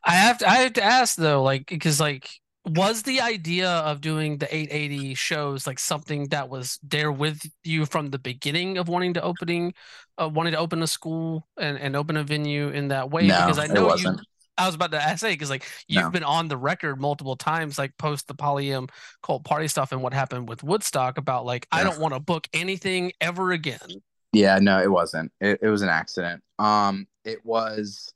I 0.05 0.15
have 0.15 0.39
to 0.39 0.49
I 0.49 0.57
have 0.57 0.75
to 0.75 0.83
ask 0.83 1.17
though, 1.17 1.43
like, 1.43 1.67
because 1.67 2.01
like 2.01 2.29
was 2.69 3.03
the 3.03 3.21
idea 3.21 3.69
of 3.71 4.01
doing 4.01 4.39
the 4.39 4.55
880 4.55 5.15
shows 5.15 5.67
like 5.67 5.79
something 5.79 6.29
that 6.29 6.49
was 6.49 6.79
there 6.83 7.13
with 7.13 7.41
you 7.65 7.87
from 7.87 8.11
the 8.11 8.19
beginning 8.19 8.79
of 8.79 8.89
wanting 8.89 9.15
to 9.15 9.23
opening 9.23 9.75
uh, 10.21 10.29
wanting 10.29 10.53
to 10.53 10.59
open 10.59 10.83
a 10.83 10.87
school 10.87 11.47
and, 11.57 11.79
and 11.79 11.97
open 11.97 12.17
a 12.17 12.25
venue 12.25 12.69
in 12.69 12.89
that 12.89 13.11
way 13.11 13.29
no, 13.29 13.35
because 13.35 13.59
i 13.59 13.67
know 13.67 13.89
you 13.89 14.19
i 14.57 14.67
was 14.67 14.75
about 14.75 14.91
to 14.93 15.19
say 15.19 15.33
because 15.33 15.51
like 15.51 15.65
you've 15.89 16.07
No. 16.07 16.11
been 16.11 16.25
on 16.25 16.49
the 16.49 16.57
record 16.57 17.01
multiple 17.01 17.37
times 17.37 17.79
like 17.79 17.97
post 17.99 18.27
the 18.29 18.35
polyam 18.35 18.89
cult 19.23 19.45
party 19.45 19.69
stuff 19.69 19.93
and 19.93 20.03
what 20.03 20.13
happened 20.13 20.49
with 20.49 20.63
woodstock 20.63 21.19
about 21.19 21.45
like 21.45 21.67
i 21.73 21.83
don't 21.85 21.99
want 21.99 22.15
to 22.15 22.21
book 22.21 22.49
anything 22.53 23.13
ever 23.21 23.53
again 23.53 24.03
Yeah, 24.33 24.59
no, 24.59 24.81
it 24.81 24.91
wasn't. 24.91 25.33
It, 25.41 25.61
it 25.63 25.69
was 25.69 25.83
an 25.83 25.89
accident. 25.89 26.43
Um, 26.59 27.07
it 27.25 27.45
was 27.45 28.13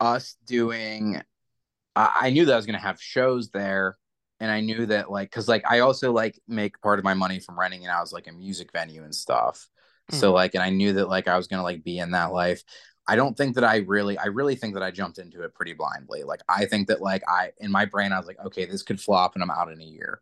us 0.00 0.36
doing. 0.46 1.20
I, 1.96 2.10
I 2.22 2.30
knew 2.30 2.44
that 2.46 2.52
I 2.52 2.56
was 2.56 2.66
gonna 2.66 2.78
have 2.78 3.00
shows 3.00 3.50
there, 3.50 3.96
and 4.40 4.50
I 4.50 4.60
knew 4.60 4.86
that 4.86 5.10
like, 5.10 5.30
cause 5.30 5.48
like 5.48 5.64
I 5.70 5.80
also 5.80 6.12
like 6.12 6.40
make 6.48 6.80
part 6.80 6.98
of 6.98 7.04
my 7.04 7.14
money 7.14 7.40
from 7.40 7.58
renting 7.58 7.82
it 7.82 7.88
out 7.88 8.02
as 8.02 8.12
like 8.12 8.26
a 8.26 8.32
music 8.32 8.70
venue 8.72 9.04
and 9.04 9.14
stuff. 9.14 9.68
So 10.12 10.32
like, 10.32 10.54
and 10.54 10.62
I 10.62 10.70
knew 10.70 10.94
that 10.94 11.08
like 11.08 11.28
I 11.28 11.36
was 11.36 11.46
gonna 11.46 11.62
like 11.62 11.84
be 11.84 11.98
in 11.98 12.12
that 12.12 12.32
life. 12.32 12.62
I 13.06 13.16
don't 13.16 13.36
think 13.36 13.54
that 13.56 13.64
I 13.64 13.78
really, 13.78 14.18
I 14.18 14.26
really 14.26 14.56
think 14.56 14.74
that 14.74 14.82
I 14.82 14.90
jumped 14.90 15.18
into 15.18 15.42
it 15.42 15.54
pretty 15.54 15.72
blindly. 15.72 16.22
Like 16.22 16.42
I 16.48 16.66
think 16.66 16.88
that 16.88 17.00
like 17.00 17.22
I 17.28 17.52
in 17.58 17.70
my 17.70 17.84
brain 17.84 18.12
I 18.12 18.18
was 18.18 18.26
like, 18.26 18.38
okay, 18.46 18.64
this 18.66 18.82
could 18.82 19.00
flop, 19.00 19.34
and 19.34 19.42
I'm 19.42 19.50
out 19.50 19.70
in 19.70 19.80
a 19.80 19.84
year. 19.84 20.20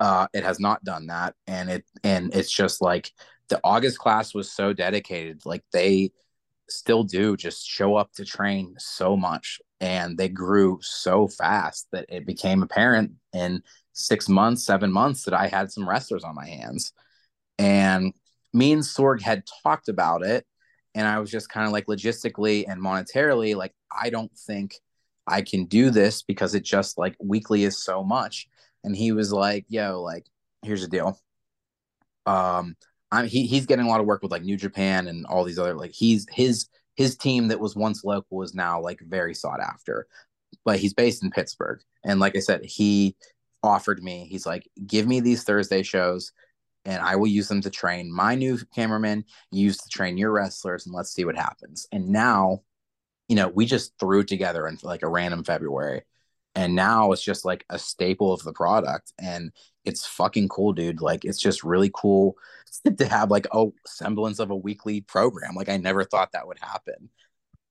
Uh, 0.00 0.26
it 0.32 0.44
has 0.44 0.58
not 0.60 0.84
done 0.84 1.06
that, 1.06 1.34
and 1.46 1.70
it 1.70 1.84
and 2.02 2.34
it's 2.34 2.52
just 2.52 2.82
like 2.82 3.10
the 3.48 3.60
August 3.62 3.98
class 3.98 4.34
was 4.34 4.50
so 4.50 4.72
dedicated. 4.72 5.44
Like 5.46 5.62
they 5.72 6.12
still 6.68 7.04
do 7.04 7.36
just 7.36 7.66
show 7.66 7.96
up 7.96 8.12
to 8.14 8.24
train 8.24 8.74
so 8.78 9.16
much 9.16 9.60
and 9.84 10.16
they 10.16 10.30
grew 10.30 10.78
so 10.80 11.28
fast 11.28 11.88
that 11.92 12.06
it 12.08 12.24
became 12.24 12.62
apparent 12.62 13.12
in 13.34 13.62
six 13.92 14.30
months, 14.30 14.64
seven 14.64 14.90
months 14.90 15.24
that 15.24 15.34
I 15.34 15.46
had 15.46 15.70
some 15.70 15.86
wrestlers 15.86 16.24
on 16.24 16.34
my 16.34 16.46
hands. 16.46 16.94
And 17.58 18.14
me 18.54 18.72
and 18.72 18.82
Sorg 18.82 19.20
had 19.20 19.42
talked 19.62 19.90
about 19.90 20.22
it. 20.24 20.46
And 20.94 21.06
I 21.06 21.18
was 21.18 21.30
just 21.30 21.50
kind 21.50 21.66
of 21.66 21.72
like 21.74 21.84
logistically 21.84 22.64
and 22.66 22.80
monetarily, 22.80 23.54
like, 23.54 23.74
I 23.92 24.08
don't 24.08 24.32
think 24.46 24.74
I 25.26 25.42
can 25.42 25.66
do 25.66 25.90
this 25.90 26.22
because 26.22 26.54
it 26.54 26.64
just 26.64 26.96
like 26.96 27.14
weekly 27.20 27.64
is 27.64 27.84
so 27.84 28.02
much. 28.02 28.48
And 28.84 28.96
he 28.96 29.12
was 29.12 29.34
like, 29.34 29.66
yo, 29.68 30.00
like, 30.00 30.24
here's 30.62 30.80
the 30.80 30.88
deal. 30.88 31.20
Um, 32.24 32.74
I'm, 33.12 33.26
he 33.26 33.46
he's 33.46 33.66
getting 33.66 33.84
a 33.84 33.88
lot 33.90 34.00
of 34.00 34.06
work 34.06 34.22
with 34.22 34.32
like 34.32 34.44
New 34.44 34.56
Japan 34.56 35.08
and 35.08 35.26
all 35.26 35.44
these 35.44 35.58
other 35.58 35.74
like 35.74 35.92
he's 35.92 36.26
his 36.30 36.68
his 36.94 37.16
team 37.16 37.48
that 37.48 37.60
was 37.60 37.76
once 37.76 38.04
local 38.04 38.42
is 38.42 38.54
now 38.54 38.80
like 38.80 39.00
very 39.00 39.34
sought 39.34 39.60
after. 39.60 40.06
But 40.64 40.78
he's 40.78 40.94
based 40.94 41.22
in 41.22 41.30
Pittsburgh, 41.30 41.80
and 42.04 42.20
like 42.20 42.36
I 42.36 42.40
said, 42.40 42.64
he 42.64 43.16
offered 43.62 44.02
me. 44.02 44.26
He's 44.30 44.46
like, 44.46 44.68
give 44.86 45.06
me 45.06 45.20
these 45.20 45.42
Thursday 45.42 45.82
shows, 45.82 46.32
and 46.84 47.02
I 47.02 47.16
will 47.16 47.26
use 47.26 47.48
them 47.48 47.60
to 47.62 47.70
train 47.70 48.14
my 48.14 48.34
new 48.34 48.58
cameraman. 48.74 49.24
Use 49.50 49.78
to 49.78 49.88
train 49.88 50.16
your 50.16 50.30
wrestlers, 50.30 50.86
and 50.86 50.94
let's 50.94 51.12
see 51.12 51.24
what 51.24 51.36
happens. 51.36 51.86
And 51.90 52.10
now, 52.10 52.60
you 53.28 53.36
know, 53.36 53.48
we 53.48 53.66
just 53.66 53.98
threw 53.98 54.22
together 54.22 54.68
in 54.68 54.78
like 54.82 55.02
a 55.02 55.08
random 55.08 55.42
February, 55.44 56.02
and 56.54 56.76
now 56.76 57.10
it's 57.10 57.24
just 57.24 57.44
like 57.44 57.64
a 57.68 57.78
staple 57.78 58.32
of 58.32 58.42
the 58.44 58.52
product, 58.52 59.12
and 59.18 59.50
it's 59.84 60.06
fucking 60.06 60.48
cool, 60.48 60.72
dude. 60.72 61.00
Like 61.00 61.24
it's 61.24 61.40
just 61.40 61.62
really 61.64 61.90
cool 61.94 62.36
to 62.98 63.06
have 63.06 63.30
like 63.30 63.46
a 63.52 63.66
semblance 63.86 64.38
of 64.38 64.50
a 64.50 64.56
weekly 64.56 65.00
program. 65.02 65.54
Like 65.54 65.68
I 65.68 65.76
never 65.76 66.04
thought 66.04 66.32
that 66.32 66.46
would 66.46 66.58
happen. 66.58 67.10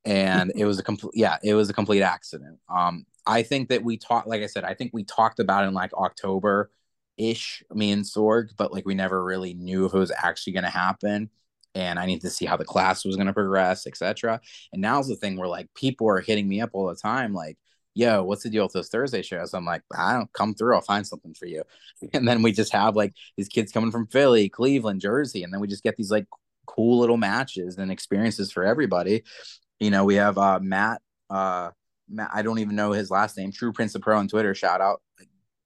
And 0.06 0.52
it 0.56 0.66
was 0.66 0.80
a 0.80 0.84
complete 0.84 1.14
yeah, 1.16 1.38
it 1.44 1.54
was 1.56 1.70
a 1.70 1.74
complete 1.74 2.02
accident. 2.02 2.60
Um 2.70 3.06
I 3.26 3.44
think 3.44 3.70
that 3.70 3.84
we 3.84 3.98
talked 3.98 4.28
like 4.28 4.42
I 4.44 4.48
said, 4.48 4.64
I 4.64 4.74
think 4.74 4.92
we 4.94 5.04
talked 5.04 5.40
about 5.40 5.66
in 5.66 5.74
like 5.74 5.94
October 5.94 6.72
ish, 7.18 7.64
me 7.74 7.92
and 7.92 8.04
Sorg, 8.04 8.50
but 8.58 8.74
like 8.74 8.86
we 8.86 8.96
never 8.96 9.24
really 9.24 9.54
knew 9.54 9.86
if 9.86 9.94
it 9.94 9.98
was 9.98 10.12
actually 10.12 10.54
gonna 10.54 10.70
happen. 10.70 11.30
And 11.76 11.98
I 12.00 12.06
need 12.06 12.22
to 12.22 12.30
see 12.30 12.46
how 12.46 12.58
the 12.58 12.66
class 12.66 13.06
was 13.06 13.16
gonna 13.16 13.34
progress, 13.34 13.88
etc. 13.88 14.42
And 14.74 14.82
now's 14.82 15.08
the 15.08 15.16
thing 15.16 15.38
where 15.38 15.48
like 15.48 15.74
people 15.74 16.08
are 16.10 16.22
hitting 16.22 16.48
me 16.48 16.62
up 16.62 16.72
all 16.74 16.88
the 16.88 16.96
time, 16.96 17.34
like, 17.34 17.58
yo, 17.96 18.24
what's 18.24 18.44
the 18.44 18.50
deal 18.50 18.64
with 18.64 18.74
those 18.74 18.90
Thursday 18.90 19.22
shows? 19.22 19.54
I'm 19.54 19.66
like, 19.66 19.84
I 19.96 20.14
don't 20.14 20.32
come 20.34 20.54
through, 20.54 20.76
I'll 20.76 20.82
find 20.82 21.06
something 21.06 21.34
for 21.34 21.46
you. 21.46 21.64
And 22.14 22.28
then 22.28 22.42
we 22.42 22.52
just 22.52 22.74
have 22.74 22.96
like 22.96 23.14
these 23.38 23.48
kids 23.48 23.72
coming 23.72 23.92
from 23.92 24.08
Philly, 24.08 24.50
Cleveland, 24.50 25.02
Jersey, 25.02 25.44
and 25.44 25.54
then 25.54 25.62
we 25.62 25.68
just 25.68 25.84
get 25.84 25.96
these 25.96 26.12
like 26.12 26.26
cool 26.66 27.00
little 27.00 27.18
matches 27.18 27.78
and 27.78 27.92
experiences 27.92 28.52
for 28.52 28.64
everybody. 28.64 29.24
You 29.80 29.92
know, 29.92 30.06
we 30.06 30.16
have 30.16 30.38
uh 30.38 30.60
Matt, 30.62 31.02
uh 31.30 31.72
Matt, 32.10 32.32
I 32.34 32.42
don't 32.42 32.60
even 32.60 32.76
know 32.76 32.92
his 32.92 33.12
last 33.12 33.38
name, 33.38 33.52
True 33.52 33.74
Prince 33.74 33.96
of 33.96 34.02
Pro 34.02 34.18
on 34.18 34.28
Twitter, 34.28 34.54
shout 34.56 34.82
out. 34.82 35.02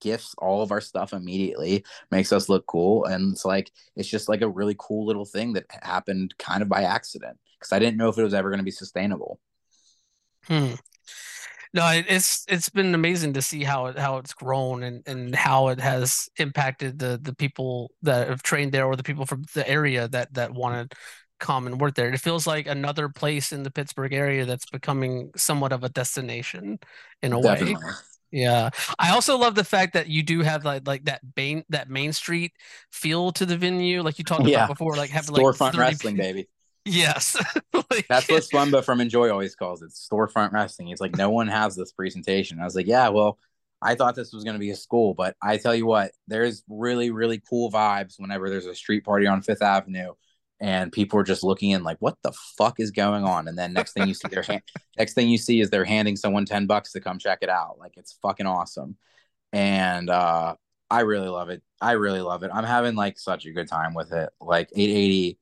Gifts 0.00 0.32
all 0.38 0.62
of 0.62 0.70
our 0.70 0.80
stuff 0.80 1.12
immediately, 1.12 1.84
makes 2.12 2.32
us 2.32 2.48
look 2.48 2.66
cool. 2.66 3.04
And 3.04 3.32
it's 3.32 3.44
like 3.44 3.72
it's 3.96 4.08
just 4.08 4.28
like 4.28 4.42
a 4.42 4.48
really 4.48 4.76
cool 4.78 5.06
little 5.06 5.24
thing 5.24 5.54
that 5.54 5.66
happened 5.82 6.34
kind 6.38 6.62
of 6.62 6.68
by 6.68 6.84
accident. 6.84 7.36
Because 7.58 7.72
I 7.72 7.80
didn't 7.80 7.96
know 7.96 8.08
if 8.08 8.16
it 8.16 8.22
was 8.22 8.34
ever 8.34 8.50
going 8.50 8.60
to 8.60 8.64
be 8.64 8.70
sustainable. 8.70 9.40
Hmm. 10.44 10.74
No, 11.74 11.86
it's 11.92 12.44
it's 12.48 12.68
been 12.68 12.94
amazing 12.94 13.34
to 13.34 13.42
see 13.42 13.62
how 13.62 13.86
it 13.86 13.98
how 13.98 14.16
it's 14.18 14.34
grown 14.34 14.82
and 14.82 15.02
and 15.06 15.34
how 15.34 15.68
it 15.68 15.80
has 15.80 16.28
impacted 16.38 16.98
the 16.98 17.18
the 17.22 17.34
people 17.34 17.90
that 18.02 18.28
have 18.28 18.42
trained 18.42 18.72
there 18.72 18.86
or 18.86 18.96
the 18.96 19.02
people 19.02 19.26
from 19.26 19.44
the 19.54 19.68
area 19.68 20.08
that 20.08 20.32
that 20.34 20.52
want 20.52 20.90
to 20.90 20.96
come 21.40 21.66
and 21.66 21.80
work 21.80 21.94
there. 21.94 22.12
It 22.12 22.20
feels 22.20 22.46
like 22.46 22.66
another 22.66 23.08
place 23.08 23.52
in 23.52 23.62
the 23.62 23.70
Pittsburgh 23.70 24.12
area 24.12 24.44
that's 24.44 24.66
becoming 24.66 25.30
somewhat 25.36 25.72
of 25.72 25.84
a 25.84 25.88
destination 25.88 26.78
in 27.22 27.32
a 27.32 27.38
way. 27.38 27.76
Yeah. 28.30 28.70
I 28.98 29.10
also 29.10 29.38
love 29.38 29.54
the 29.54 29.64
fact 29.64 29.94
that 29.94 30.08
you 30.08 30.22
do 30.22 30.42
have 30.42 30.64
like 30.64 30.86
like 30.86 31.04
that 31.04 31.20
main 31.36 31.64
that 31.70 31.88
Main 31.88 32.12
Street 32.12 32.52
feel 32.92 33.30
to 33.32 33.46
the 33.46 33.56
venue, 33.56 34.02
like 34.02 34.18
you 34.18 34.24
talked 34.24 34.44
Yeah. 34.46 34.64
about 34.64 34.68
before, 34.68 34.96
like 34.96 35.10
having 35.10 35.34
like 35.34 35.42
Storefront 35.42 35.72
30 35.72 35.78
wrestling, 35.78 36.16
baby. 36.16 36.48
Yes. 36.88 37.36
Like, 37.90 38.06
That's 38.08 38.28
what 38.28 38.42
Slumba 38.52 38.84
from 38.84 39.00
Enjoy 39.00 39.30
always 39.30 39.54
calls 39.54 39.80
it 39.80 39.90
storefront 39.92 40.52
wrestling. 40.52 40.88
He's 40.88 41.00
like, 41.00 41.16
no 41.16 41.30
one 41.30 41.48
has 41.48 41.74
this 41.74 41.90
presentation. 41.92 42.60
I 42.60 42.64
was 42.64 42.74
like, 42.74 42.86
yeah, 42.86 43.08
well, 43.08 43.38
I 43.80 43.94
thought 43.94 44.14
this 44.14 44.32
was 44.32 44.44
going 44.44 44.56
to 44.56 44.60
be 44.60 44.70
a 44.70 44.76
school, 44.76 45.14
but 45.14 45.36
I 45.40 45.56
tell 45.56 45.74
you 45.74 45.86
what, 45.86 46.10
there's 46.26 46.64
really, 46.68 47.10
really 47.10 47.40
cool 47.48 47.70
vibes 47.70 48.16
whenever 48.18 48.50
there's 48.50 48.66
a 48.66 48.74
street 48.74 49.04
party 49.04 49.26
on 49.26 49.40
Fifth 49.40 49.62
Avenue 49.62 50.12
and 50.60 50.92
people 50.92 51.18
are 51.18 51.24
just 51.24 51.44
looking 51.44 51.70
in 51.70 51.82
like, 51.82 51.96
what 52.00 52.18
the 52.22 52.32
fuck 52.58 52.78
is 52.78 52.90
going 52.90 53.24
on? 53.24 53.48
And 53.48 53.56
then 53.56 53.72
next 53.72 53.92
thing 53.92 54.08
you 54.08 54.14
see, 54.14 54.28
their 54.28 54.42
hand, 54.42 54.62
next 54.98 55.14
thing 55.14 55.28
you 55.30 55.38
see 55.38 55.60
is 55.60 55.70
they're 55.70 55.84
handing 55.84 56.16
someone 56.16 56.44
10 56.44 56.66
bucks 56.66 56.92
to 56.92 57.00
come 57.00 57.18
check 57.18 57.38
it 57.40 57.48
out. 57.48 57.78
Like, 57.78 57.92
it's 57.96 58.18
fucking 58.20 58.46
awesome. 58.46 58.96
And, 59.52 60.10
uh, 60.10 60.56
I 60.90 61.00
really 61.00 61.28
love 61.28 61.50
it. 61.50 61.62
I 61.80 61.92
really 61.92 62.22
love 62.22 62.42
it. 62.42 62.50
I'm 62.52 62.64
having 62.64 62.96
like 62.96 63.18
such 63.18 63.46
a 63.46 63.52
good 63.52 63.68
time 63.68 63.94
with 63.94 64.12
it. 64.12 64.30
Like 64.40 64.70
880 64.74 65.38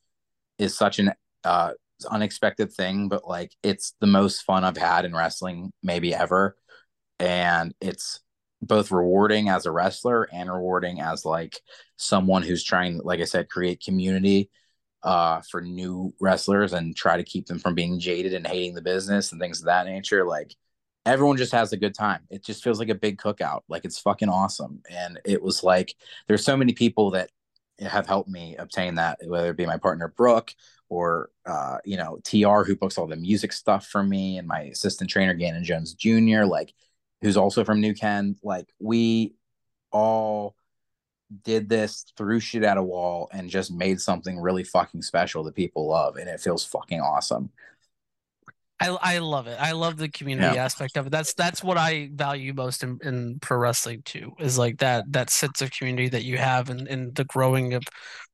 is 0.58 0.76
such 0.76 0.98
an 0.98 1.12
uh 1.46 1.72
unexpected 2.10 2.72
thing, 2.72 3.08
but 3.08 3.26
like 3.26 3.52
it's 3.62 3.94
the 4.00 4.06
most 4.06 4.42
fun 4.42 4.64
I've 4.64 4.76
had 4.76 5.04
in 5.04 5.14
wrestling 5.14 5.72
maybe 5.82 6.14
ever. 6.14 6.56
And 7.18 7.74
it's 7.80 8.20
both 8.62 8.90
rewarding 8.90 9.48
as 9.48 9.66
a 9.66 9.70
wrestler 9.72 10.28
and 10.32 10.52
rewarding 10.52 11.00
as 11.00 11.24
like 11.24 11.60
someone 11.96 12.42
who's 12.42 12.64
trying, 12.64 12.98
like 13.02 13.20
I 13.20 13.24
said, 13.24 13.48
create 13.48 13.82
community 13.84 14.50
uh 15.02 15.40
for 15.50 15.60
new 15.60 16.12
wrestlers 16.20 16.72
and 16.72 16.96
try 16.96 17.16
to 17.16 17.24
keep 17.24 17.46
them 17.46 17.58
from 17.58 17.74
being 17.74 18.00
jaded 18.00 18.34
and 18.34 18.46
hating 18.46 18.74
the 18.74 18.82
business 18.82 19.32
and 19.32 19.40
things 19.40 19.60
of 19.60 19.66
that 19.66 19.86
nature. 19.86 20.26
Like 20.26 20.54
everyone 21.06 21.36
just 21.36 21.52
has 21.52 21.72
a 21.72 21.76
good 21.76 21.94
time. 21.94 22.20
It 22.30 22.44
just 22.44 22.64
feels 22.64 22.78
like 22.78 22.88
a 22.88 22.94
big 22.94 23.18
cookout. 23.18 23.60
Like 23.68 23.84
it's 23.84 24.00
fucking 24.00 24.28
awesome. 24.28 24.82
And 24.90 25.20
it 25.24 25.42
was 25.42 25.62
like 25.62 25.94
there's 26.26 26.44
so 26.44 26.56
many 26.56 26.72
people 26.72 27.12
that 27.12 27.30
have 27.78 28.06
helped 28.06 28.28
me 28.28 28.56
obtain 28.56 28.96
that, 28.96 29.18
whether 29.26 29.50
it 29.50 29.56
be 29.56 29.66
my 29.66 29.76
partner 29.76 30.12
Brooke 30.16 30.52
or 30.88 31.30
uh, 31.44 31.78
you 31.84 31.96
know 31.96 32.18
TR 32.24 32.62
who 32.62 32.76
books 32.76 32.98
all 32.98 33.06
the 33.06 33.16
music 33.16 33.52
stuff 33.52 33.86
for 33.86 34.02
me, 34.02 34.38
and 34.38 34.48
my 34.48 34.62
assistant 34.62 35.10
trainer 35.10 35.34
Gannon 35.34 35.64
Jones 35.64 35.94
Jr. 35.94 36.44
like 36.44 36.72
who's 37.22 37.36
also 37.36 37.64
from 37.64 37.80
New 37.80 37.94
Ken. 37.94 38.36
Like 38.42 38.68
we 38.78 39.34
all 39.90 40.54
did 41.42 41.68
this, 41.68 42.04
threw 42.16 42.38
shit 42.38 42.62
at 42.62 42.76
a 42.76 42.82
wall, 42.82 43.28
and 43.32 43.50
just 43.50 43.72
made 43.72 44.00
something 44.00 44.38
really 44.38 44.64
fucking 44.64 45.02
special 45.02 45.44
that 45.44 45.54
people 45.54 45.88
love, 45.88 46.16
and 46.16 46.28
it 46.28 46.40
feels 46.40 46.64
fucking 46.64 47.00
awesome. 47.00 47.50
I 48.78 48.88
I 48.88 49.18
love 49.18 49.46
it. 49.46 49.56
I 49.58 49.72
love 49.72 49.96
the 49.96 50.08
community 50.08 50.54
yeah. 50.54 50.64
aspect 50.64 50.96
of 50.96 51.06
it. 51.06 51.10
That's 51.10 51.32
that's 51.34 51.64
what 51.64 51.78
I 51.78 52.10
value 52.12 52.52
most 52.52 52.82
in, 52.82 52.98
in 53.02 53.38
pro 53.40 53.56
wrestling 53.56 54.02
too. 54.04 54.32
Is 54.38 54.58
like 54.58 54.78
that 54.78 55.10
that 55.12 55.30
sense 55.30 55.62
of 55.62 55.70
community 55.70 56.08
that 56.10 56.24
you 56.24 56.36
have 56.36 56.68
and, 56.68 56.86
and 56.86 57.14
the 57.14 57.24
growing 57.24 57.74
of 57.74 57.82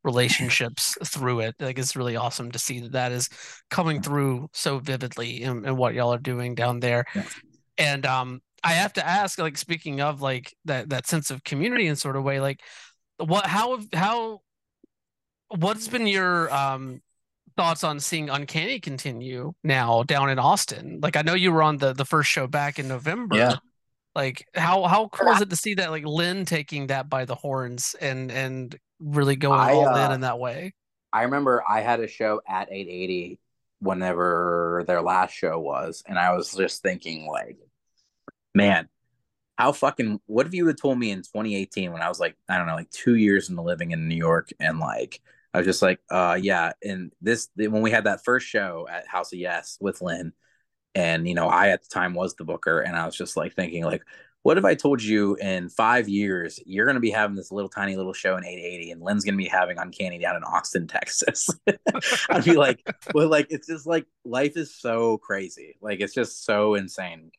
relationships 0.02 0.96
through 1.04 1.40
it. 1.40 1.54
Like 1.60 1.78
it's 1.78 1.94
really 1.94 2.16
awesome 2.16 2.50
to 2.52 2.58
see 2.58 2.80
that 2.80 2.92
that 2.92 3.12
is 3.12 3.28
coming 3.70 4.02
through 4.02 4.48
so 4.52 4.78
vividly 4.80 5.42
in, 5.42 5.64
in 5.64 5.76
what 5.76 5.94
y'all 5.94 6.12
are 6.12 6.18
doing 6.18 6.54
down 6.54 6.80
there. 6.80 7.04
Yeah. 7.14 7.24
And 7.78 8.06
um, 8.06 8.40
I 8.64 8.72
have 8.72 8.92
to 8.94 9.06
ask, 9.06 9.38
like 9.38 9.56
speaking 9.56 10.00
of 10.00 10.22
like 10.22 10.54
that 10.64 10.88
that 10.90 11.06
sense 11.06 11.30
of 11.30 11.44
community 11.44 11.86
in 11.86 11.96
sort 11.96 12.16
of 12.16 12.24
way, 12.24 12.40
like 12.40 12.60
what 13.18 13.46
how 13.46 13.78
how 13.92 14.40
what's 15.48 15.88
been 15.88 16.06
your 16.06 16.52
um 16.52 17.00
thoughts 17.56 17.84
on 17.84 18.00
seeing 18.00 18.30
Uncanny 18.30 18.80
continue 18.80 19.52
now 19.62 20.02
down 20.02 20.30
in 20.30 20.38
Austin? 20.38 21.00
Like 21.02 21.16
I 21.16 21.22
know 21.22 21.34
you 21.34 21.52
were 21.52 21.62
on 21.62 21.78
the 21.78 21.92
the 21.92 22.04
first 22.04 22.30
show 22.30 22.46
back 22.46 22.78
in 22.78 22.88
November. 22.88 23.36
Yeah. 23.36 23.56
Like 24.14 24.46
how 24.54 24.84
how 24.84 25.08
cool 25.08 25.32
is 25.32 25.40
it 25.40 25.50
to 25.50 25.56
see 25.56 25.74
that 25.74 25.90
like 25.90 26.04
Lynn 26.04 26.44
taking 26.44 26.88
that 26.88 27.08
by 27.08 27.24
the 27.24 27.34
horns 27.34 27.96
and 28.00 28.30
and 28.30 28.78
really 29.00 29.36
going 29.36 29.58
I, 29.58 29.72
all 29.72 29.88
uh, 29.88 30.06
in 30.06 30.12
in 30.12 30.20
that 30.20 30.38
way? 30.38 30.74
I 31.12 31.22
remember 31.22 31.62
I 31.68 31.80
had 31.80 32.00
a 32.00 32.08
show 32.08 32.40
at 32.48 32.68
880 32.70 33.38
whenever 33.80 34.84
their 34.86 35.02
last 35.02 35.32
show 35.32 35.58
was, 35.58 36.02
and 36.06 36.18
I 36.18 36.34
was 36.34 36.54
just 36.54 36.82
thinking 36.82 37.26
like, 37.26 37.58
man, 38.54 38.88
how 39.56 39.72
fucking 39.72 40.20
what 40.26 40.46
if 40.46 40.54
you 40.54 40.66
had 40.66 40.78
told 40.78 40.98
me 40.98 41.10
in 41.10 41.18
2018 41.18 41.92
when 41.92 42.02
I 42.02 42.08
was 42.08 42.20
like 42.20 42.36
I 42.48 42.58
don't 42.58 42.66
know 42.66 42.74
like 42.74 42.90
two 42.90 43.14
years 43.14 43.48
into 43.48 43.62
living 43.62 43.92
in 43.92 44.08
New 44.08 44.16
York 44.16 44.50
and 44.58 44.78
like 44.78 45.20
I 45.54 45.58
was 45.58 45.66
just 45.66 45.82
like, 45.82 46.00
uh, 46.10 46.38
yeah. 46.40 46.72
And 46.82 47.12
this, 47.20 47.48
when 47.56 47.82
we 47.82 47.90
had 47.90 48.04
that 48.04 48.24
first 48.24 48.46
show 48.46 48.86
at 48.90 49.06
House 49.06 49.32
of 49.32 49.38
Yes 49.38 49.76
with 49.80 50.00
Lynn, 50.00 50.32
and 50.94 51.28
you 51.28 51.34
know, 51.34 51.48
I 51.48 51.68
at 51.68 51.82
the 51.82 51.88
time 51.88 52.14
was 52.14 52.34
the 52.34 52.44
booker, 52.44 52.80
and 52.80 52.96
I 52.96 53.06
was 53.06 53.16
just 53.16 53.36
like 53.36 53.54
thinking, 53.54 53.84
like, 53.84 54.02
what 54.42 54.58
if 54.58 54.64
I 54.64 54.74
told 54.74 55.02
you 55.02 55.36
in 55.36 55.68
five 55.68 56.08
years 56.08 56.58
you're 56.66 56.84
going 56.84 56.96
to 56.96 57.00
be 57.00 57.10
having 57.10 57.36
this 57.36 57.52
little 57.52 57.68
tiny 57.68 57.96
little 57.96 58.12
show 58.12 58.36
in 58.36 58.44
880, 58.44 58.90
and 58.90 59.02
Lynn's 59.02 59.24
going 59.24 59.34
to 59.34 59.42
be 59.42 59.48
having 59.48 59.78
Uncanny 59.78 60.18
down 60.18 60.36
in 60.36 60.42
Austin, 60.42 60.86
Texas? 60.86 61.48
I'd 62.30 62.44
be 62.44 62.56
like, 62.56 62.86
well, 63.14 63.28
like 63.28 63.46
it's 63.50 63.66
just 63.66 63.86
like 63.86 64.06
life 64.24 64.56
is 64.56 64.74
so 64.74 65.18
crazy, 65.18 65.76
like 65.80 66.00
it's 66.00 66.14
just 66.14 66.44
so 66.44 66.74
insane 66.74 67.30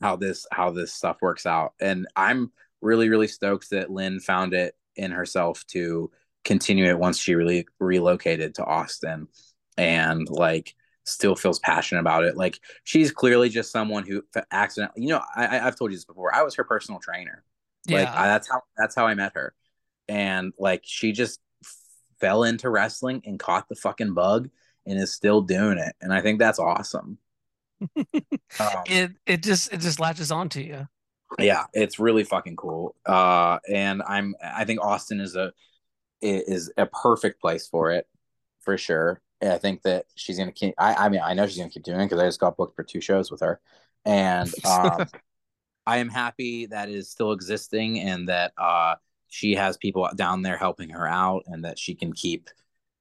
how 0.00 0.16
this 0.16 0.46
how 0.52 0.70
this 0.70 0.92
stuff 0.92 1.18
works 1.22 1.46
out, 1.46 1.74
and 1.80 2.06
I'm 2.16 2.52
really 2.80 3.08
really 3.08 3.28
stoked 3.28 3.70
that 3.70 3.90
Lynn 3.90 4.20
found 4.20 4.52
it 4.52 4.74
in 4.96 5.10
herself 5.10 5.64
to 5.68 6.10
continue 6.46 6.86
it 6.86 6.98
once 6.98 7.18
she 7.18 7.34
really 7.34 7.66
relocated 7.80 8.54
to 8.54 8.64
Austin 8.64 9.28
and 9.76 10.28
like 10.30 10.74
still 11.04 11.36
feels 11.36 11.58
passionate 11.58 12.00
about 12.00 12.24
it. 12.24 12.36
Like 12.36 12.60
she's 12.84 13.10
clearly 13.10 13.48
just 13.48 13.70
someone 13.70 14.06
who 14.06 14.22
accidentally, 14.50 15.02
you 15.02 15.08
know, 15.08 15.20
I, 15.34 15.60
I've 15.60 15.76
told 15.76 15.90
you 15.90 15.96
this 15.96 16.04
before. 16.04 16.34
I 16.34 16.42
was 16.42 16.54
her 16.54 16.64
personal 16.64 17.00
trainer. 17.00 17.44
Yeah. 17.86 17.98
Like 17.98 18.08
I, 18.08 18.26
that's 18.28 18.48
how 18.48 18.62
that's 18.78 18.94
how 18.94 19.06
I 19.06 19.14
met 19.14 19.32
her, 19.34 19.54
and 20.08 20.52
like 20.58 20.82
she 20.84 21.12
just 21.12 21.40
fell 22.20 22.42
into 22.42 22.70
wrestling 22.70 23.22
and 23.24 23.38
caught 23.38 23.68
the 23.68 23.76
fucking 23.76 24.14
bug 24.14 24.48
and 24.86 24.98
is 24.98 25.12
still 25.12 25.42
doing 25.42 25.78
it. 25.78 25.94
And 26.00 26.12
I 26.12 26.20
think 26.20 26.38
that's 26.38 26.58
awesome. 26.58 27.18
um, 27.96 28.06
it 28.86 29.12
it 29.26 29.42
just 29.42 29.72
it 29.72 29.80
just 29.80 30.00
latches 30.00 30.32
onto 30.32 30.60
you. 30.60 30.88
Yeah, 31.38 31.64
it's 31.72 32.00
really 32.00 32.24
fucking 32.24 32.56
cool. 32.56 32.96
Uh, 33.04 33.58
and 33.72 34.02
I'm 34.08 34.34
I 34.42 34.64
think 34.64 34.80
Austin 34.80 35.20
is 35.20 35.36
a 35.36 35.52
is 36.26 36.72
a 36.76 36.86
perfect 36.86 37.40
place 37.40 37.66
for 37.66 37.90
it, 37.90 38.06
for 38.60 38.76
sure. 38.78 39.20
And 39.40 39.52
I 39.52 39.58
think 39.58 39.82
that 39.82 40.06
she's 40.14 40.38
gonna 40.38 40.52
keep. 40.52 40.74
I, 40.78 40.94
I 40.94 41.08
mean, 41.08 41.20
I 41.24 41.34
know 41.34 41.46
she's 41.46 41.58
gonna 41.58 41.70
keep 41.70 41.84
doing 41.84 42.00
it 42.00 42.06
because 42.06 42.20
I 42.20 42.26
just 42.26 42.40
got 42.40 42.56
booked 42.56 42.76
for 42.76 42.82
two 42.84 43.00
shows 43.00 43.30
with 43.30 43.40
her, 43.40 43.60
and 44.04 44.52
um, 44.64 45.06
I 45.86 45.98
am 45.98 46.08
happy 46.08 46.66
that 46.66 46.88
is 46.88 47.10
still 47.10 47.32
existing 47.32 48.00
and 48.00 48.28
that 48.28 48.52
uh, 48.58 48.96
she 49.28 49.54
has 49.54 49.76
people 49.76 50.08
down 50.16 50.42
there 50.42 50.56
helping 50.56 50.90
her 50.90 51.06
out, 51.06 51.44
and 51.46 51.64
that 51.64 51.78
she 51.78 51.94
can 51.94 52.12
keep 52.12 52.48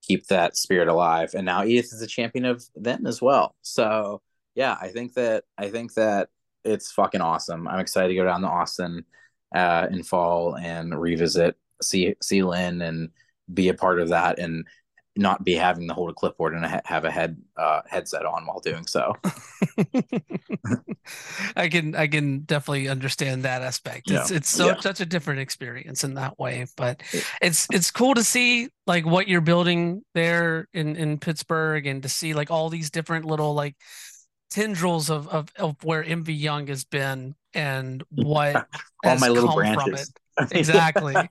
keep 0.02 0.28
that 0.28 0.56
spirit 0.56 0.88
alive. 0.88 1.32
And 1.34 1.46
now 1.46 1.64
Edith 1.64 1.94
is 1.94 2.02
a 2.02 2.08
champion 2.08 2.46
of 2.46 2.64
them 2.76 3.08
as 3.08 3.22
well. 3.22 3.56
So 3.62 4.22
yeah, 4.56 4.78
I 4.80 4.90
think 4.90 5.14
that 5.14 5.44
I 5.58 5.70
think 5.70 5.94
that 5.96 6.30
it's 6.64 6.92
fucking 6.92 7.22
awesome. 7.22 7.68
I'm 7.68 7.80
excited 7.80 8.10
to 8.10 8.16
go 8.16 8.26
down 8.26 8.42
to 8.42 8.48
Austin 8.48 9.06
uh, 9.54 9.88
in 9.92 10.04
fall 10.04 10.58
and 10.58 11.00
revisit 11.00 11.56
see 11.82 12.16
see 12.22 12.44
Lynn 12.44 12.82
and 12.82 13.10
be 13.54 13.70
a 13.70 13.74
part 13.74 14.00
of 14.00 14.10
that 14.10 14.40
and 14.40 14.66
not 15.18 15.46
be 15.46 15.54
having 15.54 15.88
to 15.88 15.94
hold 15.94 16.10
a 16.10 16.14
clipboard 16.14 16.54
and 16.54 16.66
have 16.84 17.06
a 17.06 17.12
head 17.12 17.38
uh, 17.56 17.82
headset 17.88 18.26
on 18.26 18.46
while 18.46 18.60
doing 18.60 18.86
so. 18.86 19.16
I 21.56 21.70
can 21.70 21.96
I 21.96 22.08
can 22.08 22.40
definitely 22.40 22.90
understand 22.90 23.44
that 23.44 23.62
aspect. 23.62 24.12
It's 24.12 24.32
yeah. 24.32 24.38
it's 24.38 24.50
so 24.50 24.68
yeah. 24.68 24.80
such 24.80 25.00
a 25.00 25.06
different 25.06 25.40
experience 25.40 26.04
in 26.04 26.16
that 26.16 26.38
way, 26.38 26.66
but 26.76 27.02
it's 27.42 27.68
it's 27.72 27.92
cool 27.92 28.14
to 28.16 28.24
see 28.24 28.70
like 28.88 29.06
what 29.06 29.28
you're 29.28 29.42
building 29.42 30.04
there 30.14 30.68
in 30.74 30.96
in 30.96 31.18
Pittsburgh 31.18 31.88
and 31.88 32.04
to 32.04 32.10
see 32.10 32.34
like 32.34 32.52
all 32.52 32.70
these 32.70 32.90
different 32.90 33.26
little 33.26 33.54
like 33.54 33.76
tendrils 34.50 35.10
of 35.10 35.28
of, 35.30 35.50
of 35.58 35.82
where 35.84 36.04
MV 36.04 36.38
Young 36.38 36.68
has 36.68 36.84
been 36.84 37.36
and 37.54 38.04
what 38.10 38.68
all 39.06 39.18
my 39.20 39.30
little 39.30 39.56
branches. 39.56 40.12
Exactly. 40.52 41.16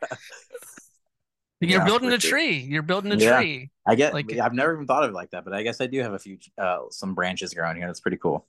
You're 1.61 1.81
yeah, 1.81 1.85
building 1.85 2.13
a 2.13 2.19
tree. 2.19 2.59
You're 2.59 2.83
building 2.83 3.13
a 3.13 3.17
yeah. 3.17 3.39
tree. 3.39 3.71
I 3.87 3.95
get 3.95 4.13
like 4.15 4.33
I've 4.37 4.53
never 4.53 4.75
even 4.75 4.87
thought 4.87 5.05
of 5.05 5.11
it 5.11 5.15
like 5.15 5.31
that, 5.31 5.45
but 5.45 5.55
I 5.55 5.63
guess 5.63 5.81
I 5.81 5.87
do 5.87 6.01
have 6.01 6.13
a 6.13 6.19
few 6.19 6.39
uh 6.59 6.81
some 6.91 7.15
branches 7.15 7.55
growing 7.55 7.77
here. 7.77 7.87
That's 7.87 8.01
pretty 8.01 8.17
cool. 8.17 8.47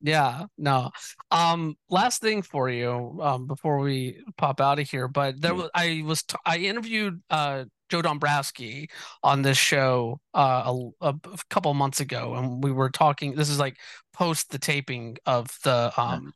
Yeah, 0.00 0.46
no. 0.58 0.90
Um 1.30 1.76
last 1.90 2.20
thing 2.20 2.42
for 2.42 2.68
you 2.68 3.18
um 3.22 3.46
before 3.46 3.78
we 3.78 4.22
pop 4.36 4.60
out 4.60 4.78
of 4.78 4.88
here, 4.88 5.08
but 5.08 5.40
there 5.40 5.54
was 5.54 5.70
I 5.74 6.02
was 6.04 6.22
t- 6.22 6.36
I 6.44 6.58
interviewed 6.58 7.22
uh 7.30 7.64
Joe 7.88 8.02
Dombrowski 8.02 8.90
on 9.22 9.42
this 9.42 9.58
show 9.58 10.20
uh 10.34 10.72
a, 11.00 11.14
a 11.14 11.38
couple 11.50 11.72
months 11.74 12.00
ago 12.00 12.34
and 12.34 12.62
we 12.62 12.72
were 12.72 12.90
talking 12.90 13.34
this 13.34 13.48
is 13.48 13.58
like 13.58 13.76
post 14.12 14.50
the 14.50 14.58
taping 14.58 15.18
of 15.26 15.46
the 15.62 15.92
um 15.96 16.32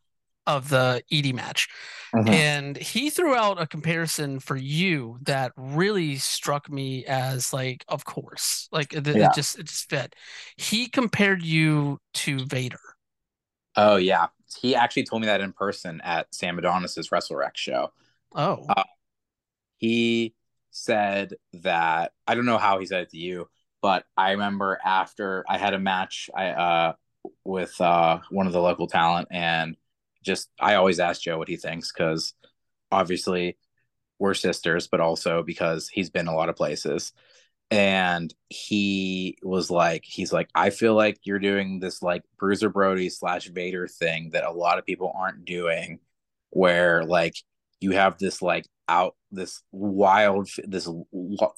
of 0.57 0.68
the 0.68 1.03
Edie 1.11 1.32
match. 1.32 1.68
Mm-hmm. 2.14 2.28
And 2.28 2.76
he 2.76 3.09
threw 3.09 3.34
out 3.34 3.61
a 3.61 3.66
comparison 3.66 4.40
for 4.40 4.57
you 4.57 5.18
that 5.22 5.53
really 5.57 6.16
struck 6.16 6.68
me 6.68 7.05
as 7.07 7.53
like, 7.53 7.84
of 7.88 8.05
course, 8.05 8.68
like 8.72 8.92
it, 8.92 9.07
yeah. 9.07 9.28
it 9.28 9.34
just 9.34 9.59
it 9.59 9.66
just 9.66 9.88
fit. 9.88 10.16
He 10.57 10.88
compared 10.88 11.42
you 11.42 12.01
to 12.14 12.44
Vader. 12.44 12.80
Oh 13.76 13.96
yeah, 13.96 14.26
he 14.61 14.74
actually 14.74 15.05
told 15.05 15.22
me 15.22 15.26
that 15.26 15.40
in 15.40 15.53
person 15.53 16.01
at 16.03 16.34
Sam 16.34 16.59
Adonis's 16.59 17.11
WrestleRec 17.11 17.55
show. 17.55 17.92
Oh, 18.34 18.64
uh, 18.68 18.84
he 19.78 20.34
said 20.72 21.34
that 21.53 22.12
I 22.26 22.34
don't 22.34 22.46
know 22.46 22.59
how 22.59 22.80
he 22.80 22.86
said 22.86 23.03
it 23.03 23.11
to 23.11 23.18
you, 23.18 23.48
but 23.82 24.05
I 24.16 24.32
remember 24.32 24.80
after 24.84 25.44
I 25.48 25.59
had 25.59 25.74
a 25.74 25.78
match 25.78 26.28
I 26.34 26.48
uh 26.48 26.92
with 27.44 27.80
uh 27.80 28.18
one 28.30 28.48
of 28.48 28.53
the 28.53 28.61
local 28.61 28.88
talent 28.88 29.28
and 29.30 29.76
just 30.23 30.49
I 30.61 30.75
always 30.75 31.01
ask 31.01 31.23
Joe 31.23 31.39
what 31.39 31.49
he 31.49 31.57
thinks 31.57 31.92
because 31.92 32.34
obviously 32.91 33.57
we're 34.18 34.34
sisters, 34.34 34.87
but 34.87 35.01
also 35.01 35.42
because 35.42 35.88
he's 35.88 36.11
been 36.11 36.29
a 36.29 36.34
lot 36.34 36.49
of 36.49 36.57
places. 36.57 37.13
And 37.71 38.34
he 38.49 39.38
was 39.42 39.71
like, 39.71 40.05
he's 40.05 40.33
like, 40.33 40.51
I 40.55 40.71
feel 40.71 40.95
like 40.95 41.18
you're 41.22 41.38
doing 41.38 41.79
this 41.79 42.03
like 42.03 42.22
Bruiser 42.38 42.68
Brody 42.68 43.09
slash 43.09 43.47
Vader 43.47 43.87
thing 43.87 44.30
that 44.33 44.45
a 44.45 44.51
lot 44.51 44.79
of 44.79 44.87
people 44.87 45.13
aren't 45.17 45.45
doing, 45.45 46.01
where 46.51 47.05
like 47.05 47.37
you 47.80 47.92
have 47.92 48.18
this 48.18 48.42
like 48.42 48.67
out 48.88 49.14
this 49.30 49.63
wild 49.72 50.49
this 50.64 50.88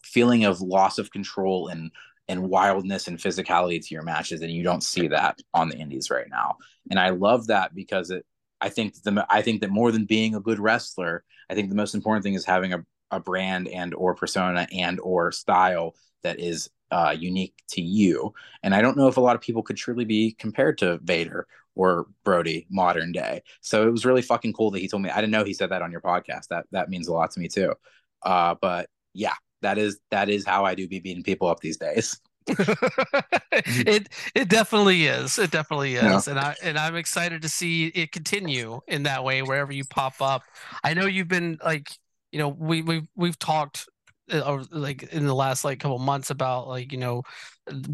feeling 0.05 0.45
of 0.45 0.61
loss 0.61 0.99
of 0.99 1.11
control 1.11 1.69
and 1.69 1.91
and 2.29 2.49
wildness 2.49 3.09
and 3.09 3.19
physicality 3.19 3.85
to 3.85 3.95
your 3.95 4.03
matches 4.03 4.43
and 4.43 4.53
you 4.53 4.63
don't 4.63 4.85
see 4.85 5.09
that 5.09 5.41
on 5.55 5.69
the 5.69 5.77
indies 5.77 6.11
right 6.11 6.29
now 6.31 6.57
and 6.91 7.01
i 7.01 7.09
love 7.09 7.47
that 7.47 7.75
because 7.75 8.11
it 8.11 8.25
I 8.63 8.69
think 8.69 8.95
the 9.03 9.27
I 9.29 9.43
think 9.43 9.61
that 9.61 9.71
more 9.71 9.91
than 9.91 10.05
being 10.05 10.35
a 10.35 10.41
good 10.41 10.61
wrestler, 10.61 11.25
I 11.51 11.55
think 11.55 11.69
the 11.69 11.75
most 11.75 11.95
important 11.95 12.23
thing 12.23 12.35
is 12.35 12.45
having 12.45 12.73
a, 12.73 12.85
a 13.11 13.21
brand 13.21 13.69
and 13.69 13.93
or 13.95 14.15
persona 14.15 14.67
and 14.73 15.01
or 15.01 15.33
style 15.33 15.97
that 16.23 16.39
is 16.39 16.71
uh, 16.93 17.15
unique 17.19 17.55
to 17.71 17.83
you. 17.83 18.33
And 18.63 18.75
I 18.75 18.81
don't 18.81 18.97
know 18.97 19.09
if 19.09 19.17
a 19.17 19.21
lot 19.21 19.35
of 19.35 19.43
people 19.43 19.63
could 19.63 19.77
truly 19.77 20.05
be 20.05 20.37
compared 20.39 20.79
to 20.79 20.99
Vader 21.03 21.49
or 21.75 22.07
Brody 22.25 22.67
modern 22.71 23.11
day. 23.13 23.43
So 23.63 23.87
it 23.89 23.91
was 23.91 24.05
really 24.05 24.23
fucking 24.23 24.53
cool 24.53 24.71
that 24.71 24.81
he 24.81 24.89
told 24.89 25.03
me. 25.03 25.11
I 25.11 25.21
didn't 25.21 25.33
know 25.33 25.45
he 25.45 25.55
said 25.55 25.71
that 25.71 25.83
on 25.83 25.91
your 25.91 26.01
podcast. 26.01 26.49
That 26.49 26.67
that 26.71 26.89
means 26.89 27.09
a 27.09 27.13
lot 27.13 27.33
to 27.33 27.41
me 27.41 27.49
too. 27.49 27.75
Uh, 28.23 28.55
but 28.61 28.89
yeah, 29.13 29.35
that 29.63 29.77
is 29.77 29.99
that 30.11 30.29
is 30.29 30.47
how 30.47 30.65
I 30.65 30.77
do 30.77 30.87
be 30.87 31.01
beating 31.01 31.25
people 31.25 31.49
up 31.49 31.61
these 31.61 31.79
days. 31.79 32.21
it 33.87 34.09
it 34.35 34.49
definitely 34.49 35.07
is. 35.07 35.39
It 35.39 35.51
definitely 35.51 35.95
is. 35.97 36.27
Yeah. 36.27 36.29
And 36.29 36.39
I 36.39 36.57
and 36.63 36.79
I'm 36.79 36.97
excited 36.97 37.43
to 37.43 37.49
see 37.49 37.87
it 37.89 38.13
continue 38.13 38.81
in 38.89 39.05
that 39.05 39.25
way 39.25 39.43
wherever 39.43 39.73
you 39.73 39.85
pop 39.85 40.15
up. 40.21 40.45
I 40.85 40.95
know 40.95 41.07
you've 41.07 41.29
been 41.29 41.59
like, 41.65 41.91
you 42.33 42.39
know, 42.39 42.49
we 42.49 42.83
we've 42.83 43.07
we've 43.17 43.39
talked 43.39 43.89
uh, 44.33 44.41
or 44.41 44.65
like 44.71 45.05
in 45.05 45.27
the 45.27 45.35
last 45.35 45.65
like 45.65 45.81
couple 45.81 45.99
months 45.99 46.31
about 46.31 46.69
like 46.69 46.93
you 46.93 46.99
know 46.99 47.23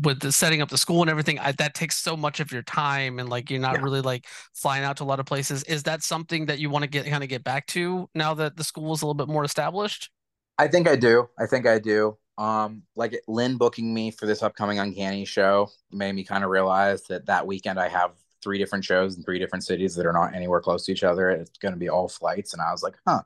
with 0.03 0.20
the 0.20 0.33
setting 0.33 0.62
up 0.62 0.69
the 0.70 0.79
school 0.79 1.03
and 1.03 1.11
everything 1.11 1.39
I, 1.39 1.53
that 1.53 1.75
takes 1.75 1.99
so 1.99 2.16
much 2.16 2.41
of 2.41 2.53
your 2.53 2.62
time 2.62 3.19
and 3.19 3.29
like 3.29 3.51
you're 3.51 3.61
not 3.61 3.79
Yeah. 3.79 3.83
really 3.83 4.01
like 4.01 4.27
flying 4.55 4.85
out 4.85 4.97
to 4.99 5.05
a 5.05 5.07
lot 5.07 5.20
of 5.20 5.27
places 5.27 5.62
is 5.65 5.83
that 5.85 6.03
something 6.03 6.47
that 6.47 6.59
you 6.59 6.70
want 6.70 6.85
to 6.85 6.89
get 6.89 7.07
kind 7.07 7.23
of 7.23 7.29
get 7.29 7.45
back 7.45 7.66
to 7.69 8.09
now 8.15 8.35
that 8.35 8.57
the 8.57 8.65
school 8.65 8.93
is 8.95 9.03
a 9.03 9.07
little 9.07 9.15
bit 9.15 9.29
more 9.29 9.45
established 9.45 10.11
I 10.59 10.69
think 10.69 10.87
I 10.89 10.97
do. 10.97 11.29
I 11.39 11.47
think 11.47 11.66
I 11.66 11.79
do. 11.79 12.19
Um, 12.39 12.85
like 12.94 13.20
Lynn 13.27 13.56
booking 13.56 13.93
me 13.93 14.12
for 14.12 14.27
this 14.27 14.43
upcoming 14.43 14.78
Uncanny 14.78 15.24
show 15.24 15.70
made 15.90 16.12
me 16.12 16.24
kind 16.24 16.44
of 16.44 16.51
realize 16.51 17.02
that 17.05 17.27
that 17.27 17.47
weekend 17.47 17.81
I 17.81 17.89
have 17.89 18.12
three 18.43 18.59
different 18.59 18.85
shows 18.85 19.16
in 19.16 19.24
three 19.24 19.40
different 19.40 19.65
cities 19.65 19.97
that 19.97 20.06
are 20.06 20.12
not 20.12 20.35
anywhere 20.35 20.60
close 20.60 20.85
to 20.86 20.93
each 20.93 21.02
other. 21.02 21.31
It's 21.31 21.59
going 21.59 21.74
to 21.74 21.78
be 21.78 21.89
all 21.89 22.09
flights, 22.09 22.52
and 22.52 22.62
I 22.62 22.70
was 22.70 22.82
like, 22.82 22.97
huh, 23.06 23.23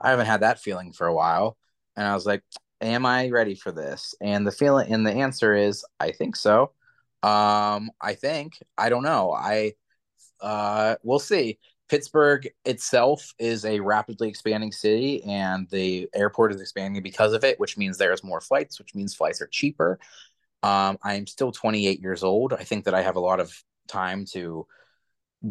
I 0.00 0.10
haven't 0.10 0.26
had 0.26 0.40
that 0.40 0.60
feeling 0.60 0.92
for 0.92 1.06
a 1.06 1.14
while. 1.14 1.56
And 1.96 2.06
I 2.06 2.14
was 2.14 2.26
like, 2.26 2.42
am 2.80 3.06
I 3.06 3.30
ready 3.30 3.54
for 3.54 3.72
this? 3.72 4.14
And 4.20 4.46
the 4.46 4.52
feeling 4.52 4.92
and 4.92 5.06
the 5.06 5.12
answer 5.12 5.54
is, 5.54 5.84
I 6.00 6.10
think 6.12 6.36
so. 6.36 6.72
Um, 7.22 7.90
I 8.00 8.14
think 8.14 8.54
I 8.78 8.88
don't 8.88 9.02
know. 9.02 9.32
I 9.32 9.74
uh, 10.40 10.96
we'll 11.02 11.18
see. 11.18 11.58
Pittsburgh 11.90 12.48
itself 12.64 13.34
is 13.40 13.64
a 13.64 13.80
rapidly 13.80 14.28
expanding 14.28 14.70
city, 14.70 15.24
and 15.24 15.68
the 15.70 16.08
airport 16.14 16.54
is 16.54 16.60
expanding 16.60 17.02
because 17.02 17.32
of 17.32 17.42
it, 17.42 17.58
which 17.58 17.76
means 17.76 17.98
there's 17.98 18.22
more 18.22 18.40
flights, 18.40 18.78
which 18.78 18.94
means 18.94 19.12
flights 19.12 19.42
are 19.42 19.48
cheaper. 19.48 19.98
Um, 20.62 20.98
I 21.02 21.14
am 21.14 21.26
still 21.26 21.50
28 21.50 22.00
years 22.00 22.22
old. 22.22 22.52
I 22.52 22.62
think 22.62 22.84
that 22.84 22.94
I 22.94 23.02
have 23.02 23.16
a 23.16 23.20
lot 23.20 23.40
of 23.40 23.52
time 23.88 24.24
to 24.26 24.68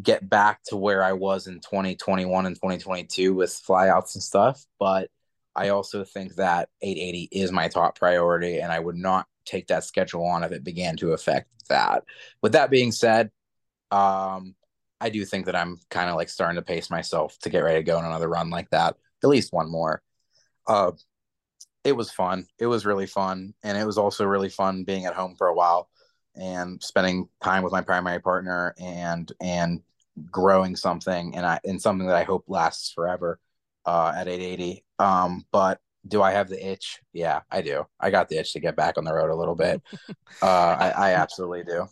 get 0.02 0.30
back 0.30 0.64
to 0.68 0.78
where 0.78 1.04
I 1.04 1.12
was 1.12 1.48
in 1.48 1.56
2021 1.56 2.46
and 2.46 2.56
2022 2.56 3.34
with 3.34 3.50
flyouts 3.50 4.16
and 4.16 4.24
stuff. 4.24 4.64
But 4.80 5.10
I 5.58 5.70
also 5.70 6.06
think 6.06 6.36
that 6.36 6.70
880 6.82 7.28
is 7.34 7.52
my 7.52 7.68
top 7.68 8.00
priority, 8.00 8.60
and 8.60 8.72
I 8.72 8.80
would 8.80 8.96
not 8.96 9.28
take 9.44 9.68
that 9.68 9.84
schedule 9.84 10.24
on 10.24 10.46
if 10.46 10.54
it 10.54 10.64
began 10.64 10.96
to 10.98 11.12
affect 11.12 11.50
that. 11.68 12.06
With 12.42 12.54
that 12.54 12.70
being 12.70 12.94
said, 12.94 13.30
um, 13.92 14.56
I 15.02 15.10
do 15.10 15.24
think 15.26 15.46
that 15.46 15.56
I'm 15.56 15.78
kind 15.90 16.10
of 16.10 16.16
like 16.16 16.30
starting 16.30 16.56
to 16.56 16.62
pace 16.62 16.90
myself 16.90 17.38
to 17.40 17.50
get 17.50 17.64
ready 17.64 17.80
to 17.80 17.84
go 17.84 17.98
on 17.98 18.06
another 18.06 18.28
run 18.28 18.50
like 18.50 18.70
that, 18.72 18.96
at 19.24 19.30
least 19.30 19.54
one 19.54 19.70
more. 19.70 20.02
Uh, 20.68 20.92
it 21.84 21.94
was 21.94 22.12
fun. 22.12 22.46
It 22.60 22.68
was 22.68 22.86
really 22.86 23.08
fun, 23.08 23.54
and 23.64 23.78
it 23.78 23.86
was 23.86 23.98
also 23.98 24.26
really 24.26 24.50
fun 24.50 24.84
being 24.84 25.06
at 25.06 25.14
home 25.14 25.36
for 25.38 25.48
a 25.48 25.54
while 25.54 25.90
and 26.36 26.82
spending 26.84 27.28
time 27.44 27.64
with 27.64 27.74
my 27.74 27.82
primary 27.82 28.20
partner 28.20 28.74
and 28.80 29.32
and 29.42 29.82
growing 30.30 30.76
something 30.76 31.36
and 31.36 31.46
I 31.46 31.60
and 31.64 31.82
something 31.82 32.08
that 32.08 32.16
I 32.16 32.24
hope 32.24 32.46
lasts 32.48 32.92
forever 32.92 33.40
uh, 33.86 34.14
at 34.16 34.28
880. 34.28 34.84
Um, 35.00 35.46
but 35.52 35.80
do 36.08 36.22
I 36.22 36.32
have 36.32 36.50
the 36.50 36.66
itch? 36.66 37.00
Yeah, 37.14 37.42
I 37.52 37.62
do. 37.62 37.86
I 38.00 38.10
got 38.12 38.30
the 38.30 38.38
itch 38.38 38.54
to 38.54 38.60
get 38.60 38.76
back 38.76 38.98
on 38.98 39.04
the 39.04 39.14
road 39.14 39.32
a 39.32 39.36
little 39.36 39.56
bit. 39.56 39.82
Uh, 40.42 40.78
I, 40.80 40.90
I 40.92 41.14
absolutely 41.16 41.64
do. 41.66 41.90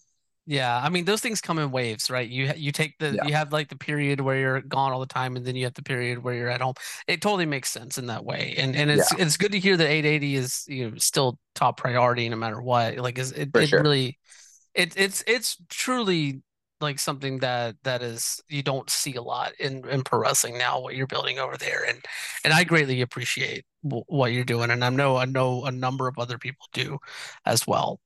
Yeah, 0.49 0.79
I 0.81 0.87
mean 0.87 1.03
those 1.03 1.19
things 1.19 1.41
come 1.41 1.59
in 1.59 1.71
waves, 1.71 2.09
right? 2.09 2.27
You 2.27 2.53
you 2.55 2.71
take 2.71 2.97
the 2.99 3.17
Yeah. 3.17 3.21
you 3.21 3.33
have 3.33 3.51
like 3.51 3.67
the 3.67 3.75
period 3.75 4.21
where 4.21 4.37
you're 4.39 4.61
gone 4.61 4.93
all 4.93 5.01
the 5.01 5.05
time, 5.05 5.35
and 5.35 5.45
then 5.45 5.57
you 5.57 5.65
have 5.65 5.73
the 5.73 5.83
period 5.83 6.23
where 6.23 6.33
you're 6.35 6.47
at 6.49 6.61
home. 6.61 6.75
It 7.05 7.21
totally 7.21 7.45
makes 7.45 7.69
sense 7.69 7.97
in 7.97 8.05
that 8.07 8.23
way, 8.23 8.55
and 8.57 8.73
and 8.73 8.89
it's 8.89 9.11
it's 9.11 9.35
good 9.35 9.51
to 9.51 9.59
hear 9.59 9.75
that 9.75 9.87
880 9.89 10.35
is 10.35 10.63
you 10.69 10.89
know 10.89 10.97
still 10.97 11.37
top 11.53 11.75
priority 11.77 12.29
no 12.29 12.37
matter 12.37 12.61
what. 12.61 12.97
Like 12.97 13.17
is 13.19 13.33
it 13.33 13.49
it 13.57 13.71
sure. 13.71 13.81
really 13.81 14.17
it 14.75 14.93
it's 14.97 15.23
it's 15.27 15.57
truly 15.69 16.41
like 16.81 16.99
something 16.99 17.39
that 17.39 17.75
that 17.83 18.03
is 18.03 18.41
you 18.49 18.63
don't 18.63 18.89
see 18.89 19.15
a 19.15 19.21
lot 19.21 19.53
in 19.59 19.87
in 19.89 20.03
pro 20.03 20.19
wrestling 20.19 20.57
now 20.57 20.79
what 20.79 20.95
you're 20.95 21.07
building 21.07 21.39
over 21.39 21.57
there, 21.57 21.83
and 21.87 22.05
and 22.43 22.53
I 22.53 22.63
greatly 22.63 23.01
appreciate 23.01 23.65
w- 23.83 24.03
what 24.07 24.31
you're 24.33 24.43
doing, 24.45 24.71
and 24.71 24.83
I 24.85 24.89
know 24.89 25.17
I 25.17 25.25
know 25.25 25.65
a 25.65 25.71
number 25.71 26.07
of 26.07 26.17
other 26.19 26.37
people 26.37 26.67
do 26.73 26.99
as 27.45 27.65
well. 27.67 27.99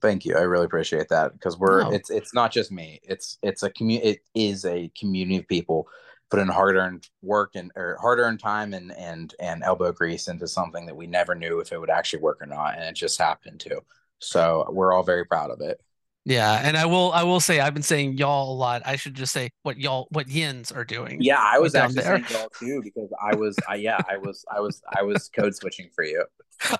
Thank 0.00 0.24
you. 0.24 0.36
I 0.36 0.42
really 0.42 0.64
appreciate 0.64 1.08
that 1.08 1.32
because 1.32 1.58
we're 1.58 1.82
No. 1.82 1.92
it's 1.92 2.10
it's 2.10 2.34
not 2.34 2.52
just 2.52 2.72
me. 2.72 3.00
It's 3.02 3.38
it's 3.42 3.62
a 3.62 3.70
community. 3.70 4.10
It 4.10 4.20
is 4.34 4.64
a 4.64 4.90
community 4.98 5.38
of 5.38 5.48
people 5.48 5.88
put 6.30 6.40
in 6.40 6.48
hard 6.48 6.76
earned 6.76 7.08
work 7.20 7.52
and 7.54 7.70
or 7.76 7.98
hard 8.00 8.18
earned 8.18 8.40
time 8.40 8.74
and 8.74 8.92
and 8.92 9.34
and 9.38 9.62
elbow 9.62 9.92
grease 9.92 10.28
into 10.28 10.48
something 10.48 10.86
that 10.86 10.96
we 10.96 11.06
never 11.06 11.34
knew 11.34 11.60
if 11.60 11.72
it 11.72 11.78
would 11.78 11.90
actually 11.90 12.22
work 12.22 12.40
or 12.40 12.46
not, 12.46 12.74
and 12.74 12.84
it 12.84 12.94
just 12.94 13.18
happened 13.18 13.60
to. 13.60 13.80
So 14.18 14.66
we're 14.70 14.92
all 14.92 15.02
very 15.02 15.24
proud 15.24 15.50
of 15.50 15.60
it. 15.60 15.80
Yeah, 16.24 16.60
and 16.62 16.76
I 16.76 16.86
will 16.86 17.10
I 17.12 17.24
will 17.24 17.40
say 17.40 17.58
I've 17.58 17.74
been 17.74 17.82
saying 17.82 18.16
y'all 18.16 18.52
a 18.52 18.54
lot. 18.54 18.82
I 18.84 18.94
should 18.94 19.14
just 19.14 19.32
say 19.32 19.50
what 19.62 19.76
y'all 19.76 20.06
what 20.10 20.28
yins 20.28 20.70
are 20.70 20.84
doing. 20.84 21.18
Yeah, 21.20 21.40
I 21.40 21.58
was 21.58 21.74
actually 21.74 22.02
there. 22.02 22.24
saying 22.24 22.26
y'all 22.30 22.48
too 22.58 22.80
because 22.84 23.10
I 23.20 23.34
was 23.34 23.56
I 23.68 23.74
yeah 23.76 23.98
I 24.08 24.18
was 24.18 24.44
I 24.50 24.60
was 24.60 24.82
I 24.96 25.02
was 25.02 25.28
code 25.28 25.54
switching 25.54 25.88
for 25.94 26.04
you. 26.04 26.24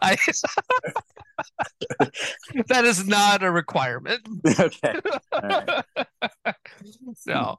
I, 0.01 0.17
that 2.69 2.85
is 2.85 3.05
not 3.05 3.43
a 3.43 3.51
requirement. 3.51 4.21
okay. 4.61 5.01
Right. 5.43 5.85
No. 7.27 7.59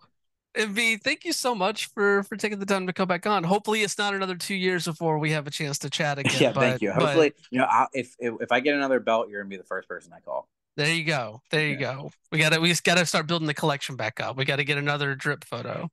And 0.56 0.70
V, 0.70 0.98
thank 0.98 1.26
you 1.26 1.34
so 1.34 1.54
much 1.54 1.88
for 1.88 2.24
for 2.24 2.38
taking 2.38 2.60
the 2.60 2.66
time 2.66 2.88
to 2.88 2.94
come 2.94 3.10
back 3.10 3.26
on. 3.26 3.44
Hopefully, 3.44 3.82
it's 3.82 3.98
not 3.98 4.14
another 4.14 4.36
two 4.36 4.56
years 4.56 4.86
before 4.86 5.18
we 5.18 5.32
have 5.32 5.48
a 5.48 5.52
chance 5.52 5.80
to 5.80 5.90
chat 5.90 6.20
again. 6.20 6.40
Yeah, 6.40 6.52
but, 6.54 6.62
thank 6.62 6.82
you. 6.82 6.94
but 6.94 7.04
Hopefully, 7.04 7.34
you 7.50 7.60
know, 7.60 7.66
I'll, 7.70 7.88
if, 7.92 8.16
if 8.20 8.36
if 8.40 8.52
I 8.52 8.60
get 8.60 8.76
another 8.76 9.00
belt, 9.00 9.30
you're 9.30 9.42
gonna 9.42 9.50
be 9.50 9.58
the 9.58 9.64
first 9.64 9.90
person 9.90 10.14
I 10.14 10.20
call. 10.20 10.48
There 10.78 10.94
you 10.94 11.04
go. 11.04 11.42
There 11.52 11.66
you 11.68 11.74
Yeah. 11.74 11.96
go. 11.96 12.12
We 12.32 12.40
gotta 12.40 12.60
we 12.60 12.70
just 12.70 12.84
gotta 12.84 13.06
start 13.06 13.28
building 13.28 13.48
the 13.48 13.54
collection 13.54 13.96
back 13.96 14.20
up. 14.20 14.38
We 14.38 14.46
gotta 14.46 14.64
get 14.64 14.78
another 14.78 15.16
drip 15.16 15.44
photo. 15.46 15.90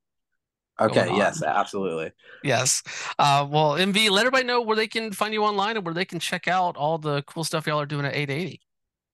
Okay. 0.80 1.14
Yes, 1.14 1.42
absolutely. 1.42 2.10
Yes. 2.42 2.82
Uh, 3.18 3.46
well, 3.50 3.72
MV, 3.72 4.08
let 4.08 4.20
everybody 4.20 4.44
know 4.44 4.62
where 4.62 4.76
they 4.76 4.86
can 4.88 5.12
find 5.12 5.34
you 5.34 5.44
online 5.44 5.76
and 5.76 5.84
where 5.84 5.92
they 5.92 6.06
can 6.06 6.18
check 6.18 6.48
out 6.48 6.76
all 6.78 6.96
the 6.96 7.22
cool 7.24 7.44
stuff 7.44 7.66
y'all 7.66 7.78
are 7.80 7.84
doing 7.86 8.06
at 8.06 8.14
880. 8.14 8.60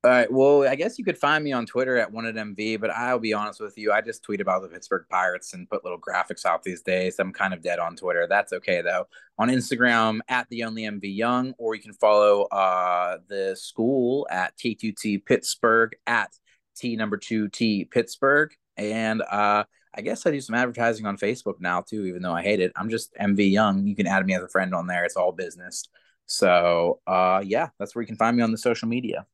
All 0.07 0.12
right. 0.12 0.31
Well, 0.31 0.62
I 0.62 0.77
guess 0.77 1.01
you 1.01 1.05
could 1.05 1.19
find 1.19 1.43
me 1.43 1.51
on 1.51 1.66
Twitter 1.66 1.97
at 1.97 2.12
wanted 2.12 2.37
MV, 2.37 2.81
but 2.81 2.91
I'll 2.91 3.19
be 3.19 3.33
honest 3.33 3.61
with 3.61 3.77
you. 3.77 3.91
I 3.91 4.01
just 4.01 4.23
tweet 4.23 4.41
about 4.41 4.62
the 4.62 4.69
Pittsburgh 4.69 5.05
Pirates 5.11 5.53
and 5.53 5.69
put 5.69 5.83
little 5.83 5.99
graphics 5.99 6.45
out 6.45 6.62
these 6.62 6.81
days. 6.81 7.19
I'm 7.19 7.33
kind 7.33 7.53
of 7.53 7.61
dead 7.61 7.81
on 7.81 7.97
Twitter. 7.97 8.28
That's 8.28 8.53
okay 8.53 8.83
though. 8.83 9.09
On 9.37 9.49
Instagram 9.49 10.20
at 10.28 10.49
the 10.49 10.62
only 10.62 10.83
MV 10.83 11.01
Young, 11.03 11.55
or 11.59 11.74
you 11.74 11.83
can 11.83 11.93
follow 11.93 12.43
uh 12.53 13.19
the 13.28 13.57
school 13.59 14.28
at 14.31 14.57
T2T 14.57 15.24
Pittsburgh 15.27 15.97
at 16.07 16.31
T 16.77 16.95
number 16.95 17.16
two 17.16 17.49
T 17.49 17.85
Pittsburgh. 17.85 18.55
And 18.77 19.23
uh 19.23 19.65
I 19.93 20.03
guess 20.03 20.24
I 20.24 20.31
do 20.31 20.41
some 20.41 20.55
advertising 20.55 21.07
on 21.07 21.16
Facebook 21.16 21.59
now 21.59 21.81
too, 21.81 22.05
even 22.05 22.23
though 22.23 22.35
I 22.35 22.45
hate 22.45 22.61
it. 22.61 22.70
I'm 22.77 22.91
just 22.91 23.12
MV 23.16 23.51
Young. 23.51 23.85
You 23.89 23.97
can 23.97 24.07
add 24.07 24.24
me 24.24 24.37
as 24.37 24.43
a 24.45 24.49
friend 24.49 24.73
on 24.73 24.87
there. 24.87 25.05
It's 25.05 25.16
all 25.16 25.33
business. 25.33 25.89
So 26.27 27.01
uh 27.09 27.43
yeah, 27.45 27.70
that's 27.81 27.97
where 27.97 28.03
you 28.03 28.07
can 28.07 28.15
find 28.15 28.37
me 28.37 28.45
on 28.45 28.53
the 28.53 28.59
social 28.59 28.87
media. 28.87 29.27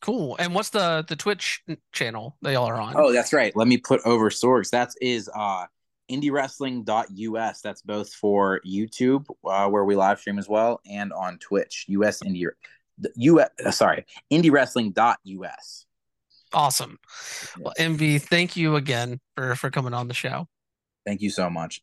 Cool. 0.00 0.36
And 0.38 0.54
what's 0.54 0.70
the 0.70 1.04
the 1.06 1.16
Twitch 1.16 1.62
channel 1.92 2.36
they 2.42 2.54
all 2.54 2.66
are 2.66 2.80
on? 2.80 2.94
Oh, 2.96 3.12
that's 3.12 3.32
right. 3.32 3.54
Let 3.54 3.68
me 3.68 3.76
put 3.76 4.00
over 4.04 4.30
Sorgs. 4.30 4.70
That 4.70 4.92
is 5.00 5.28
uh 5.34 5.66
indiewrestling.us. 6.10 7.60
That's 7.60 7.82
both 7.82 8.12
for 8.12 8.60
YouTube, 8.66 9.26
uh, 9.44 9.68
where 9.68 9.84
we 9.84 9.94
live 9.94 10.18
stream 10.18 10.38
as 10.38 10.48
well, 10.48 10.80
and 10.90 11.12
on 11.12 11.38
Twitch. 11.38 11.84
US 11.88 12.20
Indie 12.22 12.46
US 13.16 13.48
uh, 13.64 13.70
sorry, 13.70 14.06
indiewrestling.us. 14.32 15.86
Awesome. 16.52 16.98
Well, 17.60 17.74
MV, 17.78 18.22
thank 18.22 18.56
you 18.56 18.76
again 18.76 19.20
for 19.36 19.54
for 19.54 19.70
coming 19.70 19.94
on 19.94 20.08
the 20.08 20.14
show. 20.14 20.48
Thank 21.06 21.20
you 21.20 21.30
so 21.30 21.48
much. 21.48 21.80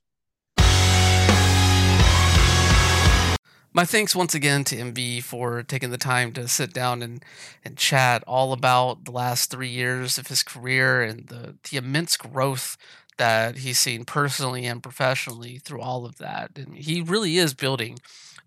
My 3.78 3.86
thanks 3.86 4.16
once 4.16 4.34
again 4.34 4.64
to 4.64 4.76
MV 4.76 5.22
for 5.22 5.62
taking 5.62 5.92
the 5.92 6.00
time 6.00 6.34
to 6.34 6.48
sit 6.48 6.74
down 6.74 7.04
and, 7.04 7.24
and 7.64 7.78
chat 7.78 8.24
all 8.26 8.52
about 8.52 9.06
the 9.06 9.12
last 9.12 9.52
three 9.52 9.70
years 9.70 10.18
of 10.18 10.30
his 10.30 10.42
career 10.42 11.04
and 11.04 11.28
the, 11.28 11.58
the 11.70 11.78
immense 11.78 12.18
growth 12.18 12.76
that 13.18 13.58
he's 13.58 13.78
seen 13.78 14.04
personally 14.04 14.66
and 14.66 14.82
professionally 14.82 15.60
through 15.60 15.80
all 15.80 16.08
of 16.08 16.18
that. 16.18 16.58
And 16.58 16.76
he 16.76 17.02
really 17.02 17.38
is 17.38 17.54
building 17.54 18.00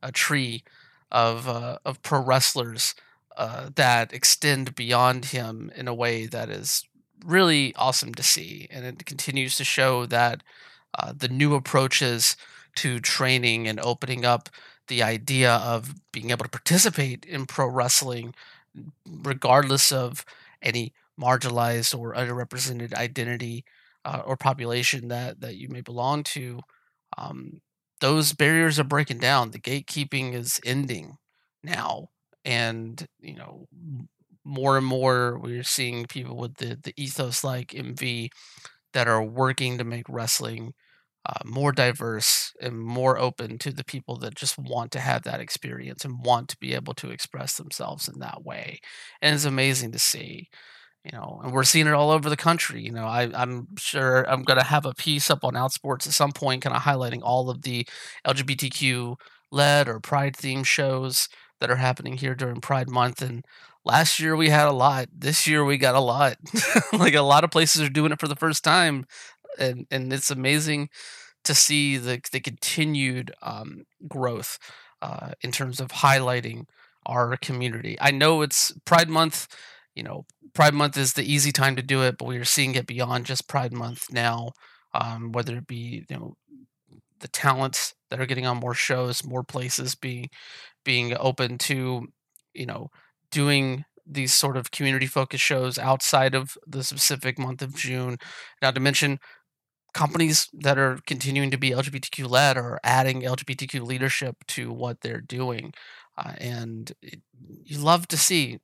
a 0.02 0.10
tree 0.10 0.64
of 1.12 1.48
uh, 1.48 1.78
of 1.84 2.02
pro 2.02 2.20
wrestlers 2.20 2.96
uh, 3.36 3.70
that 3.76 4.12
extend 4.12 4.74
beyond 4.74 5.26
him 5.26 5.70
in 5.76 5.86
a 5.86 5.94
way 5.94 6.26
that 6.26 6.50
is 6.50 6.88
really 7.24 7.72
awesome 7.76 8.14
to 8.14 8.24
see. 8.24 8.66
And 8.68 8.84
it 8.84 9.06
continues 9.06 9.54
to 9.58 9.64
show 9.64 10.06
that 10.06 10.42
uh, 10.98 11.12
the 11.16 11.28
new 11.28 11.54
approaches 11.54 12.36
to 12.76 12.98
training 12.98 13.68
and 13.68 13.78
opening 13.78 14.24
up 14.24 14.48
the 14.90 15.04
idea 15.04 15.54
of 15.54 15.94
being 16.12 16.30
able 16.32 16.44
to 16.44 16.50
participate 16.50 17.26
in 17.26 17.46
pro 17.46 17.68
wrestling, 17.68 18.34
regardless 19.06 19.92
of 19.92 20.24
any 20.62 20.92
marginalized 21.20 21.98
or 21.98 22.14
underrepresented 22.14 22.94
identity 22.94 23.64
uh, 24.04 24.22
or 24.26 24.36
population 24.36 25.08
that 25.08 25.40
that 25.40 25.56
you 25.56 25.68
may 25.68 25.82
belong 25.82 26.24
to, 26.24 26.60
um, 27.18 27.60
those 28.00 28.32
barriers 28.32 28.78
are 28.78 28.84
breaking 28.84 29.18
down. 29.18 29.52
The 29.52 29.60
gatekeeping 29.60 30.34
is 30.34 30.60
ending 30.64 31.18
now, 31.64 32.08
and 32.44 33.06
you 33.20 33.36
know 33.36 33.68
more 34.44 34.76
and 34.78 34.86
more 34.86 35.38
we're 35.38 35.62
seeing 35.64 36.06
people 36.06 36.36
with 36.36 36.56
the 36.56 36.78
the 36.82 36.94
ethos 36.96 37.44
like 37.44 37.74
MV 37.74 38.30
that 38.94 39.08
are 39.08 39.22
working 39.22 39.78
to 39.78 39.84
make 39.84 40.06
wrestling 40.08 40.74
uh, 41.26 41.34
more 41.44 41.72
diverse 41.72 42.52
and 42.60 42.80
more 42.80 43.18
open 43.18 43.58
to 43.58 43.72
the 43.72 43.84
people 43.84 44.16
that 44.18 44.34
just 44.34 44.58
want 44.58 44.90
to 44.92 45.00
have 45.00 45.22
that 45.22 45.40
experience 45.40 46.04
and 46.04 46.24
want 46.24 46.48
to 46.48 46.56
be 46.58 46.74
able 46.74 46.94
to 46.94 47.10
express 47.10 47.56
themselves 47.56 48.08
in 48.08 48.18
that 48.20 48.42
way. 48.42 48.80
And 49.20 49.34
it's 49.34 49.44
amazing 49.44 49.92
to 49.92 49.98
see, 49.98 50.48
you 51.04 51.12
know, 51.12 51.40
and 51.44 51.52
we're 51.52 51.64
seeing 51.64 51.86
it 51.86 51.92
all 51.92 52.10
over 52.10 52.30
the 52.30 52.36
country. 52.36 52.82
You 52.82 52.92
know, 52.92 53.04
I, 53.04 53.30
I'm 53.34 53.68
sure 53.76 54.28
I'm 54.30 54.42
going 54.44 54.58
to 54.58 54.64
have 54.64 54.86
a 54.86 54.94
piece 54.94 55.30
up 55.30 55.44
on 55.44 55.54
Outsports 55.54 56.06
at 56.06 56.14
some 56.14 56.32
point, 56.32 56.62
kind 56.62 56.74
of 56.74 56.82
highlighting 56.82 57.20
all 57.22 57.50
of 57.50 57.62
the 57.62 57.86
LGBTQ 58.26 59.16
led 59.52 59.88
or 59.88 60.00
pride 60.00 60.34
themed 60.34 60.66
shows 60.66 61.28
that 61.60 61.70
are 61.70 61.76
happening 61.76 62.16
here 62.16 62.34
during 62.34 62.62
Pride 62.62 62.88
Month. 62.88 63.20
And 63.20 63.44
last 63.84 64.18
year 64.20 64.36
we 64.36 64.48
had 64.48 64.68
a 64.68 64.72
lot. 64.72 65.08
This 65.14 65.46
year 65.46 65.66
we 65.66 65.76
got 65.76 65.94
a 65.94 66.00
lot. 66.00 66.36
like 66.94 67.14
a 67.14 67.20
lot 67.20 67.44
of 67.44 67.50
places 67.50 67.82
are 67.82 67.90
doing 67.90 68.12
it 68.12 68.20
for 68.20 68.28
the 68.28 68.36
first 68.36 68.64
time 68.64 69.04
and 69.58 69.86
and 69.90 70.12
it's 70.12 70.30
amazing 70.30 70.88
to 71.44 71.54
see 71.54 71.96
the 71.96 72.20
the 72.32 72.40
continued 72.40 73.32
um, 73.42 73.84
growth 74.08 74.58
uh, 75.02 75.32
in 75.42 75.52
terms 75.52 75.80
of 75.80 75.88
highlighting 75.88 76.64
our 77.06 77.36
community. 77.36 77.96
I 78.00 78.10
know 78.10 78.42
it's 78.42 78.72
Pride 78.84 79.08
Month. 79.08 79.48
You 79.94 80.02
know, 80.02 80.26
Pride 80.54 80.74
Month 80.74 80.96
is 80.96 81.14
the 81.14 81.30
easy 81.30 81.52
time 81.52 81.76
to 81.76 81.82
do 81.82 82.02
it, 82.02 82.16
but 82.18 82.26
we 82.28 82.38
are 82.38 82.44
seeing 82.44 82.74
it 82.74 82.86
beyond 82.86 83.26
just 83.26 83.48
Pride 83.48 83.72
Month 83.72 84.12
now. 84.12 84.50
Um, 84.92 85.30
whether 85.32 85.56
it 85.56 85.66
be 85.66 86.04
you 86.08 86.16
know 86.16 86.34
the 87.20 87.28
talents 87.28 87.94
that 88.10 88.20
are 88.20 88.26
getting 88.26 88.46
on 88.46 88.58
more 88.58 88.74
shows, 88.74 89.24
more 89.24 89.44
places 89.44 89.94
being 89.94 90.28
being 90.84 91.16
open 91.18 91.58
to 91.58 92.08
you 92.54 92.66
know 92.66 92.90
doing 93.30 93.84
these 94.06 94.34
sort 94.34 94.56
of 94.56 94.70
community 94.72 95.06
focused 95.06 95.44
shows 95.44 95.78
outside 95.78 96.34
of 96.34 96.56
the 96.66 96.82
specific 96.82 97.38
month 97.38 97.62
of 97.62 97.76
June. 97.76 98.18
Not 98.60 98.74
to 98.74 98.80
mention 98.80 99.20
companies 99.94 100.48
that 100.52 100.78
are 100.78 100.98
continuing 101.06 101.50
to 101.50 101.58
be 101.58 101.70
LGBTQ 101.70 102.28
led 102.28 102.56
are 102.56 102.80
adding 102.84 103.22
LGBTQ 103.22 103.82
leadership 103.86 104.36
to 104.48 104.72
what 104.72 105.00
they're 105.00 105.20
doing. 105.20 105.72
Uh, 106.16 106.34
and 106.38 106.92
it, 107.02 107.20
you 107.64 107.78
love 107.78 108.08
to 108.08 108.16
see 108.16 108.58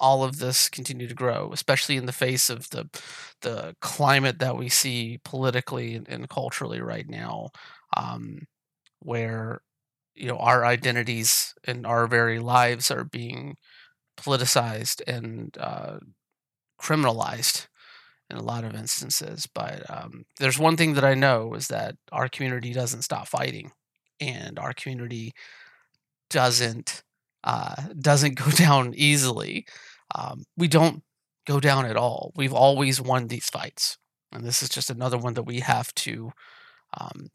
all 0.00 0.24
of 0.24 0.38
this 0.38 0.68
continue 0.68 1.06
to 1.08 1.14
grow, 1.14 1.50
especially 1.52 1.96
in 1.96 2.06
the 2.06 2.12
face 2.12 2.50
of 2.50 2.68
the 2.70 2.88
the 3.42 3.74
climate 3.80 4.38
that 4.40 4.56
we 4.56 4.68
see 4.68 5.20
politically 5.24 5.94
and, 5.94 6.08
and 6.08 6.28
culturally 6.28 6.80
right 6.80 7.08
now, 7.08 7.50
um, 7.96 8.40
where 9.00 9.60
you 10.14 10.26
know 10.28 10.38
our 10.38 10.64
identities 10.66 11.54
and 11.64 11.86
our 11.86 12.06
very 12.06 12.38
lives 12.40 12.90
are 12.90 13.04
being 13.04 13.56
politicized 14.18 15.02
and 15.06 15.56
uh, 15.60 15.98
criminalized 16.80 17.68
in 18.32 18.38
a 18.38 18.42
lot 18.42 18.64
of 18.64 18.74
instances. 18.74 19.46
But 19.54 19.88
um, 19.90 20.24
there's 20.40 20.58
one 20.58 20.76
thing 20.76 20.94
that 20.94 21.04
I 21.04 21.14
know 21.14 21.54
is 21.54 21.68
that 21.68 21.94
our 22.10 22.28
community 22.28 22.72
doesn't 22.72 23.02
stop 23.02 23.28
fighting, 23.28 23.70
and 24.20 24.58
our 24.58 24.72
community 24.72 25.32
doesn't 26.30 27.02
uh, 27.44 27.76
doesn't 28.00 28.34
go 28.34 28.50
down 28.50 28.94
easily. 28.96 29.66
Um, 30.14 30.44
we 30.56 30.68
don't 30.68 31.02
go 31.46 31.60
down 31.60 31.86
at 31.86 31.96
all. 31.96 32.32
We've 32.34 32.52
always 32.52 33.00
won 33.00 33.28
these 33.28 33.46
fights, 33.46 33.98
and 34.32 34.44
this 34.44 34.62
is 34.62 34.68
just 34.68 34.90
another 34.90 35.18
one 35.18 35.34
that 35.34 35.44
we 35.44 35.60
have 35.60 35.94
to 35.96 36.32
um, 36.98 37.28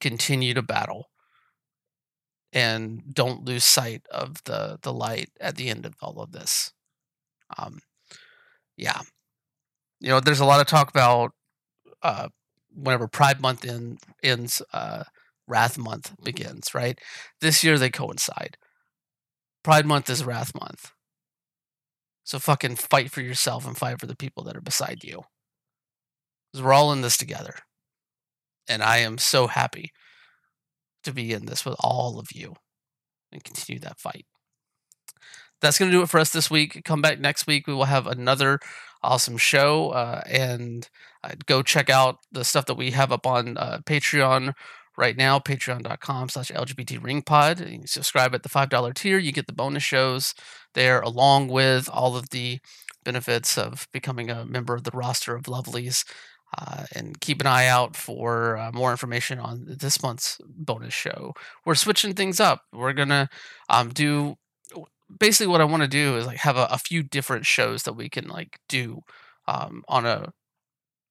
continue 0.00 0.54
to 0.54 0.62
battle 0.62 1.08
and 2.52 3.02
don't 3.14 3.44
lose 3.44 3.64
sight 3.64 4.02
of 4.10 4.42
the 4.44 4.78
the 4.82 4.92
light 4.92 5.30
at 5.40 5.56
the 5.56 5.68
end 5.68 5.86
of 5.86 5.94
all 6.02 6.20
of 6.20 6.32
this. 6.32 6.72
Um, 7.58 7.80
yeah, 8.76 9.00
you 10.02 10.08
know, 10.08 10.18
there's 10.18 10.40
a 10.40 10.44
lot 10.44 10.60
of 10.60 10.66
talk 10.66 10.90
about 10.90 11.30
uh, 12.02 12.28
whenever 12.74 13.06
Pride 13.06 13.40
Month 13.40 13.64
in, 13.64 13.98
ends, 14.22 14.60
uh, 14.72 15.04
Wrath 15.46 15.78
Month 15.78 16.12
begins, 16.22 16.74
right? 16.74 16.98
This 17.40 17.62
year 17.62 17.78
they 17.78 17.88
coincide. 17.88 18.56
Pride 19.62 19.86
Month 19.86 20.10
is 20.10 20.24
Wrath 20.24 20.52
Month. 20.60 20.90
So 22.24 22.40
fucking 22.40 22.76
fight 22.76 23.12
for 23.12 23.20
yourself 23.20 23.64
and 23.64 23.76
fight 23.76 24.00
for 24.00 24.06
the 24.06 24.16
people 24.16 24.42
that 24.44 24.56
are 24.56 24.60
beside 24.60 25.04
you. 25.04 25.22
Because 26.50 26.64
we're 26.64 26.72
all 26.72 26.92
in 26.92 27.02
this 27.02 27.16
together. 27.16 27.54
And 28.68 28.82
I 28.82 28.98
am 28.98 29.18
so 29.18 29.46
happy 29.46 29.92
to 31.04 31.12
be 31.12 31.32
in 31.32 31.46
this 31.46 31.64
with 31.64 31.76
all 31.78 32.18
of 32.18 32.32
you 32.32 32.54
and 33.30 33.44
continue 33.44 33.80
that 33.80 34.00
fight. 34.00 34.26
That's 35.60 35.78
going 35.78 35.92
to 35.92 35.96
do 35.96 36.02
it 36.02 36.08
for 36.08 36.18
us 36.18 36.30
this 36.30 36.50
week. 36.50 36.82
Come 36.84 37.00
back 37.00 37.20
next 37.20 37.46
week. 37.46 37.68
We 37.68 37.74
will 37.74 37.84
have 37.84 38.08
another 38.08 38.58
awesome 39.02 39.36
show. 39.36 39.90
Uh, 39.90 40.22
and 40.26 40.88
uh, 41.24 41.32
go 41.46 41.62
check 41.62 41.90
out 41.90 42.18
the 42.30 42.44
stuff 42.44 42.66
that 42.66 42.74
we 42.76 42.90
have 42.92 43.12
up 43.12 43.26
on 43.26 43.56
uh, 43.56 43.80
Patreon 43.84 44.54
right 44.96 45.16
now, 45.16 45.38
patreon.com 45.38 46.28
slash 46.28 46.50
LGBT 46.50 47.02
Ring 47.02 47.22
Pod. 47.22 47.66
Subscribe 47.86 48.34
at 48.34 48.42
the 48.42 48.48
$5 48.48 48.94
tier. 48.94 49.18
You 49.18 49.32
get 49.32 49.46
the 49.46 49.52
bonus 49.52 49.82
shows 49.82 50.34
there 50.74 51.00
along 51.00 51.48
with 51.48 51.88
all 51.90 52.16
of 52.16 52.30
the 52.30 52.58
benefits 53.04 53.58
of 53.58 53.88
becoming 53.92 54.30
a 54.30 54.44
member 54.44 54.74
of 54.74 54.84
the 54.84 54.90
roster 54.92 55.34
of 55.34 55.44
lovelies. 55.44 56.04
Uh, 56.58 56.84
and 56.94 57.18
keep 57.22 57.40
an 57.40 57.46
eye 57.46 57.66
out 57.66 57.96
for 57.96 58.58
uh, 58.58 58.70
more 58.72 58.90
information 58.90 59.38
on 59.38 59.64
this 59.66 60.02
month's 60.02 60.38
bonus 60.46 60.92
show. 60.92 61.32
We're 61.64 61.74
switching 61.74 62.12
things 62.12 62.40
up. 62.40 62.64
We're 62.74 62.92
gonna 62.92 63.30
um, 63.70 63.88
do 63.88 64.36
basically 65.18 65.48
what 65.48 65.60
I 65.60 65.64
want 65.64 65.82
to 65.82 65.88
do 65.88 66.16
is 66.16 66.26
like 66.26 66.38
have 66.38 66.56
a, 66.56 66.66
a, 66.70 66.78
few 66.78 67.02
different 67.02 67.46
shows 67.46 67.82
that 67.84 67.94
we 67.94 68.08
can 68.08 68.28
like 68.28 68.58
do 68.68 69.00
um, 69.46 69.82
on 69.88 70.06
a 70.06 70.32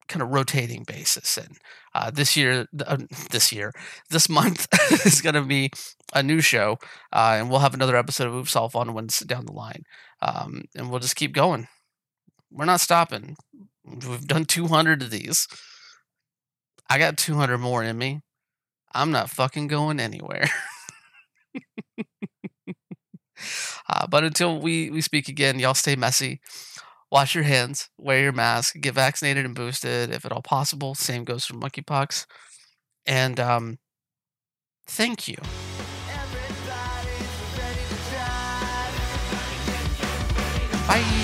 kind 0.08 0.22
of 0.22 0.28
rotating 0.28 0.84
basis. 0.84 1.36
And 1.36 1.56
uh, 1.94 2.10
this 2.10 2.36
year, 2.36 2.66
uh, 2.86 2.98
this 3.30 3.52
year, 3.52 3.72
this 4.10 4.28
month 4.28 4.68
is 5.06 5.20
going 5.20 5.34
to 5.34 5.42
be 5.42 5.70
a 6.14 6.22
new 6.22 6.40
show, 6.40 6.78
uh, 7.12 7.36
and 7.38 7.50
we'll 7.50 7.60
have 7.60 7.74
another 7.74 7.96
episode 7.96 8.28
of 8.28 8.34
Oops 8.34 8.54
All 8.54 8.68
Fun 8.68 8.94
ones 8.94 9.18
down 9.20 9.46
the 9.46 9.52
line, 9.52 9.84
um, 10.20 10.62
and 10.76 10.90
we'll 10.90 11.00
just 11.00 11.16
keep 11.16 11.32
going. 11.32 11.68
We're 12.50 12.66
not 12.66 12.80
stopping. 12.80 13.36
We've 13.84 14.26
done 14.26 14.44
200 14.44 15.02
of 15.02 15.10
these. 15.10 15.48
I 16.88 16.98
got 16.98 17.16
200 17.16 17.58
more 17.58 17.82
in 17.82 17.96
me. 17.96 18.20
I'm 18.94 19.10
not 19.10 19.30
fucking 19.30 19.68
going 19.68 19.98
anywhere. 19.98 20.50
Uh, 23.88 24.06
but 24.06 24.24
until 24.24 24.60
we, 24.60 24.90
we 24.90 25.00
speak 25.00 25.28
again, 25.28 25.58
y'all 25.58 25.74
stay 25.74 25.96
messy. 25.96 26.40
Wash 27.10 27.34
your 27.34 27.44
hands, 27.44 27.90
wear 27.98 28.22
your 28.22 28.32
mask, 28.32 28.74
get 28.80 28.94
vaccinated 28.94 29.44
and 29.44 29.54
boosted 29.54 30.10
if 30.10 30.24
at 30.24 30.32
all 30.32 30.42
possible. 30.42 30.94
Same 30.94 31.24
goes 31.24 31.44
for 31.44 31.54
monkeypox. 31.54 32.26
And 33.04 33.38
um, 33.38 33.78
thank 34.86 35.28
you. 35.28 35.36
Bye. 40.88 41.22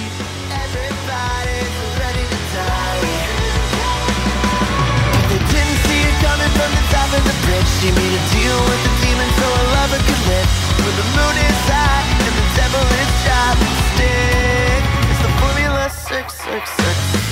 She 7.81 7.86
made 7.93 7.95
a 7.95 8.23
deal 8.35 8.59
with 8.69 8.82
the 8.82 9.07
demon 9.07 9.31
so 9.39 9.47
a 9.47 9.62
lover 9.73 9.99
could 9.99 10.27
live. 10.27 10.68
The 10.89 11.05
moon 11.05 11.36
is 11.36 11.60
high 11.69 12.05
and 12.24 12.35
the 12.35 12.47
devil 12.56 12.81
is 12.81 13.10
driving. 13.23 13.77
It's 15.10 15.20
the 15.20 15.28
formula 15.39 15.90
666. 15.90 17.28